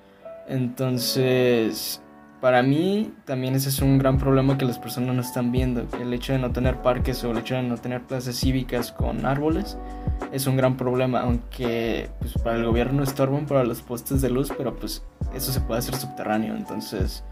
Entonces, 0.48 2.00
para 2.40 2.62
mí 2.62 3.12
también 3.24 3.54
ese 3.54 3.68
es 3.68 3.80
un 3.80 3.98
gran 3.98 4.18
problema 4.18 4.56
que 4.56 4.64
las 4.64 4.78
personas 4.78 5.14
no 5.14 5.20
están 5.20 5.52
viendo. 5.52 5.86
El 6.00 6.14
hecho 6.14 6.32
de 6.32 6.38
no 6.38 6.50
tener 6.50 6.76
parques 6.78 7.22
o 7.24 7.32
el 7.32 7.38
hecho 7.38 7.56
de 7.56 7.62
no 7.62 7.76
tener 7.76 8.02
plazas 8.02 8.36
cívicas 8.36 8.90
con 8.92 9.26
árboles 9.26 9.76
es 10.32 10.46
un 10.46 10.56
gran 10.56 10.76
problema, 10.76 11.20
aunque 11.20 12.08
pues, 12.20 12.34
para 12.34 12.56
el 12.56 12.64
gobierno 12.64 13.02
estorban 13.02 13.46
para 13.46 13.64
los 13.64 13.82
postes 13.82 14.22
de 14.22 14.30
luz, 14.30 14.52
pero 14.56 14.76
pues 14.76 15.02
eso 15.34 15.52
se 15.52 15.60
puede 15.60 15.80
hacer 15.80 15.96
subterráneo. 15.96 16.54
Entonces, 16.54 17.24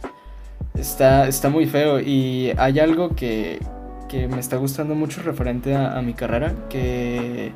está, 0.75 1.29
está 1.29 1.49
muy 1.49 1.67
feo 1.67 2.01
y 2.01 2.53
hay 2.57 2.81
algo 2.81 3.15
que, 3.15 3.61
que 4.09 4.29
me 4.29 4.41
está 4.41 4.57
gustando 4.57 4.95
mucho 4.95 5.23
referente 5.23 5.75
a, 5.77 6.01
mi 6.03 6.15
carrera, 6.15 6.55
que 6.69 7.53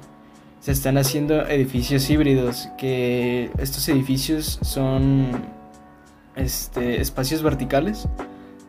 se 0.60 0.72
están 0.72 0.96
haciendo 0.98 1.46
edificios 1.46 2.08
híbridos, 2.08 2.68
que 2.78 3.50
estos 3.58 3.88
edificios 3.88 4.58
son 4.62 5.26
este, 6.36 7.00
espacios 7.00 7.42
verticales 7.42 8.08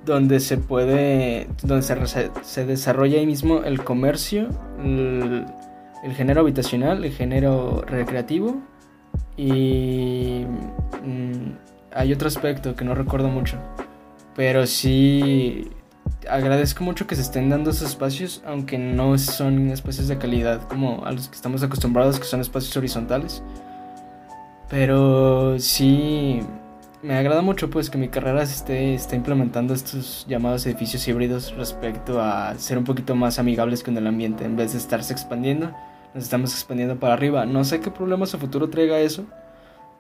donde 0.06 0.40
se 0.40 0.58
puede, 0.58 1.48
donde 1.64 1.82
se, 1.84 2.32
se 2.42 2.66
desarrolla 2.66 3.18
ahí 3.18 3.26
mismo 3.26 3.64
el 3.64 3.84
comercio, 3.84 4.50
género 6.14 6.42
habitacional, 6.42 7.04
el 7.04 7.12
género 7.12 7.84
recreativo 7.88 8.62
y 9.38 10.46
mm, 11.04 11.52
hay 11.94 12.14
otro 12.14 12.28
aspecto 12.28 12.76
que 12.76 12.86
no 12.86 12.96
recuerdo 12.96 13.30
mucho, 13.30 13.58
pero 14.36 14.66
sí 14.68 15.70
agradezco 16.30 16.84
mucho 16.84 17.08
que 17.08 17.16
se 17.16 17.22
estén 17.22 17.50
dando 17.50 17.72
esos 17.72 17.90
espacios, 17.90 18.42
aunque 18.46 18.78
no 18.78 19.18
son 19.18 19.70
espacios 19.70 20.08
de 20.08 20.18
calidad 20.18 20.68
como 20.68 21.06
a 21.06 21.12
los 21.12 21.28
que 21.28 21.36
estamos 21.36 21.64
acostumbrados, 21.64 22.20
que 22.20 22.26
son 22.26 22.42
espacios 22.42 22.76
horizontales. 22.78 23.44
Pero 24.70 25.60
sí, 25.60 26.42
me 27.04 27.16
agrada 27.16 27.42
mucho 27.42 27.70
pues 27.70 27.90
que 27.90 27.98
mi 27.98 28.10
carrera 28.10 28.44
esté, 28.44 28.96
esté 28.96 29.16
implementando 29.16 29.74
estos 29.74 30.26
llamados 30.28 30.66
edificios 30.66 31.08
híbridos 31.08 31.56
respecto 31.56 32.22
a 32.22 32.56
ser 32.56 32.78
un 32.78 32.84
poquito 32.84 33.16
más 33.16 33.38
amigables 33.38 33.84
con 33.84 33.98
el 33.98 34.08
ambiente. 34.08 34.44
En 34.44 34.56
vez 34.56 34.72
de 34.74 34.80
estarse 34.80 35.14
expandiendo, 35.14 35.72
nos 36.16 36.24
estamos 36.24 36.54
expandiendo 36.54 36.96
para 36.96 37.14
arriba. 37.14 37.46
No 37.46 37.66
sé 37.66 37.82
qué 37.82 37.92
problemas 37.92 38.34
a 38.34 38.38
futuro 38.38 38.70
traiga 38.70 38.98
eso, 39.00 39.26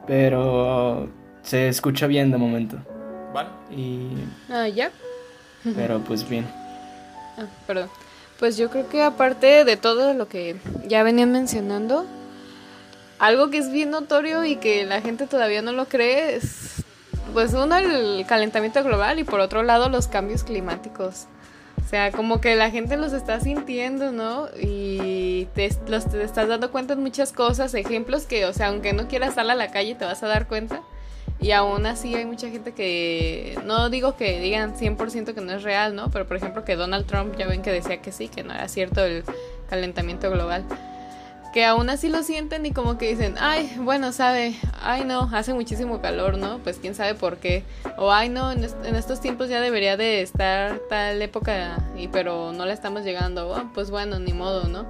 pero 0.07 1.09
se 1.43 1.67
escucha 1.67 2.07
bien 2.07 2.31
de 2.31 2.37
momento. 2.37 2.77
Vale. 3.33 3.49
Y... 3.69 4.07
Ah, 4.49 4.67
ya. 4.69 4.91
Pero 5.75 5.99
pues 5.99 6.27
bien. 6.27 6.47
Ah, 7.37 7.45
perdón. 7.67 7.89
Pues 8.39 8.55
yo 8.55 8.69
creo 8.69 8.87
que 8.87 9.03
aparte 9.03 9.65
de 9.65 9.75
todo 9.75 10.13
lo 10.13 10.29
que 10.29 10.55
ya 10.87 11.03
venían 11.03 11.33
mencionando, 11.33 12.05
algo 13.19 13.49
que 13.49 13.57
es 13.57 13.69
bien 13.69 13.91
notorio 13.91 14.45
y 14.45 14.55
que 14.55 14.85
la 14.85 15.01
gente 15.01 15.27
todavía 15.27 15.61
no 15.61 15.73
lo 15.73 15.85
cree 15.85 16.35
es, 16.35 16.83
pues 17.33 17.53
uno, 17.53 17.75
el 17.75 18.25
calentamiento 18.25 18.81
global 18.85 19.19
y 19.19 19.25
por 19.25 19.41
otro 19.41 19.63
lado 19.63 19.89
los 19.89 20.07
cambios 20.07 20.45
climáticos. 20.45 21.27
O 21.85 21.87
sea, 21.87 22.11
como 22.11 22.41
que 22.41 22.55
la 22.55 22.71
gente 22.71 22.97
los 22.97 23.13
está 23.13 23.39
sintiendo, 23.39 24.11
¿no? 24.11 24.47
Y 24.59 25.47
te, 25.53 25.69
los, 25.87 26.09
te 26.09 26.23
estás 26.23 26.47
dando 26.47 26.71
cuenta 26.71 26.93
en 26.93 27.01
muchas 27.01 27.31
cosas, 27.31 27.75
ejemplos 27.75 28.25
que, 28.25 28.47
o 28.47 28.53
sea, 28.53 28.69
aunque 28.69 28.93
no 28.93 29.07
quieras 29.07 29.35
salir 29.35 29.51
a 29.51 29.55
la 29.55 29.69
calle, 29.69 29.93
te 29.93 30.03
vas 30.03 30.23
a 30.23 30.27
dar 30.27 30.47
cuenta. 30.47 30.81
Y 31.39 31.51
aún 31.51 31.85
así 31.85 32.15
hay 32.15 32.25
mucha 32.25 32.49
gente 32.49 32.71
que, 32.71 33.59
no 33.65 33.91
digo 33.91 34.15
que 34.15 34.39
digan 34.39 34.75
100% 34.75 35.35
que 35.35 35.41
no 35.41 35.53
es 35.53 35.61
real, 35.61 35.95
¿no? 35.95 36.09
Pero 36.09 36.25
por 36.25 36.37
ejemplo 36.37 36.65
que 36.65 36.75
Donald 36.75 37.05
Trump 37.05 37.35
ya 37.37 37.45
ven 37.45 37.61
que 37.61 37.71
decía 37.71 38.01
que 38.01 38.11
sí, 38.11 38.29
que 38.29 38.43
no 38.43 38.53
era 38.53 38.67
cierto 38.67 39.05
el 39.05 39.23
calentamiento 39.69 40.31
global. 40.31 40.63
Que 41.55 41.63
aún 41.63 41.89
así 41.89 42.09
lo 42.09 42.21
sienten 42.21 42.65
y 42.65 42.71
como 42.71 42.97
que 42.97 43.07
dicen, 43.07 43.35
ay, 43.39 43.77
bueno, 43.79 44.11
sabe, 44.11 44.55
ay 44.81 45.05
no, 45.05 45.29
hace 45.31 45.53
muchísimo 45.53 46.01
calor, 46.01 46.37
¿no? 46.37 46.59
Pues 46.59 46.79
quién 46.79 46.95
sabe 46.95 47.15
por 47.15 47.37
qué. 47.37 47.63
O 47.97 48.11
ay 48.11 48.27
no, 48.27 48.51
en, 48.51 48.65
estos 48.65 49.21
tiempos 49.21 49.47
ya 49.47 49.61
debería 49.61 49.95
de 49.95 50.21
estar 50.21 50.79
tal 50.89 51.21
época, 51.21 51.77
y 51.95 52.09
pero 52.09 52.51
no 52.51 52.65
la 52.65 52.73
estamos 52.73 53.05
llegando. 53.05 53.49
Oh, 53.49 53.71
pues 53.73 53.89
bueno, 53.89 54.19
ni 54.19 54.33
modo, 54.33 54.67
¿no? 54.67 54.85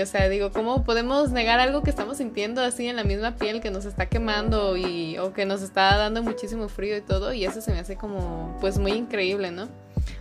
o 0.00 0.06
sea, 0.06 0.28
digo, 0.28 0.52
¿cómo 0.52 0.84
podemos 0.84 1.32
negar 1.32 1.60
algo 1.60 1.82
que 1.82 1.90
estamos 1.90 2.16
sintiendo 2.18 2.62
así 2.62 2.86
en 2.86 2.96
la 2.96 3.04
misma 3.04 3.32
piel 3.32 3.60
que 3.60 3.70
nos 3.70 3.84
está 3.84 4.06
quemando 4.06 4.76
y 4.76 5.18
o 5.18 5.32
que 5.32 5.44
nos 5.44 5.60
está 5.60 5.96
dando 5.96 6.22
muchísimo 6.22 6.68
frío 6.68 6.96
y 6.96 7.00
todo? 7.00 7.32
Y 7.32 7.44
eso 7.44 7.60
se 7.60 7.72
me 7.72 7.80
hace 7.80 7.96
como 7.96 8.56
pues 8.60 8.78
muy 8.78 8.92
increíble, 8.92 9.50
¿no? 9.50 9.68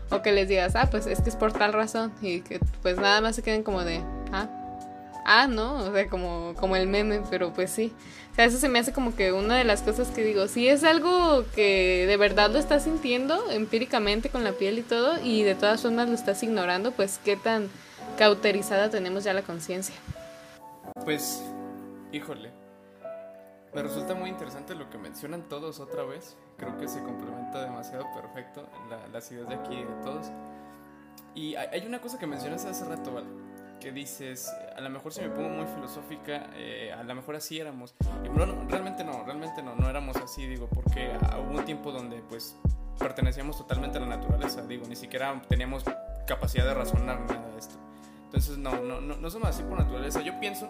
O 0.09 0.21
que 0.21 0.31
les 0.31 0.49
digas, 0.49 0.75
ah, 0.75 0.89
pues 0.89 1.07
es 1.07 1.21
que 1.21 1.29
es 1.29 1.37
por 1.37 1.53
tal 1.53 1.73
razón 1.73 2.11
y 2.21 2.41
que 2.41 2.59
pues 2.81 2.97
nada 2.97 3.21
más 3.21 3.35
se 3.35 3.43
queden 3.43 3.63
como 3.63 3.83
de, 3.83 4.01
ah, 4.33 4.49
ah, 5.27 5.47
¿no? 5.47 5.75
O 5.75 5.93
sea, 5.93 6.09
como, 6.09 6.55
como 6.55 6.75
el 6.75 6.87
meme, 6.87 7.21
pero 7.29 7.53
pues 7.53 7.69
sí. 7.69 7.93
O 8.31 8.35
sea, 8.35 8.45
eso 8.45 8.57
se 8.57 8.69
me 8.69 8.79
hace 8.79 8.93
como 8.93 9.15
que 9.15 9.33
una 9.33 9.57
de 9.57 9.63
las 9.63 9.81
cosas 9.81 10.07
que 10.09 10.23
digo, 10.23 10.47
si 10.47 10.67
es 10.67 10.83
algo 10.83 11.43
que 11.53 12.05
de 12.07 12.17
verdad 12.17 12.49
lo 12.49 12.57
estás 12.57 12.83
sintiendo 12.83 13.51
empíricamente 13.51 14.29
con 14.29 14.43
la 14.43 14.53
piel 14.53 14.79
y 14.79 14.83
todo 14.83 15.21
y 15.23 15.43
de 15.43 15.53
todas 15.53 15.81
formas 15.81 16.07
lo 16.07 16.15
estás 16.15 16.41
ignorando, 16.43 16.91
pues 16.91 17.19
qué 17.23 17.35
tan 17.35 17.69
cauterizada 18.17 18.89
tenemos 18.89 19.23
ya 19.23 19.33
la 19.33 19.41
conciencia. 19.41 19.95
Pues, 21.03 21.43
híjole, 22.11 22.51
me 23.73 23.83
resulta 23.83 24.15
muy 24.15 24.29
interesante 24.29 24.75
lo 24.75 24.89
que 24.89 24.97
mencionan 24.97 25.43
todos 25.49 25.79
otra 25.79 26.03
vez. 26.03 26.37
Creo 26.57 26.77
que 26.77 26.87
se 26.87 27.03
complementa 27.03 27.61
demasiado 27.61 28.05
perfecto 28.15 28.67
las 29.11 29.31
ideas 29.31 29.49
de 29.49 29.55
aquí 29.55 29.75
de 29.75 30.03
todos. 30.03 30.27
Y 31.35 31.55
hay 31.55 31.85
una 31.85 31.99
cosa 31.99 32.17
que 32.17 32.25
mencionas 32.25 32.65
hace 32.65 32.85
rato, 32.85 33.13
¿vale? 33.13 33.46
Que 33.79 33.91
dices, 33.91 34.51
a 34.75 34.81
lo 34.81 34.89
mejor 34.89 35.13
si 35.13 35.21
me 35.21 35.29
pongo 35.29 35.49
muy 35.49 35.65
filosófica, 35.67 36.49
eh, 36.55 36.91
a 36.91 37.03
lo 37.03 37.15
mejor 37.15 37.35
así 37.35 37.59
éramos. 37.59 37.93
Y 38.23 38.27
bueno, 38.29 38.65
realmente 38.67 39.03
no, 39.03 39.23
realmente 39.23 39.61
no, 39.61 39.75
no 39.75 39.89
éramos 39.89 40.17
así, 40.17 40.45
digo, 40.47 40.67
porque 40.67 41.09
hubo 41.39 41.59
un 41.59 41.65
tiempo 41.65 41.91
donde 41.91 42.21
pues 42.27 42.55
pertenecíamos 42.97 43.57
totalmente 43.57 43.97
a 43.97 44.01
la 44.01 44.07
naturaleza, 44.07 44.65
digo, 44.65 44.87
ni 44.87 44.95
siquiera 44.95 45.41
teníamos 45.47 45.83
capacidad 46.25 46.65
de 46.65 46.73
razonar 46.73 47.19
nada 47.21 47.49
de 47.51 47.59
esto. 47.59 47.75
Entonces, 48.25 48.57
no, 48.57 48.81
no, 48.81 48.99
no, 48.99 49.15
no 49.15 49.29
somos 49.29 49.49
así 49.49 49.63
por 49.63 49.77
naturaleza. 49.79 50.21
Yo 50.21 50.37
pienso, 50.39 50.69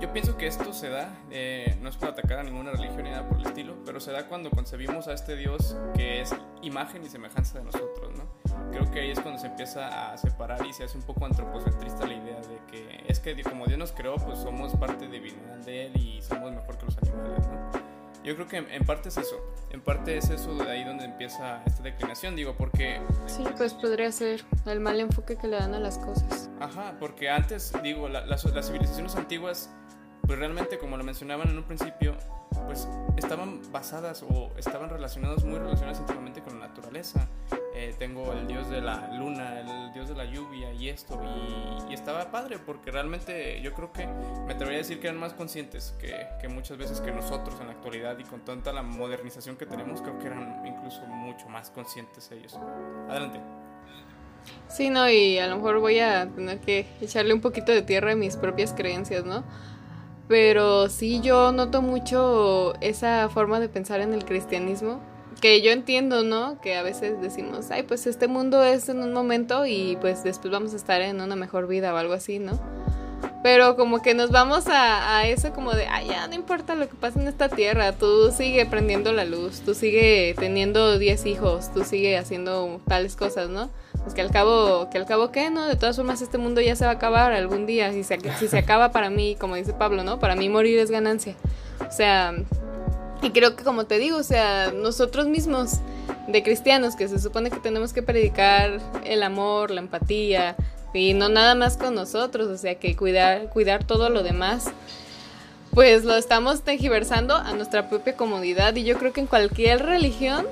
yo 0.00 0.12
pienso 0.12 0.36
que 0.36 0.46
esto 0.46 0.72
se 0.72 0.90
da, 0.90 1.08
eh, 1.30 1.78
no 1.80 1.88
es 1.88 1.96
para 1.96 2.12
atacar 2.12 2.40
a 2.40 2.42
ninguna 2.42 2.72
religión 2.72 3.04
ni 3.04 3.10
nada 3.10 3.28
por 3.28 3.38
el 3.38 3.46
estilo, 3.46 3.76
pero 3.84 4.00
se 4.00 4.12
da 4.12 4.26
cuando 4.26 4.50
concebimos 4.50 5.08
a 5.08 5.12
este 5.12 5.36
Dios 5.36 5.76
que 5.94 6.20
es 6.20 6.34
imagen 6.62 7.04
y 7.04 7.08
semejanza 7.08 7.58
de 7.58 7.64
nosotros, 7.64 8.12
¿no? 8.16 8.24
Creo 8.70 8.90
que 8.90 9.00
ahí 9.00 9.10
es 9.10 9.20
cuando 9.20 9.40
se 9.40 9.46
empieza 9.46 10.12
a 10.12 10.18
separar 10.18 10.64
y 10.66 10.72
se 10.72 10.84
hace 10.84 10.98
un 10.98 11.04
poco 11.04 11.24
antropocentrista 11.24 12.06
la 12.06 12.14
idea 12.14 12.40
de 12.40 12.60
que 12.70 13.04
es 13.08 13.20
que 13.20 13.42
como 13.42 13.66
Dios 13.66 13.78
nos 13.78 13.92
creó, 13.92 14.16
pues 14.16 14.38
somos 14.38 14.74
parte 14.76 15.08
divinidad 15.08 15.56
de 15.64 15.86
Él 15.86 15.96
y 15.96 16.22
somos 16.22 16.52
mejor 16.52 16.76
que 16.76 16.84
los 16.86 16.98
animales, 16.98 17.46
¿no? 17.48 17.86
Yo 18.24 18.34
creo 18.34 18.48
que 18.48 18.56
en 18.56 18.84
parte 18.84 19.08
es 19.08 19.16
eso, 19.18 19.36
en 19.70 19.80
parte 19.80 20.18
es 20.18 20.30
eso 20.30 20.52
de 20.56 20.68
ahí 20.68 20.82
donde 20.82 21.04
empieza 21.04 21.62
esta 21.64 21.84
declinación, 21.84 22.34
digo, 22.34 22.56
porque... 22.56 23.00
Sí, 23.26 23.44
pues 23.56 23.72
podría 23.72 24.10
ser 24.10 24.44
el 24.66 24.80
mal 24.80 24.98
enfoque 24.98 25.36
que 25.36 25.46
le 25.46 25.56
dan 25.56 25.74
a 25.74 25.78
las 25.78 25.96
cosas. 25.98 26.50
Ajá, 26.58 26.96
porque 26.98 27.30
antes, 27.30 27.72
digo, 27.84 28.08
las 28.08 28.42
civilizaciones 28.42 29.14
antiguas, 29.14 29.70
pues 30.26 30.40
realmente, 30.40 30.76
como 30.76 30.96
lo 30.96 31.04
mencionaban 31.04 31.50
en 31.50 31.58
un 31.58 31.64
principio, 31.64 32.16
pues 32.66 32.88
estaban 33.16 33.60
basadas 33.70 34.24
o 34.28 34.50
estaban 34.56 34.90
relacionadas, 34.90 35.44
muy 35.44 35.60
relacionadas 35.60 36.00
íntimamente 36.00 36.42
con 36.42 36.58
la 36.58 36.66
naturaleza. 36.66 37.28
Eh, 37.78 37.94
tengo 37.98 38.32
el 38.32 38.46
dios 38.46 38.70
de 38.70 38.80
la 38.80 39.12
luna, 39.18 39.60
el 39.60 39.92
dios 39.92 40.08
de 40.08 40.14
la 40.14 40.24
lluvia 40.24 40.72
y 40.72 40.88
esto. 40.88 41.20
Y, 41.90 41.92
estaba 41.92 42.30
padre 42.30 42.58
porque 42.58 42.90
realmente 42.90 43.60
yo 43.60 43.74
creo 43.74 43.92
que 43.92 44.06
me 44.06 44.54
atrevería 44.54 44.78
a 44.78 44.82
decir 44.82 44.98
que 44.98 45.08
eran 45.08 45.20
más 45.20 45.34
conscientes 45.34 45.94
que, 45.98 46.26
que, 46.40 46.48
muchas 46.48 46.78
veces 46.78 47.02
que 47.02 47.12
nosotros 47.12 47.60
en 47.60 47.66
la 47.66 47.74
actualidad 47.74 48.18
y 48.18 48.24
con 48.24 48.40
tanta 48.46 48.72
la 48.72 48.82
modernización 48.82 49.56
que 49.56 49.66
tenemos, 49.66 50.00
creo 50.00 50.18
que 50.18 50.26
eran 50.26 50.62
incluso 50.66 51.02
mucho 51.06 51.50
más 51.50 51.70
conscientes 51.70 52.30
ellos. 52.32 52.58
Adelante. 53.10 53.40
Sí, 54.68 54.88
no, 54.88 55.10
y 55.10 55.38
a 55.38 55.46
lo 55.46 55.56
mejor 55.56 55.78
voy 55.78 56.00
a 56.00 56.30
tener 56.34 56.60
que 56.60 56.86
echarle 57.02 57.34
un 57.34 57.42
poquito 57.42 57.72
de 57.72 57.82
tierra 57.82 58.12
a 58.12 58.16
mis 58.16 58.36
propias 58.36 58.72
creencias, 58.72 59.26
¿no? 59.26 59.44
Pero 60.28 60.88
sí, 60.88 61.20
yo 61.20 61.52
noto 61.52 61.82
mucho 61.82 62.74
esa 62.80 63.28
forma 63.28 63.60
de 63.60 63.68
pensar 63.68 64.00
en 64.00 64.14
el 64.14 64.24
cristianismo. 64.24 65.00
Que 65.40 65.60
yo 65.60 65.70
entiendo, 65.70 66.22
¿no? 66.22 66.60
Que 66.60 66.76
a 66.76 66.82
veces 66.82 67.20
decimos, 67.20 67.70
ay, 67.70 67.82
pues 67.82 68.06
este 68.06 68.26
mundo 68.26 68.64
es 68.64 68.88
en 68.88 69.00
un 69.00 69.12
momento 69.12 69.66
y 69.66 69.96
pues 70.00 70.24
después 70.24 70.50
vamos 70.50 70.72
a 70.72 70.76
estar 70.76 71.00
en 71.02 71.20
una 71.20 71.36
mejor 71.36 71.66
vida 71.66 71.92
o 71.92 71.96
algo 71.96 72.14
así, 72.14 72.38
¿no? 72.38 72.58
Pero 73.42 73.76
como 73.76 74.02
que 74.02 74.14
nos 74.14 74.30
vamos 74.30 74.66
a, 74.66 75.18
a 75.18 75.28
eso 75.28 75.52
como 75.52 75.72
de, 75.72 75.86
ay, 75.86 76.08
ya 76.08 76.26
no 76.26 76.34
importa 76.34 76.74
lo 76.74 76.88
que 76.88 76.96
pase 76.96 77.20
en 77.20 77.28
esta 77.28 77.48
tierra, 77.48 77.92
tú 77.92 78.32
sigue 78.32 78.66
prendiendo 78.66 79.12
la 79.12 79.24
luz, 79.24 79.60
tú 79.60 79.74
sigue 79.74 80.34
teniendo 80.38 80.98
10 80.98 81.26
hijos, 81.26 81.72
tú 81.72 81.84
sigue 81.84 82.16
haciendo 82.16 82.80
tales 82.88 83.14
cosas, 83.14 83.48
¿no? 83.48 83.70
Pues 84.02 84.14
que 84.14 84.20
al 84.20 84.30
cabo, 84.30 84.88
que 84.90 84.98
al 84.98 85.06
cabo 85.06 85.30
qué, 85.30 85.50
¿no? 85.50 85.66
De 85.66 85.76
todas 85.76 85.96
formas 85.96 86.22
este 86.22 86.38
mundo 86.38 86.60
ya 86.60 86.76
se 86.76 86.84
va 86.84 86.92
a 86.92 86.94
acabar 86.94 87.32
algún 87.32 87.66
día, 87.66 87.92
si 87.92 88.04
se, 88.04 88.18
si 88.38 88.48
se 88.48 88.58
acaba 88.58 88.90
para 88.90 89.10
mí, 89.10 89.36
como 89.38 89.54
dice 89.54 89.72
Pablo, 89.72 90.02
¿no? 90.02 90.18
Para 90.18 90.34
mí 90.34 90.48
morir 90.48 90.78
es 90.78 90.90
ganancia. 90.90 91.36
O 91.88 91.92
sea, 91.92 92.34
y 93.26 93.30
creo 93.30 93.56
que 93.56 93.64
como 93.64 93.86
te 93.86 93.98
digo, 93.98 94.18
o 94.18 94.22
sea, 94.22 94.72
nosotros 94.72 95.26
mismos 95.26 95.80
de 96.28 96.44
cristianos 96.44 96.94
que 96.94 97.08
se 97.08 97.18
supone 97.18 97.50
que 97.50 97.58
tenemos 97.58 97.92
que 97.92 98.00
predicar 98.00 98.78
el 99.04 99.22
amor, 99.24 99.72
la 99.72 99.80
empatía, 99.80 100.54
y 100.94 101.12
no 101.12 101.28
nada 101.28 101.56
más 101.56 101.76
con 101.76 101.94
nosotros, 101.94 102.46
o 102.46 102.56
sea 102.56 102.76
que 102.76 102.94
cuidar, 102.94 103.50
cuidar 103.50 103.82
todo 103.82 104.10
lo 104.10 104.22
demás, 104.22 104.66
pues 105.72 106.04
lo 106.04 106.14
estamos 106.14 106.62
tejiversando 106.62 107.34
a 107.34 107.52
nuestra 107.52 107.88
propia 107.88 108.16
comodidad 108.16 108.76
y 108.76 108.84
yo 108.84 108.96
creo 108.96 109.12
que 109.12 109.20
en 109.20 109.26
cualquier 109.26 109.84
religión, 109.84 110.46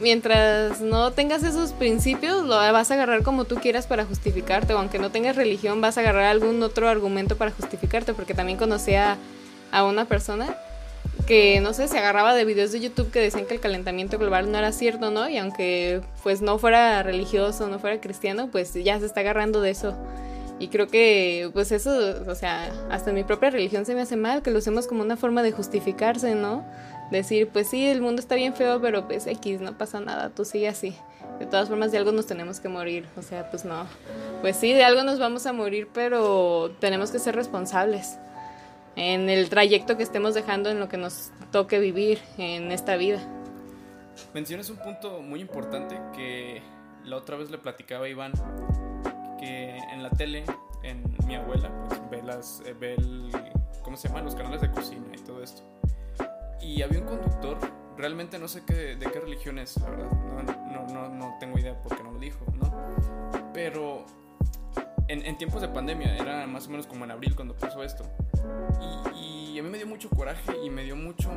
mientras 0.00 0.80
no 0.80 1.12
tengas 1.12 1.42
esos 1.42 1.72
principios, 1.72 2.44
lo 2.44 2.56
vas 2.56 2.90
a 2.90 2.94
agarrar 2.94 3.22
como 3.24 3.44
tú 3.44 3.56
quieras 3.56 3.86
para 3.86 4.06
justificarte, 4.06 4.72
o 4.72 4.78
aunque 4.78 4.98
no 4.98 5.10
tengas 5.10 5.36
religión, 5.36 5.82
vas 5.82 5.98
a 5.98 6.00
agarrar 6.00 6.24
algún 6.24 6.62
otro 6.62 6.88
argumento 6.88 7.36
para 7.36 7.50
justificarte, 7.50 8.14
porque 8.14 8.32
también 8.32 8.58
conocí 8.58 8.94
a, 8.94 9.18
a 9.70 9.84
una 9.84 10.06
persona 10.06 10.56
que 11.26 11.60
no 11.60 11.74
sé, 11.74 11.88
se 11.88 11.98
agarraba 11.98 12.34
de 12.34 12.44
videos 12.44 12.72
de 12.72 12.80
YouTube 12.80 13.10
que 13.10 13.20
decían 13.20 13.46
que 13.46 13.54
el 13.54 13.60
calentamiento 13.60 14.18
global 14.18 14.50
no 14.50 14.58
era 14.58 14.72
cierto, 14.72 15.10
¿no? 15.10 15.28
Y 15.28 15.36
aunque 15.38 16.00
pues 16.22 16.40
no 16.40 16.58
fuera 16.58 17.02
religioso, 17.02 17.68
no 17.68 17.78
fuera 17.78 18.00
cristiano, 18.00 18.48
pues 18.50 18.72
ya 18.72 18.98
se 18.98 19.06
está 19.06 19.20
agarrando 19.20 19.60
de 19.60 19.70
eso. 19.70 19.94
Y 20.58 20.68
creo 20.68 20.86
que 20.86 21.50
pues 21.52 21.72
eso, 21.72 21.90
o 22.26 22.34
sea, 22.34 22.72
hasta 22.90 23.12
mi 23.12 23.24
propia 23.24 23.50
religión 23.50 23.84
se 23.84 23.94
me 23.94 24.00
hace 24.00 24.16
mal 24.16 24.42
que 24.42 24.50
lo 24.50 24.58
usemos 24.58 24.86
como 24.86 25.02
una 25.02 25.16
forma 25.16 25.42
de 25.42 25.52
justificarse, 25.52 26.34
¿no? 26.34 26.64
Decir, 27.10 27.48
pues 27.48 27.68
sí, 27.68 27.86
el 27.86 28.00
mundo 28.00 28.20
está 28.20 28.36
bien 28.36 28.54
feo, 28.54 28.80
pero 28.80 29.06
pues 29.06 29.26
X, 29.26 29.60
no 29.60 29.76
pasa 29.76 30.00
nada, 30.00 30.30
tú 30.30 30.44
sigue 30.44 30.68
así. 30.68 30.94
De 31.38 31.44
todas 31.44 31.68
formas, 31.68 31.92
de 31.92 31.98
algo 31.98 32.12
nos 32.12 32.26
tenemos 32.26 32.60
que 32.60 32.68
morir, 32.68 33.06
o 33.16 33.22
sea, 33.22 33.50
pues 33.50 33.66
no. 33.66 33.86
Pues 34.40 34.56
sí, 34.56 34.72
de 34.72 34.84
algo 34.84 35.02
nos 35.02 35.18
vamos 35.18 35.44
a 35.46 35.52
morir, 35.52 35.88
pero 35.92 36.74
tenemos 36.80 37.10
que 37.10 37.18
ser 37.18 37.36
responsables 37.36 38.18
en 38.96 39.28
el 39.28 39.48
trayecto 39.50 39.96
que 39.96 40.02
estemos 40.02 40.34
dejando 40.34 40.70
en 40.70 40.80
lo 40.80 40.88
que 40.88 40.96
nos 40.96 41.30
toque 41.52 41.78
vivir 41.78 42.18
en 42.38 42.72
esta 42.72 42.96
vida. 42.96 43.20
Mencionas 44.32 44.70
un 44.70 44.78
punto 44.78 45.20
muy 45.20 45.40
importante 45.40 46.00
que 46.14 46.62
la 47.04 47.16
otra 47.16 47.36
vez 47.36 47.50
le 47.50 47.58
platicaba 47.58 48.06
a 48.06 48.08
Iván, 48.08 48.32
que 49.38 49.76
en 49.76 50.02
la 50.02 50.10
tele, 50.10 50.44
en 50.82 51.04
mi 51.26 51.36
abuela, 51.36 51.70
pues 51.88 52.00
ve, 52.10 52.22
las, 52.22 52.62
eh, 52.64 52.74
ve 52.78 52.94
el, 52.94 53.30
¿cómo 53.82 53.96
se 53.96 54.08
llaman? 54.08 54.24
Los 54.24 54.34
canales 54.34 54.62
de 54.62 54.70
cocina 54.70 55.06
y 55.14 55.18
todo 55.18 55.42
esto. 55.42 55.62
Y 56.60 56.82
había 56.82 57.00
un 57.00 57.06
conductor, 57.06 57.58
realmente 57.96 58.38
no 58.38 58.48
sé 58.48 58.62
qué, 58.66 58.96
de 58.96 59.10
qué 59.10 59.20
religión 59.20 59.58
es, 59.58 59.76
la 59.76 59.90
verdad, 59.90 60.10
no, 60.10 60.42
no, 60.42 60.86
no, 60.88 61.08
no 61.10 61.36
tengo 61.38 61.58
idea 61.58 61.80
porque 61.82 62.02
no 62.02 62.12
lo 62.12 62.18
dijo, 62.18 62.44
¿no? 62.58 62.72
Pero 63.52 64.06
en, 65.08 65.38
tiempos 65.38 65.60
de 65.60 65.68
pandemia, 65.68 66.16
era 66.16 66.46
más 66.46 66.66
o 66.66 66.70
menos 66.70 66.86
como 66.86 67.04
en 67.04 67.10
abril 67.10 67.34
cuando 67.34 67.54
pasó 67.54 67.82
esto. 67.82 68.04
Y, 69.14 69.54
y, 69.54 69.58
a 69.58 69.62
mí 69.62 69.70
me 69.70 69.78
dio 69.78 69.86
mucho 69.86 70.10
coraje 70.10 70.52
y 70.64 70.70
me 70.70 70.84
dio 70.84 70.96
mucho 70.96 71.30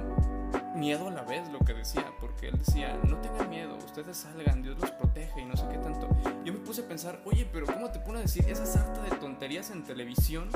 miedo 0.75 1.07
a 1.07 1.11
la 1.11 1.23
vez 1.23 1.47
lo 1.49 1.59
que 1.59 1.73
decía, 1.73 2.05
porque 2.19 2.49
él 2.49 2.57
decía, 2.57 2.97
no 3.07 3.17
tengan 3.17 3.49
miedo, 3.49 3.77
ustedes 3.77 4.17
salgan, 4.17 4.61
Dios 4.61 4.77
los 4.79 4.91
protege 4.91 5.41
y 5.41 5.45
no 5.45 5.55
sé 5.55 5.63
qué 5.71 5.77
tanto. 5.77 6.09
Yo 6.43 6.53
me 6.53 6.59
puse 6.59 6.81
a 6.81 6.87
pensar, 6.87 7.21
oye, 7.25 7.47
pero 7.51 7.65
¿cómo 7.65 7.89
te 7.91 7.99
pone 7.99 8.19
a 8.19 8.21
decir 8.21 8.45
esa 8.49 8.65
sarta 8.65 9.01
de 9.01 9.11
tonterías 9.11 9.71
en 9.71 9.83
televisión? 9.83 10.49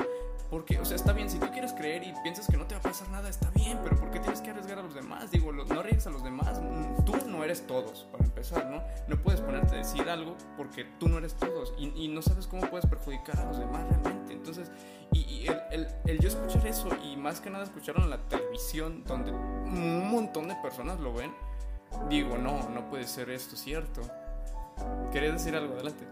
Porque, 0.50 0.78
o 0.78 0.84
sea, 0.84 0.96
está 0.96 1.12
bien, 1.12 1.28
si 1.28 1.38
tú 1.38 1.50
quieres 1.50 1.72
creer 1.72 2.04
y 2.04 2.12
piensas 2.22 2.46
que 2.46 2.56
no 2.56 2.66
te 2.66 2.74
va 2.74 2.80
a 2.80 2.82
pasar 2.82 3.08
nada, 3.08 3.28
está 3.28 3.50
bien, 3.50 3.78
pero 3.82 3.96
¿por 3.96 4.10
qué 4.10 4.20
tienes 4.20 4.40
que 4.40 4.50
arriesgar 4.50 4.78
a 4.78 4.82
los 4.82 4.94
demás? 4.94 5.30
Digo, 5.30 5.50
no 5.52 5.80
arriesgues 5.80 6.06
a 6.06 6.10
los 6.10 6.22
demás, 6.22 6.60
tú 7.04 7.14
no 7.26 7.42
eres 7.42 7.66
todos, 7.66 8.06
para 8.12 8.24
empezar, 8.24 8.66
¿no? 8.70 8.82
No 9.08 9.20
puedes 9.20 9.40
ponerte 9.40 9.74
a 9.74 9.78
decir 9.78 10.08
algo 10.08 10.36
porque 10.56 10.84
tú 11.00 11.08
no 11.08 11.18
eres 11.18 11.34
todos 11.34 11.74
y, 11.78 11.88
y 11.96 12.08
no 12.08 12.22
sabes 12.22 12.46
cómo 12.46 12.68
puedes 12.68 12.86
perjudicar 12.86 13.38
a 13.38 13.46
los 13.46 13.58
demás 13.58 13.84
realmente. 13.88 14.32
Entonces, 14.32 14.70
y, 15.12 15.20
y 15.20 15.46
el, 15.46 15.60
el, 15.70 15.88
el, 16.06 16.18
yo 16.20 16.28
escuchar 16.28 16.66
eso 16.66 16.88
y 17.04 17.16
más 17.16 17.40
que 17.40 17.50
nada 17.50 17.64
escucharlo 17.64 18.04
en 18.04 18.10
la 18.10 18.18
televisión 18.28 19.04
donde 19.04 19.32
un 19.32 20.10
montón 20.10 20.48
de 20.48 20.54
personas 20.56 21.00
lo 21.00 21.12
ven, 21.14 21.32
digo, 22.08 22.38
no, 22.38 22.68
no 22.70 22.88
puede 22.88 23.06
ser 23.06 23.30
esto 23.30 23.56
cierto. 23.56 24.02
¿Querías 25.12 25.34
decir 25.34 25.54
algo? 25.54 25.74
Adelante. 25.74 26.04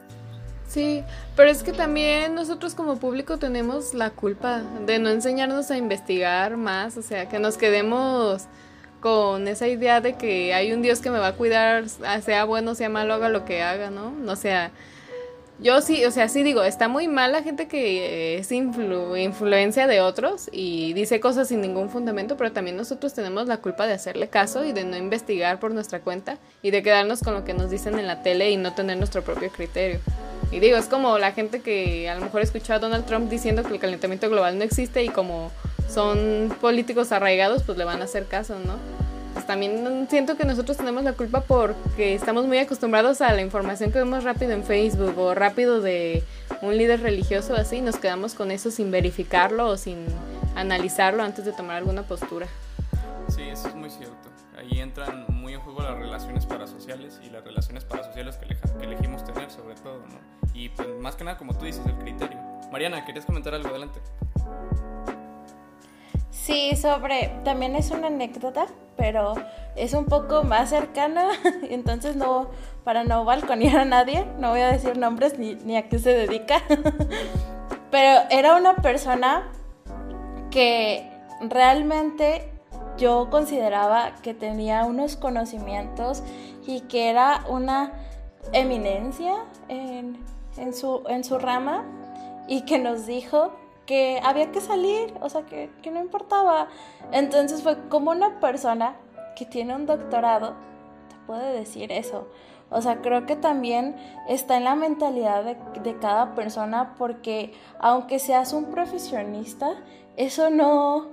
Sí, 0.68 1.04
pero 1.36 1.50
es 1.50 1.62
que 1.62 1.72
también 1.72 2.34
nosotros 2.34 2.74
como 2.74 2.96
público 2.96 3.38
tenemos 3.38 3.92
la 3.92 4.10
culpa 4.10 4.62
de 4.86 4.98
no 4.98 5.10
enseñarnos 5.10 5.70
a 5.70 5.76
investigar 5.76 6.56
más, 6.56 6.96
o 6.96 7.02
sea, 7.02 7.28
que 7.28 7.38
nos 7.38 7.58
quedemos 7.58 8.46
con 9.00 9.48
esa 9.48 9.66
idea 9.66 10.00
de 10.00 10.16
que 10.16 10.54
hay 10.54 10.72
un 10.72 10.80
Dios 10.80 11.00
que 11.00 11.10
me 11.10 11.18
va 11.18 11.28
a 11.28 11.32
cuidar, 11.34 11.88
sea 11.88 12.44
bueno, 12.44 12.74
sea 12.74 12.88
malo, 12.88 13.12
haga 13.12 13.28
lo 13.28 13.44
que 13.44 13.62
haga, 13.62 13.90
¿no? 13.90 14.14
O 14.26 14.36
sea, 14.36 14.70
yo 15.62 15.80
sí, 15.80 16.04
o 16.04 16.10
sea, 16.10 16.28
sí 16.28 16.42
digo, 16.42 16.62
está 16.64 16.88
muy 16.88 17.06
mal 17.06 17.32
la 17.32 17.42
gente 17.42 17.68
que 17.68 18.38
es 18.38 18.50
influ 18.50 19.16
influencia 19.16 19.86
de 19.86 20.00
otros 20.00 20.48
y 20.50 20.92
dice 20.94 21.20
cosas 21.20 21.48
sin 21.48 21.60
ningún 21.60 21.88
fundamento, 21.88 22.36
pero 22.36 22.52
también 22.52 22.76
nosotros 22.76 23.14
tenemos 23.14 23.46
la 23.46 23.58
culpa 23.58 23.86
de 23.86 23.92
hacerle 23.92 24.28
caso 24.28 24.64
y 24.64 24.72
de 24.72 24.84
no 24.84 24.96
investigar 24.96 25.60
por 25.60 25.72
nuestra 25.72 26.00
cuenta 26.00 26.38
y 26.62 26.70
de 26.72 26.82
quedarnos 26.82 27.20
con 27.20 27.34
lo 27.34 27.44
que 27.44 27.54
nos 27.54 27.70
dicen 27.70 27.98
en 27.98 28.06
la 28.06 28.22
tele 28.22 28.50
y 28.50 28.56
no 28.56 28.74
tener 28.74 28.98
nuestro 28.98 29.22
propio 29.22 29.50
criterio. 29.50 30.00
Y 30.50 30.60
digo, 30.60 30.76
es 30.76 30.86
como 30.86 31.18
la 31.18 31.32
gente 31.32 31.60
que 31.60 32.10
a 32.10 32.14
lo 32.16 32.20
mejor 32.20 32.42
escuchó 32.42 32.74
a 32.74 32.78
Donald 32.78 33.06
Trump 33.06 33.30
diciendo 33.30 33.62
que 33.62 33.72
el 33.72 33.78
calentamiento 33.78 34.28
global 34.28 34.58
no 34.58 34.64
existe 34.64 35.02
y 35.04 35.08
como 35.08 35.50
son 35.88 36.54
políticos 36.60 37.12
arraigados, 37.12 37.62
pues 37.62 37.78
le 37.78 37.84
van 37.84 38.00
a 38.02 38.04
hacer 38.04 38.26
caso, 38.26 38.58
¿no? 38.58 38.78
Pues 39.32 39.46
también 39.46 40.06
siento 40.10 40.36
que 40.36 40.44
nosotros 40.44 40.76
tenemos 40.76 41.04
la 41.04 41.14
culpa 41.14 41.40
porque 41.40 42.14
estamos 42.14 42.46
muy 42.46 42.58
acostumbrados 42.58 43.20
a 43.20 43.32
la 43.32 43.40
información 43.40 43.90
que 43.90 43.98
vemos 43.98 44.24
rápido 44.24 44.52
en 44.52 44.62
Facebook 44.62 45.18
o 45.18 45.34
rápido 45.34 45.80
de 45.80 46.22
un 46.60 46.76
líder 46.76 47.00
religioso 47.00 47.54
así, 47.54 47.80
nos 47.80 47.96
quedamos 47.96 48.34
con 48.34 48.50
eso 48.50 48.70
sin 48.70 48.90
verificarlo 48.90 49.68
o 49.68 49.76
sin 49.76 50.06
analizarlo 50.54 51.22
antes 51.22 51.44
de 51.44 51.52
tomar 51.52 51.76
alguna 51.76 52.02
postura. 52.02 52.46
Sí, 53.28 53.42
eso 53.42 53.68
es 53.68 53.74
muy 53.74 53.90
cierto. 53.90 54.16
Ahí 54.58 54.80
entran 54.80 55.24
muy 55.28 55.54
en 55.54 55.60
juego 55.60 55.82
las 55.82 55.98
relaciones 55.98 56.46
parasociales 56.46 57.18
y 57.24 57.30
las 57.30 57.42
relaciones 57.42 57.84
parasociales 57.84 58.36
que, 58.36 58.46
que 58.78 58.84
elegimos 58.84 59.24
tener 59.24 59.50
sobre 59.50 59.74
todo, 59.76 60.02
¿no? 60.08 60.20
Y 60.54 60.68
pues 60.68 60.88
más 61.00 61.16
que 61.16 61.24
nada, 61.24 61.38
como 61.38 61.56
tú 61.56 61.64
dices, 61.64 61.84
el 61.86 61.94
criterio. 61.94 62.38
Mariana, 62.70 63.04
¿querías 63.04 63.24
comentar 63.24 63.54
algo? 63.54 63.70
Adelante. 63.70 64.00
Sí, 66.32 66.74
sobre, 66.76 67.30
también 67.44 67.76
es 67.76 67.90
una 67.90 68.06
anécdota, 68.06 68.66
pero 68.96 69.34
es 69.76 69.92
un 69.92 70.06
poco 70.06 70.44
más 70.44 70.70
cercana, 70.70 71.28
entonces 71.68 72.16
no, 72.16 72.48
para 72.84 73.04
no 73.04 73.26
balconear 73.26 73.80
a 73.80 73.84
nadie, 73.84 74.26
no 74.38 74.50
voy 74.50 74.60
a 74.60 74.72
decir 74.72 74.96
nombres 74.96 75.38
ni, 75.38 75.56
ni 75.56 75.76
a 75.76 75.90
qué 75.90 75.98
se 75.98 76.14
dedica, 76.14 76.62
pero 77.90 78.22
era 78.30 78.56
una 78.56 78.76
persona 78.76 79.52
que 80.50 81.06
realmente 81.42 82.50
yo 82.96 83.28
consideraba 83.30 84.14
que 84.22 84.32
tenía 84.32 84.86
unos 84.86 85.16
conocimientos 85.16 86.22
y 86.66 86.80
que 86.82 87.10
era 87.10 87.44
una 87.46 87.92
eminencia 88.54 89.34
en, 89.68 90.16
en, 90.56 90.74
su, 90.74 91.02
en 91.08 91.24
su 91.24 91.38
rama 91.38 91.84
y 92.48 92.62
que 92.62 92.78
nos 92.78 93.06
dijo 93.06 93.52
que 93.86 94.20
había 94.22 94.52
que 94.52 94.60
salir, 94.60 95.14
o 95.20 95.28
sea, 95.28 95.42
que, 95.42 95.70
que, 95.82 95.90
no 95.90 96.00
importaba. 96.00 96.68
Entonces 97.10 97.62
fue 97.62 97.76
como 97.88 98.10
una 98.10 98.40
persona 98.40 98.96
que 99.36 99.44
tiene 99.44 99.74
un 99.74 99.86
doctorado 99.86 100.54
te 101.08 101.16
puede 101.26 101.52
decir 101.52 101.92
eso. 101.92 102.28
O 102.70 102.80
sea, 102.80 103.02
creo 103.02 103.26
que 103.26 103.36
también 103.36 103.96
está 104.28 104.56
en 104.56 104.64
la 104.64 104.74
mentalidad 104.74 105.44
de, 105.44 105.56
de 105.82 105.98
cada 105.98 106.34
persona 106.34 106.94
porque 106.96 107.52
aunque 107.78 108.18
seas 108.18 108.52
un 108.54 108.66
profesionista, 108.66 109.74
eso 110.16 110.50
no, 110.50 111.08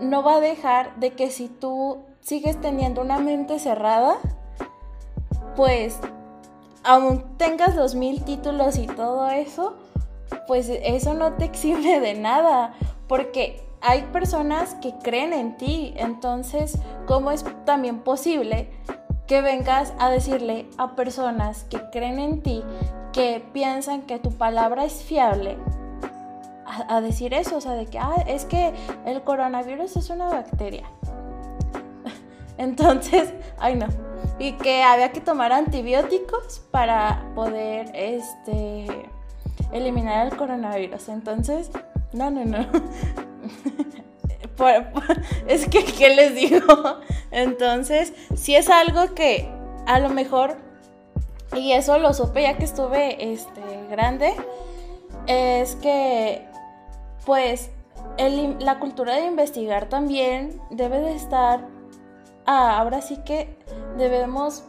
no 0.00 0.22
va 0.22 0.36
a 0.36 0.40
dejar 0.40 0.96
de 0.96 1.12
que 1.12 1.30
si 1.30 1.48
tú 1.48 1.98
sigues 2.20 2.58
teniendo 2.60 3.02
una 3.02 3.18
mente 3.18 3.58
cerrada, 3.58 4.16
pues 5.56 5.98
aún 6.84 7.36
tengas 7.36 7.74
los 7.76 7.94
mil 7.94 8.24
títulos 8.24 8.78
y 8.78 8.86
todo 8.86 9.28
eso, 9.28 9.76
pues 10.46 10.68
eso 10.68 11.14
no 11.14 11.32
te 11.34 11.44
exime 11.44 12.00
de 12.00 12.14
nada, 12.14 12.74
porque 13.08 13.64
hay 13.86 14.02
personas 14.04 14.74
que 14.76 14.94
creen 15.02 15.34
en 15.34 15.56
ti, 15.58 15.92
entonces, 15.96 16.78
¿cómo 17.06 17.30
es 17.30 17.44
también 17.66 18.00
posible 18.00 18.70
que 19.26 19.42
vengas 19.42 19.92
a 19.98 20.08
decirle 20.08 20.66
a 20.78 20.96
personas 20.96 21.64
que 21.64 21.78
creen 21.90 22.18
en 22.18 22.42
ti, 22.42 22.62
que 23.12 23.44
piensan 23.52 24.02
que 24.02 24.18
tu 24.18 24.32
palabra 24.32 24.86
es 24.86 25.02
fiable, 25.02 25.58
a, 26.88 27.02
decir 27.02 27.34
eso? 27.34 27.58
O 27.58 27.60
sea, 27.60 27.72
de 27.72 27.84
que, 27.84 27.98
ah, 27.98 28.24
es 28.26 28.46
que 28.46 28.72
el 29.04 29.22
coronavirus 29.22 29.96
es 29.96 30.08
una 30.08 30.28
bacteria. 30.28 30.88
Entonces, 32.56 33.34
ay 33.58 33.76
no. 33.76 33.88
Y 34.38 34.52
que 34.52 34.82
había 34.82 35.12
que 35.12 35.20
tomar 35.20 35.52
antibióticos 35.52 36.60
para 36.70 37.22
poder, 37.34 37.90
este 37.94 39.10
eliminar 39.74 40.26
el 40.26 40.36
coronavirus. 40.36 41.10
Entonces, 41.10 41.70
No, 42.14 42.30
no, 42.30 42.44
no. 42.44 42.58
es 45.48 45.68
que, 45.68 45.84
¿qué 45.84 46.14
les 46.14 46.34
digo? 46.34 47.00
Entonces, 47.30 48.12
si 48.36 48.54
es 48.54 48.70
algo 48.70 49.14
que 49.14 49.48
a 49.86 49.98
lo 49.98 50.08
mejor, 50.10 50.56
y 51.54 51.72
eso 51.72 51.98
lo 51.98 52.14
supe 52.14 52.42
ya 52.42 52.56
que 52.56 52.64
estuve 52.64 53.32
este, 53.32 53.60
grande, 53.90 54.32
es 55.26 55.76
que, 55.76 56.46
pues, 57.26 57.70
la 58.60 58.78
cultura 58.78 59.16
de 59.16 59.26
investigar 59.26 59.88
también 59.88 60.60
debe 60.70 61.00
de 61.00 61.16
estar, 61.16 61.66
ah, 62.46 62.78
ahora 62.78 63.00
sí 63.00 63.18
que 63.24 63.56
debemos 63.98 64.62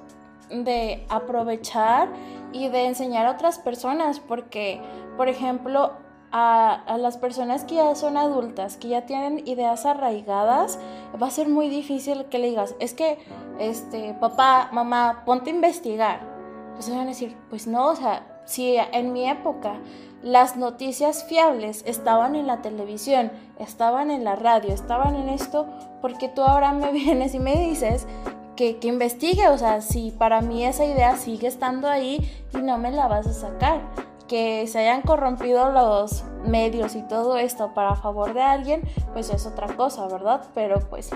de 0.50 1.06
aprovechar 1.10 2.10
y 2.56 2.70
de 2.70 2.86
enseñar 2.86 3.26
a 3.26 3.32
otras 3.32 3.60
personas, 3.60 4.22
porque, 4.22 4.82
por 5.18 5.28
ejemplo, 5.28 5.92
a, 6.32 6.98
las 6.98 7.18
personas 7.18 7.66
que 7.66 7.76
ya 7.76 7.94
son 7.96 8.16
adultas, 8.16 8.78
que 8.78 8.88
ya 8.88 9.06
tienen 9.06 9.46
ideas 9.46 9.86
arraigadas, 9.86 10.80
va 11.22 11.28
a 11.28 11.32
ser 11.32 11.50
muy 11.50 11.68
difícil 11.68 12.26
que 12.26 12.40
le 12.40 12.50
digas, 12.50 12.74
es 12.80 12.94
que, 12.94 13.18
este, 13.60 14.14
papá, 14.22 14.70
mamá, 14.72 15.24
ponte 15.26 15.50
a 15.50 15.54
investigar. 15.54 16.22
Entonces 16.68 16.96
van 16.96 17.08
a 17.08 17.10
decir, 17.10 17.36
pues 17.50 17.68
no, 17.68 17.88
o 17.88 17.96
sea, 17.96 18.42
si 18.46 18.78
en 18.78 19.12
mi 19.12 19.30
época 19.30 19.80
las 20.24 20.56
noticias 20.56 21.26
fiables 21.26 21.84
estaban 21.86 22.36
en 22.36 22.48
la 22.48 22.62
televisión, 22.62 23.32
estaban 23.60 24.12
en 24.12 24.24
la 24.24 24.38
radio, 24.38 24.74
estaban 24.74 25.16
en 25.16 25.28
esto, 25.28 25.68
porque 26.02 26.30
tú 26.30 26.42
ahora 26.42 26.72
me 26.72 26.92
vienes 26.94 27.36
y 27.36 27.40
me 27.40 27.56
dices 27.56 28.08
que, 28.56 28.78
que, 28.78 28.88
investigue, 28.88 29.48
o 29.48 29.58
sea, 29.58 29.82
si 29.82 30.12
para 30.12 30.42
mí 30.42 30.66
esa 30.66 30.86
idea 30.86 31.18
sigue 31.18 31.48
estando 31.48 31.88
ahí 31.88 32.46
y 32.54 32.58
no 32.58 32.78
me 32.78 32.92
la 32.92 33.08
vas 33.08 33.28
a 33.28 33.34
sacar 33.34 33.82
que 34.28 34.66
se 34.68 34.80
hayan 34.80 35.02
corrompido 35.02 35.72
los 35.72 36.24
medios 36.46 36.96
y 36.96 37.02
todo 37.04 37.38
esto 37.38 37.74
para 37.74 37.96
favor 37.96 38.34
de 38.34 38.42
alguien, 38.42 38.82
pues 39.14 39.30
es 39.30 39.46
otra 39.46 39.68
cosa, 39.76 40.08
¿verdad? 40.08 40.44
Pero 40.54 40.80
pues 40.90 41.12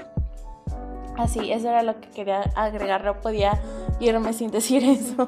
así, 1.18 1.52
eso 1.52 1.70
era 1.70 1.84
lo 1.84 2.00
que 2.00 2.10
quería 2.10 2.42
agregar, 2.56 3.04
no 3.04 3.20
podía 3.20 3.60
irme 4.00 4.34
sin 4.34 4.52
decir 4.52 4.84
eso. 4.84 5.28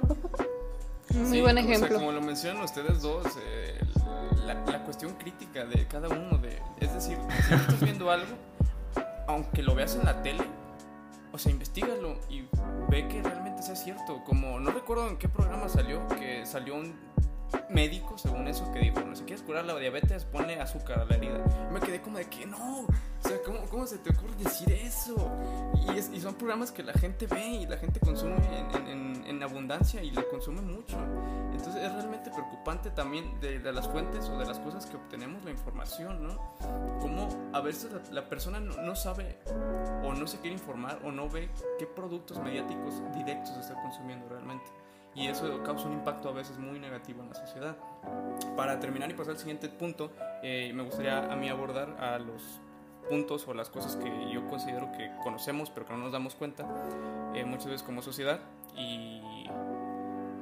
Muy 1.14 1.42
buen 1.42 1.58
ejemplo. 1.58 1.94
como 1.96 2.12
lo 2.12 2.22
mencionan 2.22 2.64
ustedes 2.64 3.02
dos, 3.02 3.26
eh, 3.44 3.80
la, 4.46 4.84
cuestión 4.84 5.14
crítica 5.14 5.66
de 5.66 5.86
cada 5.88 6.10
uno, 6.10 6.38
de, 6.38 6.58
es 6.80 6.94
decir, 6.94 7.18
si 7.48 7.54
estás 7.54 7.80
viendo 7.82 8.12
algo, 8.12 8.36
aunque 9.28 9.64
lo 9.64 9.76
veas 9.76 9.96
en 9.96 10.06
la 10.06 10.22
tele, 10.22 10.44
o 11.32 11.38
sea, 11.38 11.52
investigalo 11.52 12.20
y 12.30 12.44
ve 12.90 13.08
que 13.08 13.22
realmente 13.22 13.62
sea 13.62 13.76
cierto. 13.76 14.24
Como 14.26 14.60
no 14.60 14.72
recuerdo 14.72 15.08
en 15.08 15.18
qué 15.18 15.30
programa 15.30 15.70
salió, 15.70 16.08
que 16.08 16.46
salió 16.46 16.76
un 16.76 16.96
médico, 17.70 18.18
según 18.18 18.48
eso, 18.48 18.72
que 18.72 18.80
dijo, 18.80 19.00
no, 19.02 19.16
si 19.16 19.24
quieres 19.24 19.44
curar 19.44 19.66
la 19.66 19.78
diabetes, 19.78 20.26
ponle 20.26 20.60
azúcar 20.60 21.00
a 21.00 21.06
la 21.06 21.16
herida. 21.16 21.44
me 21.72 21.80
quedé 21.80 22.02
como 22.02 22.18
de 22.18 22.26
que 22.26 22.46
no, 22.46 22.82
o 22.82 23.28
sea, 23.28 23.42
¿cómo, 23.44 23.60
cómo 23.70 23.88
se 23.88 23.98
te 23.98 24.12
ocurre 24.12 24.36
decir 24.36 24.72
eso? 24.72 25.16
Y, 25.88 26.16
y, 26.16 26.22
son 26.22 26.36
programas 26.36 26.72
que 26.72 26.84
la 26.84 26.94
gente 26.94 27.28
ve 27.28 27.48
y 27.48 27.66
la 27.66 27.78
gente 27.78 28.00
consume 28.00 28.36
en, 28.76 28.88
en, 28.88 29.26
en 29.26 29.44
abundancia 29.44 30.04
y 30.04 30.12
le 30.12 30.28
consume 30.28 30.62
mucho. 30.62 30.98
Entonces 31.52 31.84
es 31.84 31.94
realmente 31.94 32.32
preocupante 32.32 32.90
también 32.90 33.40
de, 33.40 33.60
de, 33.60 33.72
las 33.72 33.88
fuentes 33.88 34.28
o 34.30 34.38
de 34.38 34.46
las 34.46 34.60
cosas 34.60 34.86
que 34.86 34.98
obtenemos 34.98 35.44
la 35.44 35.52
información, 35.52 36.24
¿no? 36.24 36.56
Como 37.00 37.30
a 37.54 37.62
veces 37.62 37.92
la, 38.12 38.28
persona 38.28 38.60
no, 38.60 38.82
no, 38.82 38.96
sabe 38.96 39.38
o 40.04 40.14
no 40.14 40.28
se 40.28 40.40
quiere 40.40 40.54
informar 40.54 41.00
o 41.04 41.12
no 41.12 41.30
ve 41.30 41.50
qué 41.78 41.86
productos 41.86 42.40
mediáticos 42.40 43.02
directos 43.14 43.56
está 43.58 43.80
consumiendo 43.82 44.28
realmente 44.30 44.66
y 45.16 45.28
eso 45.28 45.62
causa 45.64 45.88
un 45.88 45.94
impacto 45.94 46.30
a 46.30 46.32
veces 46.32 46.58
muy 46.58 46.80
negativo 46.80 47.22
en 47.22 47.30
la 47.30 47.36
sociedad. 47.36 47.78
Para 48.56 48.80
terminar 48.80 49.10
y 49.10 49.14
pasar 49.14 49.34
al 49.34 49.40
siguiente 49.40 49.70
punto, 49.70 50.12
eh, 50.44 50.72
me 50.74 50.84
gustaría 50.84 51.32
a 51.32 51.36
mí 51.36 51.50
abordar 51.50 51.90
a 52.00 52.20
los 52.20 52.62
puntos 53.10 53.48
o 53.48 53.54
las 53.54 53.70
cosas 53.70 53.96
que 53.96 54.32
yo 54.32 54.48
considero 54.48 54.92
que 54.92 55.12
conocemos 55.24 55.70
pero 55.72 55.86
que 55.88 55.94
no 55.94 56.00
nos 56.00 56.12
damos 56.12 56.36
cuenta 56.36 56.68
eh, 57.34 57.44
muchas 57.44 57.66
veces 57.66 57.84
como 57.84 58.02
sociedad 58.02 58.40
y 58.76 59.20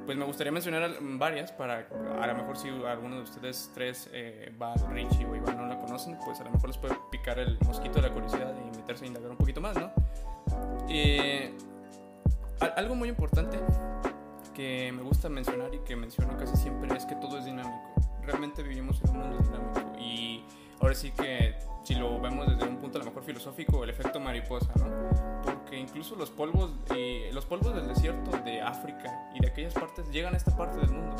pues 0.04 0.18
me 0.18 0.24
gustaría 0.24 0.52
mencionar 0.52 0.90
varias 1.00 1.52
para 1.52 1.86
a 2.20 2.26
lo 2.26 2.34
mejor 2.34 2.56
si 2.56 2.68
alguno 2.68 3.16
de 3.16 3.22
ustedes 3.22 3.70
tres, 3.74 4.10
eh, 4.12 4.52
Val, 4.58 4.78
Richie 4.90 5.24
o 5.24 5.36
Iván 5.36 5.56
no 5.56 5.66
la 5.66 5.78
conocen, 5.78 6.18
pues 6.24 6.40
a 6.40 6.44
lo 6.44 6.50
mejor 6.50 6.68
les 6.68 6.78
puede 6.78 6.96
picar 7.10 7.38
el 7.38 7.58
mosquito 7.64 8.00
de 8.00 8.08
la 8.08 8.12
curiosidad 8.12 8.54
y 8.56 8.76
meterse 8.76 9.04
a 9.04 9.08
indagar 9.08 9.30
un 9.30 9.36
poquito 9.36 9.60
más, 9.60 9.76
¿no? 9.76 9.92
Eh, 10.88 11.54
algo 12.76 12.94
muy 12.94 13.08
importante 13.08 13.58
que 14.60 14.92
me 14.92 15.02
gusta 15.02 15.30
mencionar 15.30 15.74
y 15.74 15.78
que 15.78 15.96
menciono 15.96 16.36
casi 16.36 16.54
siempre 16.54 16.94
es 16.94 17.06
que 17.06 17.14
todo 17.14 17.38
es 17.38 17.46
dinámico. 17.46 17.94
Realmente 18.22 18.62
vivimos 18.62 19.00
en 19.02 19.10
un 19.10 19.18
mundo 19.20 19.38
dinámico 19.38 19.98
y 19.98 20.44
ahora 20.80 20.94
sí 20.94 21.12
que 21.12 21.54
si 21.82 21.94
lo 21.94 22.20
vemos 22.20 22.46
desde 22.46 22.68
un 22.68 22.76
punto 22.76 22.98
a 22.98 23.00
lo 23.00 23.06
mejor 23.06 23.22
filosófico, 23.22 23.82
el 23.84 23.88
efecto 23.88 24.20
mariposa, 24.20 24.70
¿no? 24.76 25.42
Porque 25.42 25.78
incluso 25.78 26.14
los 26.14 26.28
polvos, 26.28 26.72
eh, 26.94 27.30
los 27.32 27.46
polvos 27.46 27.74
del 27.74 27.88
desierto 27.88 28.32
de 28.44 28.60
África 28.60 29.30
y 29.34 29.40
de 29.40 29.48
aquellas 29.48 29.72
partes 29.72 30.10
llegan 30.10 30.34
a 30.34 30.36
esta 30.36 30.54
parte 30.54 30.78
del 30.78 30.90
mundo, 30.90 31.16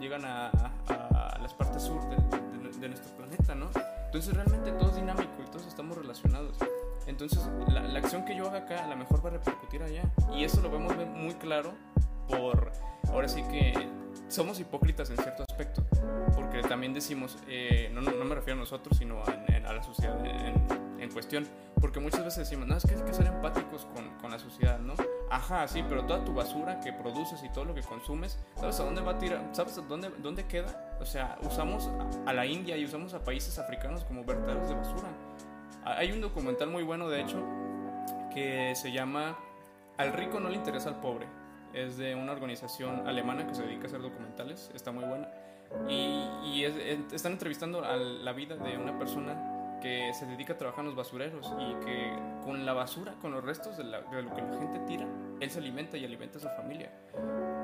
llegan 0.00 0.24
a, 0.24 0.48
a, 0.48 1.38
las 1.42 1.52
partes 1.52 1.82
sur 1.82 2.00
de, 2.08 2.16
de, 2.78 2.88
nuestro 2.88 3.14
planeta, 3.18 3.54
¿no? 3.54 3.68
Entonces 4.06 4.32
realmente 4.32 4.72
todo 4.72 4.88
es 4.88 4.96
dinámico 4.96 5.42
y 5.46 5.50
todos 5.50 5.66
estamos 5.66 5.98
relacionados. 5.98 6.56
Entonces 7.06 7.38
la, 7.68 7.82
la 7.82 7.98
acción 7.98 8.24
que 8.24 8.34
yo 8.34 8.46
haga 8.48 8.60
acá 8.60 8.84
a 8.84 8.88
lo 8.88 8.96
mejor 8.96 9.22
va 9.22 9.28
a 9.28 9.32
repercutir 9.34 9.82
allá 9.82 10.04
y 10.34 10.44
eso 10.44 10.62
lo 10.62 10.70
vemos 10.70 10.94
muy 11.14 11.34
claro 11.34 11.74
por, 12.28 12.70
ahora 13.10 13.28
sí 13.28 13.42
que 13.44 13.72
somos 14.28 14.60
hipócritas 14.60 15.10
en 15.10 15.16
cierto 15.16 15.44
aspecto, 15.48 15.82
porque 16.34 16.60
también 16.62 16.92
decimos, 16.92 17.38
eh, 17.48 17.90
no, 17.92 18.02
no, 18.02 18.24
me 18.24 18.34
refiero 18.34 18.58
a 18.58 18.60
nosotros, 18.60 18.96
sino 18.98 19.22
a, 19.24 19.72
la 19.72 19.82
sociedad 19.82 20.24
en, 20.24 21.00
en, 21.00 21.12
cuestión, 21.12 21.46
porque 21.80 22.00
muchas 22.00 22.24
veces 22.24 22.48
decimos, 22.48 22.66
no, 22.66 22.76
es 22.76 22.84
que 22.84 22.94
hay 22.94 23.02
que 23.02 23.12
ser 23.12 23.26
empáticos 23.26 23.86
con, 23.94 24.08
con, 24.18 24.30
la 24.30 24.38
sociedad, 24.38 24.78
¿no? 24.78 24.94
Ajá, 25.30 25.68
sí, 25.68 25.84
pero 25.88 26.04
toda 26.04 26.24
tu 26.24 26.34
basura 26.34 26.80
que 26.80 26.92
produces 26.92 27.42
y 27.44 27.48
todo 27.50 27.66
lo 27.66 27.74
que 27.74 27.82
consumes, 27.82 28.38
¿sabes 28.56 28.80
a 28.80 28.84
dónde 28.84 29.02
va 29.02 29.12
a 29.12 29.18
tirar? 29.18 29.48
¿Sabes 29.52 29.78
a 29.78 29.82
dónde, 29.82 30.10
dónde 30.18 30.46
queda? 30.46 30.96
O 31.00 31.06
sea, 31.06 31.38
usamos 31.42 31.88
a 32.26 32.32
la 32.32 32.46
India 32.46 32.76
y 32.76 32.84
usamos 32.84 33.14
a 33.14 33.24
países 33.24 33.58
africanos 33.58 34.04
como 34.04 34.24
vertederos 34.24 34.68
de 34.68 34.74
basura. 34.74 35.08
Hay 35.84 36.12
un 36.12 36.20
documental 36.20 36.70
muy 36.70 36.82
bueno, 36.82 37.08
de 37.08 37.20
hecho, 37.20 37.42
que 38.32 38.74
se 38.74 38.90
llama 38.92 39.38
Al 39.96 40.12
rico 40.12 40.40
no 40.40 40.48
le 40.48 40.56
interesa 40.56 40.88
al 40.88 41.00
pobre 41.00 41.37
es 41.72 41.96
de 41.96 42.14
una 42.14 42.32
organización 42.32 43.06
alemana 43.06 43.46
que 43.46 43.54
se 43.54 43.62
dedica 43.62 43.84
a 43.84 43.86
hacer 43.86 44.02
documentales, 44.02 44.70
está 44.74 44.92
muy 44.92 45.04
buena. 45.04 45.28
Y, 45.88 46.64
están 46.64 47.32
entrevistando 47.32 47.84
a 47.84 47.96
la 47.96 48.32
vida 48.32 48.56
de 48.56 48.76
una 48.78 48.98
persona 48.98 49.58
que 49.80 50.12
se 50.12 50.26
dedica 50.26 50.54
a 50.54 50.58
trabajar 50.58 50.80
en 50.80 50.86
los 50.86 50.96
basureros 50.96 51.52
y 51.58 51.84
que 51.84 52.12
con 52.42 52.66
la 52.66 52.72
basura, 52.72 53.14
con 53.20 53.32
los 53.32 53.44
restos 53.44 53.76
de, 53.76 53.84
lo 53.84 54.08
que 54.10 54.22
la 54.22 54.58
gente 54.58 54.80
tira, 54.86 55.06
él 55.40 55.50
se 55.50 55.58
alimenta 55.58 55.96
y 55.96 56.04
alimenta 56.04 56.38
a 56.38 56.40
su 56.40 56.48
familia. 56.48 56.90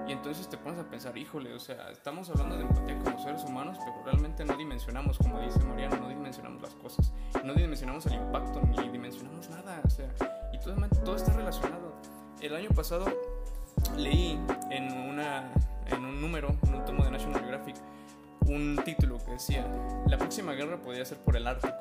Y 0.06 0.12
entonces 0.12 0.48
te 0.48 0.56
pones 0.56 0.78
a 0.78 0.88
pensar, 0.88 1.16
híjole, 1.16 1.52
o 1.54 1.58
sea, 1.58 1.90
estamos 1.90 2.28
hablando 2.30 2.56
de 2.56 2.62
empatía 2.62 2.98
como 2.98 3.18
seres 3.18 3.42
humanos, 3.44 3.78
pero 3.84 4.02
realmente 4.04 4.44
no 4.44 4.56
dimensionamos, 4.56 5.18
como 5.18 5.40
dice 5.40 5.58
Mariano, 5.60 5.96
no 5.96 6.08
dimensionamos 6.08 6.62
las 6.62 6.74
cosas, 6.74 7.12
no 7.42 7.54
dimensionamos 7.54 8.06
el 8.06 8.14
impacto, 8.14 8.60
ni 8.60 8.88
dimensionamos 8.90 9.48
nada, 9.48 9.80
o 9.84 9.90
sea, 9.90 10.08
y 10.52 10.58
todo, 10.60 10.74
todo 11.04 11.16
está 11.16 11.32
relacionado. 11.32 11.94
El 12.40 12.54
año 12.54 12.68
pasado 12.70 13.06
leí 13.96 14.38
en, 14.70 14.92
una, 15.08 15.50
en 15.86 16.04
un 16.04 16.20
número, 16.20 16.54
en 16.66 16.74
un 16.74 16.84
tomo 16.84 17.04
de 17.04 17.10
National 17.10 17.40
Geographic, 17.40 17.76
un 18.46 18.80
título 18.84 19.18
que 19.24 19.32
decía, 19.32 19.66
la 20.06 20.18
próxima 20.18 20.52
guerra 20.52 20.76
podría 20.76 21.04
ser 21.04 21.18
por 21.18 21.36
el 21.36 21.46
Ártico. 21.46 21.74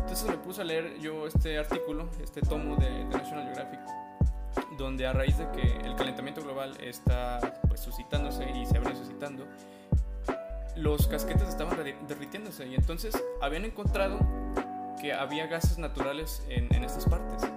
Entonces 0.00 0.28
me 0.28 0.36
puse 0.38 0.62
a 0.62 0.64
leer 0.64 0.98
yo 1.00 1.26
este 1.26 1.58
artículo, 1.58 2.08
este 2.22 2.40
tomo 2.40 2.76
de, 2.76 3.04
National 3.06 3.44
Geographic, 3.46 3.80
donde 4.78 5.06
a 5.06 5.12
raíz 5.12 5.36
de 5.38 5.50
que 5.50 5.76
el 5.86 5.96
calentamiento 5.96 6.42
global 6.42 6.76
está 6.80 7.40
pues, 7.68 7.80
suscitándose 7.80 8.48
y 8.50 8.66
se 8.66 8.76
abre 8.78 8.94
suscitando, 8.94 9.46
los 10.76 11.06
casquetes 11.06 11.48
estaban 11.48 11.76
derritiéndose 12.06 12.66
y 12.66 12.74
entonces 12.74 13.20
habían 13.40 13.64
encontrado 13.64 14.18
que 15.00 15.12
había 15.12 15.46
gases 15.46 15.78
naturales 15.78 16.42
en, 16.48 16.72
en 16.74 16.84
estas 16.84 17.06
partes. 17.06 17.50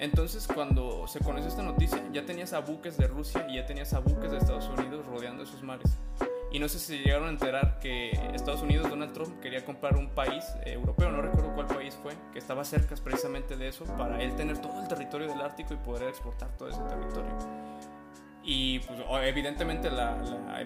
Entonces, 0.00 0.48
cuando 0.48 1.06
se 1.06 1.20
conoció 1.20 1.48
esta 1.48 1.62
noticia, 1.62 2.02
ya 2.10 2.24
tenías 2.24 2.54
a 2.54 2.60
buques 2.60 2.96
de 2.96 3.06
Rusia 3.06 3.46
y 3.50 3.56
ya 3.56 3.66
tenías 3.66 3.92
a 3.92 3.98
buques 3.98 4.30
de 4.30 4.38
Estados 4.38 4.66
Unidos 4.70 5.04
rodeando 5.04 5.42
esos 5.42 5.62
mares. 5.62 5.94
Y 6.50 6.58
no 6.58 6.70
sé 6.70 6.78
si 6.78 6.98
llegaron 7.00 7.28
a 7.28 7.30
enterar 7.30 7.78
que 7.80 8.12
Estados 8.34 8.62
Unidos, 8.62 8.88
Donald 8.88 9.12
Trump, 9.12 9.38
quería 9.40 9.62
comprar 9.62 9.96
un 9.98 10.08
país 10.08 10.42
eh, 10.64 10.72
europeo, 10.72 11.10
no 11.10 11.20
recuerdo 11.20 11.54
cuál 11.54 11.66
país 11.66 11.98
fue, 12.02 12.14
que 12.32 12.38
estaba 12.38 12.64
cerca 12.64 12.94
precisamente 13.04 13.58
de 13.58 13.68
eso, 13.68 13.84
para 13.84 14.22
él 14.22 14.34
tener 14.36 14.56
todo 14.56 14.80
el 14.80 14.88
territorio 14.88 15.28
del 15.28 15.40
Ártico 15.42 15.74
y 15.74 15.76
poder 15.76 16.08
exportar 16.08 16.48
todo 16.56 16.70
ese 16.70 16.80
territorio. 16.80 17.30
Y 18.42 18.78
pues 18.78 19.00
evidentemente 19.22 19.90
la, 19.90 20.16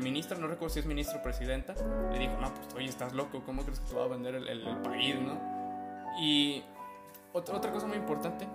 ministra, 0.01 0.39
no 0.39 0.47
recuerdo 0.47 0.73
si 0.73 0.79
es 0.79 0.87
ministra 0.87 1.19
o 1.19 1.23
presidenta, 1.25 1.75
le 2.13 2.21
dijo, 2.21 2.37
no, 2.41 2.55
pues 2.55 2.73
oye, 2.77 2.87
estás 2.87 3.13
loco, 3.13 3.43
¿cómo 3.45 3.65
crees 3.65 3.81
que 3.81 3.89
te 3.89 3.97
va 3.97 4.05
a 4.05 4.09
vender 4.09 4.37
el, 4.37 4.63
país, 4.85 5.17
no? 5.21 5.41
Y 6.21 6.63
otra, 7.33 7.57
otra 7.57 7.73
cosa 7.73 7.89
muy 7.89 7.97
importante 7.97 8.47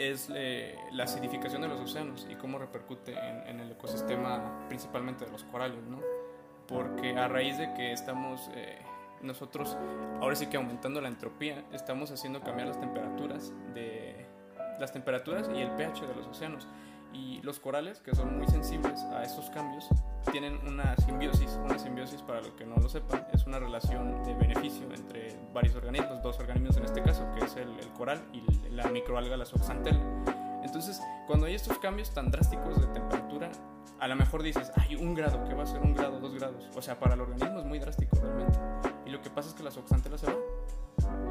es 0.00 0.30
eh, 0.34 0.78
la 0.92 1.04
acidificación 1.04 1.60
de 1.62 1.68
los 1.68 1.80
océanos 1.80 2.26
y 2.30 2.34
cómo 2.34 2.58
repercute 2.58 3.12
en, 3.12 3.60
el 3.60 3.72
ecosistema 3.72 4.66
principalmente 4.68 5.26
de 5.26 5.30
los 5.30 5.44
corales, 5.44 5.84
¿no? 5.84 6.00
Porque 6.66 7.16
a 7.16 7.28
raíz 7.28 7.58
de 7.58 7.74
que 7.74 7.92
estamos 7.92 8.50
eh, 8.54 8.78
nosotros, 9.22 9.76
ahora 10.20 10.34
sí 10.36 10.46
que 10.46 10.56
aumentando 10.56 11.00
la 11.00 11.08
entropía, 11.08 11.64
estamos 11.72 12.10
haciendo 12.10 12.40
cambiar 12.40 12.68
las 12.68 12.80
temperaturas 12.80 13.52
de 13.74 14.26
las 14.78 14.92
temperaturas 14.92 15.50
y 15.54 15.60
el 15.60 15.70
pH 15.72 16.06
de 16.06 16.14
los 16.14 16.26
océanos. 16.26 16.66
Y 17.12 17.40
los 17.42 17.58
corales, 17.58 18.00
que 18.00 18.14
son 18.14 18.38
muy 18.38 18.46
sensibles 18.46 19.00
a 19.04 19.24
estos 19.24 19.50
cambios, 19.50 19.88
tienen 20.30 20.58
una 20.66 20.96
simbiosis. 20.96 21.58
Una 21.64 21.78
simbiosis, 21.78 22.22
para 22.22 22.40
los 22.40 22.52
que 22.52 22.64
no 22.64 22.76
lo 22.76 22.88
sepan, 22.88 23.26
es 23.32 23.46
una 23.46 23.58
relación 23.58 24.22
de 24.24 24.34
beneficio 24.34 24.86
entre 24.92 25.36
varios 25.52 25.74
organismos, 25.74 26.22
dos 26.22 26.38
organismos 26.38 26.76
en 26.76 26.84
este 26.84 27.02
caso, 27.02 27.26
que 27.34 27.44
es 27.44 27.56
el, 27.56 27.68
el 27.78 27.88
coral 27.90 28.22
y 28.32 28.68
la 28.70 28.88
microalga, 28.88 29.36
la 29.36 29.44
zooxantel. 29.44 29.98
Entonces, 30.62 31.00
cuando 31.26 31.46
hay 31.46 31.54
estos 31.54 31.78
cambios 31.78 32.12
tan 32.14 32.30
drásticos 32.30 32.80
de 32.80 32.86
temperatura, 32.88 33.50
a 33.98 34.08
lo 34.08 34.16
mejor 34.16 34.42
dices, 34.42 34.72
hay 34.76 34.94
un 34.94 35.14
grado, 35.14 35.44
que 35.44 35.54
va 35.54 35.64
a 35.64 35.66
ser 35.66 35.80
un 35.80 35.94
grado, 35.94 36.20
dos 36.20 36.34
grados. 36.34 36.70
O 36.74 36.82
sea, 36.82 36.98
para 36.98 37.14
el 37.14 37.20
organismo 37.20 37.58
es 37.58 37.66
muy 37.66 37.78
drástico 37.78 38.16
realmente. 38.20 38.58
Y 39.04 39.10
lo 39.10 39.20
que 39.20 39.30
pasa 39.30 39.48
es 39.48 39.54
que 39.54 39.62
la 39.62 39.70
zooxantela 39.70 40.16
se 40.16 40.26
va. 40.26 40.36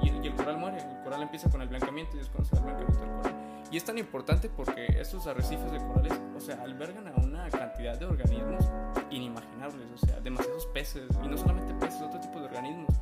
Y, 0.03 0.09
y 0.09 0.27
el 0.27 0.35
coral 0.35 0.57
muere. 0.57 0.77
El 0.77 1.03
coral 1.03 1.21
empieza 1.23 1.49
con 1.49 1.61
el 1.61 1.69
blancamiento 1.69 2.15
y 2.15 2.19
después 2.19 2.51
el 2.51 2.59
blancamiento 2.59 2.99
del 2.99 3.09
coral. 3.09 3.48
Y 3.71 3.77
es 3.77 3.85
tan 3.85 3.97
importante 3.97 4.49
porque 4.49 4.87
estos 4.99 5.27
arrecifes 5.27 5.71
de 5.71 5.77
corales, 5.77 6.19
o 6.35 6.39
sea, 6.39 6.61
albergan 6.63 7.07
a 7.07 7.15
una 7.17 7.49
cantidad 7.49 7.97
de 7.99 8.05
organismos 8.05 8.65
inimaginables, 9.11 9.87
o 9.93 9.97
sea, 10.05 10.19
demasiados 10.21 10.65
peces, 10.67 11.07
y 11.23 11.27
no 11.27 11.37
solamente 11.37 11.73
peces, 11.75 12.01
otro 12.01 12.19
tipo 12.19 12.39
de 12.39 12.45
organismos. 12.45 12.95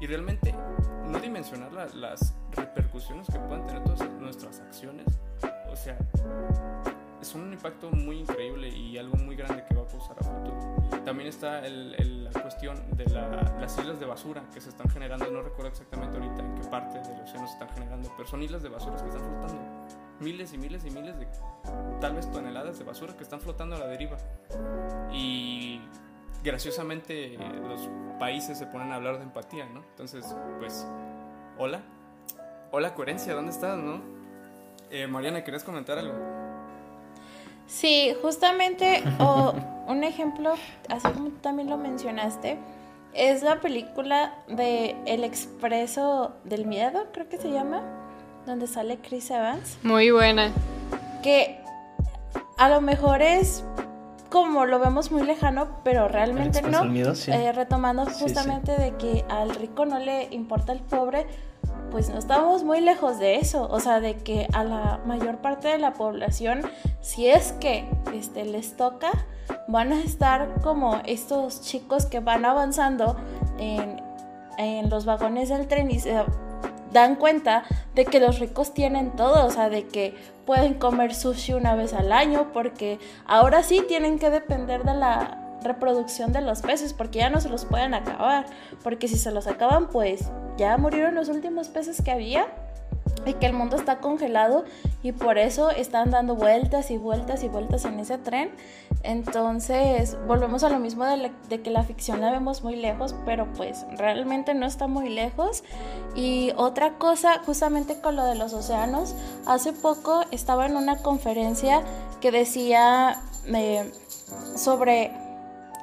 Y 0.00 0.06
realmente 0.06 0.54
no 1.06 1.18
dimensionar 1.18 1.72
la, 1.72 1.86
las 1.94 2.34
repercusiones 2.52 3.26
que 3.26 3.38
puedan 3.38 3.66
tener 3.66 3.84
todas 3.84 4.08
nuestras 4.18 4.60
acciones, 4.60 5.06
o 5.70 5.76
sea, 5.76 5.98
es 7.20 7.34
un 7.34 7.52
impacto 7.52 7.90
muy 7.90 8.20
increíble 8.20 8.68
y 8.68 8.96
algo 8.96 9.16
muy 9.16 9.36
grande 9.36 9.64
que 9.68 9.74
va 9.74 9.82
a 9.82 9.86
causar 9.86 10.16
a 10.18 10.24
futuro. 10.24 11.02
También 11.04 11.28
está 11.28 11.66
el, 11.66 11.94
el, 11.98 12.24
la 12.24 12.30
cuestión 12.30 12.96
de 12.96 13.04
la, 13.06 13.56
las 13.60 13.78
islas 13.78 14.00
de 14.00 14.06
basura 14.06 14.42
que 14.54 14.60
se 14.62 14.70
están 14.70 14.88
generando, 14.88 15.30
no 15.30 15.42
recuerdo 15.42 15.68
exactamente 15.68 16.16
ahorita 16.16 16.42
en 16.42 16.54
qué 16.54 16.68
parte 16.68 16.98
del 17.00 17.20
océano 17.20 17.46
se 17.46 17.52
están 17.52 17.68
generando, 17.70 18.10
pero 18.16 18.26
son 18.28 18.42
islas 18.42 18.62
de 18.62 18.70
basura 18.70 18.96
que 18.96 19.08
están 19.08 19.22
flotando 19.22 20.05
miles 20.20 20.52
y 20.52 20.58
miles 20.58 20.84
y 20.84 20.90
miles 20.90 21.18
de 21.18 21.26
tal 22.00 22.14
vez 22.14 22.30
toneladas 22.30 22.78
de 22.78 22.84
basura 22.84 23.16
que 23.16 23.22
están 23.22 23.40
flotando 23.40 23.76
a 23.76 23.78
la 23.78 23.86
deriva. 23.86 24.16
Y 25.12 25.80
graciosamente 26.42 27.36
los 27.66 27.88
países 28.18 28.58
se 28.58 28.66
ponen 28.66 28.92
a 28.92 28.96
hablar 28.96 29.18
de 29.18 29.24
empatía, 29.24 29.66
¿no? 29.66 29.82
Entonces, 29.90 30.34
pues, 30.58 30.86
hola. 31.58 31.80
Hola, 32.72 32.94
coherencia, 32.94 33.34
¿dónde 33.34 33.52
estás, 33.52 33.78
no? 33.78 34.00
Eh, 34.90 35.06
Mariana, 35.06 35.42
¿querías 35.44 35.64
comentar 35.64 35.98
algo? 35.98 36.14
Sí, 37.66 38.14
justamente, 38.22 39.02
o 39.18 39.54
un 39.88 40.04
ejemplo, 40.04 40.54
así 40.88 41.08
como 41.08 41.30
tú 41.30 41.38
también 41.40 41.68
lo 41.68 41.76
mencionaste, 41.76 42.58
es 43.12 43.42
la 43.42 43.60
película 43.60 44.34
de 44.46 44.94
El 45.06 45.24
Expreso 45.24 46.34
del 46.44 46.66
Miedo, 46.66 47.06
creo 47.12 47.28
que 47.28 47.38
se 47.38 47.50
llama 47.50 47.82
donde 48.46 48.66
sale 48.66 48.98
Chris 48.98 49.30
Evans. 49.30 49.78
Muy 49.82 50.10
buena. 50.10 50.50
Que 51.22 51.60
a 52.56 52.68
lo 52.68 52.80
mejor 52.80 53.22
es 53.22 53.64
como 54.30 54.66
lo 54.66 54.78
vemos 54.78 55.10
muy 55.10 55.22
lejano, 55.22 55.68
pero 55.84 56.08
realmente 56.08 56.62
no. 56.62 56.84
Miedo, 56.84 57.14
sí. 57.14 57.30
eh, 57.30 57.52
retomando 57.52 58.06
justamente 58.06 58.76
sí, 58.76 58.78
sí. 58.78 58.84
de 58.84 58.96
que 58.96 59.24
al 59.28 59.54
rico 59.54 59.86
no 59.86 59.98
le 59.98 60.24
importa 60.30 60.72
el 60.72 60.80
pobre, 60.80 61.26
pues 61.90 62.10
no 62.10 62.18
estamos 62.18 62.64
muy 62.64 62.80
lejos 62.80 63.18
de 63.18 63.36
eso. 63.36 63.68
O 63.70 63.80
sea, 63.80 64.00
de 64.00 64.16
que 64.16 64.46
a 64.52 64.64
la 64.64 65.00
mayor 65.06 65.38
parte 65.38 65.68
de 65.68 65.78
la 65.78 65.92
población, 65.92 66.62
si 67.00 67.28
es 67.28 67.52
que 67.52 67.88
este, 68.14 68.44
les 68.44 68.76
toca, 68.76 69.10
van 69.68 69.92
a 69.92 70.02
estar 70.02 70.60
como 70.62 71.00
estos 71.06 71.62
chicos 71.62 72.06
que 72.06 72.20
van 72.20 72.44
avanzando 72.44 73.16
en, 73.58 74.02
en 74.58 74.90
los 74.90 75.04
vagones 75.04 75.48
del 75.48 75.66
tren 75.68 75.90
y 75.90 76.00
se 76.00 76.24
dan 76.96 77.16
cuenta 77.16 77.64
de 77.94 78.04
que 78.04 78.20
los 78.20 78.38
ricos 78.38 78.74
tienen 78.74 79.12
todo, 79.12 79.46
o 79.46 79.50
sea, 79.50 79.68
de 79.68 79.86
que 79.86 80.14
pueden 80.44 80.74
comer 80.74 81.14
sushi 81.14 81.52
una 81.52 81.74
vez 81.74 81.92
al 81.92 82.12
año, 82.12 82.52
porque 82.52 82.98
ahora 83.26 83.62
sí 83.62 83.82
tienen 83.86 84.18
que 84.18 84.30
depender 84.30 84.84
de 84.84 84.94
la 84.94 85.42
reproducción 85.62 86.32
de 86.32 86.40
los 86.40 86.62
peces, 86.62 86.92
porque 86.92 87.18
ya 87.18 87.30
no 87.30 87.40
se 87.40 87.48
los 87.48 87.64
pueden 87.64 87.94
acabar, 87.94 88.46
porque 88.82 89.08
si 89.08 89.16
se 89.16 89.30
los 89.30 89.46
acaban, 89.46 89.88
pues 89.88 90.30
ya 90.56 90.76
murieron 90.76 91.14
los 91.14 91.28
últimos 91.28 91.68
peces 91.68 92.02
que 92.02 92.10
había 92.10 92.46
y 93.24 93.34
que 93.34 93.46
el 93.46 93.52
mundo 93.52 93.76
está 93.76 93.98
congelado 93.98 94.64
y 95.02 95.12
por 95.12 95.38
eso 95.38 95.70
están 95.70 96.10
dando 96.10 96.36
vueltas 96.36 96.90
y 96.90 96.96
vueltas 96.96 97.42
y 97.42 97.48
vueltas 97.48 97.84
en 97.84 97.98
ese 97.98 98.18
tren. 98.18 98.50
Entonces, 99.02 100.16
volvemos 100.26 100.64
a 100.64 100.68
lo 100.68 100.78
mismo 100.78 101.04
de, 101.04 101.62
que 101.62 101.70
la 101.70 101.82
ficción 101.82 102.20
la 102.20 102.30
vemos 102.30 102.62
muy 102.62 102.76
lejos, 102.76 103.14
pero 103.24 103.46
pues 103.54 103.84
realmente 103.96 104.54
no 104.54 104.66
está 104.66 104.86
muy 104.86 105.08
lejos. 105.08 105.64
Y 106.14 106.52
otra 106.56 106.98
cosa, 106.98 107.40
justamente 107.44 108.00
con 108.00 108.16
lo 108.16 108.24
de 108.24 108.36
los 108.36 108.52
océanos, 108.52 109.14
hace 109.46 109.72
poco 109.72 110.22
estaba 110.30 110.66
en 110.66 110.76
una 110.76 110.96
conferencia 110.98 111.82
que 112.20 112.30
decía 112.30 113.20
eh, 113.46 113.92
sobre 114.56 115.12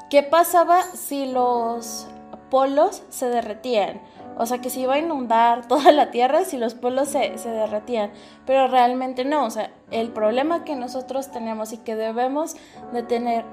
qué 0.09 0.23
pasaba 0.23 0.81
si 0.93 1.25
los 1.27 2.07
polos 2.49 3.03
se 3.09 3.27
derretían. 3.29 4.01
O 4.37 4.45
sea, 4.45 4.59
que 4.59 4.69
se 4.69 4.79
iba 4.81 4.95
a 4.95 4.99
inundar 4.99 5.67
toda 5.67 5.91
la 5.91 6.11
Tierra 6.11 6.45
si 6.45 6.57
los 6.57 6.73
polos 6.73 7.09
se, 7.09 7.37
se, 7.37 7.49
derretían. 7.49 8.11
Pero 8.45 8.67
realmente 8.67 9.25
no. 9.25 9.45
O 9.45 9.49
sea, 9.49 9.71
el 9.91 10.09
problema 10.09 10.63
que 10.63 10.75
nosotros 10.75 11.31
tenemos 11.31 11.73
y 11.73 11.77
que 11.77 11.95
debemos 11.95 12.55
de 12.91 13.03
tener 13.03 13.45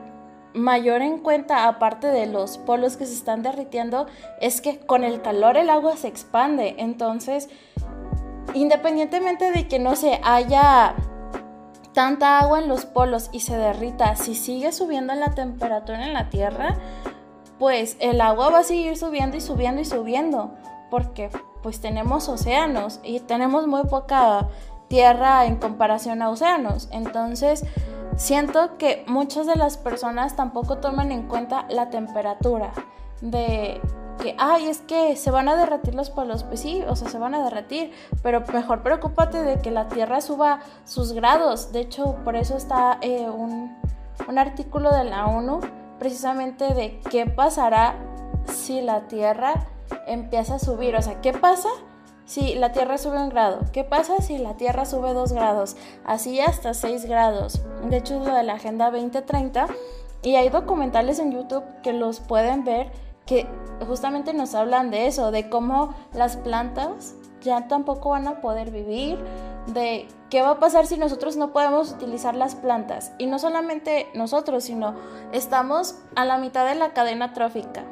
mayor 0.55 1.02
en 1.02 1.19
cuenta, 1.19 1.69
aparte 1.69 2.09
de 2.09 2.27
los 2.27 2.59
polos 2.59 2.97
que 2.97 3.07
se 3.07 3.15
están 3.15 3.43
derritiendo, 3.43 4.07
es 4.40 4.61
que 4.61 4.78
con 4.78 5.05
el 5.05 5.23
calor 5.23 5.57
el 5.57 5.70
agua 5.70 5.97
se 5.97 6.09
expande. 6.09 6.77
Entonces, 6.78 7.48
independientemente 8.55 9.51
de 9.51 9.69
que 9.69 9.78
no 9.78 9.97
se 9.97 10.20
haya 10.24 10.94
tanta 11.93 12.39
agua 12.39 12.61
en 12.61 12.69
los 12.69 12.86
polos 12.86 13.31
y 13.32 13.40
se 13.40 13.57
derrita, 13.57 14.16
si 14.16 14.35
sigue 14.35 14.73
subiendo 14.73 15.15
la 15.15 15.35
temperatura 15.35 16.05
en 16.05 16.15
la 16.15 16.31
Tierra, 16.31 16.77
pues 17.59 17.97
el 18.01 18.20
agua 18.20 18.51
va 18.51 18.59
a 18.61 18.65
seguir 18.65 18.97
subiendo 18.97 19.36
y 19.36 19.40
subiendo 19.40 19.81
y 19.82 19.85
subiendo, 19.85 20.55
porque 20.90 21.30
pues 21.62 21.80
tenemos 21.80 22.28
océanos 22.28 23.00
y 23.02 23.20
tenemos 23.20 23.66
muy 23.66 23.84
poca 23.84 24.48
tierra 24.88 25.46
en 25.46 25.56
comparación 25.56 26.20
a 26.20 26.30
océanos. 26.30 26.88
Entonces, 26.90 27.64
siento 28.16 28.76
que 28.76 29.04
muchas 29.06 29.46
de 29.46 29.56
las 29.56 29.76
personas 29.76 30.36
tampoco 30.36 30.78
toman 30.78 31.12
en 31.12 31.22
cuenta 31.22 31.66
la 31.68 31.90
temperatura 31.90 32.72
de 33.20 33.80
que, 34.20 34.34
ay, 34.38 34.68
es 34.68 34.80
que 34.80 35.16
se 35.16 35.30
van 35.30 35.48
a 35.48 35.56
derretir 35.56 35.94
los 35.94 36.10
polos. 36.10 36.44
Pues 36.44 36.60
sí, 36.60 36.82
o 36.86 36.96
sea, 36.96 37.08
se 37.08 37.18
van 37.18 37.34
a 37.34 37.42
derretir, 37.42 37.92
pero 38.22 38.42
mejor 38.52 38.82
preocúpate 38.82 39.42
de 39.42 39.60
que 39.60 39.70
la 39.70 39.88
Tierra 39.88 40.20
suba 40.20 40.60
sus 40.84 41.12
grados. 41.12 41.72
De 41.72 41.80
hecho, 41.80 42.16
por 42.24 42.36
eso 42.36 42.56
está 42.56 42.98
eh, 43.00 43.28
un, 43.30 43.76
un 44.28 44.38
artículo 44.38 44.94
de 44.94 45.04
la 45.04 45.26
ONU 45.26 45.60
precisamente 45.98 46.74
de 46.74 47.00
qué 47.10 47.26
pasará 47.26 47.94
si 48.46 48.80
la 48.80 49.02
Tierra 49.08 49.68
empieza 50.06 50.56
a 50.56 50.58
subir. 50.58 50.96
O 50.96 51.02
sea, 51.02 51.20
¿qué 51.20 51.32
pasa 51.32 51.68
si 52.24 52.54
la 52.54 52.72
Tierra 52.72 52.98
sube 52.98 53.18
un 53.18 53.28
grado? 53.28 53.60
¿Qué 53.72 53.84
pasa 53.84 54.20
si 54.20 54.38
la 54.38 54.56
Tierra 54.56 54.84
sube 54.84 55.12
dos 55.12 55.32
grados? 55.32 55.76
Así 56.04 56.40
hasta 56.40 56.74
6 56.74 57.06
grados. 57.06 57.60
De 57.88 57.96
hecho, 57.98 58.20
es 58.20 58.26
lo 58.26 58.34
de 58.34 58.42
la 58.42 58.54
Agenda 58.54 58.90
2030. 58.90 59.66
Y 60.22 60.36
hay 60.36 60.48
documentales 60.50 61.18
en 61.18 61.32
YouTube 61.32 61.64
que 61.82 61.92
los 61.92 62.20
pueden 62.20 62.64
ver 62.64 62.90
que 63.26 63.46
justamente 63.86 64.34
nos 64.34 64.54
hablan 64.54 64.90
de 64.90 65.06
eso, 65.06 65.30
de 65.30 65.48
cómo 65.48 65.94
las 66.12 66.36
plantas 66.36 67.14
ya 67.40 67.68
tampoco 67.68 68.10
van 68.10 68.26
a 68.26 68.40
poder 68.40 68.70
vivir, 68.70 69.18
de 69.68 70.08
qué 70.30 70.42
va 70.42 70.50
a 70.50 70.58
pasar 70.58 70.86
si 70.86 70.96
nosotros 70.96 71.36
no 71.36 71.52
podemos 71.52 71.92
utilizar 71.92 72.34
las 72.34 72.54
plantas. 72.54 73.12
Y 73.18 73.26
no 73.26 73.38
solamente 73.38 74.08
nosotros, 74.14 74.64
sino 74.64 74.94
estamos 75.32 75.96
a 76.16 76.24
la 76.24 76.38
mitad 76.38 76.66
de 76.66 76.74
la 76.74 76.92
cadena 76.92 77.32
trófica. 77.32 77.84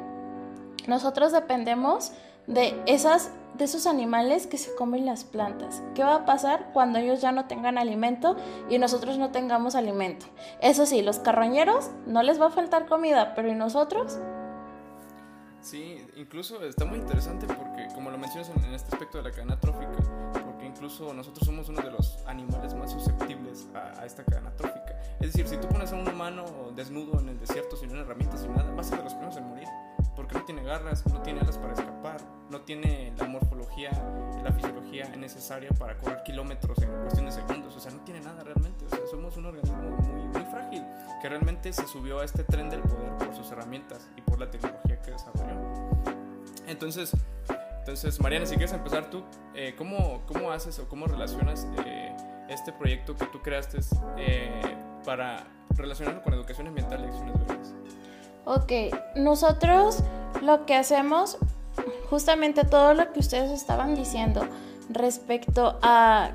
Nosotros 0.89 1.31
dependemos 1.31 2.13
de, 2.47 2.75
esas, 2.87 3.29
de 3.59 3.65
esos 3.65 3.85
animales 3.85 4.47
que 4.47 4.57
se 4.57 4.73
comen 4.73 5.05
las 5.05 5.23
plantas. 5.23 5.83
¿Qué 5.93 6.03
va 6.03 6.15
a 6.15 6.25
pasar 6.25 6.71
cuando 6.73 6.97
ellos 6.97 7.21
ya 7.21 7.31
no 7.31 7.45
tengan 7.45 7.77
alimento 7.77 8.35
y 8.71 8.79
nosotros 8.79 9.19
no 9.19 9.29
tengamos 9.29 9.75
alimento? 9.75 10.25
Eso 10.61 10.87
sí, 10.87 11.03
los 11.03 11.19
carroñeros 11.19 11.91
no 12.07 12.23
les 12.23 12.41
va 12.41 12.47
a 12.47 12.49
faltar 12.49 12.87
comida, 12.87 13.35
pero 13.35 13.49
¿y 13.49 13.53
nosotros? 13.53 14.17
Sí, 15.61 16.03
incluso 16.17 16.63
está 16.63 16.85
muy 16.85 16.97
interesante 16.97 17.45
porque, 17.45 17.87
como 17.93 18.09
lo 18.09 18.17
mencionas 18.17 18.49
en, 18.49 18.73
este 18.73 18.95
aspecto 18.95 19.19
de 19.19 19.25
la 19.25 19.31
cadena 19.31 19.59
trófica, 19.59 19.91
porque 20.43 20.65
incluso 20.65 21.13
nosotros 21.13 21.45
somos 21.45 21.69
uno 21.69 21.83
de 21.83 21.91
los 21.91 22.17
animales 22.25 22.73
más 22.73 22.91
susceptibles 22.91 23.67
a, 23.75 24.01
a, 24.01 24.05
esta 24.07 24.23
cadena 24.23 24.55
trófica. 24.55 24.99
Es 25.19 25.33
decir, 25.33 25.47
si 25.47 25.57
tú 25.57 25.67
pones 25.67 25.91
a 25.91 25.95
un 25.95 26.07
humano 26.07 26.45
desnudo 26.75 27.19
en 27.19 27.29
el 27.29 27.39
desierto 27.39 27.77
sin 27.77 27.91
una 27.91 28.01
herramienta, 28.01 28.37
sin 28.37 28.55
nada, 28.55 28.73
va 28.73 28.81
a 28.81 28.83
ser 28.83 28.97
de 28.97 29.03
los 29.03 29.13
primeros 29.13 29.37
en 29.37 29.47
morir. 29.49 29.67
Porque 30.29 30.39
no 30.39 30.45
tiene 30.45 30.63
garras, 30.63 31.03
no 31.07 31.21
tiene 31.23 31.39
alas 31.39 31.57
para 31.57 31.73
escapar, 31.73 32.21
no 32.51 32.61
tiene 32.61 33.13
la 33.17 33.25
morfología, 33.25 33.89
la 34.43 34.51
fisiología 34.51 35.09
necesaria 35.17 35.71
para 35.71 35.97
correr 35.97 36.21
kilómetros 36.23 36.77
en 36.83 36.89
cuestión 37.01 37.25
de 37.25 37.31
segundos. 37.31 37.75
O 37.75 37.79
sea, 37.79 37.91
no 37.91 38.01
tiene 38.01 38.21
nada 38.21 38.43
realmente. 38.43 38.85
O 38.85 38.89
sea, 38.89 38.99
somos 39.09 39.35
un 39.37 39.47
organismo 39.47 39.75
muy, 39.81 40.27
muy 40.27 40.51
frágil 40.51 40.85
que 41.19 41.29
realmente 41.29 41.73
se 41.73 41.87
subió 41.87 42.19
a 42.19 42.25
este 42.25 42.43
tren 42.43 42.69
del 42.69 42.81
poder 42.81 43.17
por 43.17 43.35
sus 43.35 43.51
herramientas 43.51 44.07
y 44.15 44.21
por 44.21 44.39
la 44.39 44.51
tecnología 44.51 45.01
que 45.01 45.11
desarrolló. 45.11 45.59
Entonces, 46.67 47.11
entonces 47.79 48.21
Mariana, 48.21 48.45
si 48.45 48.55
quieres 48.55 48.73
empezar 48.73 49.09
tú, 49.09 49.23
eh, 49.55 49.73
¿cómo, 49.75 50.21
¿cómo 50.27 50.51
haces 50.51 50.77
o 50.77 50.87
cómo 50.87 51.07
relacionas 51.07 51.67
eh, 51.87 52.15
este 52.49 52.71
proyecto 52.71 53.15
que 53.15 53.25
tú 53.25 53.41
creaste 53.41 53.79
eh, 54.17 54.61
para 55.03 55.47
relacionarlo 55.71 56.21
con 56.21 56.35
educación 56.35 56.67
ambiental 56.67 57.01
y 57.01 57.07
acciones 57.07 57.47
verdes? 57.47 57.73
Ok, 58.51 58.71
nosotros 59.15 59.99
lo 60.41 60.65
que 60.65 60.73
hacemos, 60.73 61.37
justamente 62.09 62.63
todo 62.63 62.95
lo 62.95 63.13
que 63.13 63.19
ustedes 63.19 63.51
estaban 63.51 63.93
diciendo 63.93 64.41
respecto 64.89 65.77
a 65.83 66.31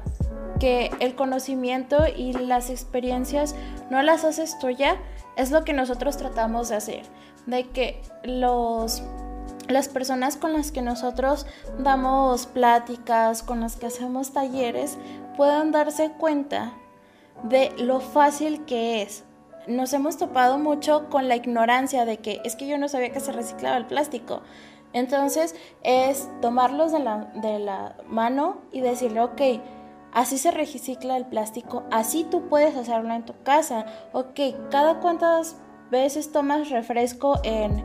que 0.61 0.93
el 1.01 1.16
conocimiento 1.16 2.07
y 2.07 2.32
las 2.32 2.70
experiencias 2.70 3.57
no 3.91 4.01
las 4.01 4.23
haces 4.23 4.57
tuya, 4.61 4.97
es 5.36 5.51
lo 5.51 5.65
que 5.65 5.73
nosotros 5.73 6.16
tratamos 6.16 6.69
de 6.69 6.77
hacer, 6.77 7.03
de 7.47 7.69
que 7.70 8.01
los 8.23 9.03
las 9.66 9.89
personas 9.89 10.36
con 10.36 10.53
las 10.53 10.70
que 10.70 10.82
nosotros 10.82 11.47
damos 11.81 12.47
pláticas, 12.47 13.43
con 13.43 13.59
las 13.59 13.74
que 13.74 13.86
hacemos 13.86 14.32
talleres, 14.32 14.99
puedan 15.36 15.73
darse 15.73 16.12
cuenta 16.12 16.74
de 17.43 17.73
lo 17.77 17.99
fácil 17.99 18.65
que 18.66 19.03
es. 19.03 19.24
Nos 19.66 19.93
hemos 19.93 20.19
topado 20.19 20.59
mucho 20.59 21.09
con 21.09 21.28
la 21.28 21.36
ignorancia 21.36 22.05
de 22.05 22.19
que 22.19 22.41
es 22.45 22.57
que 22.57 22.66
yo 22.66 22.78
no 22.78 22.89
sabía 22.89 23.11
que 23.11 23.20
se 23.20 23.32
reciclaba 23.32 23.77
el 23.77 23.86
plástico. 23.86 24.43
Entonces 24.93 25.55
es 25.82 26.28
tomarlos 26.41 26.93
de 26.93 27.01
la, 27.01 27.97
mano 28.07 28.59
y 28.73 28.81
decirle, 28.81 29.20
ok, 29.20 29.41
así 30.12 30.39
se 30.39 30.53
recicla 30.53 31.16
el 31.16 31.27
plástico, 31.27 31.82
así 31.91 32.24
tú 32.31 32.49
puedes 32.49 32.77
hacerlo 32.77 33.12
en 33.12 33.24
tu 33.24 33.35
casa. 33.43 33.86
Ok, 34.12 34.39
cada 34.70 35.01
cuántas 35.01 35.57
veces 35.91 36.31
tomas 36.31 36.70
refresco 36.70 37.41
en, 37.43 37.85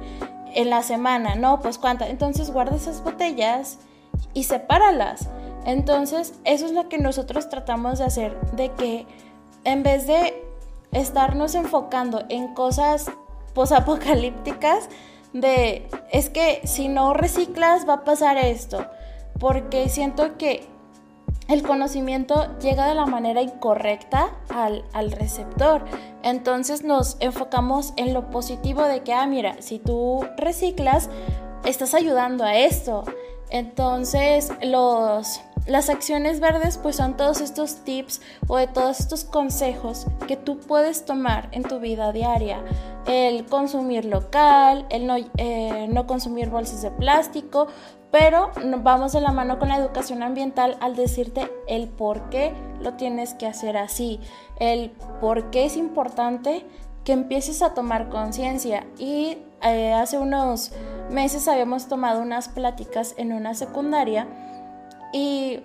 en 0.53 0.69
la 0.69 0.83
semana, 0.83 1.35
no, 1.35 1.61
pues 1.61 1.77
cuánta. 1.77 2.07
Entonces 2.07 2.51
guarda 2.51 2.75
esas 2.75 3.03
botellas 3.03 3.79
y 4.33 4.43
sepáralas. 4.43 5.29
Entonces, 5.65 6.39
eso 6.45 6.65
es 6.65 6.71
lo 6.71 6.89
que 6.89 6.97
nosotros 6.97 7.49
tratamos 7.49 7.99
de 7.99 8.05
hacer, 8.05 8.39
de 8.51 8.71
que 8.73 9.05
en 9.63 9.83
vez 9.83 10.07
de 10.07 10.48
estarnos 10.91 11.55
enfocando 11.55 12.23
en 12.29 12.53
cosas 12.53 13.11
posapocalípticas, 13.53 14.89
de 15.33 15.87
es 16.11 16.29
que 16.29 16.61
si 16.63 16.87
no 16.87 17.13
reciclas 17.13 17.87
va 17.87 17.95
a 17.95 18.03
pasar 18.03 18.37
esto, 18.37 18.85
porque 19.39 19.89
siento 19.89 20.37
que 20.37 20.67
el 21.47 21.63
conocimiento 21.63 22.47
llega 22.59 22.87
de 22.87 22.93
la 22.93 23.07
manera 23.07 23.41
incorrecta 23.41 24.29
al, 24.49 24.85
al, 24.93 25.11
receptor. 25.11 25.83
Entonces 26.21 26.83
nos 26.83 27.17
enfocamos 27.19 27.93
en 27.97 28.13
lo 28.13 28.29
positivo 28.29 28.83
de 28.83 29.01
que, 29.01 29.13
ah, 29.13 29.25
mira, 29.25 29.55
si 29.59 29.79
tú 29.79 30.23
reciclas, 30.37 31.09
estás 31.65 31.95
ayudando 31.95 32.43
a 32.43 32.55
esto. 32.55 33.03
Entonces 33.49 34.51
los, 34.61 35.41
las 35.69 35.89
acciones 35.89 36.39
verdes 36.39 36.77
pues 36.77 36.95
son 36.95 37.15
todos 37.15 37.41
estos 37.41 37.83
tips 37.83 38.21
o 38.47 38.57
de 38.57 38.67
todos 38.67 38.99
estos 38.99 39.23
consejos 39.23 40.07
que 40.27 40.35
tú 40.35 40.59
puedes 40.59 41.05
tomar 41.05 41.49
en 41.51 41.63
tu 41.63 41.79
vida 41.79 42.11
diaria. 42.11 42.63
El 43.05 43.45
consumir 43.45 44.05
local, 44.05 44.85
el 44.89 45.07
no, 45.07 45.15
eh, 45.37 45.87
no 45.89 46.07
consumir 46.07 46.49
bolsas 46.49 46.81
de 46.81 46.91
plástico, 46.91 47.67
pero 48.11 48.51
vamos 48.79 49.13
de 49.13 49.21
la 49.21 49.31
mano 49.31 49.59
con 49.59 49.69
la 49.69 49.77
educación 49.77 50.23
ambiental 50.23 50.77
al 50.81 50.95
decirte 50.95 51.51
el 51.67 51.87
por 51.87 52.29
qué 52.29 52.53
lo 52.81 52.93
tienes 52.93 53.35
que 53.35 53.45
hacer 53.45 53.77
así, 53.77 54.19
el 54.59 54.91
por 55.21 55.51
qué 55.51 55.65
es 55.65 55.77
importante 55.77 56.65
que 57.03 57.13
empieces 57.13 57.61
a 57.61 57.73
tomar 57.75 58.09
conciencia. 58.09 58.87
Y 58.97 59.37
eh, 59.61 59.93
hace 59.93 60.17
unos 60.17 60.71
meses 61.11 61.47
habíamos 61.47 61.87
tomado 61.87 62.21
unas 62.21 62.49
pláticas 62.49 63.13
en 63.17 63.33
una 63.33 63.53
secundaria 63.53 64.27
y 65.11 65.61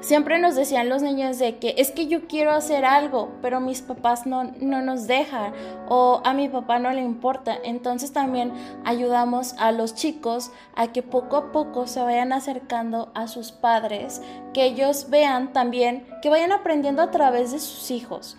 siempre 0.00 0.38
nos 0.38 0.54
decían 0.54 0.88
los 0.88 1.02
niños 1.02 1.38
de 1.38 1.58
que 1.58 1.74
es 1.78 1.90
que 1.90 2.06
yo 2.06 2.26
quiero 2.26 2.52
hacer 2.52 2.84
algo, 2.84 3.30
pero 3.40 3.60
mis 3.60 3.82
papás 3.82 4.26
no, 4.26 4.44
no, 4.44 4.82
nos 4.82 5.06
dejan 5.06 5.52
o 5.88 6.20
a 6.24 6.34
mi 6.34 6.48
papá 6.48 6.78
no 6.78 6.90
le 6.90 7.02
importa. 7.02 7.56
Entonces 7.62 8.12
también 8.12 8.52
ayudamos 8.84 9.54
a 9.58 9.72
los 9.72 9.94
chicos 9.94 10.50
a 10.74 10.88
que 10.88 11.02
poco 11.02 11.36
a 11.36 11.52
poco 11.52 11.86
se 11.86 12.02
vayan 12.02 12.32
acercando 12.32 13.10
a 13.14 13.28
sus 13.28 13.52
padres, 13.52 14.22
que 14.52 14.64
ellos 14.64 15.08
vean 15.10 15.52
también, 15.52 16.06
que 16.22 16.30
vayan 16.30 16.52
aprendiendo 16.52 17.02
a 17.02 17.10
través 17.10 17.52
de 17.52 17.58
sus 17.58 17.90
hijos, 17.90 18.36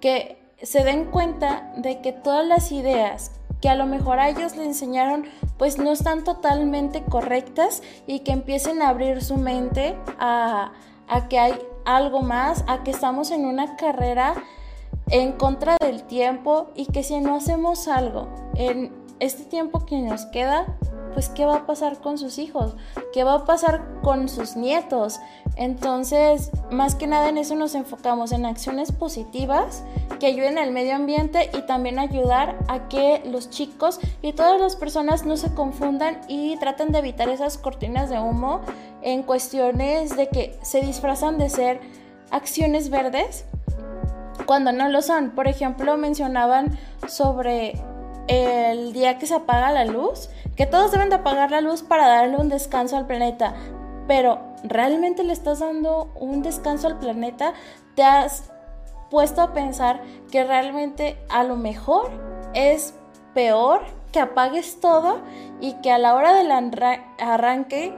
que 0.00 0.38
se 0.62 0.84
den 0.84 1.06
cuenta 1.06 1.72
de 1.76 2.00
que 2.00 2.12
todas 2.12 2.46
las 2.46 2.72
ideas 2.72 3.32
que 3.60 3.68
a 3.68 3.74
lo 3.74 3.86
mejor 3.86 4.18
a 4.18 4.28
ellos 4.28 4.56
le 4.56 4.64
enseñaron 4.64 5.24
pues 5.58 5.78
no 5.78 5.92
están 5.92 6.24
totalmente 6.24 7.02
correctas 7.02 7.82
y 8.06 8.20
que 8.20 8.32
empiecen 8.32 8.82
a 8.82 8.88
abrir 8.88 9.22
su 9.22 9.36
mente 9.36 9.96
a, 10.18 10.72
a 11.08 11.28
que 11.28 11.38
hay 11.38 11.58
algo 11.84 12.20
más, 12.20 12.64
a 12.66 12.82
que 12.82 12.90
estamos 12.90 13.30
en 13.30 13.46
una 13.46 13.76
carrera 13.76 14.34
en 15.08 15.32
contra 15.32 15.76
del 15.80 16.02
tiempo 16.02 16.70
y 16.74 16.86
que 16.86 17.02
si 17.02 17.20
no 17.20 17.36
hacemos 17.36 17.88
algo 17.88 18.28
en 18.54 19.05
este 19.20 19.44
tiempo 19.44 19.86
que 19.86 19.98
nos 19.98 20.26
queda, 20.26 20.66
pues 21.14 21.30
qué 21.30 21.46
va 21.46 21.56
a 21.56 21.66
pasar 21.66 21.98
con 22.00 22.18
sus 22.18 22.38
hijos, 22.38 22.76
qué 23.12 23.24
va 23.24 23.34
a 23.34 23.44
pasar 23.44 24.00
con 24.02 24.28
sus 24.28 24.56
nietos. 24.56 25.18
Entonces, 25.56 26.50
más 26.70 26.94
que 26.94 27.06
nada 27.06 27.30
en 27.30 27.38
eso 27.38 27.54
nos 27.54 27.74
enfocamos 27.74 28.32
en 28.32 28.44
acciones 28.44 28.92
positivas 28.92 29.82
que 30.20 30.26
ayuden 30.26 30.58
al 30.58 30.72
medio 30.72 30.94
ambiente 30.94 31.50
y 31.56 31.62
también 31.62 31.98
ayudar 31.98 32.58
a 32.68 32.88
que 32.88 33.22
los 33.24 33.48
chicos 33.48 33.98
y 34.20 34.34
todas 34.34 34.60
las 34.60 34.76
personas 34.76 35.24
no 35.24 35.36
se 35.38 35.54
confundan 35.54 36.20
y 36.28 36.56
traten 36.58 36.92
de 36.92 36.98
evitar 36.98 37.30
esas 37.30 37.56
cortinas 37.56 38.10
de 38.10 38.18
humo 38.18 38.60
en 39.00 39.22
cuestiones 39.22 40.16
de 40.16 40.28
que 40.28 40.58
se 40.62 40.82
disfrazan 40.82 41.38
de 41.38 41.48
ser 41.48 41.80
acciones 42.30 42.90
verdes 42.90 43.46
cuando 44.44 44.72
no 44.72 44.88
lo 44.88 45.00
son. 45.00 45.30
Por 45.30 45.48
ejemplo, 45.48 45.96
mencionaban 45.96 46.78
sobre 47.08 47.80
el 48.28 48.92
día 48.92 49.18
que 49.18 49.26
se 49.26 49.34
apaga 49.34 49.70
la 49.70 49.84
luz, 49.84 50.28
que 50.56 50.66
todos 50.66 50.90
deben 50.90 51.10
de 51.10 51.16
apagar 51.16 51.50
la 51.50 51.60
luz 51.60 51.82
para 51.82 52.08
darle 52.08 52.36
un 52.36 52.48
descanso 52.48 52.96
al 52.96 53.06
planeta. 53.06 53.54
Pero, 54.06 54.38
¿realmente 54.64 55.24
le 55.24 55.32
estás 55.32 55.60
dando 55.60 56.10
un 56.14 56.42
descanso 56.42 56.86
al 56.86 56.98
planeta? 56.98 57.54
¿Te 57.94 58.02
has 58.02 58.50
puesto 59.10 59.42
a 59.42 59.52
pensar 59.52 60.00
que 60.30 60.44
realmente 60.44 61.16
a 61.28 61.44
lo 61.44 61.56
mejor 61.56 62.10
es 62.54 62.94
peor 63.34 63.82
que 64.12 64.20
apagues 64.20 64.80
todo 64.80 65.20
y 65.60 65.74
que 65.74 65.92
a 65.92 65.98
la 65.98 66.14
hora 66.14 66.32
del 66.34 66.50
arranque 66.50 67.94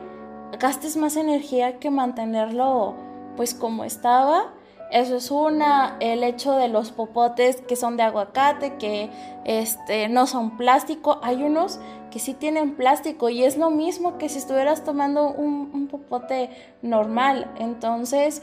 gastes 0.59 0.97
más 0.97 1.17
energía 1.17 1.79
que 1.79 1.91
mantenerlo 1.91 2.95
pues 3.37 3.55
como 3.55 3.85
estaba 3.85 4.53
eso 4.91 5.17
es 5.17 5.31
una, 5.31 5.97
el 6.01 6.25
hecho 6.25 6.53
de 6.53 6.69
los 6.69 6.93
popotes 6.93 7.57
que 7.57 7.77
son 7.77 7.97
de 7.97 8.05
aguacate, 8.05 8.77
que 8.77 9.11
este, 9.45 10.09
no 10.09 10.27
son 10.27 10.57
plástico. 10.57 11.21
Hay 11.23 11.43
unos 11.43 11.79
que 12.11 12.19
sí 12.19 12.35
tienen 12.35 12.75
plástico 12.75 13.29
y 13.29 13.45
es 13.45 13.59
lo 13.59 13.71
mismo 13.71 14.17
que 14.17 14.29
si 14.29 14.39
estuvieras 14.39 14.85
tomando 14.85 15.31
un, 15.31 15.89
popote 15.89 16.51
normal. 16.83 17.51
Entonces, 17.59 18.43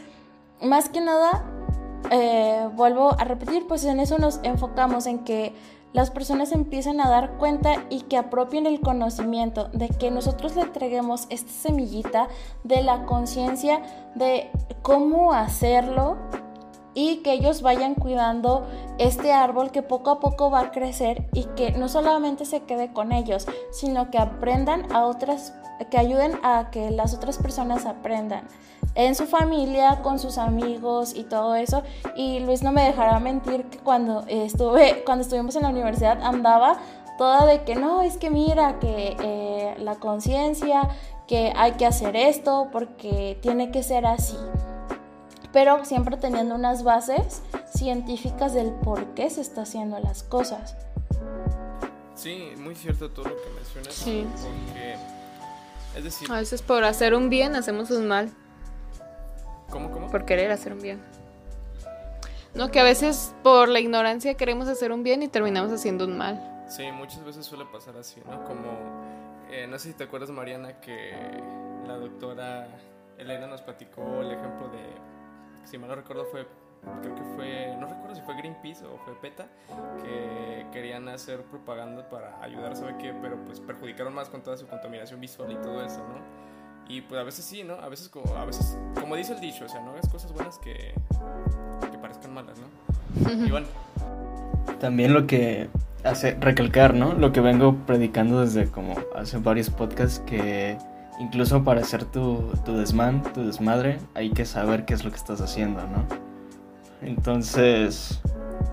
más 0.61 0.89
que 0.89 1.01
nada, 1.01 1.43
eh, 2.11 2.69
vuelvo 2.73 3.11
a 3.19 3.23
repetir, 3.23 3.67
pues 3.67 3.83
en 3.85 3.99
eso 3.99 4.17
nos 4.17 4.39
enfocamos, 4.43 5.07
en 5.07 5.23
que 5.23 5.53
las 5.95 6.11
personas 6.11 6.51
empiecen 6.51 6.99
a 6.99 7.09
dar 7.09 7.37
cuenta 7.37 7.85
y 7.89 8.01
que 8.01 8.17
apropien 8.17 8.65
el 8.65 8.81
conocimiento, 8.81 9.69
de 9.71 9.87
que 9.87 10.11
nosotros 10.11 10.53
le 10.57 10.63
entreguemos 10.63 11.25
esta 11.29 11.49
semillita 11.49 12.27
de 12.65 12.83
la 12.83 13.05
conciencia 13.05 13.81
de 14.13 14.51
cómo 14.81 15.31
hacerlo 15.31 16.17
y 16.95 17.23
que 17.23 17.31
ellos 17.31 17.61
vayan 17.61 17.95
cuidando 17.95 18.67
este 18.97 19.31
árbol 19.31 19.71
que 19.71 19.83
poco 19.83 20.09
a 20.09 20.19
poco 20.19 20.51
va 20.51 20.59
a 20.59 20.71
crecer 20.71 21.29
y 21.31 21.45
que 21.55 21.71
no 21.71 21.87
solamente 21.87 22.43
se 22.43 22.63
quede 22.63 22.91
con 22.91 23.13
ellos, 23.13 23.47
sino 23.71 24.11
que 24.11 24.17
aprendan 24.17 24.91
a 24.93 25.05
otras, 25.05 25.53
que 25.89 25.97
ayuden 25.97 26.33
a 26.43 26.71
que 26.71 26.91
las 26.91 27.13
otras 27.13 27.37
personas 27.37 27.85
aprendan 27.85 28.49
en 28.95 29.13
su 29.13 29.25
familia, 29.27 30.01
con 30.01 30.19
sus 30.19 30.37
amigos 30.37 31.13
y 31.15 31.23
todo 31.25 31.55
eso. 31.55 31.83
Y 32.15 32.39
Luis 32.39 32.63
no 32.63 32.71
me 32.71 32.83
dejará 32.83 33.19
mentir 33.19 33.65
que 33.65 33.77
cuando 33.77 34.23
estuve, 34.27 35.03
cuando 35.05 35.23
estuvimos 35.23 35.55
en 35.55 35.63
la 35.63 35.69
universidad 35.69 36.21
andaba 36.23 36.79
toda 37.17 37.45
de 37.45 37.63
que 37.63 37.75
no, 37.75 38.01
es 38.01 38.17
que 38.17 38.29
mira, 38.29 38.79
que 38.79 39.15
eh, 39.21 39.75
la 39.79 39.95
conciencia, 39.95 40.89
que 41.27 41.53
hay 41.55 41.73
que 41.73 41.85
hacer 41.85 42.15
esto 42.15 42.69
porque 42.71 43.37
tiene 43.41 43.71
que 43.71 43.83
ser 43.83 44.05
así. 44.05 44.37
Pero 45.51 45.85
siempre 45.85 46.17
teniendo 46.17 46.55
unas 46.55 46.83
bases 46.83 47.41
científicas 47.73 48.53
del 48.53 48.71
por 48.71 49.13
qué 49.13 49.29
se 49.29 49.41
está 49.41 49.61
haciendo 49.61 49.99
las 49.99 50.23
cosas. 50.23 50.75
Sí, 52.15 52.53
muy 52.57 52.75
cierto 52.75 53.09
todo 53.09 53.29
lo 53.29 53.35
que 53.35 53.49
mencionas. 53.55 53.93
Sí. 53.93 54.27
Porque, 54.41 54.95
es 55.97 56.03
decir, 56.03 56.31
a 56.31 56.35
veces 56.35 56.61
por 56.61 56.83
hacer 56.83 57.13
un 57.13 57.29
bien 57.29 57.55
hacemos 57.55 57.91
un 57.91 58.07
mal. 58.07 58.31
¿Cómo, 59.69 59.91
cómo? 59.91 60.09
Por 60.09 60.25
querer 60.25 60.51
hacer 60.51 60.73
un 60.73 60.81
bien. 60.81 61.01
No, 62.53 62.71
que 62.71 62.79
a 62.79 62.83
veces 62.83 63.35
por 63.43 63.67
la 63.67 63.79
ignorancia 63.79 64.35
queremos 64.35 64.67
hacer 64.67 64.91
un 64.91 65.03
bien 65.03 65.23
y 65.23 65.27
terminamos 65.27 65.71
haciendo 65.71 66.05
un 66.05 66.17
mal. 66.17 66.65
Sí, 66.69 66.89
muchas 66.91 67.23
veces 67.25 67.45
suele 67.45 67.65
pasar 67.65 67.97
así, 67.97 68.21
¿no? 68.29 68.43
Como 68.45 69.03
Eh, 69.51 69.67
no 69.67 69.77
sé 69.77 69.89
si 69.89 69.93
te 69.93 70.05
acuerdas, 70.05 70.31
Mariana, 70.31 70.79
que 70.81 71.11
la 71.87 71.97
doctora 71.97 72.67
Elena 73.17 73.47
nos 73.47 73.61
platicó 73.61 74.21
el 74.21 74.31
ejemplo 74.31 74.69
de, 74.69 74.79
si 75.65 75.77
mal 75.77 75.89
no 75.89 75.95
recuerdo, 75.95 76.25
fue, 76.25 76.47
creo 77.01 77.15
que 77.15 77.21
fue, 77.35 77.75
no 77.79 77.87
recuerdo 77.87 78.15
si 78.15 78.21
fue 78.21 78.35
Greenpeace 78.37 78.83
o 78.85 78.97
fue 79.05 79.13
PETA, 79.21 79.45
que 80.01 80.65
querían 80.71 81.07
hacer 81.09 81.43
propaganda 81.43 82.09
para 82.09 82.41
ayudar, 82.41 82.75
¿sabe 82.75 82.95
qué? 82.97 83.13
Pero 83.21 83.37
pues 83.45 83.59
perjudicaron 83.59 84.13
más 84.13 84.29
con 84.29 84.41
toda 84.41 84.57
su 84.57 84.65
contaminación 84.67 85.21
visual 85.21 85.51
y 85.51 85.55
todo 85.57 85.85
eso, 85.85 85.99
¿no? 85.99 86.44
Y 86.87 87.01
pues 87.01 87.19
a 87.19 87.23
veces 87.23 87.45
sí, 87.45 87.63
¿no? 87.63 87.73
A 87.75 87.89
veces 87.89 88.09
como, 88.09 88.35
a 88.35 88.45
veces, 88.45 88.77
como 88.99 89.15
dice 89.15 89.33
el 89.33 89.41
dicho, 89.41 89.65
o 89.65 89.69
sea, 89.69 89.81
no 89.81 89.91
hagas 89.91 90.07
cosas 90.07 90.31
buenas 90.33 90.59
que, 90.59 90.93
que 91.91 91.97
parezcan 91.97 92.33
malas, 92.33 92.57
¿no? 92.59 93.45
Y 93.45 93.49
bueno. 93.49 93.67
También 94.79 95.13
lo 95.13 95.25
que 95.25 95.69
hace 96.03 96.37
recalcar, 96.39 96.93
¿no? 96.93 97.13
Lo 97.13 97.31
que 97.31 97.41
vengo 97.41 97.75
predicando 97.87 98.41
desde 98.41 98.67
como 98.67 98.95
hace 99.15 99.37
varios 99.37 99.69
podcasts 99.69 100.19
que 100.25 100.77
incluso 101.19 101.63
para 101.63 101.81
hacer 101.81 102.05
tu, 102.05 102.51
tu 102.65 102.77
desmán, 102.77 103.23
tu 103.33 103.45
desmadre, 103.45 103.99
hay 104.13 104.29
que 104.31 104.45
saber 104.45 104.85
qué 104.85 104.93
es 104.93 105.03
lo 105.03 105.11
que 105.11 105.17
estás 105.17 105.41
haciendo, 105.41 105.81
¿no? 105.87 106.05
Entonces, 107.01 108.19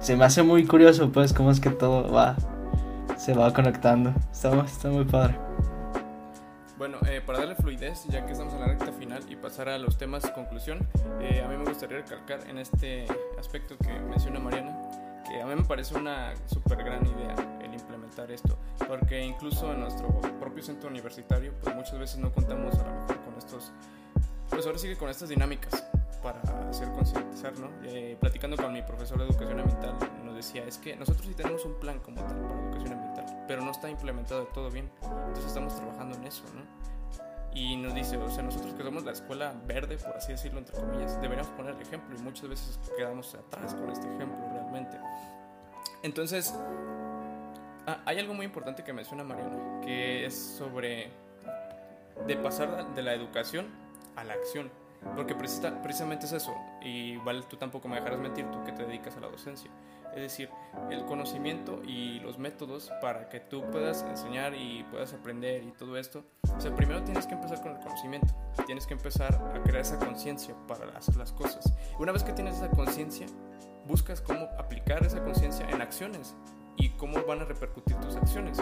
se 0.01 0.17
me 0.17 0.25
hace 0.25 0.43
muy 0.43 0.67
curioso, 0.67 1.11
pues, 1.13 1.33
cómo 1.33 1.51
es 1.51 1.61
que 1.61 1.71
todo 1.71 2.11
va, 2.13 2.37
se 3.17 3.35
va 3.35 3.53
conectando. 3.53 4.13
Está, 4.33 4.59
está 4.65 4.89
muy 4.89 5.05
padre. 5.05 5.37
Bueno, 6.83 6.99
eh, 7.07 7.23
para 7.25 7.39
darle 7.39 7.55
fluidez, 7.55 8.07
ya 8.09 8.27
que 8.27 8.33
estamos 8.33 8.55
en 8.55 8.59
la 8.59 8.67
recta 8.67 8.91
final 8.91 9.23
y 9.29 9.37
pasar 9.37 9.69
a 9.69 9.79
los 9.79 9.97
temas 9.97 10.29
conclusión, 10.33 10.85
eh, 11.21 11.41
a 11.41 11.47
mí 11.47 11.57
me 11.57 11.63
gustaría 11.63 11.99
recalcar 11.99 12.41
en 12.49 12.59
este 12.59 13.07
aspecto 13.39 13.79
que 13.79 14.01
menciona 14.01 14.41
Mariana, 14.41 14.77
que 15.25 15.41
a 15.41 15.47
mí 15.47 15.55
me 15.55 15.63
parece 15.63 15.95
una 15.95 16.35
súper 16.47 16.79
gran 16.79 17.07
idea 17.07 17.37
el 17.63 17.73
implementar 17.73 18.33
esto, 18.33 18.59
porque 18.89 19.23
incluso 19.25 19.73
en 19.73 19.79
nuestro 19.79 20.09
propio 20.41 20.61
centro 20.65 20.91
universitario, 20.91 21.55
pues 21.63 21.73
muchas 21.77 22.01
veces 22.01 22.19
no 22.19 22.33
contamos 22.33 22.75
a 22.75 22.85
lo 22.85 22.95
mejor 22.95 23.21
con 23.27 23.39
estos, 23.39 23.71
pues 24.51 24.67
ahora 24.67 24.77
sigue 24.77 24.97
con 24.97 25.09
estas 25.09 25.29
dinámicas 25.29 25.87
para 26.23 26.41
hacer 26.69 26.89
concientizar, 26.93 27.59
¿no? 27.59 27.69
Eh, 27.85 28.17
platicando 28.21 28.57
con 28.57 28.73
mi 28.73 28.83
profesor 28.83 29.19
de 29.19 29.25
educación 29.25 29.61
ambiental, 29.61 29.95
nos 30.25 30.35
decía, 30.37 30.65
es 30.65 30.79
que 30.79 30.97
nosotros 30.97 31.27
sí 31.27 31.35
tenemos 31.35 31.65
un 31.65 31.75
plan 31.75 31.99
como 32.01 32.23
tal 32.23 32.41
para 32.41 32.61
educación 32.61 32.93
ambiental, 32.93 33.45
pero 33.49 33.63
no 33.63 33.71
está 33.71 33.91
implementado 33.91 34.45
de 34.45 34.47
todo 34.53 34.71
bien, 34.71 34.91
entonces 35.03 35.47
estamos 35.47 35.75
trabajando 35.77 36.17
en 36.17 36.25
eso, 36.25 36.45
¿no? 36.55 36.63
Y 37.55 37.77
nos 37.77 37.95
dice, 37.95 38.17
o 38.17 38.31
sea, 38.31 38.43
nosotros 38.43 38.73
que 38.73 38.83
somos 38.83 39.05
la 39.05 39.13
escuela 39.13 39.55
verde, 39.67 39.99
por 39.99 40.17
así 40.17 40.33
decirlo, 40.33 40.61
entre 40.61 40.75
comillas, 40.75 41.21
deberíamos 41.21 41.53
poner 41.53 41.75
el 41.75 41.83
ejemplo 41.83 42.17
y 42.17 42.23
muchas 42.23 42.49
veces 42.49 42.81
quedamos 42.97 43.35
atrás 43.35 43.75
con 43.75 43.91
este 43.91 44.07
ejemplo 44.15 44.39
realmente. 44.53 44.97
Entonces, 46.03 46.55
ah, 47.87 48.01
hay 48.07 48.19
algo 48.19 48.33
muy 48.33 48.47
importante 48.47 48.83
que 48.83 48.95
menciona 48.95 49.23
Mariana, 49.23 49.83
que 49.85 50.25
es 50.25 50.35
sobre 50.35 51.11
de 52.27 52.37
pasar 52.37 52.95
de 52.95 53.03
la 53.03 53.13
educación 53.13 53.67
a 54.17 54.25
la 54.25 54.35
acción. 54.35 54.71
Porque 55.17 55.35
precisamente 55.35 56.27
es 56.27 56.33
eso, 56.33 56.55
y 56.81 57.19
tú 57.49 57.57
tampoco 57.57 57.89
me 57.89 57.97
dejarás 57.97 58.21
mentir, 58.21 58.49
tú 58.51 58.63
que 58.65 58.73
te 58.73 58.85
dedicas 58.85 59.17
a 59.17 59.21
la 59.21 59.29
docencia. 59.29 59.71
Es 60.15 60.21
decir, 60.21 60.51
el 60.91 61.05
conocimiento 61.07 61.83
y 61.85 62.21
los 62.21 62.39
métodos 62.39 62.93
para 63.01 63.29
que 63.29 63.41
tú 63.41 63.63
puedas 63.71 64.03
enseñar 64.03 64.55
y 64.55 64.85
puedas 64.91 65.13
aprender 65.15 65.65
y 65.65 65.73
todo 65.73 65.97
esto. 65.97 66.23
O 66.57 66.61
sea, 66.61 66.75
primero 66.77 67.03
tienes 67.03 67.27
que 67.27 67.35
empezar 67.35 67.63
con 67.63 67.73
el 67.73 67.81
conocimiento, 67.81 68.35
tienes 68.67 68.87
que 68.87 68.95
empezar 68.95 69.35
a 69.35 69.63
crear 69.63 69.81
esa 69.81 69.99
conciencia 69.99 70.55
para 70.69 70.97
hacer 70.97 71.17
las 71.17 71.33
cosas. 71.33 71.73
Una 71.99 72.13
vez 72.13 72.23
que 72.23 72.33
tienes 72.33 72.57
esa 72.57 72.69
conciencia, 72.71 73.27
buscas 73.87 74.21
cómo 74.21 74.49
aplicar 74.59 75.05
esa 75.05 75.25
conciencia 75.25 75.67
en 75.69 75.81
acciones 75.81 76.35
y 76.77 76.91
cómo 76.91 77.23
van 77.25 77.41
a 77.41 77.45
repercutir 77.45 77.97
tus 77.97 78.17
acciones. 78.17 78.59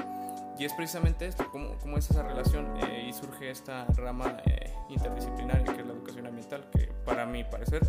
Y 0.60 0.66
es 0.66 0.74
precisamente 0.74 1.26
esto, 1.26 1.50
cómo, 1.50 1.78
cómo 1.78 1.96
es 1.96 2.10
esa 2.10 2.22
relación 2.22 2.76
eh, 2.82 3.06
y 3.08 3.14
surge 3.14 3.50
esta 3.50 3.86
rama 3.96 4.36
eh, 4.44 4.70
interdisciplinaria 4.90 5.64
que 5.64 5.80
es 5.80 5.86
la 5.86 5.94
educación 5.94 6.26
ambiental, 6.26 6.68
que 6.70 6.92
para 7.06 7.24
mi 7.24 7.44
parecer 7.44 7.80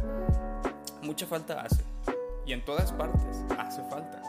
mucha 1.02 1.27
falta 1.27 1.64
hace. 1.64 1.84
Y 2.45 2.53
en 2.53 2.64
todas 2.64 2.93
partes 2.93 3.43
hace 3.60 3.84
falta. 3.89 4.22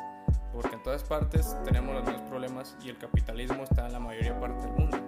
Porque 0.52 0.74
en 0.74 0.82
todas 0.82 1.04
partes 1.04 1.56
tenemos 1.62 1.94
los 1.94 2.04
mismos 2.04 2.28
problemas 2.28 2.76
y 2.82 2.88
el 2.88 2.98
capitalismo 2.98 3.62
está 3.62 3.86
en 3.86 3.92
la 3.92 4.00
mayoría 4.00 4.36
parte 4.40 4.60
del 4.66 4.72
mundo. 4.72 4.98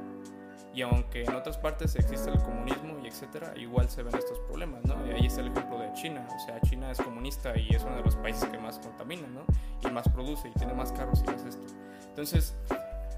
Y 0.73 0.82
aunque 0.82 1.24
en 1.24 1.35
otras 1.35 1.59
partes 1.59 1.97
existe 1.97 2.31
el 2.31 2.39
comunismo 2.39 3.01
y 3.02 3.09
etcétera, 3.09 3.52
igual 3.56 3.90
se 3.90 4.05
ven 4.05 4.15
estos 4.15 4.39
problemas, 4.47 4.85
¿no? 4.85 4.94
Y 5.09 5.11
ahí 5.11 5.27
está 5.27 5.40
el 5.40 5.48
ejemplo 5.48 5.81
de 5.81 5.93
China. 5.94 6.24
O 6.32 6.39
sea, 6.39 6.61
China 6.61 6.93
es 6.93 6.98
comunista 6.98 7.59
y 7.59 7.74
es 7.74 7.82
uno 7.82 7.97
de 7.97 8.02
los 8.02 8.15
países 8.15 8.48
que 8.48 8.59
más 8.59 8.78
contamina, 8.78 9.27
¿no? 9.27 9.44
Y 9.82 9.93
más 9.93 10.09
produce 10.09 10.51
y 10.51 10.52
tiene 10.52 10.73
más 10.73 10.93
carros 10.93 11.20
y 11.27 11.31
más 11.32 11.44
esto. 11.44 11.66
Entonces, 12.06 12.55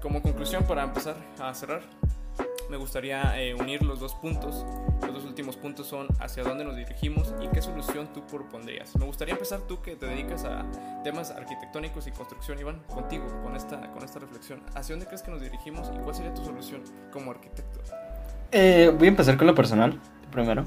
como 0.01 0.21
conclusión 0.21 0.63
para 0.65 0.83
empezar 0.83 1.15
a 1.39 1.53
cerrar, 1.53 1.81
me 2.69 2.77
gustaría 2.77 3.39
eh, 3.41 3.53
unir 3.53 3.81
los 3.83 3.99
dos 3.99 4.13
puntos. 4.15 4.65
Los 5.01 5.13
dos 5.13 5.25
últimos 5.25 5.55
puntos 5.55 5.87
son 5.87 6.07
hacia 6.19 6.43
dónde 6.43 6.65
nos 6.65 6.75
dirigimos 6.75 7.33
y 7.41 7.47
qué 7.47 7.61
solución 7.61 8.07
tú 8.13 8.25
propondrías. 8.27 8.95
Me 8.97 9.05
gustaría 9.05 9.33
empezar 9.33 9.61
tú 9.61 9.81
que 9.81 9.95
te 9.95 10.05
dedicas 10.05 10.43
a 10.43 10.65
temas 11.03 11.31
arquitectónicos 11.31 12.07
y 12.07 12.11
construcción, 12.11 12.59
Iván, 12.59 12.81
contigo, 12.93 13.25
con 13.43 13.55
esta, 13.55 13.89
con 13.91 14.03
esta 14.03 14.19
reflexión. 14.19 14.61
¿Hacia 14.75 14.93
dónde 14.93 15.05
crees 15.05 15.21
que 15.21 15.31
nos 15.31 15.41
dirigimos 15.41 15.91
y 15.95 15.97
cuál 15.99 16.15
sería 16.15 16.33
tu 16.33 16.43
solución 16.43 16.81
como 17.11 17.31
arquitecto? 17.31 17.79
Eh, 18.51 18.93
voy 18.97 19.07
a 19.07 19.09
empezar 19.09 19.37
con 19.37 19.47
lo 19.47 19.55
personal, 19.55 19.99
primero. 20.31 20.65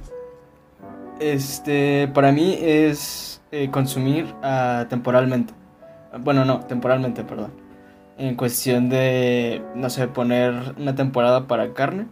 Este, 1.18 2.08
para 2.08 2.32
mí 2.32 2.58
es 2.60 3.42
eh, 3.52 3.70
consumir 3.70 4.24
uh, 4.42 4.86
temporalmente. 4.88 5.52
Bueno, 6.18 6.46
no, 6.46 6.60
temporalmente, 6.60 7.24
perdón 7.24 7.69
en 8.20 8.34
cuestión 8.34 8.90
de, 8.90 9.62
no 9.74 9.88
sé, 9.88 10.06
poner 10.06 10.74
una 10.78 10.94
temporada 10.94 11.46
para 11.46 11.72
carne, 11.72 12.06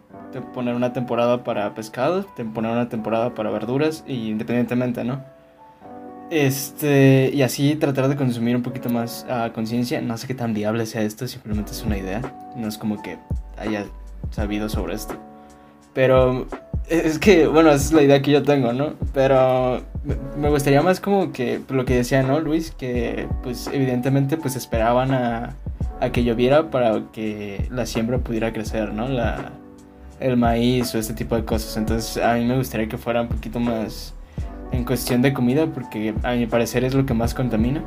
poner 0.54 0.74
una 0.74 0.92
temporada 0.92 1.44
para 1.44 1.74
pescado, 1.74 2.26
poner 2.54 2.72
una 2.72 2.88
temporada 2.88 3.34
para 3.34 3.50
verduras, 3.50 4.04
y 4.06 4.30
independientemente, 4.30 5.04
¿no? 5.04 5.22
Este, 6.30 7.30
y 7.32 7.42
así 7.42 7.74
tratar 7.76 8.08
de 8.08 8.16
consumir 8.16 8.56
un 8.56 8.62
poquito 8.62 8.88
más 8.88 9.26
a 9.30 9.52
conciencia. 9.52 10.00
No 10.00 10.16
sé 10.16 10.26
qué 10.26 10.34
tan 10.34 10.54
viable 10.54 10.86
sea 10.86 11.02
esto, 11.02 11.26
simplemente 11.26 11.72
es 11.72 11.82
una 11.82 11.98
idea. 11.98 12.20
No 12.56 12.68
es 12.68 12.78
como 12.78 13.02
que 13.02 13.18
haya 13.58 13.84
sabido 14.30 14.68
sobre 14.68 14.94
esto. 14.94 15.14
Pero 15.94 16.46
es 16.88 17.18
que, 17.18 17.46
bueno, 17.46 17.70
esa 17.70 17.84
es 17.84 17.92
la 17.92 18.02
idea 18.02 18.22
que 18.22 18.30
yo 18.30 18.42
tengo, 18.42 18.72
¿no? 18.72 18.94
Pero 19.12 19.82
me 20.38 20.48
gustaría 20.48 20.80
más 20.80 21.00
como 21.00 21.32
que 21.32 21.60
lo 21.68 21.84
que 21.84 21.96
decía, 21.96 22.22
¿no, 22.22 22.40
Luis? 22.40 22.70
Que 22.70 23.26
pues 23.42 23.68
evidentemente 23.72 24.36
pues 24.36 24.56
esperaban 24.56 25.12
a 25.12 25.54
a 26.00 26.10
que 26.10 26.24
lloviera 26.24 26.70
para 26.70 27.02
que 27.12 27.66
la 27.70 27.86
siembra 27.86 28.18
pudiera 28.18 28.52
crecer, 28.52 28.92
¿no? 28.92 29.08
La, 29.08 29.52
el 30.20 30.36
maíz 30.36 30.94
o 30.94 30.98
este 30.98 31.14
tipo 31.14 31.36
de 31.36 31.44
cosas. 31.44 31.76
Entonces 31.76 32.22
a 32.22 32.34
mí 32.34 32.44
me 32.44 32.56
gustaría 32.56 32.88
que 32.88 32.98
fuera 32.98 33.22
un 33.22 33.28
poquito 33.28 33.60
más 33.60 34.14
en 34.72 34.84
cuestión 34.84 35.22
de 35.22 35.32
comida 35.32 35.66
porque 35.66 36.14
a 36.22 36.32
mi 36.32 36.46
parecer 36.46 36.84
es 36.84 36.94
lo 36.94 37.06
que 37.06 37.14
más 37.14 37.34
contamina. 37.34 37.82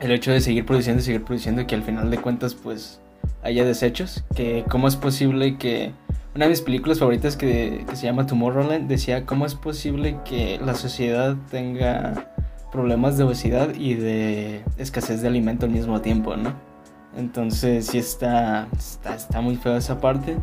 El 0.00 0.10
hecho 0.10 0.32
de 0.32 0.40
seguir 0.40 0.66
produciendo 0.66 1.00
y 1.00 1.04
seguir 1.04 1.24
produciendo 1.24 1.62
y 1.62 1.66
que 1.66 1.74
al 1.74 1.82
final 1.82 2.10
de 2.10 2.18
cuentas 2.18 2.54
pues 2.54 3.00
haya 3.42 3.64
desechos. 3.64 4.24
Que 4.34 4.64
cómo 4.68 4.88
es 4.88 4.96
posible 4.96 5.56
que... 5.56 5.92
Una 6.34 6.46
de 6.46 6.50
mis 6.50 6.62
películas 6.62 6.98
favoritas 6.98 7.36
que, 7.36 7.84
que 7.88 7.94
se 7.94 8.06
llama 8.06 8.26
Tomorrowland 8.26 8.88
decía 8.88 9.24
cómo 9.24 9.46
es 9.46 9.54
posible 9.54 10.16
que 10.24 10.58
la 10.58 10.74
sociedad 10.74 11.36
tenga 11.48 12.32
problemas 12.72 13.16
de 13.16 13.22
obesidad 13.22 13.72
y 13.72 13.94
de 13.94 14.64
escasez 14.76 15.22
de 15.22 15.28
alimento 15.28 15.64
al 15.66 15.70
mismo 15.70 16.00
tiempo, 16.00 16.36
¿no? 16.36 16.73
Entonces 17.16 17.86
sí 17.86 17.98
está, 17.98 18.68
está, 18.72 19.40
muy 19.40 19.56
feo 19.56 19.76
esa 19.76 20.00
parte. 20.00 20.36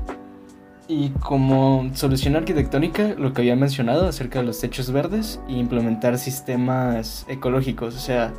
Y 0.88 1.10
como 1.10 1.90
solución 1.94 2.36
arquitectónica, 2.36 3.16
lo 3.18 3.34
que 3.34 3.42
había 3.42 3.56
mencionado 3.56 4.08
acerca 4.08 4.40
de 4.40 4.46
los 4.46 4.60
techos 4.60 4.92
verdes 4.92 5.40
e 5.48 5.54
implementar 5.54 6.18
sistemas 6.18 7.26
ecológicos. 7.30 7.96
O 7.96 8.00
sea, 8.00 8.34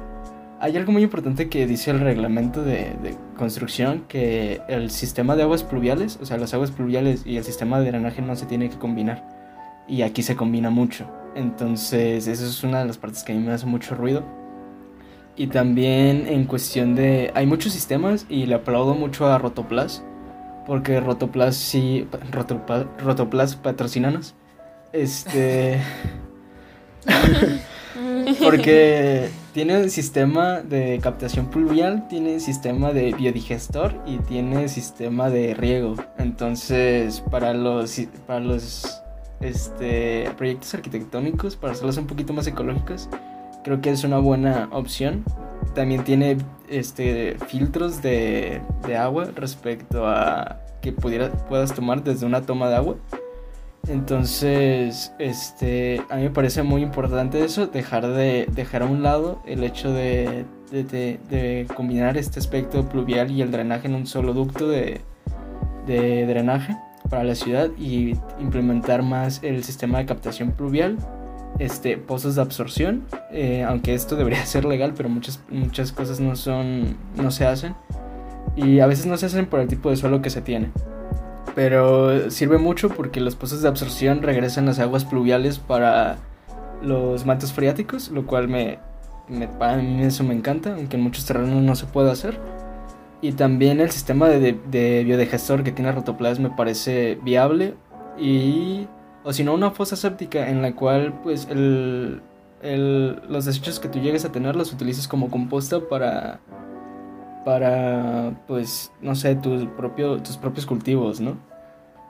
hay 0.60 0.76
algo 0.76 0.92
muy 0.92 1.02
importante 1.02 1.48
que 1.48 1.66
dice 1.66 1.90
el 1.90 2.00
reglamento 2.00 2.62
de, 2.62 2.94
de, 3.02 3.16
construcción, 3.38 4.04
que 4.06 4.60
el 4.68 4.90
sistema 4.90 5.34
de 5.34 5.42
aguas 5.42 5.64
pluviales, 5.64 6.18
o 6.20 6.26
sea, 6.26 6.36
las 6.36 6.52
aguas 6.52 6.70
pluviales 6.70 7.22
y 7.26 7.36
el 7.36 7.44
sistema 7.44 7.80
de 7.80 7.86
drenaje 7.86 8.22
no 8.22 8.36
se 8.36 8.46
tiene 8.46 8.68
que 8.68 8.78
combinar. 8.78 9.26
Y 9.88 10.02
aquí 10.02 10.22
se 10.22 10.36
combina 10.36 10.70
mucho. 10.70 11.06
Entonces, 11.34 12.26
esa 12.26 12.44
es 12.44 12.62
una 12.62 12.80
de 12.80 12.86
las 12.86 12.98
partes 12.98 13.24
que 13.24 13.32
a 13.32 13.34
mí 13.34 13.42
me 13.42 13.52
hace 13.52 13.66
mucho 13.66 13.94
ruido 13.94 14.41
y 15.36 15.46
también 15.48 16.26
en 16.26 16.44
cuestión 16.44 16.94
de... 16.94 17.30
Hay 17.34 17.46
muchos 17.46 17.72
sistemas 17.72 18.26
y 18.28 18.46
le 18.46 18.54
aplaudo 18.54 18.94
mucho 18.94 19.26
a 19.26 19.38
Rotoplas. 19.38 20.04
Porque 20.66 21.00
Rotoplas 21.00 21.56
sí... 21.56 22.06
Rotoplas, 22.30 22.86
Rotoplas 22.98 23.56
patrocinanos. 23.56 24.34
Este... 24.92 25.80
porque 28.42 29.30
tiene 29.52 29.82
un 29.82 29.90
sistema 29.90 30.60
de 30.60 30.98
captación 31.02 31.46
pluvial, 31.46 32.06
tiene 32.08 32.40
sistema 32.40 32.92
de 32.92 33.12
biodigestor 33.12 33.94
y 34.06 34.18
tiene 34.18 34.68
sistema 34.68 35.30
de 35.30 35.54
riego. 35.54 35.96
Entonces, 36.18 37.22
para 37.30 37.54
los, 37.54 38.00
para 38.26 38.40
los 38.40 39.02
este, 39.40 40.30
proyectos 40.36 40.74
arquitectónicos, 40.74 41.56
para 41.56 41.72
hacerlos 41.72 41.96
un 41.96 42.06
poquito 42.06 42.32
más 42.32 42.46
ecológicos, 42.46 43.08
creo 43.64 43.80
que 43.80 43.90
es 43.90 44.04
una 44.04 44.18
buena 44.18 44.68
opción. 44.72 45.24
También 45.74 46.04
tiene 46.04 46.38
este 46.68 47.36
filtros 47.48 48.02
de, 48.02 48.60
agua 48.98 49.30
respecto 49.34 50.06
a 50.06 50.60
que 50.80 50.92
pudiera, 50.92 51.30
puedas 51.30 51.74
tomar 51.74 52.02
desde 52.02 52.26
una 52.26 52.42
toma 52.42 52.68
de 52.68 52.76
agua. 52.76 52.96
Entonces, 53.88 55.12
este, 55.18 56.02
a 56.08 56.16
mí 56.16 56.22
me 56.22 56.30
parece 56.30 56.62
muy 56.62 56.82
importante 56.82 57.44
eso, 57.44 57.66
dejar, 57.66 58.06
de, 58.06 58.46
dejar 58.52 58.82
a 58.82 58.86
un 58.86 59.02
lado 59.02 59.42
el 59.44 59.64
hecho 59.64 59.92
de, 59.92 60.44
de, 60.70 61.66
combinar 61.74 62.16
este 62.16 62.38
aspecto 62.38 62.88
pluvial 62.88 63.30
y 63.30 63.42
el 63.42 63.50
drenaje 63.50 63.88
en 63.88 63.94
un 63.94 64.06
solo 64.06 64.34
ducto 64.34 64.68
de, 64.68 65.00
drenaje 65.86 66.76
para 67.10 67.24
la 67.24 67.34
ciudad 67.34 67.70
y 67.76 68.14
implementar 68.38 69.02
más 69.02 69.42
el 69.42 69.64
sistema 69.64 69.98
de 69.98 70.06
captación 70.06 70.52
pluvial, 70.52 70.96
este, 71.58 71.96
pozos 71.96 72.34
de 72.36 72.42
absorción, 72.42 73.04
eh, 73.30 73.64
aunque 73.66 73.94
esto 73.94 74.16
debería 74.16 74.44
ser 74.46 74.64
legal, 74.64 74.94
pero 74.96 75.08
muchas, 75.08 75.40
muchas 75.50 75.92
cosas 75.92 76.20
no, 76.20 76.36
son, 76.36 76.96
no 77.16 77.30
se 77.30 77.46
hacen 77.46 77.74
y 78.56 78.80
a 78.80 78.86
veces 78.86 79.06
no 79.06 79.16
se 79.16 79.26
hacen 79.26 79.46
por 79.46 79.60
el 79.60 79.68
tipo 79.68 79.90
de 79.90 79.96
suelo 79.96 80.20
que 80.20 80.30
se 80.30 80.42
tiene 80.42 80.70
pero 81.54 82.30
sirve 82.30 82.58
mucho 82.58 82.88
porque 82.88 83.20
los 83.20 83.36
pozos 83.36 83.62
de 83.62 83.68
absorción 83.68 84.22
regresan 84.22 84.66
las 84.66 84.78
aguas 84.78 85.04
pluviales 85.04 85.58
para 85.58 86.18
los 86.82 87.26
mantos 87.26 87.52
freáticos, 87.52 88.10
lo 88.10 88.26
cual 88.26 88.48
me, 88.48 88.78
me, 89.28 89.48
a 89.60 89.76
mí 89.76 90.02
eso 90.02 90.24
me 90.24 90.34
encanta, 90.34 90.74
aunque 90.74 90.96
en 90.96 91.02
muchos 91.02 91.26
terrenos 91.26 91.62
no 91.62 91.76
se 91.76 91.86
puede 91.86 92.10
hacer. 92.10 92.38
Y 93.20 93.32
también 93.32 93.80
el 93.80 93.90
sistema 93.90 94.28
de, 94.28 94.58
de 94.70 95.04
biodigestor 95.04 95.62
que 95.62 95.70
tiene 95.70 95.92
Rotoplas 95.92 96.40
me 96.40 96.50
parece 96.50 97.18
viable 97.22 97.74
y 98.18 98.88
o 99.24 99.32
si 99.32 99.44
no 99.44 99.54
una 99.54 99.70
fosa 99.70 99.96
séptica 99.96 100.48
en 100.48 100.62
la 100.62 100.74
cual 100.74 101.20
pues 101.22 101.46
el, 101.50 102.20
el, 102.62 103.22
los 103.28 103.44
desechos 103.44 103.80
que 103.80 103.88
tú 103.88 104.00
llegues 104.00 104.24
a 104.24 104.32
tener 104.32 104.56
los 104.56 104.72
utilices 104.72 105.08
como 105.08 105.30
composta 105.30 105.80
para 105.88 106.40
para, 107.44 108.34
pues, 108.46 108.92
no 109.00 109.14
sé, 109.14 109.34
tus, 109.34 109.66
propio, 109.66 110.22
tus 110.22 110.36
propios 110.36 110.66
cultivos, 110.66 111.20
¿no? 111.20 111.36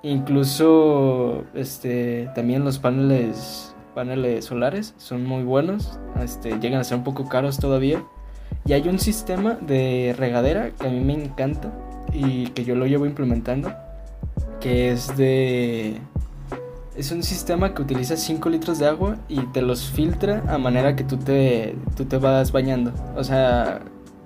Incluso, 0.03 1.45
este, 1.55 2.29
también 2.35 2.65
los 2.65 2.79
paneles, 2.79 3.75
paneles 3.95 4.47
solares 4.47 4.95
son 4.97 5.25
muy 5.25 5.45
buenos, 5.45 5.99
este, 6.21 6.59
llegan 6.59 6.81
a 6.81 6.85
ser 6.85 6.99
un 6.99 7.05
poco 7.05 7.29
caros 7.29 7.59
todavía. 7.59 8.03
Y 8.65 8.75
hay 8.75 8.89
un 8.89 8.99
sistema 8.99 9.55
de 9.55 10.15
regadera 10.17 10.71
que 10.71 10.87
a 10.87 10.91
mí 10.91 11.01
me 11.01 11.15
encanta 11.15 11.73
y 12.13 12.47
que 12.49 12.65
yo 12.65 12.75
lo 12.75 12.87
llevo 12.87 13.07
implementando, 13.07 13.73
que 14.61 14.91
es 14.91 15.17
de... 15.17 15.99
Es 16.95 17.11
un 17.11 17.23
sistema 17.23 17.75
que 17.75 17.81
utiliza 17.81 18.19
5 18.19 18.51
litros 18.51 18.79
de 18.79 18.87
agua 18.87 19.17
y 19.27 19.41
te 19.47 19.63
los 19.63 19.91
filtra 19.91 20.45
a 20.47 20.59
manera 20.59 20.95
que 20.95 21.05
tú 21.05 21.17
te, 21.17 21.75
tú 21.97 22.05
te 22.05 22.19
vas 22.19 22.53
bañando. 22.53 22.93
O 23.17 23.25
sea, 23.25 23.81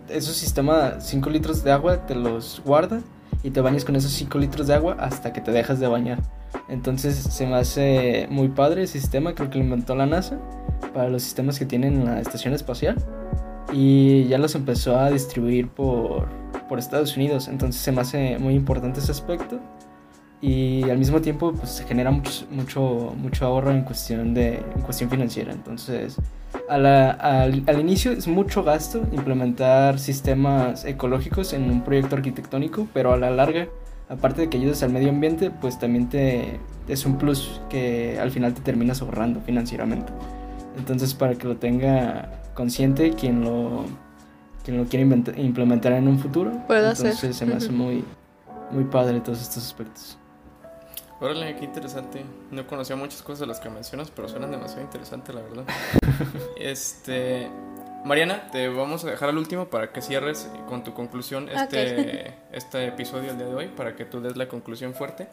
esos 0.09 0.35
sistema 0.35 1.01
5 1.01 1.31
litros 1.31 1.63
de 1.63 1.71
agua 1.71 2.07
te 2.07 2.17
los 2.17 2.61
guarda 2.65 3.03
y 3.45 3.51
te 3.51 3.61
bañas 3.61 3.85
con 3.85 3.95
esos 3.95 4.11
5 4.11 4.39
litros 4.39 4.67
de 4.67 4.75
agua 4.75 4.97
hasta 4.99 5.33
que 5.33 5.41
te 5.41 5.53
dejas 5.53 5.79
de 5.79 5.87
bañar. 5.87 6.19
Entonces 6.69 7.15
se 7.15 7.47
me 7.47 7.55
hace 7.55 8.27
muy 8.31 8.49
padre 8.49 8.83
el 8.83 8.89
sistema, 8.89 9.35
creo 9.37 9.49
que 9.49 9.59
lo 9.59 9.65
inventó 9.65 9.95
la 9.95 10.07
NASA 10.07 10.37
para 10.93 11.09
los 11.09 11.23
sistemas 11.23 11.61
que 11.61 11.67
tienen 11.67 11.95
en 11.95 12.05
la 12.07 12.21
estación 12.21 12.53
espacial 12.53 12.97
y 13.73 14.27
ya 14.27 14.39
los 14.39 14.57
empezó 14.57 14.99
a 14.99 15.11
distribuir 15.11 15.69
por, 15.69 16.27
por 16.69 16.81
Estados 16.81 17.17
Unidos. 17.17 17.47
Entonces 17.47 17.81
se 17.81 17.93
me 17.93 18.01
hace 18.01 18.39
muy 18.41 18.55
importante 18.55 18.99
ese 18.99 19.13
aspecto 19.13 19.61
y 20.41 20.83
al 20.91 20.99
mismo 20.99 21.21
tiempo 21.21 21.53
pues 21.53 21.71
se 21.71 21.85
genera 21.85 22.11
mucho, 22.11 22.47
mucho, 22.51 23.15
mucho 23.17 23.47
ahorro 23.47 23.71
en 23.71 23.83
cuestión, 23.83 24.35
de, 24.35 24.57
en 24.57 24.83
cuestión 24.83 25.11
financiera. 25.11 25.53
Entonces 25.53 26.19
al, 26.69 27.81
inicio 27.81 28.13
es 28.13 28.27
mucho 28.27 28.63
gasto 28.63 29.03
implementar 29.13 29.99
sistemas 29.99 30.85
ecológicos 30.85 31.53
en 31.53 31.71
un 31.71 31.83
proyecto 31.83 32.17
arquitectónico, 32.17 32.87
pero 32.93 33.13
a 33.13 33.17
la 33.17 33.31
larga, 33.31 33.69
aparte 34.09 34.43
de 34.43 34.49
que 34.49 34.59
ayudes 34.59 34.83
al 34.83 34.91
medio 34.91 35.11
ambiente, 35.11 35.51
pues 35.51 35.79
también 35.79 36.09
te, 36.09 36.61
es 36.89 37.07
un 37.07 37.19
plus 37.19 37.61
que 37.69 38.19
al 38.21 38.31
final 38.31 38.55
te 38.55 38.61
terminas 38.61 39.03
ahorrando 39.03 39.41
financieramente. 39.41 40.13
Entonces, 40.77 41.15
para 41.15 41.35
que 41.35 41.47
lo 41.47 41.57
tenga 41.57 42.43
consciente 42.55 43.11
quien 43.11 43.43
lo, 43.43 43.85
quien 44.65 44.77
lo 44.77 44.85
quiere 44.85 45.07
implementar 45.37 45.93
en 45.93 46.09
un 46.09 46.19
futuro, 46.19 46.53
Puede 46.67 46.91
entonces 46.91 47.37
se 47.37 47.47
me 47.47 47.55
hace 47.55 47.71
muy, 47.71 48.05
muy 48.71 48.85
padre 48.85 49.21
todos 49.21 49.41
estos 49.41 49.65
aspectos. 49.65 50.19
Órale, 51.21 51.57
qué 51.57 51.65
interesante. 51.65 52.25
No 52.51 52.67
conocía 52.67 52.95
muchas 52.95 53.23
cosas 53.23 53.41
de 53.41 53.47
las 53.47 53.61
que 53.61 53.71
mencionas, 53.71 54.11
pero 54.11 54.29
suenan 54.29 54.51
demasiado 54.51 54.83
interesantes, 54.83 55.35
la 55.35 55.43
verdad. 55.43 55.65
este. 56.59 57.51
Mariana, 58.05 58.51
te 58.53 58.69
vamos 58.69 59.05
a 59.05 59.11
dejar 59.11 59.31
al 59.31 59.39
último 59.39 59.69
para 59.69 59.93
que 59.93 60.01
cierres 60.01 60.49
con 60.69 60.85
tu 60.85 60.95
conclusión 60.95 61.49
este, 61.49 62.35
este 62.53 62.87
episodio 62.87 63.33
el 63.33 63.39
día 63.39 63.47
de 63.47 63.55
hoy, 63.55 63.69
para 63.69 63.97
que 63.97 64.05
tú 64.05 64.21
des 64.21 64.37
la 64.37 64.47
conclusión 64.47 64.95
fuerte 64.95 65.29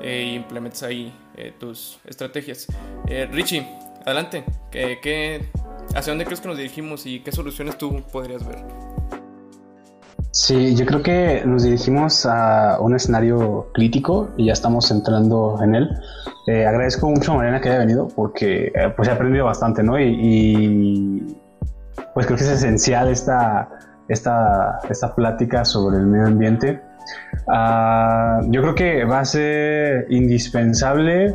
e 0.00 0.22
implementes 0.34 0.82
ahí 0.82 1.14
eh, 1.36 1.52
tus 1.58 2.00
estrategias. 2.04 2.66
Eh, 3.06 3.28
Richie, 3.30 3.64
adelante. 4.04 4.44
¿Qué, 4.72 4.98
qué, 5.00 5.50
hacia 5.94 6.10
dónde 6.10 6.24
crees 6.24 6.40
que 6.40 6.48
nos 6.48 6.56
dirigimos 6.56 7.06
y 7.06 7.20
qué 7.20 7.30
soluciones 7.30 7.78
tú 7.78 8.02
podrías 8.10 8.44
ver? 8.44 8.64
Sí, 10.30 10.74
yo 10.76 10.84
creo 10.84 11.02
que 11.02 11.42
nos 11.46 11.62
dirigimos 11.62 12.26
a 12.26 12.78
un 12.80 12.94
escenario 12.94 13.68
crítico 13.72 14.28
y 14.36 14.46
ya 14.46 14.52
estamos 14.52 14.90
entrando 14.90 15.58
en 15.62 15.74
él. 15.74 15.90
Eh, 16.46 16.66
agradezco 16.66 17.08
mucho 17.08 17.32
a 17.32 17.36
Mariana 17.36 17.60
que 17.60 17.70
haya 17.70 17.78
venido 17.78 18.08
porque 18.08 18.66
eh, 18.74 18.92
pues 18.94 19.08
he 19.08 19.12
aprendido 19.12 19.46
bastante, 19.46 19.82
¿no? 19.82 19.98
Y, 19.98 21.36
pues 22.14 22.26
creo 22.26 22.36
que 22.38 22.44
es 22.44 22.50
esencial 22.50 23.08
esta, 23.08 23.68
esta, 24.08 24.80
esta 24.88 25.14
plática 25.14 25.64
sobre 25.64 25.98
el 25.98 26.06
medio 26.06 26.26
ambiente. 26.26 26.82
Ah, 27.48 28.40
yo 28.48 28.60
creo 28.62 28.74
que 28.74 29.04
va 29.04 29.20
a 29.20 29.24
ser 29.24 30.06
indispensable 30.10 31.34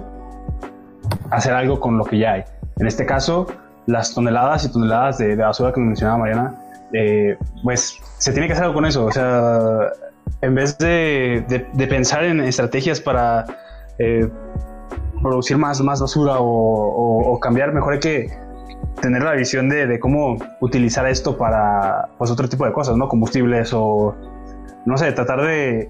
hacer 1.31 1.53
algo 1.53 1.80
con 1.80 1.97
lo 1.97 2.05
que 2.05 2.19
ya 2.19 2.34
hay. 2.34 2.43
En 2.77 2.88
este 2.88 3.05
caso, 3.05 3.47
las 3.88 4.13
toneladas 4.13 4.65
y 4.65 4.72
toneladas 4.72 5.18
de, 5.18 5.35
de 5.35 5.43
basura 5.43 5.72
que 5.72 5.80
mencionaba 5.80 6.19
Mariana, 6.19 6.55
eh, 6.93 7.38
pues 7.63 7.99
se 8.18 8.31
tiene 8.31 8.47
que 8.47 8.53
hacer 8.53 8.65
algo 8.65 8.76
con 8.76 8.85
eso. 8.85 9.05
O 9.05 9.11
sea, 9.11 9.91
en 10.41 10.55
vez 10.55 10.77
de, 10.77 11.65
de, 11.73 11.88
pensar 11.88 12.23
en 12.23 12.41
estrategias 12.41 12.99
para 12.99 13.45
eh, 13.99 14.27
producir 15.22 15.57
más, 15.57 15.81
más 15.81 16.01
basura 16.01 16.35
o, 16.39 17.39
cambiar, 17.41 17.73
mejor 17.73 17.93
hay 17.93 17.99
que 17.99 18.38
tener 19.01 19.23
la 19.23 19.34
visión 19.34 19.69
de, 19.69 19.99
cómo 19.99 20.38
utilizar 20.59 21.07
esto 21.07 21.38
para 21.38 22.09
pues, 22.18 22.31
otro 22.31 22.47
tipo 22.47 22.65
de 22.65 22.73
cosas, 22.73 22.97
¿no? 22.97 23.07
Combustibles 23.07 23.72
o, 23.73 24.15
no 24.85 24.97
sé, 24.97 25.11
tratar 25.11 25.41
de 25.41 25.89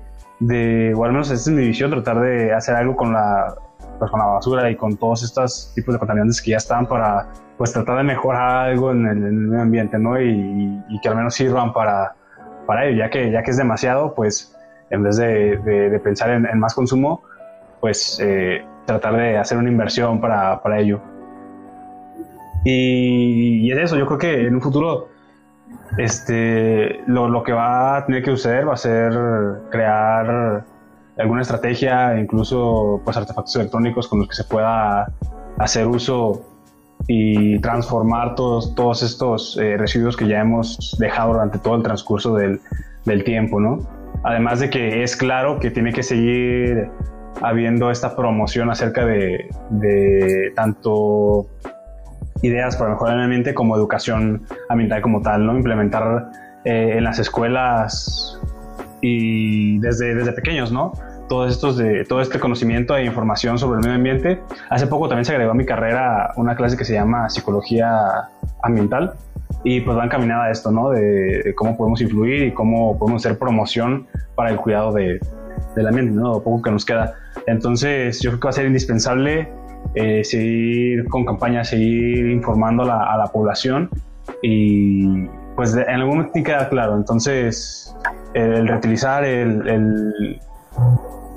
o 0.96 1.06
al 1.06 1.12
menos 1.12 1.30
esta 1.30 1.52
es 1.52 1.56
mi 1.56 1.68
visión, 1.68 1.92
tratar 1.92 2.20
de 2.20 2.52
hacer 2.52 2.76
algo 2.76 2.96
con 2.96 3.14
la, 3.14 3.54
pues, 4.02 4.10
con 4.10 4.20
la 4.20 4.26
basura 4.26 4.68
y 4.72 4.76
con 4.76 4.98
todos 4.98 5.22
estos 5.22 5.72
tipos 5.76 5.94
de 5.94 6.00
contaminantes 6.00 6.42
que 6.42 6.50
ya 6.50 6.58
están 6.58 6.88
para 6.88 7.28
pues 7.56 7.72
tratar 7.72 7.98
de 7.98 8.04
mejorar 8.04 8.70
algo 8.70 8.90
en 8.90 9.06
el, 9.06 9.18
medio 9.32 9.62
ambiente, 9.62 10.00
¿no? 10.00 10.20
Y, 10.20 11.00
que 11.04 11.08
al 11.08 11.16
menos 11.16 11.36
sirvan 11.36 11.72
para, 11.72 12.16
para 12.66 12.88
ello, 12.88 12.98
ya 12.98 13.12
que, 13.12 13.30
ya 13.30 13.44
que 13.44 13.52
es 13.52 13.58
demasiado, 13.58 14.16
pues 14.16 14.58
en 14.90 15.04
vez 15.04 15.18
de, 15.18 16.02
pensar 16.04 16.32
en, 16.32 16.60
más 16.60 16.74
consumo, 16.74 17.22
pues 17.80 18.20
eh, 18.20 18.66
tratar 18.88 19.16
de 19.18 19.38
hacer 19.38 19.60
una 19.60 19.70
inversión 19.70 20.20
para, 20.20 20.60
para 20.64 20.80
ello. 20.80 21.00
Y, 22.64 23.68
y, 23.68 23.72
es 23.72 23.78
eso, 23.78 23.98
yo 23.98 24.08
creo 24.08 24.18
que 24.18 24.48
en 24.48 24.56
un 24.56 24.62
futuro 24.62 25.10
este, 26.00 27.04
lo, 27.06 27.30
lo, 27.30 27.44
que 27.44 27.54
va 27.54 27.98
a 27.98 28.06
tener 28.08 28.24
que 28.24 28.32
suceder 28.32 28.68
va 28.68 28.74
a 28.74 28.78
ser 28.78 29.14
crear 29.70 30.64
alguna 31.22 31.42
estrategia, 31.42 32.20
incluso 32.20 33.02
pues 33.04 33.18
artefactos 33.18 33.56
electrónicos 33.56 34.08
con 34.08 34.20
los 34.20 34.28
que 34.28 34.36
se 34.36 34.44
pueda 34.44 35.12
hacer 35.60 35.88
uso 35.88 36.42
y 37.08 37.60
transformar 37.60 38.36
todos, 38.36 38.76
todos 38.76 39.04
estos 39.04 39.58
eh, 39.58 39.78
residuos 39.78 40.16
que 40.16 40.28
ya 40.28 40.42
hemos 40.42 40.96
dejado 41.00 41.34
durante 41.34 41.60
todo 41.60 41.76
el 41.76 41.84
transcurso 41.84 42.36
del, 42.36 42.60
del, 43.06 43.24
tiempo, 43.24 43.60
¿no? 43.60 43.80
Además 44.24 44.60
de 44.60 44.70
que 44.70 45.04
es 45.04 45.16
claro 45.16 45.60
que 45.60 45.72
tiene 45.72 45.94
que 45.94 46.04
seguir 46.04 46.90
habiendo 47.42 47.90
esta 47.90 48.16
promoción 48.16 48.70
acerca 48.70 49.06
de, 49.06 49.50
de 49.70 50.52
tanto 50.56 51.48
ideas 52.42 52.76
para 52.76 52.92
mejorar 52.92 53.18
el 53.18 53.24
ambiente 53.24 53.54
como 53.54 53.76
educación 53.76 54.44
ambiental 54.70 55.02
como 55.02 55.22
tal, 55.22 55.46
¿no? 55.46 55.56
Implementar 55.56 56.30
eh, 56.66 56.94
en 56.98 57.04
las 57.04 57.20
escuelas 57.20 58.40
y 59.02 59.80
desde, 59.80 60.16
desde 60.16 60.32
pequeños, 60.34 60.72
¿no? 60.72 60.94
Todos 61.32 61.50
estos 61.50 61.78
de, 61.78 62.04
todo 62.04 62.20
este 62.20 62.42
conocimiento 62.42 62.94
e 62.94 63.06
información 63.06 63.58
sobre 63.58 63.80
el 63.80 63.86
medio 63.86 63.96
ambiente. 63.96 64.42
Hace 64.70 64.86
poco 64.86 65.08
también 65.08 65.24
se 65.24 65.32
agregó 65.32 65.52
a 65.52 65.54
mi 65.54 65.66
carrera 65.66 66.34
una 66.36 66.58
clase 66.58 66.76
que 66.76 66.84
se 66.84 66.94
llama 66.94 67.30
Psicología 67.30 67.90
Ambiental 68.64 69.14
y 69.64 69.80
pues 69.80 69.98
va 69.98 70.04
encaminada 70.04 70.48
a 70.48 70.52
esto, 70.52 70.72
¿no? 70.72 70.90
De, 70.90 71.54
cómo 71.56 71.78
podemos 71.78 72.02
influir 72.02 72.44
y 72.44 72.52
cómo 72.52 73.00
podemos 73.00 73.26
hacer 73.26 73.40
promoción 73.40 74.08
para 74.36 74.50
el 74.50 74.58
cuidado 74.58 74.92
de, 74.92 75.22
del 75.74 75.88
ambiente, 75.88 76.12
¿no? 76.12 76.34
Lo 76.34 76.44
poco 76.44 76.64
que 76.64 76.72
nos 76.72 76.84
queda. 76.84 77.14
Entonces 77.48 78.20
yo 78.20 78.32
creo 78.32 78.40
que 78.42 78.46
va 78.48 78.50
a 78.50 78.54
ser 78.54 78.66
indispensable 78.66 79.48
eh, 79.96 80.26
seguir 80.26 81.08
con 81.08 81.24
campañas, 81.24 81.70
seguir 81.70 82.30
informando 82.30 82.84
a 82.84 83.16
la, 83.18 83.28
población 83.32 83.90
y 84.42 85.28
pues 85.56 85.74
en 85.78 85.90
algún 85.90 86.10
momento 86.10 86.34
tiene 86.34 86.46
que 86.46 86.52
quedar 86.52 86.70
claro. 86.70 86.98
Entonces 86.98 87.96
el, 88.34 88.68
reutilizar, 88.68 89.24
el 89.24 90.42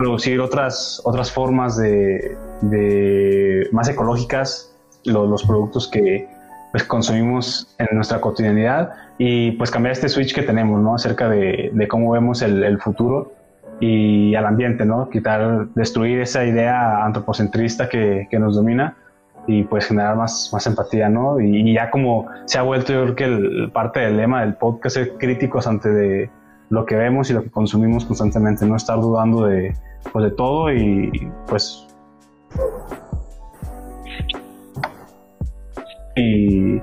producir 0.04 0.38
otras, 0.38 1.00
otras 1.04 1.32
formas 1.32 1.78
de, 1.78 2.36
de 2.60 3.66
más 3.72 3.88
ecológicas 3.88 4.70
los 5.04 5.42
productos 5.44 5.88
que 5.88 6.28
pues, 6.72 6.84
consumimos 6.84 7.74
en 7.78 7.88
nuestra 7.96 8.20
cotidianidad 8.20 8.92
y 9.16 9.52
pues 9.52 9.70
cambiar 9.70 9.92
este 9.92 10.10
switch 10.10 10.34
que 10.34 10.42
tenemos, 10.42 10.82
¿no? 10.82 10.94
Acerca 10.94 11.30
de, 11.30 11.70
de 11.72 11.88
cómo 11.88 12.10
vemos 12.10 12.42
el, 12.42 12.62
el, 12.64 12.78
futuro 12.80 13.32
y 13.80 14.34
al 14.34 14.44
ambiente, 14.44 14.84
¿no? 14.84 15.08
Quitar, 15.08 15.68
destruir 15.74 16.20
esa 16.20 16.44
idea 16.44 17.02
antropocentrista 17.02 17.88
que, 17.88 18.28
que 18.30 18.38
nos 18.38 18.56
domina 18.56 18.98
y 19.46 19.62
pues 19.62 19.86
generar 19.86 20.16
más, 20.16 20.50
más 20.52 20.66
empatía, 20.66 21.08
¿no? 21.08 21.40
Y, 21.40 21.72
ya 21.72 21.90
como 21.90 22.26
se 22.44 22.58
ha 22.58 22.62
vuelto, 22.62 22.92
yo 22.92 23.04
creo 23.04 23.16
que 23.16 23.24
el, 23.24 23.70
parte 23.72 24.00
del 24.00 24.18
lema 24.18 24.42
del 24.42 24.54
podcast 24.54 24.98
es 24.98 25.12
críticos 25.18 25.66
ante 25.66 25.88
de 25.88 26.30
lo 26.70 26.86
que 26.86 26.96
vemos 26.96 27.30
y 27.30 27.32
lo 27.32 27.42
que 27.42 27.50
consumimos 27.50 28.04
constantemente, 28.04 28.66
no 28.66 28.76
estar 28.76 29.00
dudando 29.00 29.46
de, 29.46 29.76
pues, 30.12 30.24
de 30.24 30.30
todo 30.32 30.72
y 30.72 31.30
pues... 31.46 31.86
Y, 36.16 36.80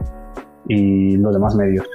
y 0.67 1.17
los 1.17 1.33
demás 1.33 1.55
medios. 1.55 1.87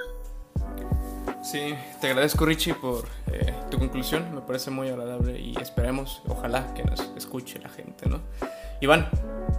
Sí, 1.43 1.75
te 2.01 2.09
agradezco 2.09 2.45
Richie 2.45 2.75
por 2.75 3.05
eh, 3.31 3.55
tu 3.71 3.79
conclusión, 3.79 4.35
me 4.35 4.41
parece 4.41 4.71
muy 4.71 4.89
agradable 4.89 5.39
y 5.39 5.55
esperemos, 5.61 6.23
ojalá 6.29 6.75
que 6.75 6.83
nos 6.83 7.01
escuche 7.17 7.61
la 7.61 7.69
gente, 7.69 8.09
¿no? 8.09 8.19
Iván, 8.81 9.07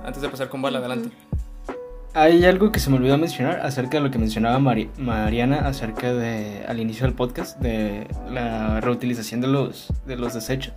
antes 0.04 0.22
de 0.22 0.30
pasar 0.30 0.50
con 0.50 0.62
Bala, 0.62 0.80
adelante. 0.80 1.10
Hay 2.14 2.46
algo 2.46 2.72
que 2.72 2.80
se 2.80 2.90
me 2.90 2.98
olvidó 2.98 3.18
mencionar 3.18 3.60
acerca 3.60 3.98
de 3.98 4.04
lo 4.04 4.12
que 4.12 4.18
mencionaba 4.18 4.60
Mariana 4.60 5.68
acerca 5.68 6.14
de 6.14 6.66
al 6.68 6.80
inicio 6.80 7.06
del 7.06 7.14
podcast 7.14 7.60
de 7.60 8.08
la 8.32 8.82
reutilización 8.82 9.42
de 9.42 9.48
los 9.48 9.94
de 10.06 10.16
los 10.16 10.34
desechos. 10.34 10.74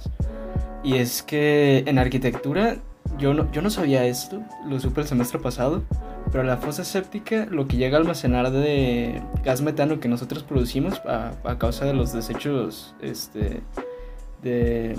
Y 0.82 0.96
es 0.96 1.22
que 1.22 1.84
en 1.86 1.98
arquitectura 1.98 2.76
yo 3.18 3.34
no, 3.34 3.50
yo 3.52 3.62
no 3.62 3.70
sabía 3.70 4.04
esto, 4.04 4.42
lo 4.66 4.80
supe 4.80 5.00
el 5.00 5.06
semestre 5.06 5.38
pasado, 5.38 5.82
pero 6.30 6.44
la 6.44 6.58
fosa 6.58 6.84
séptica 6.84 7.46
lo 7.50 7.66
que 7.66 7.76
llega 7.76 7.96
a 7.96 8.00
almacenar 8.00 8.50
de 8.50 9.22
gas 9.44 9.62
metano 9.62 10.00
que 10.00 10.08
nosotros 10.08 10.42
producimos 10.42 11.00
a, 11.06 11.32
a 11.44 11.58
causa 11.58 11.84
de 11.84 11.94
los 11.94 12.12
desechos 12.12 12.94
este, 13.00 13.62
de, 14.42 14.94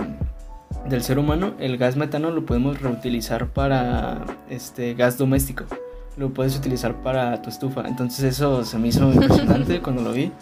del 0.88 1.02
ser 1.02 1.18
humano, 1.18 1.54
el 1.58 1.78
gas 1.78 1.96
metano 1.96 2.30
lo 2.30 2.44
podemos 2.44 2.80
reutilizar 2.80 3.48
para 3.48 4.24
este 4.50 4.94
gas 4.94 5.18
doméstico. 5.18 5.64
Lo 6.16 6.30
puedes 6.30 6.56
utilizar 6.56 7.02
para 7.02 7.40
tu 7.42 7.50
estufa. 7.50 7.86
Entonces 7.86 8.24
eso 8.24 8.64
se 8.64 8.78
me 8.78 8.88
hizo 8.88 9.12
impresionante 9.12 9.80
cuando 9.82 10.02
lo 10.02 10.12
vi. 10.12 10.32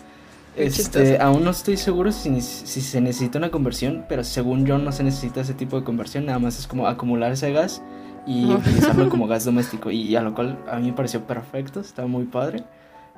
Este, 0.56 1.18
aún 1.20 1.44
no 1.44 1.50
estoy 1.50 1.76
seguro 1.76 2.10
si, 2.10 2.40
si, 2.40 2.80
se 2.80 3.00
necesita 3.00 3.38
una 3.38 3.50
conversión, 3.50 4.04
pero 4.08 4.24
según 4.24 4.66
yo 4.66 4.78
no 4.78 4.90
se 4.90 5.04
necesita 5.04 5.40
ese 5.40 5.54
tipo 5.54 5.78
de 5.78 5.84
conversión, 5.84 6.26
nada 6.26 6.38
más 6.38 6.58
es 6.58 6.66
como 6.66 6.88
acumular 6.88 7.32
ese 7.32 7.52
gas 7.52 7.82
y 8.26 8.46
utilizarlo 8.46 9.08
como 9.08 9.26
gas 9.28 9.44
doméstico. 9.44 9.90
Y 9.90 10.16
a 10.16 10.22
lo 10.22 10.34
cual 10.34 10.58
a 10.70 10.76
mí 10.78 10.88
me 10.88 10.92
pareció 10.92 11.24
perfecto, 11.24 11.80
estaba 11.80 12.08
muy 12.08 12.24
padre. 12.24 12.64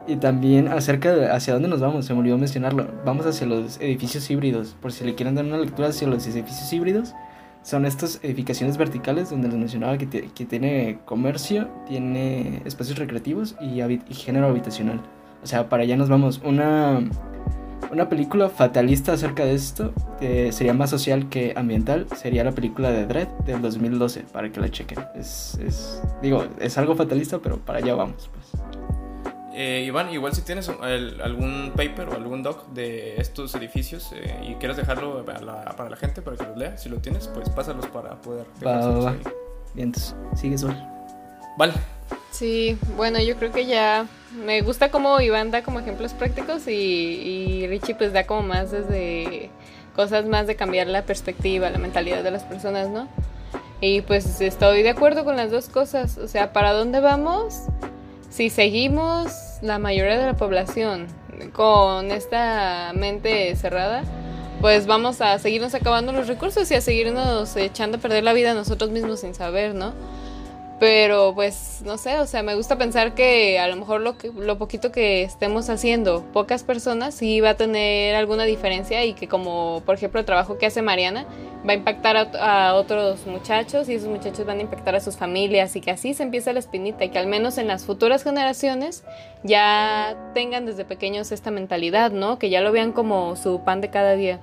Y 0.07 0.17
también 0.17 0.69
acerca 0.69 1.15
de 1.15 1.31
hacia 1.31 1.55
dónde 1.55 1.69
nos 1.69 1.81
vamos, 1.81 2.05
se 2.05 2.13
me 2.13 2.21
olvidó 2.21 2.37
mencionarlo. 2.37 2.87
Vamos 3.05 3.25
hacia 3.25 3.47
los 3.47 3.81
edificios 3.81 4.29
híbridos. 4.31 4.77
Por 4.81 4.93
si 4.93 5.05
le 5.05 5.15
quieren 5.15 5.35
dar 5.35 5.45
una 5.45 5.59
lectura 5.59 5.89
hacia 5.89 6.09
los 6.09 6.27
edificios 6.27 6.73
híbridos, 6.73 7.15
son 7.63 7.87
estas 7.87 8.19
edificaciones 8.23 8.77
verticales 8.77 9.31
donde 9.31 9.49
les 9.49 9.57
mencionaba 9.57 9.97
que, 9.97 10.09
que 10.09 10.45
tiene 10.45 10.99
comercio, 11.05 11.69
tiene 11.87 12.61
espacios 12.65 12.99
recreativos 12.99 13.55
y, 13.61 13.81
género 14.15 14.49
habitacional. 14.49 15.01
O 15.43 15.47
sea, 15.47 15.69
para 15.69 15.85
allá 15.85 15.97
nos 15.97 16.09
vamos. 16.09 16.41
Una, 16.45 17.09
una 17.91 18.09
película 18.09 18.49
fatalista 18.49 19.13
acerca 19.13 19.45
de 19.45 19.55
esto, 19.55 19.93
que 20.19 20.51
sería 20.53 20.75
más 20.75 20.91
social 20.91 21.29
que 21.29 21.53
ambiental, 21.57 22.07
sería 22.17 22.43
la 22.43 22.53
película 22.53 22.91
de 22.91 23.07
Dread 23.07 23.29
del 23.45 23.63
2012, 23.63 24.25
para 24.33 24.51
que 24.51 24.61
la 24.61 24.69
chequen. 24.69 24.99
Es, 25.15 25.59
es 25.65 26.03
digo, 26.21 26.45
es 26.59 26.79
algo 26.79 26.97
fatalista, 26.97 27.39
pero 27.39 27.59
para 27.59 27.79
allá 27.79 27.95
vamos. 27.95 28.29
Eh, 29.55 29.85
Iván, 29.87 30.11
igual 30.13 30.35
si 30.35 30.43
tienes 30.43 30.69
algún 30.69 31.73
paper 31.77 32.09
o 32.09 32.15
algún 32.15 32.43
doc 32.43 32.69
de 32.69 33.21
estos 33.21 33.55
edificios 33.55 34.11
eh, 34.15 34.39
y 34.49 34.55
quieres 34.55 34.79
dejarlo 34.79 35.25
para 35.25 35.91
la 35.91 35.97
gente 35.97 36.23
para 36.23 36.37
que 36.37 36.45
los 36.45 36.57
lea, 36.57 36.79
si 36.79 36.89
lo 36.89 36.99
tienes, 36.99 37.29
pues 37.29 37.51
pásalos 37.51 37.87
para 37.89 38.21
poder. 38.23 38.47
Va, 38.65 38.87
va, 38.87 39.15
Bien, 39.75 39.89
entonces, 39.89 40.15
sigue 40.35 40.57
Sol. 40.57 40.77
Vale. 41.59 41.75
Sí, 42.31 42.79
bueno, 42.97 43.21
yo 43.21 43.37
creo 43.37 43.53
que 43.53 43.67
ya 43.67 44.07
me 44.45 44.63
gusta 44.63 44.91
como 44.91 45.21
Iván 45.21 45.51
da 45.51 45.63
como 45.63 45.81
ejemplos 45.81 46.15
prácticos 46.15 46.67
y, 46.67 46.73
y 46.73 47.67
Richie 47.67 47.95
pues 47.95 48.13
da 48.13 48.27
como 48.27 48.43
más 48.43 48.71
desde 48.71 49.51
cosas 49.95 50.25
más 50.25 50.47
de 50.47 50.57
cambiar 50.57 50.87
la 50.87 51.03
perspectiva, 51.03 51.69
la 51.69 51.79
mentalidad 51.79 52.23
de 52.23 52.31
las 52.31 52.45
personas, 52.45 52.89
¿no? 52.89 53.09
Y 53.81 54.01
pues 54.03 54.41
estoy 54.41 54.83
de 54.83 54.91
acuerdo 54.91 55.25
con 55.25 55.37
las 55.37 55.51
dos 55.51 55.69
cosas, 55.69 56.17
o 56.17 56.29
sea, 56.29 56.53
¿para 56.53 56.73
dónde 56.73 57.01
vamos? 57.01 57.65
Si 58.33 58.49
seguimos 58.49 59.31
la 59.61 59.79
mayoría 59.79 60.19
de 60.19 60.25
la 60.25 60.35
población 60.35 61.07
con 61.53 62.11
esta 62.11 62.93
mente 62.95 63.55
cerrada, 63.57 64.05
pues 64.61 64.87
vamos 64.87 65.21
a 65.21 65.39
seguirnos 65.39 65.75
acabando 65.75 66.13
los 66.13 66.29
recursos 66.29 66.71
y 66.71 66.75
a 66.75 66.81
seguirnos 66.81 67.55
echando 67.57 67.99
a 67.99 68.01
perder 68.01 68.25
la 68.25 68.33
vida 68.33 68.55
nosotros 68.55 68.91
mismos 68.91 69.21
sin 69.21 69.35
saber, 69.35 69.75
¿no? 69.75 69.93
Pero 70.83 71.33
pues 71.33 71.81
no 71.85 71.97
sé, 71.97 72.19
o 72.19 72.27
sea, 72.27 72.43
me 72.43 72.57
gusta 72.57 72.77
pensar 72.77 73.15
que 73.15 73.61
a 73.61 73.69
lo 73.69 73.77
mejor 73.77 74.01
lo, 74.01 74.19
que, 74.19 74.33
lo 74.33 74.59
poquito 74.59 74.91
que 74.91 75.23
estemos 75.23 75.71
haciendo, 75.71 76.25
pocas 76.33 76.65
personas, 76.65 77.15
sí 77.15 77.41
va 77.41 77.51
a 77.51 77.57
tener 77.57 78.17
alguna 78.17 78.43
diferencia 78.43 79.05
y 79.05 79.13
que 79.15 79.29
como 79.29 79.85
por 79.87 79.95
ejemplo 79.95 80.19
el 80.19 80.27
trabajo 80.27 80.59
que 80.59 80.67
hace 80.67 80.83
Mariana 80.83 81.25
va 81.65 81.71
a 81.71 81.77
impactar 81.77 82.17
a, 82.17 82.75
otros 82.75 83.29
muchachos 83.29 83.89
y 83.89 83.95
esos 83.95 84.09
muchachos 84.09 84.45
van 84.45 84.59
a 84.59 84.63
impactar 84.63 84.97
a 84.97 85.01
sus 85.01 85.17
familias 85.17 85.77
y 85.77 85.81
que 85.81 85.93
así 85.93 86.15
se 86.15 86.25
empieza 86.25 86.53
la 86.53 86.59
espinita 86.59 87.05
y 87.05 87.11
que 87.11 87.19
al 87.21 87.29
menos 87.29 87.59
en 87.59 87.69
las 87.69 87.85
futuras 87.85 88.25
generaciones 88.25 89.05
ya 89.45 90.17
tengan 90.35 90.67
desde 90.67 90.85
pequeños 90.85 91.31
esta 91.31 91.53
mentalidad, 91.53 92.11
¿no? 92.11 92.41
Que 92.41 92.51
ya 92.51 92.61
lo 92.61 92.73
vean 92.73 92.91
como 92.91 93.37
su 93.37 93.61
pan 93.61 93.81
de 93.83 93.91
cada 93.91 94.17
día. 94.17 94.41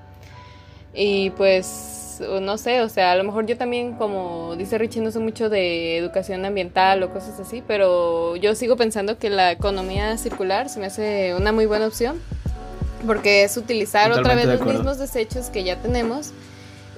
Y 0.94 1.32
pues 1.32 1.98
no 2.20 2.58
sé, 2.58 2.82
o 2.82 2.90
sea, 2.90 3.12
a 3.12 3.16
lo 3.16 3.24
mejor 3.24 3.46
yo 3.46 3.58
también, 3.58 3.94
como 3.94 4.56
dice 4.58 4.78
Richie, 4.78 5.02
no 5.02 5.12
sé 5.12 5.20
mucho 5.20 5.50
de 5.50 5.98
educación 5.98 6.46
ambiental 6.46 7.02
o 7.04 7.12
cosas 7.12 7.40
así, 7.40 7.64
pero 7.66 8.36
yo 8.36 8.56
sigo 8.56 8.76
pensando 8.78 9.18
que 9.18 9.30
la 9.30 9.52
economía 9.52 10.18
circular 10.18 10.70
se 10.70 10.80
me 10.80 10.88
hace 10.88 11.36
una 11.36 11.52
muy 11.52 11.66
buena 11.66 11.88
opción, 11.88 12.20
porque 13.06 13.44
es 13.44 13.58
utilizar 13.58 14.12
otra 14.12 14.36
vez 14.36 14.46
los 14.46 14.62
mismos 14.62 14.98
desechos 14.98 15.50
que 15.50 15.64
ya 15.64 15.78
tenemos 15.78 16.34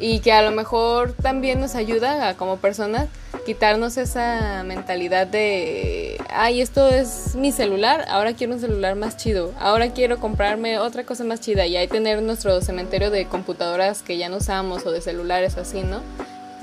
y 0.01 0.19
que 0.19 0.33
a 0.33 0.41
lo 0.41 0.51
mejor 0.51 1.13
también 1.13 1.59
nos 1.61 1.75
ayuda 1.75 2.27
a, 2.27 2.35
como 2.35 2.57
personas 2.57 3.07
quitarnos 3.45 3.97
esa 3.97 4.63
mentalidad 4.65 5.27
de, 5.27 6.17
ay, 6.29 6.61
esto 6.61 6.87
es 6.89 7.35
mi 7.35 7.51
celular, 7.51 8.05
ahora 8.09 8.33
quiero 8.33 8.53
un 8.53 8.59
celular 8.59 8.95
más 8.95 9.17
chido, 9.17 9.53
ahora 9.59 9.93
quiero 9.93 10.19
comprarme 10.19 10.79
otra 10.79 11.05
cosa 11.05 11.23
más 11.23 11.39
chida 11.39 11.65
y 11.65 11.77
ahí 11.77 11.87
tener 11.87 12.21
nuestro 12.21 12.61
cementerio 12.61 13.09
de 13.11 13.25
computadoras 13.25 14.01
que 14.01 14.17
ya 14.17 14.29
no 14.29 14.37
usamos 14.37 14.85
o 14.85 14.91
de 14.91 15.01
celulares 15.01 15.57
así, 15.57 15.81
¿no? 15.81 16.01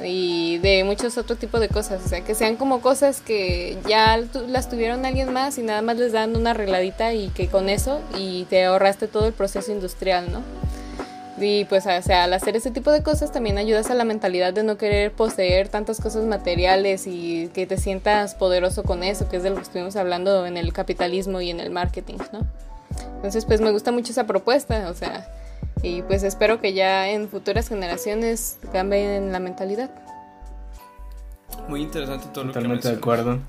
Y 0.04 0.58
de 0.58 0.84
muchos 0.84 1.18
otros 1.18 1.40
tipos 1.40 1.60
de 1.60 1.68
cosas, 1.68 2.04
o 2.04 2.08
sea, 2.08 2.20
que 2.20 2.36
sean 2.36 2.54
como 2.54 2.80
cosas 2.80 3.20
que 3.20 3.76
ya 3.88 4.20
las 4.46 4.68
tuvieron 4.68 5.04
alguien 5.04 5.32
más 5.32 5.58
y 5.58 5.62
nada 5.62 5.82
más 5.82 5.96
les 5.96 6.12
dan 6.12 6.36
una 6.36 6.50
arregladita 6.50 7.14
y 7.14 7.28
que 7.30 7.48
con 7.48 7.68
eso 7.68 8.00
y 8.16 8.44
te 8.44 8.64
ahorraste 8.64 9.08
todo 9.08 9.26
el 9.26 9.32
proceso 9.32 9.72
industrial, 9.72 10.30
¿no? 10.30 10.42
Y 11.40 11.64
pues, 11.66 11.86
o 11.86 12.02
sea, 12.02 12.24
al 12.24 12.32
hacer 12.32 12.56
ese 12.56 12.70
tipo 12.70 12.90
de 12.90 13.02
cosas 13.02 13.32
también 13.32 13.58
ayudas 13.58 13.90
a 13.90 13.94
la 13.94 14.04
mentalidad 14.04 14.52
de 14.52 14.62
no 14.62 14.76
querer 14.76 15.12
poseer 15.12 15.68
tantas 15.68 16.00
cosas 16.00 16.24
materiales 16.24 17.06
y 17.06 17.48
que 17.54 17.66
te 17.66 17.76
sientas 17.76 18.34
poderoso 18.34 18.82
con 18.82 19.02
eso, 19.02 19.28
que 19.28 19.36
es 19.36 19.42
de 19.42 19.50
lo 19.50 19.56
que 19.56 19.62
estuvimos 19.62 19.96
hablando 19.96 20.46
en 20.46 20.56
el 20.56 20.72
capitalismo 20.72 21.40
y 21.40 21.50
en 21.50 21.60
el 21.60 21.70
marketing, 21.70 22.18
¿no? 22.32 22.40
Entonces, 23.16 23.44
pues 23.44 23.60
me 23.60 23.70
gusta 23.70 23.92
mucho 23.92 24.12
esa 24.12 24.26
propuesta, 24.26 24.88
o 24.90 24.94
sea, 24.94 25.28
y 25.82 26.02
pues 26.02 26.22
espero 26.22 26.60
que 26.60 26.72
ya 26.72 27.08
en 27.08 27.28
futuras 27.28 27.68
generaciones 27.68 28.58
cambien 28.72 29.32
la 29.32 29.38
mentalidad. 29.38 29.90
Muy 31.68 31.82
interesante 31.82 32.26
todo 32.32 32.44
lo 32.44 32.50
que 32.50 32.54
Totalmente 32.54 32.88
de 32.88 32.96
acuerdo. 32.96 33.40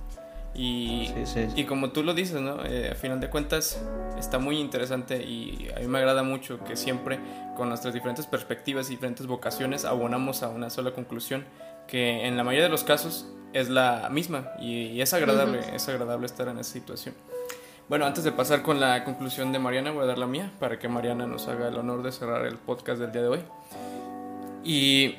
Y, 0.56 1.14
y 1.56 1.64
como 1.66 1.92
tú 1.92 2.04
lo 2.04 2.14
dices, 2.14 2.42
¿no? 2.42 2.66
Eh, 2.66 2.90
a 2.92 2.96
final 2.96 3.20
de 3.20 3.30
cuentas 3.30 3.80
está 4.18 4.40
muy 4.40 4.58
interesante 4.58 5.24
y 5.24 5.70
a 5.76 5.80
mí 5.80 5.88
me 5.88 6.00
agrada 6.00 6.24
mucho 6.24 6.64
que 6.64 6.76
siempre 6.76 7.20
con 7.56 7.70
nuestras 7.70 7.94
diferentes 7.94 8.26
perspectivas 8.26 8.88
y 8.88 8.92
diferentes 8.92 9.28
vocaciones 9.28 9.86
abonamos 9.86 10.44
a 10.44 10.50
una 10.50 10.70
sola 10.70 10.92
conclusión 10.92 11.46
que 11.88 12.26
en 12.26 12.38
la 12.38 12.44
mayoría 12.44 12.66
de 12.66 12.70
los 12.70 12.84
casos 12.84 13.28
es 13.54 13.70
la 13.70 14.10
misma 14.12 14.52
y, 14.60 15.02
es 15.02 15.14
agradable, 15.14 15.62
es 15.74 15.88
agradable 15.88 16.26
estar 16.26 16.48
en 16.48 16.60
esa 16.60 16.74
situación. 16.74 17.16
Bueno, 17.88 18.06
antes 18.06 18.24
de 18.24 18.32
pasar 18.32 18.62
con 18.62 18.80
la 18.80 19.04
conclusión 19.04 19.52
de 19.52 19.58
Mariana, 19.58 19.92
voy 19.92 20.04
a 20.04 20.08
dar 20.08 20.20
la 20.20 20.28
mía 20.28 20.52
para 20.60 20.78
que 20.78 20.88
Mariana 20.88 21.26
nos 21.26 21.48
haga 21.48 21.70
el 21.70 21.76
honor 21.76 22.04
de 22.04 22.12
cerrar 22.12 22.46
el 22.46 22.58
podcast 22.58 23.02
del 23.02 23.12
día 23.12 23.24
de 23.24 23.28
hoy. 23.28 23.40
Y 24.64 25.16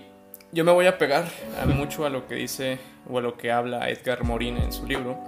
yo 0.52 0.64
me 0.64 0.70
voy 0.70 0.86
a 0.86 0.96
pegar 0.96 1.24
a 1.60 1.66
mucho 1.66 2.06
a 2.06 2.10
lo 2.10 2.28
que 2.28 2.36
dice 2.36 2.78
o 3.10 3.18
a 3.18 3.20
lo 3.20 3.36
que 3.36 3.52
habla 3.52 3.88
Edgar 3.90 4.24
Morin 4.24 4.56
en 4.56 4.72
su 4.72 4.86
libro. 4.86 5.18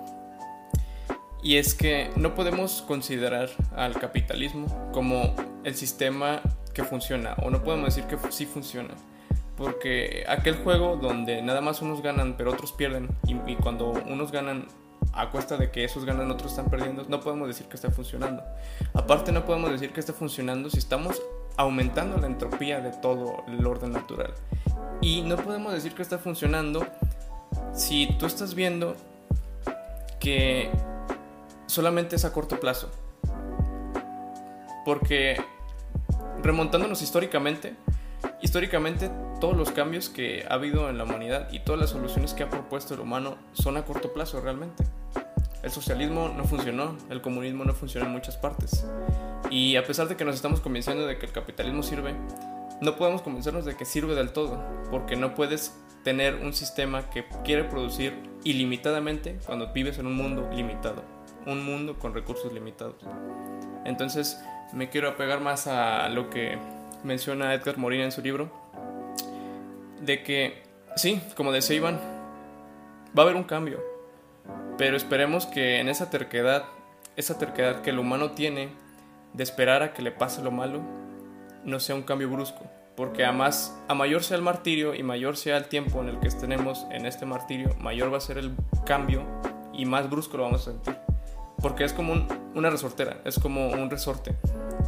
Y 1.42 1.56
es 1.56 1.74
que 1.74 2.10
no 2.16 2.34
podemos 2.34 2.82
considerar 2.82 3.50
al 3.74 3.98
capitalismo 3.98 4.90
como 4.92 5.34
el 5.64 5.74
sistema 5.74 6.40
que 6.72 6.84
funciona, 6.84 7.34
o 7.42 7.50
no 7.50 7.62
podemos 7.62 7.94
decir 7.94 8.04
que 8.04 8.16
sí 8.30 8.46
funciona, 8.46 8.94
Porque 9.56 10.24
aquel 10.28 10.56
juego 10.56 10.96
donde 10.96 11.42
nada 11.42 11.60
más 11.60 11.82
unos 11.82 12.00
ganan 12.00 12.36
pero 12.36 12.52
otros 12.52 12.72
pierden 12.72 13.08
y, 13.26 13.34
y 13.50 13.56
cuando 13.56 13.90
unos 13.90 14.32
ganan 14.32 14.66
a 15.12 15.30
cuesta 15.30 15.56
de 15.56 15.70
que 15.70 15.84
esos 15.84 16.04
ganan 16.04 16.30
otros 16.30 16.52
están 16.52 16.70
perdiendo, 16.70 17.04
no 17.08 17.20
podemos 17.20 17.48
decir 17.48 17.66
que 17.66 17.76
está 17.76 17.90
funcionando. 17.90 18.42
Aparte 18.94 19.32
no 19.32 19.44
podemos 19.44 19.70
decir 19.70 19.92
que 19.92 20.00
está 20.00 20.12
funcionando 20.12 20.70
si 20.70 20.78
estamos 20.78 21.20
aumentando 21.56 22.16
la 22.18 22.26
entropía 22.26 22.80
de 22.80 22.92
todo 22.92 23.44
el 23.46 23.66
orden 23.66 23.92
natural. 23.92 24.32
Y 25.00 25.22
no 25.22 25.36
podemos 25.36 25.72
decir 25.72 25.92
que 25.92 26.02
está 26.02 26.18
funcionando 26.18 26.86
si 27.74 28.06
tú 28.18 28.26
estás 28.26 28.54
viendo 28.54 28.96
que 30.20 30.70
solamente 31.66 32.16
es 32.16 32.24
a 32.24 32.32
corto 32.32 32.60
plazo. 32.60 32.90
Porque 34.84 35.36
remontándonos 36.42 37.02
históricamente, 37.02 37.74
históricamente 38.40 39.10
todos 39.40 39.56
los 39.56 39.70
cambios 39.70 40.08
que 40.08 40.44
ha 40.48 40.54
habido 40.54 40.90
en 40.90 40.98
la 40.98 41.04
humanidad 41.04 41.48
y 41.52 41.60
todas 41.60 41.80
las 41.80 41.90
soluciones 41.90 42.34
que 42.34 42.42
ha 42.42 42.50
propuesto 42.50 42.94
el 42.94 43.00
humano 43.00 43.36
son 43.52 43.76
a 43.76 43.84
corto 43.84 44.12
plazo 44.12 44.40
realmente. 44.40 44.84
El 45.62 45.70
socialismo 45.70 46.28
no 46.28 46.44
funcionó, 46.44 46.96
el 47.10 47.22
comunismo 47.22 47.64
no 47.64 47.72
funcionó 47.72 48.06
en 48.06 48.12
muchas 48.12 48.36
partes. 48.36 48.84
Y 49.50 49.76
a 49.76 49.84
pesar 49.84 50.08
de 50.08 50.16
que 50.16 50.24
nos 50.24 50.34
estamos 50.34 50.60
convenciendo 50.60 51.06
de 51.06 51.18
que 51.18 51.26
el 51.26 51.32
capitalismo 51.32 51.82
sirve, 51.82 52.14
no 52.80 52.96
podemos 52.96 53.22
convencernos 53.22 53.64
de 53.64 53.76
que 53.76 53.84
sirve 53.84 54.14
del 54.14 54.32
todo, 54.32 54.60
porque 54.90 55.14
no 55.14 55.34
puedes 55.34 55.72
tener 56.02 56.36
un 56.36 56.52
sistema 56.52 57.10
que 57.10 57.24
quiere 57.44 57.64
producir 57.64 58.14
ilimitadamente 58.44 59.38
cuando 59.46 59.72
vives 59.72 59.98
en 59.98 60.06
un 60.06 60.16
mundo 60.16 60.48
limitado, 60.52 61.02
un 61.46 61.64
mundo 61.64 61.98
con 61.98 62.14
recursos 62.14 62.52
limitados. 62.52 62.96
Entonces 63.84 64.42
me 64.72 64.88
quiero 64.88 65.08
apegar 65.08 65.40
más 65.40 65.66
a 65.66 66.08
lo 66.08 66.30
que 66.30 66.58
menciona 67.04 67.54
Edgar 67.54 67.78
Morin 67.78 68.00
en 68.00 68.12
su 68.12 68.22
libro, 68.22 68.50
de 70.00 70.22
que 70.22 70.62
sí, 70.96 71.20
como 71.36 71.52
decía 71.52 71.76
Iván, 71.76 72.00
va 73.16 73.22
a 73.22 73.26
haber 73.26 73.36
un 73.36 73.44
cambio, 73.44 73.82
pero 74.78 74.96
esperemos 74.96 75.46
que 75.46 75.78
en 75.78 75.88
esa 75.88 76.10
terquedad, 76.10 76.64
esa 77.16 77.38
terquedad 77.38 77.82
que 77.82 77.90
el 77.90 77.98
humano 77.98 78.32
tiene 78.32 78.70
de 79.32 79.42
esperar 79.42 79.82
a 79.82 79.92
que 79.92 80.02
le 80.02 80.12
pase 80.12 80.42
lo 80.42 80.50
malo, 80.50 80.80
no 81.64 81.78
sea 81.80 81.94
un 81.94 82.02
cambio 82.02 82.28
brusco, 82.28 82.66
porque 82.96 83.24
a, 83.24 83.32
más, 83.32 83.76
a 83.88 83.94
mayor 83.94 84.22
sea 84.22 84.36
el 84.36 84.42
martirio 84.42 84.94
y 84.94 85.02
mayor 85.02 85.36
sea 85.36 85.56
el 85.56 85.66
tiempo 85.66 86.00
en 86.00 86.08
el 86.08 86.20
que 86.20 86.28
estemos 86.28 86.86
en 86.90 87.06
este 87.06 87.26
martirio, 87.26 87.74
mayor 87.78 88.12
va 88.12 88.18
a 88.18 88.20
ser 88.20 88.38
el 88.38 88.54
cambio 88.84 89.24
y 89.72 89.86
más 89.86 90.10
brusco 90.10 90.36
lo 90.36 90.44
vamos 90.44 90.68
a 90.68 90.72
sentir. 90.72 90.96
Porque 91.60 91.84
es 91.84 91.92
como 91.92 92.26
una 92.54 92.70
resortera, 92.70 93.20
es 93.24 93.38
como 93.38 93.68
un 93.68 93.88
resorte. 93.88 94.34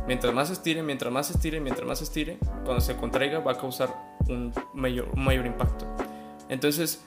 Mientras 0.07 0.35
más 0.35 0.51
estire, 0.51 0.83
mientras 0.83 1.13
más 1.13 1.31
estire, 1.31 1.61
mientras 1.61 1.87
más 1.87 2.03
estire, 2.03 2.39
cuando 2.65 2.81
se 2.81 2.97
contraiga 2.97 3.39
va 3.39 3.53
a 3.53 3.59
causar 3.59 3.95
un 4.29 4.53
mayor, 4.75 5.09
un 5.15 5.25
mayor 5.25 5.47
impacto. 5.47 5.87
Entonces, 6.49 7.01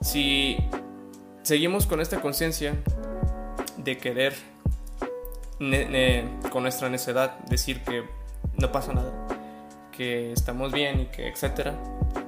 si 0.00 0.56
seguimos 1.42 1.86
con 1.86 2.00
esta 2.00 2.20
conciencia 2.20 2.76
de 3.76 3.98
querer 3.98 4.34
con 6.50 6.62
nuestra 6.62 6.88
necedad 6.88 7.38
decir 7.40 7.82
que 7.82 8.04
no 8.56 8.72
pasa 8.72 8.92
nada, 8.92 9.12
que 9.96 10.32
estamos 10.32 10.72
bien 10.72 11.02
y 11.02 11.06
que 11.06 11.28
etcétera, 11.28 11.74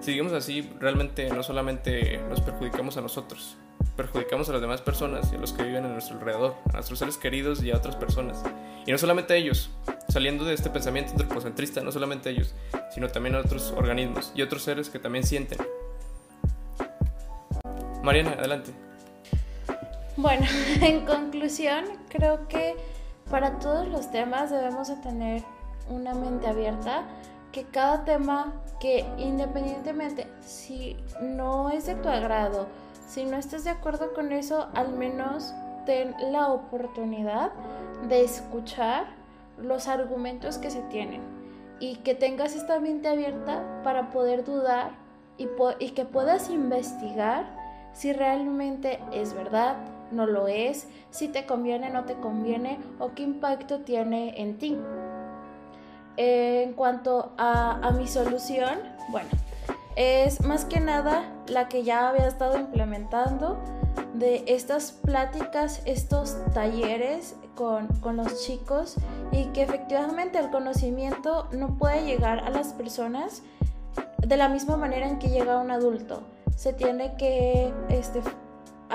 seguimos 0.00 0.32
así, 0.32 0.70
realmente 0.78 1.28
no 1.30 1.42
solamente 1.42 2.20
nos 2.28 2.40
perjudicamos 2.40 2.96
a 2.96 3.00
nosotros, 3.00 3.56
perjudicamos 3.96 4.48
a 4.48 4.52
las 4.52 4.60
demás 4.60 4.80
personas 4.82 5.32
y 5.32 5.36
a 5.36 5.38
los 5.38 5.52
que 5.52 5.62
viven 5.64 5.84
a 5.84 5.88
nuestro 5.88 6.16
alrededor, 6.18 6.54
a 6.68 6.74
nuestros 6.74 6.98
seres 6.98 7.16
queridos 7.16 7.62
y 7.62 7.70
a 7.70 7.76
otras 7.76 7.96
personas. 7.96 8.42
Y 8.86 8.92
no 8.92 8.98
solamente 8.98 9.32
a 9.32 9.36
ellos, 9.36 9.70
saliendo 10.08 10.44
de 10.44 10.54
este 10.54 10.70
pensamiento 10.70 11.12
antropocentrista, 11.12 11.80
no 11.80 11.90
solamente 11.90 12.28
a 12.28 12.32
ellos, 12.32 12.54
sino 12.94 13.08
también 13.08 13.34
a 13.34 13.40
otros 13.40 13.72
organismos 13.76 14.32
y 14.34 14.42
otros 14.42 14.62
seres 14.62 14.90
que 14.90 14.98
también 14.98 15.24
sienten. 15.24 15.58
Mariana, 18.02 18.32
adelante. 18.32 18.72
Bueno, 20.16 20.46
en 20.82 21.06
conclusión, 21.06 21.84
creo 22.08 22.46
que 22.48 22.76
para 23.30 23.58
todos 23.58 23.88
los 23.88 24.10
temas 24.10 24.50
debemos 24.50 24.88
de 24.88 24.96
tener 24.96 25.42
una 25.88 26.14
mente 26.14 26.46
abierta, 26.46 27.04
que 27.54 27.62
cada 27.62 28.04
tema 28.04 28.52
que 28.80 29.06
independientemente 29.16 30.26
si 30.40 30.96
no 31.22 31.70
es 31.70 31.86
de 31.86 31.94
tu 31.94 32.08
agrado, 32.08 32.66
si 33.06 33.24
no 33.24 33.36
estás 33.36 33.62
de 33.62 33.70
acuerdo 33.70 34.12
con 34.12 34.32
eso, 34.32 34.66
al 34.74 34.92
menos 34.92 35.54
ten 35.86 36.16
la 36.32 36.48
oportunidad 36.48 37.52
de 38.08 38.24
escuchar 38.24 39.06
los 39.56 39.86
argumentos 39.86 40.58
que 40.58 40.68
se 40.68 40.82
tienen 40.82 41.22
y 41.78 41.96
que 41.98 42.16
tengas 42.16 42.56
esta 42.56 42.80
mente 42.80 43.06
abierta 43.06 43.62
para 43.84 44.10
poder 44.10 44.44
dudar 44.44 44.90
y, 45.38 45.46
y 45.78 45.90
que 45.90 46.04
puedas 46.04 46.50
investigar 46.50 47.46
si 47.92 48.12
realmente 48.12 48.98
es 49.12 49.32
verdad, 49.32 49.76
no 50.10 50.26
lo 50.26 50.48
es, 50.48 50.88
si 51.10 51.28
te 51.28 51.46
conviene, 51.46 51.88
no 51.90 52.04
te 52.04 52.14
conviene 52.14 52.80
o 52.98 53.14
qué 53.14 53.22
impacto 53.22 53.80
tiene 53.80 54.42
en 54.42 54.58
ti. 54.58 54.76
En 56.16 56.72
cuanto 56.74 57.32
a, 57.38 57.86
a 57.86 57.90
mi 57.92 58.06
solución, 58.06 58.78
bueno, 59.08 59.28
es 59.96 60.40
más 60.42 60.64
que 60.64 60.80
nada 60.80 61.24
la 61.46 61.68
que 61.68 61.84
ya 61.84 62.08
había 62.08 62.26
estado 62.26 62.58
implementando 62.58 63.58
de 64.14 64.44
estas 64.46 64.92
pláticas, 64.92 65.82
estos 65.84 66.36
talleres 66.52 67.36
con, 67.54 67.88
con, 68.00 68.16
los 68.16 68.44
chicos 68.44 68.96
y 69.30 69.44
que 69.46 69.62
efectivamente 69.62 70.38
el 70.38 70.50
conocimiento 70.50 71.48
no 71.52 71.78
puede 71.78 72.04
llegar 72.04 72.40
a 72.40 72.50
las 72.50 72.72
personas 72.72 73.42
de 74.18 74.36
la 74.36 74.48
misma 74.48 74.76
manera 74.76 75.08
en 75.08 75.18
que 75.18 75.28
llega 75.28 75.58
un 75.58 75.70
adulto. 75.70 76.22
Se 76.56 76.72
tiene 76.72 77.16
que 77.16 77.72
este, 77.88 78.22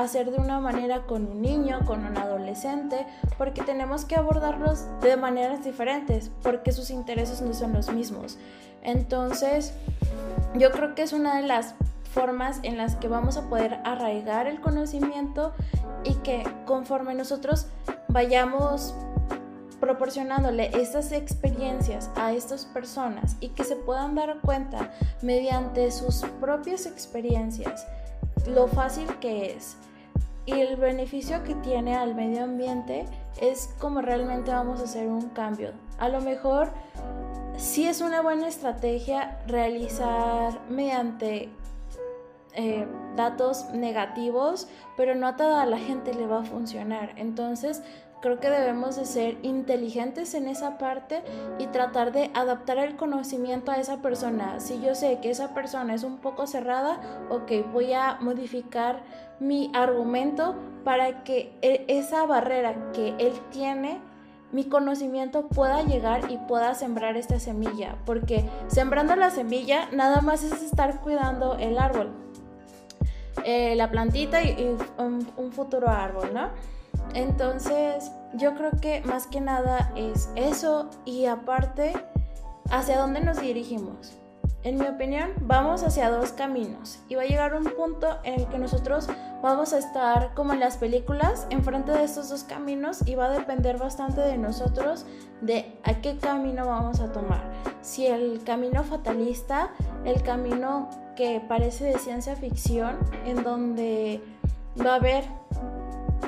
hacer 0.01 0.31
de 0.31 0.37
una 0.37 0.59
manera 0.59 1.03
con 1.03 1.27
un 1.27 1.41
niño, 1.41 1.79
con 1.85 2.05
un 2.05 2.17
adolescente, 2.17 3.05
porque 3.37 3.61
tenemos 3.61 4.05
que 4.05 4.15
abordarlos 4.15 4.85
de 5.01 5.17
maneras 5.17 5.63
diferentes, 5.63 6.31
porque 6.43 6.71
sus 6.71 6.89
intereses 6.89 7.41
no 7.41 7.53
son 7.53 7.73
los 7.73 7.91
mismos. 7.91 8.37
Entonces, 8.81 9.73
yo 10.55 10.71
creo 10.71 10.95
que 10.95 11.03
es 11.03 11.13
una 11.13 11.37
de 11.37 11.47
las 11.47 11.75
formas 12.13 12.59
en 12.63 12.77
las 12.77 12.95
que 12.95 13.07
vamos 13.07 13.37
a 13.37 13.49
poder 13.49 13.79
arraigar 13.83 14.47
el 14.47 14.61
conocimiento 14.61 15.53
y 16.03 16.15
que 16.15 16.43
conforme 16.65 17.13
nosotros 17.13 17.67
vayamos 18.07 18.95
proporcionándole 19.79 20.71
estas 20.73 21.11
experiencias 21.11 22.09
a 22.15 22.33
estas 22.33 22.65
personas 22.65 23.37
y 23.39 23.49
que 23.49 23.63
se 23.63 23.75
puedan 23.75 24.15
dar 24.15 24.39
cuenta 24.41 24.91
mediante 25.21 25.91
sus 25.91 26.23
propias 26.41 26.85
experiencias 26.85 27.85
lo 28.47 28.67
fácil 28.67 29.07
que 29.19 29.53
es 29.53 29.77
y 30.49 30.61
el 30.61 30.77
beneficio 30.77 31.43
que 31.43 31.53
tiene 31.55 31.95
al 31.95 32.15
medio 32.15 32.43
ambiente 32.43 33.05
es 33.39 33.69
como 33.79 34.01
realmente 34.01 34.51
vamos 34.51 34.79
a 34.79 34.83
hacer 34.83 35.07
un 35.07 35.29
cambio. 35.29 35.73
A 35.99 36.09
lo 36.09 36.21
mejor 36.21 36.71
sí 37.57 37.85
es 37.85 38.01
una 38.01 38.21
buena 38.21 38.47
estrategia 38.47 39.37
realizar 39.45 40.59
mediante 40.69 41.49
eh, 42.55 42.87
datos 43.15 43.65
negativos, 43.73 44.67
pero 44.97 45.13
no 45.13 45.27
a 45.27 45.35
toda 45.35 45.65
la 45.67 45.77
gente 45.77 46.13
le 46.13 46.25
va 46.25 46.39
a 46.39 46.43
funcionar. 46.43 47.13
Entonces, 47.17 47.83
creo 48.21 48.39
que 48.39 48.49
debemos 48.49 48.95
de 48.95 49.05
ser 49.05 49.37
inteligentes 49.43 50.33
en 50.33 50.47
esa 50.47 50.77
parte 50.77 51.21
y 51.57 51.67
tratar 51.67 52.11
de 52.11 52.31
adaptar 52.33 52.77
el 52.77 52.95
conocimiento 52.95 53.71
a 53.71 53.77
esa 53.77 53.97
persona. 53.97 54.59
Si 54.59 54.81
yo 54.81 54.95
sé 54.95 55.19
que 55.21 55.29
esa 55.29 55.53
persona 55.53 55.93
es 55.93 56.03
un 56.03 56.17
poco 56.17 56.47
cerrada, 56.47 56.99
ok, 57.29 57.51
voy 57.71 57.93
a 57.93 58.17
modificar 58.19 59.01
mi 59.39 59.71
argumento 59.73 60.55
para 60.83 61.23
que 61.23 61.53
e, 61.61 61.85
esa 61.87 62.25
barrera 62.25 62.91
que 62.93 63.15
él 63.19 63.33
tiene 63.51 63.99
mi 64.51 64.65
conocimiento 64.65 65.47
pueda 65.47 65.83
llegar 65.83 66.31
y 66.31 66.37
pueda 66.37 66.73
sembrar 66.73 67.17
esta 67.17 67.39
semilla, 67.39 67.97
porque 68.05 68.49
sembrando 68.67 69.15
la 69.15 69.29
semilla 69.29 69.89
nada 69.91 70.21
más 70.21 70.43
es 70.43 70.63
estar 70.63 71.01
cuidando 71.01 71.55
el 71.55 71.77
árbol, 71.77 72.11
eh, 73.45 73.75
la 73.75 73.91
plantita 73.91 74.41
y, 74.43 74.75
un, 74.97 75.51
futuro 75.51 75.89
árbol, 75.89 76.33
¿no? 76.33 76.49
Entonces, 77.13 78.11
yo 78.33 78.55
creo 78.55 78.71
que 78.81 79.01
más 79.01 79.27
que 79.27 79.41
nada 79.41 79.91
es 79.95 80.29
eso 80.35 80.89
y 81.05 81.25
aparte, 81.25 81.93
¿hacia 82.69 82.99
dónde 82.99 83.21
nos 83.21 83.41
dirigimos? 83.41 84.19
En 84.63 84.77
mi 84.77 84.85
opinión, 84.87 85.31
vamos 85.39 85.83
hacia 85.83 86.09
dos 86.09 86.33
caminos 86.33 86.99
y 87.07 87.15
va 87.15 87.21
a 87.21 87.25
llegar 87.25 87.55
un 87.55 87.63
punto 87.63 88.19
en 88.25 88.41
el 88.41 88.47
que 88.47 88.59
nosotros 88.59 89.07
vamos 89.41 89.71
a 89.71 89.77
estar 89.77 90.33
como 90.33 90.51
en 90.51 90.59
las 90.59 90.75
películas, 90.75 91.47
enfrente 91.49 91.93
de 91.93 92.03
estos 92.03 92.27
dos 92.27 92.43
caminos 92.43 93.07
y 93.07 93.15
va 93.15 93.27
a 93.27 93.29
depender 93.29 93.77
bastante 93.77 94.19
de 94.19 94.37
nosotros 94.37 95.05
de 95.39 95.79
a 95.85 96.01
qué 96.01 96.17
camino 96.17 96.67
vamos 96.67 96.99
a 96.99 97.09
tomar. 97.13 97.41
Si 97.81 98.05
el 98.05 98.43
camino 98.43 98.83
fatalista, 98.83 99.69
el 100.03 100.21
camino 100.23 100.89
que 101.15 101.41
parece 101.47 101.85
de 101.85 101.97
ciencia 101.97 102.35
ficción, 102.35 102.97
en 103.25 103.43
donde 103.43 104.21
va 104.85 104.91
a 104.91 104.95
haber 104.95 105.23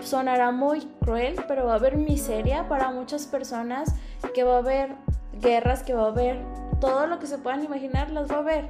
sonará 0.03 0.51
muy 0.51 0.81
cruel, 1.01 1.35
pero 1.47 1.65
va 1.65 1.73
a 1.73 1.75
haber 1.75 1.97
miseria 1.97 2.67
para 2.67 2.91
muchas 2.91 3.25
personas, 3.27 3.93
que 4.33 4.43
va 4.43 4.55
a 4.55 4.59
haber 4.59 4.95
guerras, 5.33 5.83
que 5.83 5.93
va 5.93 6.05
a 6.05 6.09
haber 6.09 6.39
todo 6.79 7.07
lo 7.07 7.19
que 7.19 7.27
se 7.27 7.37
puedan 7.37 7.63
imaginar, 7.63 8.11
las 8.11 8.29
va 8.29 8.35
a 8.35 8.39
haber. 8.39 8.69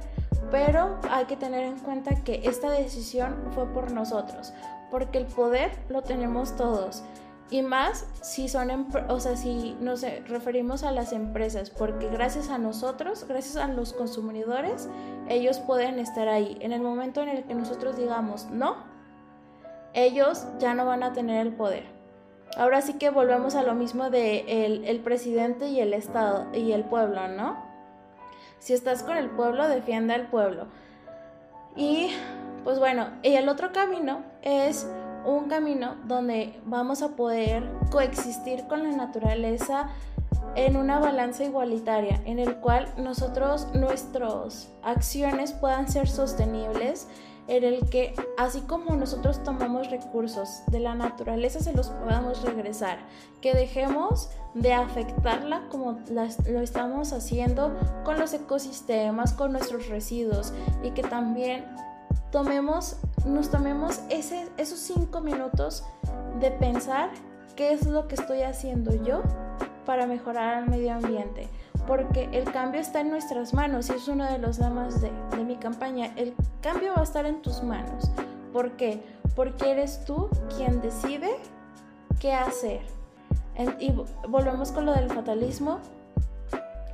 pero 0.50 0.98
hay 1.10 1.24
que 1.24 1.36
tener 1.36 1.64
en 1.64 1.78
cuenta 1.78 2.14
que 2.24 2.42
esta 2.44 2.70
decisión 2.70 3.34
fue 3.54 3.66
por 3.72 3.90
nosotros, 3.90 4.52
porque 4.90 5.18
el 5.18 5.26
poder 5.26 5.70
lo 5.88 6.02
tenemos 6.02 6.56
todos. 6.56 7.02
Y 7.52 7.60
más 7.60 8.06
si 8.22 8.48
son, 8.48 8.88
o 9.08 9.20
sea, 9.20 9.36
si 9.36 9.76
nos 9.78 10.02
referimos 10.26 10.84
a 10.84 10.90
las 10.90 11.12
empresas, 11.12 11.68
porque 11.68 12.08
gracias 12.08 12.48
a 12.48 12.56
nosotros, 12.56 13.26
gracias 13.28 13.56
a 13.56 13.68
los 13.68 13.92
consumidores, 13.92 14.88
ellos 15.28 15.58
pueden 15.58 15.98
estar 15.98 16.28
ahí. 16.28 16.56
En 16.60 16.72
el 16.72 16.80
momento 16.80 17.20
en 17.20 17.28
el 17.28 17.44
que 17.44 17.54
nosotros 17.54 17.96
digamos 17.96 18.46
no, 18.50 18.76
ellos 19.94 20.46
ya 20.58 20.74
no 20.74 20.86
van 20.86 21.02
a 21.02 21.12
tener 21.12 21.46
el 21.46 21.52
poder. 21.52 21.84
Ahora 22.56 22.82
sí 22.82 22.94
que 22.94 23.10
volvemos 23.10 23.54
a 23.54 23.62
lo 23.62 23.74
mismo 23.74 24.10
de 24.10 24.66
el, 24.86 25.00
presidente 25.00 25.68
y 25.68 25.80
el 25.80 25.94
Estado 25.94 26.46
y 26.54 26.72
el 26.72 26.84
pueblo, 26.84 27.28
¿no? 27.28 27.56
Si 28.58 28.74
estás 28.74 29.02
con 29.02 29.16
el 29.16 29.30
pueblo, 29.30 29.68
defiende 29.68 30.12
al 30.12 30.28
pueblo. 30.28 30.66
Y 31.76 32.10
pues 32.64 32.78
bueno, 32.78 33.08
y 33.22 33.34
el 33.34 33.48
otro 33.48 33.72
camino 33.72 34.22
es 34.42 34.86
un 35.24 35.48
camino 35.48 35.96
donde 36.04 36.60
vamos 36.64 37.02
a 37.02 37.16
poder 37.16 37.64
coexistir 37.90 38.66
con 38.66 38.82
la 38.82 38.94
naturaleza 38.96 39.88
en 40.54 40.76
una 40.76 40.98
balanza 40.98 41.44
igualitaria, 41.44 42.20
en 42.26 42.38
el 42.38 42.56
cual 42.56 42.92
nosotros, 42.98 43.68
nuestras 43.74 44.70
acciones 44.82 45.52
puedan 45.52 45.88
ser 45.88 46.08
sostenibles, 46.08 47.08
en 47.52 47.64
el 47.64 47.84
que 47.90 48.14
así 48.38 48.62
como 48.62 48.96
nosotros 48.96 49.44
tomamos 49.44 49.90
recursos 49.90 50.62
de 50.68 50.80
la 50.80 50.94
naturaleza, 50.94 51.60
se 51.60 51.74
los 51.74 51.90
podamos 51.90 52.42
regresar, 52.42 52.98
que 53.42 53.52
dejemos 53.52 54.30
de 54.54 54.72
afectarla 54.72 55.68
como 55.68 55.98
lo 56.08 56.60
estamos 56.60 57.12
haciendo 57.12 57.76
con 58.04 58.18
los 58.18 58.32
ecosistemas, 58.32 59.34
con 59.34 59.52
nuestros 59.52 59.88
residuos. 59.88 60.54
Y 60.82 60.92
que 60.92 61.02
también 61.02 61.66
tomemos, 62.30 62.96
nos 63.26 63.50
tomemos 63.50 64.00
esos 64.08 64.78
cinco 64.78 65.20
minutos 65.20 65.84
de 66.40 66.52
pensar 66.52 67.10
qué 67.54 67.74
es 67.74 67.86
lo 67.86 68.08
que 68.08 68.14
estoy 68.14 68.42
haciendo 68.42 68.94
yo 69.04 69.22
para 69.84 70.06
mejorar 70.06 70.62
el 70.62 70.70
medio 70.70 70.94
ambiente. 70.94 71.48
Porque 71.86 72.28
el 72.32 72.44
cambio 72.44 72.80
está 72.80 73.00
en 73.00 73.10
nuestras 73.10 73.54
manos 73.54 73.90
y 73.90 73.94
es 73.94 74.08
uno 74.08 74.24
de 74.24 74.38
los 74.38 74.58
temas 74.58 75.00
de, 75.00 75.10
de 75.36 75.44
mi 75.44 75.56
campaña. 75.56 76.12
El 76.16 76.34
cambio 76.60 76.92
va 76.94 77.00
a 77.00 77.04
estar 77.04 77.26
en 77.26 77.42
tus 77.42 77.62
manos. 77.62 78.10
¿Por 78.52 78.72
qué? 78.72 79.02
Porque 79.34 79.70
eres 79.70 80.04
tú 80.04 80.28
quien 80.56 80.80
decide 80.80 81.30
qué 82.20 82.32
hacer. 82.32 82.82
y 83.80 83.92
volvemos 84.28 84.70
con 84.72 84.86
lo 84.86 84.94
del 84.94 85.10
fatalismo. 85.10 85.80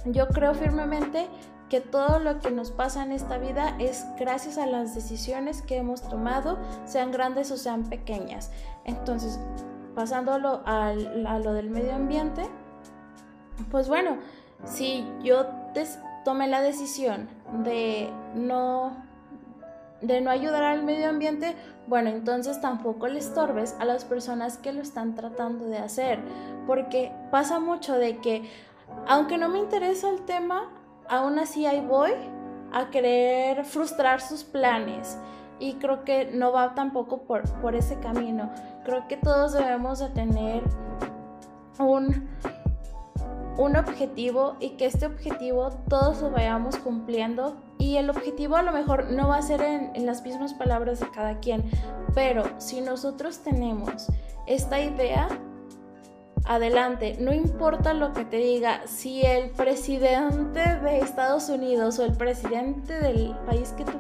Yo 0.06 0.28
creo 0.28 0.54
firmemente 0.54 1.28
que 1.68 1.80
todo 1.80 2.18
lo 2.18 2.40
que 2.40 2.50
nos 2.50 2.70
pasa 2.70 3.02
en 3.02 3.12
esta 3.12 3.38
vida 3.38 3.76
es 3.78 4.06
gracias 4.18 4.58
a 4.58 4.66
las 4.66 4.94
decisiones 4.94 5.62
que 5.62 5.76
hemos 5.76 6.02
tomado, 6.02 6.58
sean 6.86 7.12
grandes 7.12 7.50
o 7.50 7.56
sean 7.56 7.84
pequeñas. 7.84 8.50
Entonces, 8.84 9.38
pasándolo 9.94 10.62
a, 10.64 10.92
lo 10.94 11.52
del 11.52 11.70
medio 11.70 11.94
ambiente, 11.94 12.48
pues 13.70 13.88
bueno, 13.88 14.18
si 14.64 15.06
yo 15.22 15.46
tomé 16.24 16.48
la 16.48 16.60
decisión 16.60 17.28
de 17.64 18.10
no 18.34 18.92
de 20.00 20.20
no 20.20 20.30
ayudar 20.30 20.62
al 20.62 20.84
medio 20.84 21.08
ambiente, 21.08 21.56
bueno, 21.88 22.10
entonces 22.10 22.60
tampoco 22.60 23.08
le 23.08 23.18
estorbes 23.18 23.74
a 23.80 23.84
las 23.84 24.04
personas 24.04 24.56
que 24.56 24.72
lo 24.72 24.80
están 24.80 25.14
tratando 25.16 25.64
de 25.64 25.78
hacer, 25.78 26.20
porque 26.66 27.12
pasa 27.32 27.58
mucho 27.58 27.94
de 27.98 28.18
que 28.18 28.48
aunque 29.06 29.38
no 29.38 29.48
me 29.48 29.58
interesa 29.58 30.08
el 30.08 30.24
tema, 30.24 30.70
aún 31.08 31.38
así 31.38 31.66
ahí 31.66 31.80
voy 31.80 32.12
a 32.72 32.90
querer 32.90 33.64
frustrar 33.64 34.20
sus 34.20 34.44
planes 34.44 35.18
y 35.58 35.74
creo 35.74 36.04
que 36.04 36.26
no 36.32 36.52
va 36.52 36.74
tampoco 36.74 37.22
por, 37.22 37.42
por 37.60 37.74
ese 37.74 37.98
camino. 37.98 38.50
Creo 38.84 39.08
que 39.08 39.16
todos 39.16 39.52
debemos 39.52 39.98
de 39.98 40.08
tener 40.10 40.62
un, 41.78 42.28
un 43.58 43.76
objetivo 43.76 44.56
y 44.60 44.70
que 44.70 44.86
este 44.86 45.06
objetivo 45.06 45.70
todos 45.88 46.22
lo 46.22 46.30
vayamos 46.30 46.76
cumpliendo 46.76 47.56
y 47.76 47.96
el 47.96 48.08
objetivo 48.08 48.54
a 48.54 48.62
lo 48.62 48.70
mejor 48.70 49.10
no 49.10 49.28
va 49.28 49.36
a 49.36 49.42
ser 49.42 49.60
en, 49.62 50.06
las 50.06 50.22
mismas 50.22 50.54
palabras 50.54 51.00
de 51.00 51.10
cada 51.10 51.40
quien, 51.40 51.68
pero 52.14 52.44
si 52.58 52.80
nosotros 52.80 53.40
tenemos 53.40 54.06
esta 54.46 54.80
idea 54.80 55.28
adelante, 56.44 57.16
no 57.18 57.34
importa 57.34 57.94
lo 57.94 58.12
que 58.12 58.24
te 58.24 58.36
diga, 58.36 58.86
si 58.86 59.26
el 59.26 59.50
presidente 59.50 60.76
de 60.76 61.00
Estados 61.00 61.48
Unidos 61.48 61.98
o 61.98 62.04
el 62.04 62.12
presidente 62.12 63.00
del 63.00 63.36
país 63.44 63.74
que 63.76 63.84
tú 63.84 63.98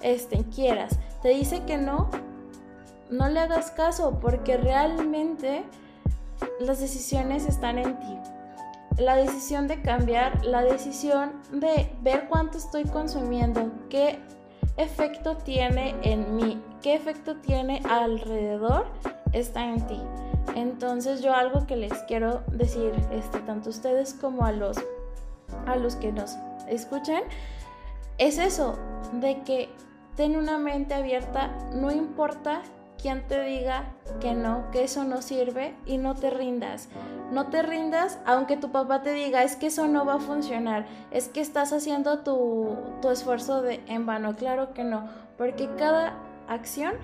este, 0.00 0.44
quieras 0.54 0.98
te 1.22 1.28
dice 1.28 1.62
que 1.64 1.78
no, 1.78 2.10
no 3.10 3.28
le 3.28 3.38
hagas 3.38 3.70
caso 3.70 4.18
porque 4.20 4.56
realmente 4.56 5.64
las 6.60 6.80
decisiones 6.80 7.46
están 7.46 7.78
en 7.78 7.98
ti. 8.00 8.37
La 8.98 9.16
decisión 9.16 9.68
de 9.68 9.80
cambiar, 9.80 10.44
la 10.44 10.62
decisión 10.62 11.32
de 11.52 11.90
ver 12.02 12.26
cuánto 12.28 12.58
estoy 12.58 12.84
consumiendo, 12.84 13.70
qué 13.88 14.18
efecto 14.76 15.36
tiene 15.36 15.94
en 16.02 16.34
mí, 16.36 16.60
qué 16.82 16.94
efecto 16.94 17.36
tiene 17.36 17.80
alrededor, 17.88 18.86
está 19.32 19.64
en 19.64 19.86
ti. 19.86 20.00
Entonces 20.54 21.22
yo 21.22 21.34
algo 21.34 21.66
que 21.66 21.76
les 21.76 21.92
quiero 22.04 22.42
decir, 22.52 22.92
este, 23.12 23.40
tanto 23.40 23.68
a 23.68 23.70
ustedes 23.70 24.14
como 24.14 24.44
a 24.44 24.52
los, 24.52 24.78
a 25.66 25.76
los 25.76 25.96
que 25.96 26.12
nos 26.12 26.36
escuchen, 26.68 27.22
es 28.18 28.38
eso, 28.38 28.76
de 29.12 29.42
que 29.42 29.68
ten 30.16 30.36
una 30.36 30.58
mente 30.58 30.94
abierta, 30.94 31.56
no 31.72 31.92
importa 31.92 32.62
quién 33.00 33.26
te 33.26 33.42
diga 33.42 33.84
que 34.20 34.34
no, 34.34 34.70
que 34.70 34.84
eso 34.84 35.04
no 35.04 35.22
sirve 35.22 35.74
y 35.86 35.98
no 35.98 36.14
te 36.14 36.30
rindas. 36.30 36.88
No 37.30 37.46
te 37.46 37.62
rindas 37.62 38.18
aunque 38.26 38.56
tu 38.56 38.70
papá 38.70 39.02
te 39.02 39.12
diga 39.12 39.42
es 39.42 39.56
que 39.56 39.68
eso 39.68 39.86
no 39.86 40.04
va 40.04 40.14
a 40.14 40.20
funcionar, 40.20 40.86
es 41.10 41.28
que 41.28 41.40
estás 41.40 41.72
haciendo 41.72 42.20
tu, 42.20 42.76
tu 43.00 43.10
esfuerzo 43.10 43.62
de, 43.62 43.82
en 43.86 44.06
vano. 44.06 44.36
Claro 44.36 44.74
que 44.74 44.84
no, 44.84 45.08
porque 45.36 45.68
cada 45.76 46.14
acción 46.48 46.94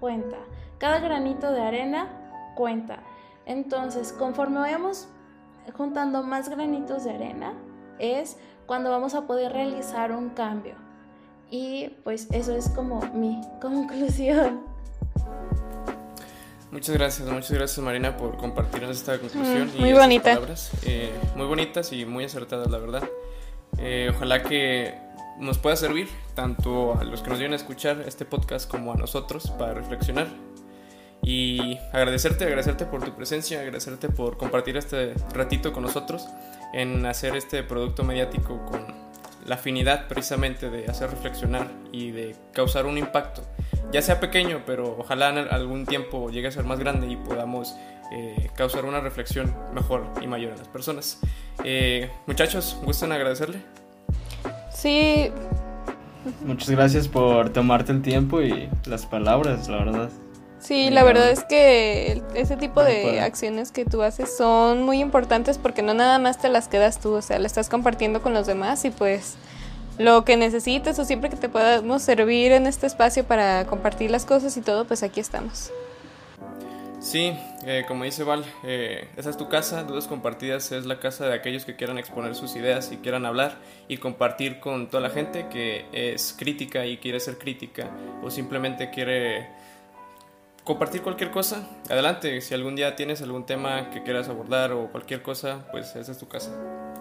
cuenta, 0.00 0.38
cada 0.78 0.98
granito 1.00 1.52
de 1.52 1.60
arena 1.60 2.08
cuenta. 2.54 3.00
Entonces, 3.44 4.12
conforme 4.12 4.60
vayamos 4.60 5.08
juntando 5.76 6.22
más 6.22 6.48
granitos 6.48 7.04
de 7.04 7.12
arena, 7.12 7.54
es 7.98 8.36
cuando 8.66 8.90
vamos 8.90 9.14
a 9.14 9.26
poder 9.26 9.52
realizar 9.52 10.12
un 10.12 10.30
cambio. 10.30 10.74
Y 11.50 11.88
pues 12.04 12.28
eso 12.30 12.54
es 12.56 12.68
como 12.70 13.00
mi 13.12 13.40
conclusión. 13.60 14.71
Muchas 16.70 16.96
gracias, 16.96 17.28
muchas 17.28 17.52
gracias 17.52 17.78
Marina 17.84 18.16
por 18.16 18.38
compartirnos 18.38 18.96
esta 18.96 19.18
conclusión. 19.18 19.70
Mm, 19.76 19.80
muy 19.80 19.92
bonita. 19.92 20.40
Eh, 20.84 21.12
muy 21.36 21.46
bonitas 21.46 21.92
y 21.92 22.06
muy 22.06 22.24
acertadas, 22.24 22.70
la 22.70 22.78
verdad. 22.78 23.04
Eh, 23.78 24.10
ojalá 24.14 24.42
que 24.42 24.94
nos 25.38 25.58
pueda 25.58 25.76
servir 25.76 26.08
tanto 26.34 26.98
a 26.98 27.04
los 27.04 27.22
que 27.22 27.30
nos 27.30 27.38
vienen 27.38 27.54
a 27.54 27.56
escuchar 27.56 28.02
este 28.06 28.24
podcast 28.24 28.70
como 28.70 28.92
a 28.92 28.96
nosotros 28.96 29.50
para 29.58 29.74
reflexionar 29.74 30.28
y 31.22 31.78
agradecerte, 31.92 32.44
agradecerte 32.44 32.84
por 32.84 33.04
tu 33.04 33.14
presencia, 33.14 33.60
agradecerte 33.60 34.08
por 34.08 34.36
compartir 34.36 34.76
este 34.76 35.14
ratito 35.32 35.72
con 35.72 35.82
nosotros 35.84 36.26
en 36.72 37.06
hacer 37.06 37.36
este 37.36 37.62
producto 37.62 38.02
mediático 38.02 38.64
con 38.66 39.01
la 39.46 39.56
afinidad 39.56 40.08
precisamente 40.08 40.70
de 40.70 40.86
hacer 40.86 41.10
reflexionar 41.10 41.68
y 41.92 42.10
de 42.10 42.36
causar 42.52 42.86
un 42.86 42.98
impacto, 42.98 43.42
ya 43.92 44.02
sea 44.02 44.20
pequeño, 44.20 44.62
pero 44.66 44.96
ojalá 44.98 45.30
en 45.30 45.38
algún 45.38 45.86
tiempo 45.86 46.30
llegue 46.30 46.48
a 46.48 46.52
ser 46.52 46.64
más 46.64 46.78
grande 46.78 47.08
y 47.08 47.16
podamos 47.16 47.74
eh, 48.12 48.50
causar 48.54 48.84
una 48.84 49.00
reflexión 49.00 49.54
mejor 49.72 50.04
y 50.20 50.26
mayor 50.26 50.52
en 50.52 50.58
las 50.58 50.68
personas. 50.68 51.20
Eh, 51.64 52.10
muchachos, 52.26 52.78
¿gustan 52.84 53.12
agradecerle? 53.12 53.58
Sí. 54.70 55.30
Muchas 56.44 56.70
gracias 56.70 57.08
por 57.08 57.50
tomarte 57.50 57.92
el 57.92 58.02
tiempo 58.02 58.42
y 58.42 58.68
las 58.86 59.06
palabras, 59.06 59.68
la 59.68 59.78
verdad. 59.78 60.10
Sí, 60.62 60.90
la 60.90 61.02
verdad 61.02 61.28
es 61.28 61.42
que 61.42 62.22
ese 62.36 62.56
tipo 62.56 62.84
de 62.84 63.20
acciones 63.20 63.72
que 63.72 63.84
tú 63.84 64.02
haces 64.02 64.36
son 64.36 64.84
muy 64.84 65.00
importantes 65.00 65.58
porque 65.58 65.82
no 65.82 65.92
nada 65.92 66.20
más 66.20 66.40
te 66.40 66.48
las 66.48 66.68
quedas 66.68 67.00
tú, 67.00 67.14
o 67.14 67.22
sea, 67.22 67.40
la 67.40 67.48
estás 67.48 67.68
compartiendo 67.68 68.22
con 68.22 68.32
los 68.32 68.46
demás 68.46 68.84
y 68.84 68.90
pues 68.90 69.34
lo 69.98 70.24
que 70.24 70.36
necesites 70.36 71.00
o 71.00 71.04
siempre 71.04 71.30
que 71.30 71.36
te 71.36 71.48
podamos 71.48 72.02
servir 72.02 72.52
en 72.52 72.68
este 72.68 72.86
espacio 72.86 73.24
para 73.24 73.66
compartir 73.66 74.12
las 74.12 74.24
cosas 74.24 74.56
y 74.56 74.60
todo, 74.60 74.84
pues 74.84 75.02
aquí 75.02 75.18
estamos. 75.18 75.72
Sí, 77.00 77.36
eh, 77.66 77.84
como 77.88 78.04
dice 78.04 78.22
Val, 78.22 78.44
eh, 78.62 79.08
esa 79.16 79.30
es 79.30 79.36
tu 79.36 79.48
casa, 79.48 79.82
Dudas 79.82 80.06
Compartidas 80.06 80.70
es 80.70 80.86
la 80.86 81.00
casa 81.00 81.26
de 81.26 81.34
aquellos 81.34 81.64
que 81.64 81.74
quieran 81.74 81.98
exponer 81.98 82.36
sus 82.36 82.54
ideas 82.54 82.92
y 82.92 82.98
quieran 82.98 83.26
hablar 83.26 83.56
y 83.88 83.96
compartir 83.96 84.60
con 84.60 84.88
toda 84.88 85.02
la 85.02 85.10
gente 85.10 85.48
que 85.50 85.86
es 85.92 86.36
crítica 86.38 86.86
y 86.86 86.98
quiere 86.98 87.18
ser 87.18 87.36
crítica 87.36 87.90
o 88.22 88.30
simplemente 88.30 88.90
quiere 88.90 89.60
compartir 90.64 91.02
cualquier 91.02 91.30
cosa, 91.30 91.66
adelante. 91.90 92.40
Si 92.40 92.54
algún 92.54 92.76
día 92.76 92.96
tienes 92.96 93.22
algún 93.22 93.46
tema 93.46 93.90
que 93.90 94.02
quieras 94.02 94.28
abordar 94.28 94.72
o 94.72 94.90
cualquier 94.90 95.22
cosa, 95.22 95.66
pues 95.70 95.94
esa 95.96 96.12
es 96.12 96.18
tu 96.18 96.28
casa. 96.28 96.50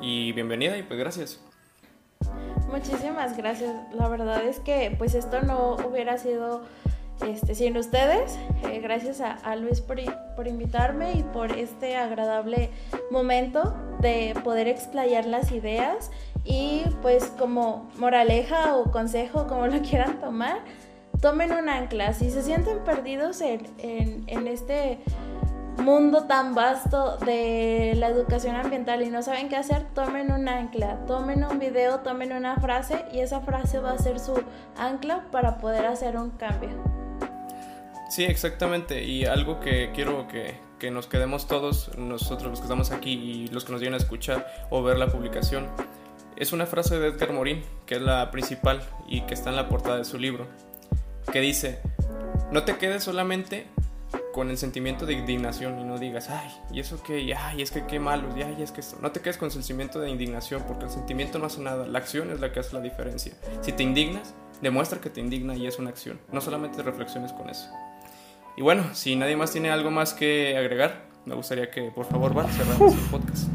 Y 0.02 0.32
bienvenida 0.34 0.78
y 0.78 0.84
pues 0.84 1.00
gracias. 1.00 1.40
Muchísimas 2.72 3.36
gracias. 3.38 3.76
La 3.94 4.08
verdad 4.08 4.44
es 4.44 4.60
que 4.60 4.96
pues 4.98 5.14
esto 5.16 5.42
no 5.42 5.76
hubiera 5.76 6.18
sido 6.18 6.62
este, 7.28 7.54
sin 7.54 7.78
ustedes. 7.78 8.38
Eh, 8.64 8.80
gracias 8.80 9.22
a, 9.22 9.56
Luis 9.56 9.82
por, 9.82 9.98
por, 10.36 10.48
invitarme 10.48 11.14
y 11.14 11.24
por 11.24 11.52
este 11.52 11.96
agradable 11.96 12.70
momento 13.12 13.76
de 14.00 14.34
poder 14.44 14.68
explayar 14.68 15.26
las 15.26 15.52
ideas 15.52 16.12
y 16.44 16.84
pues 17.02 17.26
como 17.38 17.90
moraleja 17.98 18.76
o 18.76 18.92
consejo, 18.92 19.46
como 19.48 19.68
lo 19.68 19.82
quieran 19.82 20.20
tomar, 20.20 20.62
tomen 21.22 21.54
un 21.54 21.70
ancla. 21.70 22.14
Si 22.14 22.30
se 22.30 22.42
sienten 22.42 22.80
perdidos 22.80 23.42
en, 23.42 23.68
en, 23.78 24.24
en 24.28 24.48
este 24.48 25.00
mundo 25.78 26.26
tan 26.26 26.54
vasto 26.54 27.18
de 27.18 27.94
la 27.96 28.08
educación 28.08 28.56
ambiental 28.56 29.02
y 29.04 29.10
no 29.10 29.22
saben 29.22 29.48
qué 29.48 29.56
hacer, 29.56 29.86
tomen 29.94 30.32
un 30.32 30.48
ancla, 30.50 31.06
tomen 31.06 31.44
un 31.44 31.60
video, 31.60 32.00
tomen 32.00 32.34
una 32.34 32.58
frase 32.58 33.06
y 33.14 33.20
esa 33.20 33.42
frase 33.42 33.80
va 33.80 33.92
a 33.92 33.98
ser 33.98 34.20
su 34.20 34.44
ancla 34.78 35.26
para 35.32 35.58
poder 35.60 35.86
hacer 35.86 36.18
un 36.18 36.32
cambio. 36.32 36.72
Sí, 38.10 38.26
exactamente. 38.26 39.04
Y 39.04 39.26
algo 39.26 39.62
que 39.62 39.92
quiero 39.94 40.28
que, 40.28 40.56
que 40.80 40.92
nos 40.92 41.08
quedemos 41.08 41.48
todos, 41.48 41.98
nosotros 41.98 42.50
los 42.50 42.60
que 42.60 42.66
estamos 42.66 42.92
aquí 42.92 43.14
y 43.14 43.48
los 43.48 43.64
que 43.64 43.72
nos 43.72 43.80
vienen 43.80 44.00
a 44.00 44.04
escuchar 44.04 44.46
o 44.70 44.84
ver 44.84 44.98
la 44.98 45.08
publicación, 45.08 45.68
es 46.36 46.52
una 46.52 46.66
frase 46.66 47.00
de 47.00 47.08
Edgar 47.08 47.32
Morin, 47.32 47.64
que 47.86 47.96
es 47.96 48.02
la 48.02 48.32
principal 48.32 48.82
y 49.08 49.22
que 49.22 49.34
está 49.34 49.52
en 49.52 49.56
la 49.56 49.70
portada 49.70 49.98
de 49.98 50.06
su 50.06 50.18
libro, 50.18 50.48
que 51.32 51.42
dice, 51.42 51.80
no 52.52 52.64
te 52.64 52.78
quedes 52.78 53.04
solamente 53.04 53.68
con 54.34 54.50
el 54.50 54.58
sentimiento 54.58 55.06
de 55.06 55.14
indignación 55.14 55.80
y 55.80 55.84
no 55.84 55.98
digas, 55.98 56.30
ay, 56.30 56.50
y 56.72 56.80
eso 56.80 57.02
que, 57.04 57.34
ay, 57.34 57.62
es 57.62 57.72
que 57.72 57.86
qué 57.86 58.00
malo, 58.00 58.28
y 58.38 58.42
ay, 58.42 58.62
es 58.62 58.72
que 58.72 58.82
esto. 58.82 58.98
No 59.02 59.12
te 59.12 59.20
quedes 59.20 59.38
con 59.38 59.48
el 59.48 59.52
sentimiento 59.52 60.00
de 60.00 60.10
indignación 60.10 60.64
porque 60.68 60.86
el 60.86 60.92
sentimiento 60.92 61.40
no 61.40 61.46
hace 61.46 61.62
nada, 61.62 61.86
la 61.86 62.00
acción 62.00 62.32
es 62.32 62.40
la 62.40 62.52
que 62.52 62.60
hace 62.60 62.74
la 62.74 62.82
diferencia. 62.82 63.34
Si 63.62 63.72
te 63.72 63.84
indignas, 63.84 64.34
demuestra 64.62 65.00
que 65.00 65.10
te 65.10 65.20
indigna 65.20 65.56
y 65.56 65.68
es 65.68 65.80
una 65.80 65.90
acción, 65.90 66.20
no 66.32 66.42
solamente 66.42 66.82
reflexiones 66.82 67.34
con 67.34 67.50
eso. 67.50 67.70
Y 68.58 68.62
bueno, 68.62 68.84
si 68.94 69.16
nadie 69.16 69.36
más 69.36 69.52
tiene 69.52 69.72
algo 69.72 69.92
más 69.92 70.14
que 70.14 70.58
agregar, 70.58 71.04
me 71.26 71.36
gustaría 71.36 71.70
que 71.70 71.92
por 71.92 72.06
favor, 72.06 72.38
va, 72.38 72.48
cerramos 72.48 72.94
el 72.94 73.00
podcast. 73.10 73.48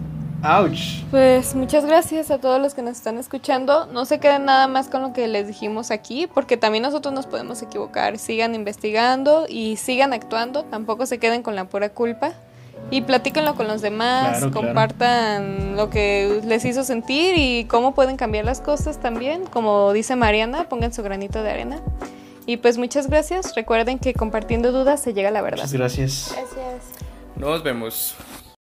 Ouch. 0.43 1.03
Pues 1.11 1.55
muchas 1.55 1.85
gracias 1.85 2.31
a 2.31 2.39
todos 2.39 2.61
los 2.61 2.75
que 2.75 2.83
nos 2.83 2.97
están 2.97 3.19
escuchando. 3.19 3.87
No 3.87 4.05
se 4.05 4.21
queden 4.21 4.45
nada 4.45 4.69
más 4.69 4.89
con 4.89 5.03
lo 5.03 5.13
que 5.13 5.27
les 5.29 5.47
dijimos 5.47 5.91
aquí, 5.91 6.27
porque 6.27 6.57
también 6.57 6.83
nosotros 6.83 7.15
nos 7.15 7.27
podemos 7.27 7.63
equivocar. 7.63 8.19
Sigan 8.19 8.55
investigando 8.55 9.47
y 9.49 9.77
sigan 9.77 10.13
actuando. 10.13 10.65
Tampoco 10.65 11.07
se 11.07 11.19
queden 11.19 11.43
con 11.43 11.57
la 11.57 11.65
pura 11.65 11.89
culpa. 11.89 12.33
Y 12.91 13.01
platíquenlo 13.01 13.57
con 13.57 13.67
los 13.67 13.83
demás, 13.83 14.45
compartan 14.53 15.75
lo 15.75 15.91
que 15.91 16.41
les 16.45 16.65
hizo 16.65 16.85
sentir 16.85 17.35
y 17.37 17.65
cómo 17.65 17.95
pueden 17.95 18.17
cambiar 18.17 18.45
las 18.45 18.61
cosas 18.61 19.01
también. 19.01 19.45
Como 19.47 19.93
dice 19.93 20.15
Mariana, 20.15 20.69
pongan 20.69 20.93
su 20.93 21.03
granito 21.03 21.43
de 21.43 21.51
arena. 21.51 21.81
Y 22.47 22.59
pues 22.59 22.79
muchas 22.79 23.09
gracias. 23.09 23.57
Recuerden 23.57 23.99
que 23.99 24.15
compartiendo 24.15 24.71
dudas 24.71 25.03
se 25.03 25.15
llega 25.15 25.31
a 25.31 25.33
la 25.33 25.43
verdad. 25.43 25.65
Muchas 25.65 25.73
gracias. 25.73 26.33
Gracias. 26.33 26.83
Nos 27.35 27.65
vemos. 27.65 28.15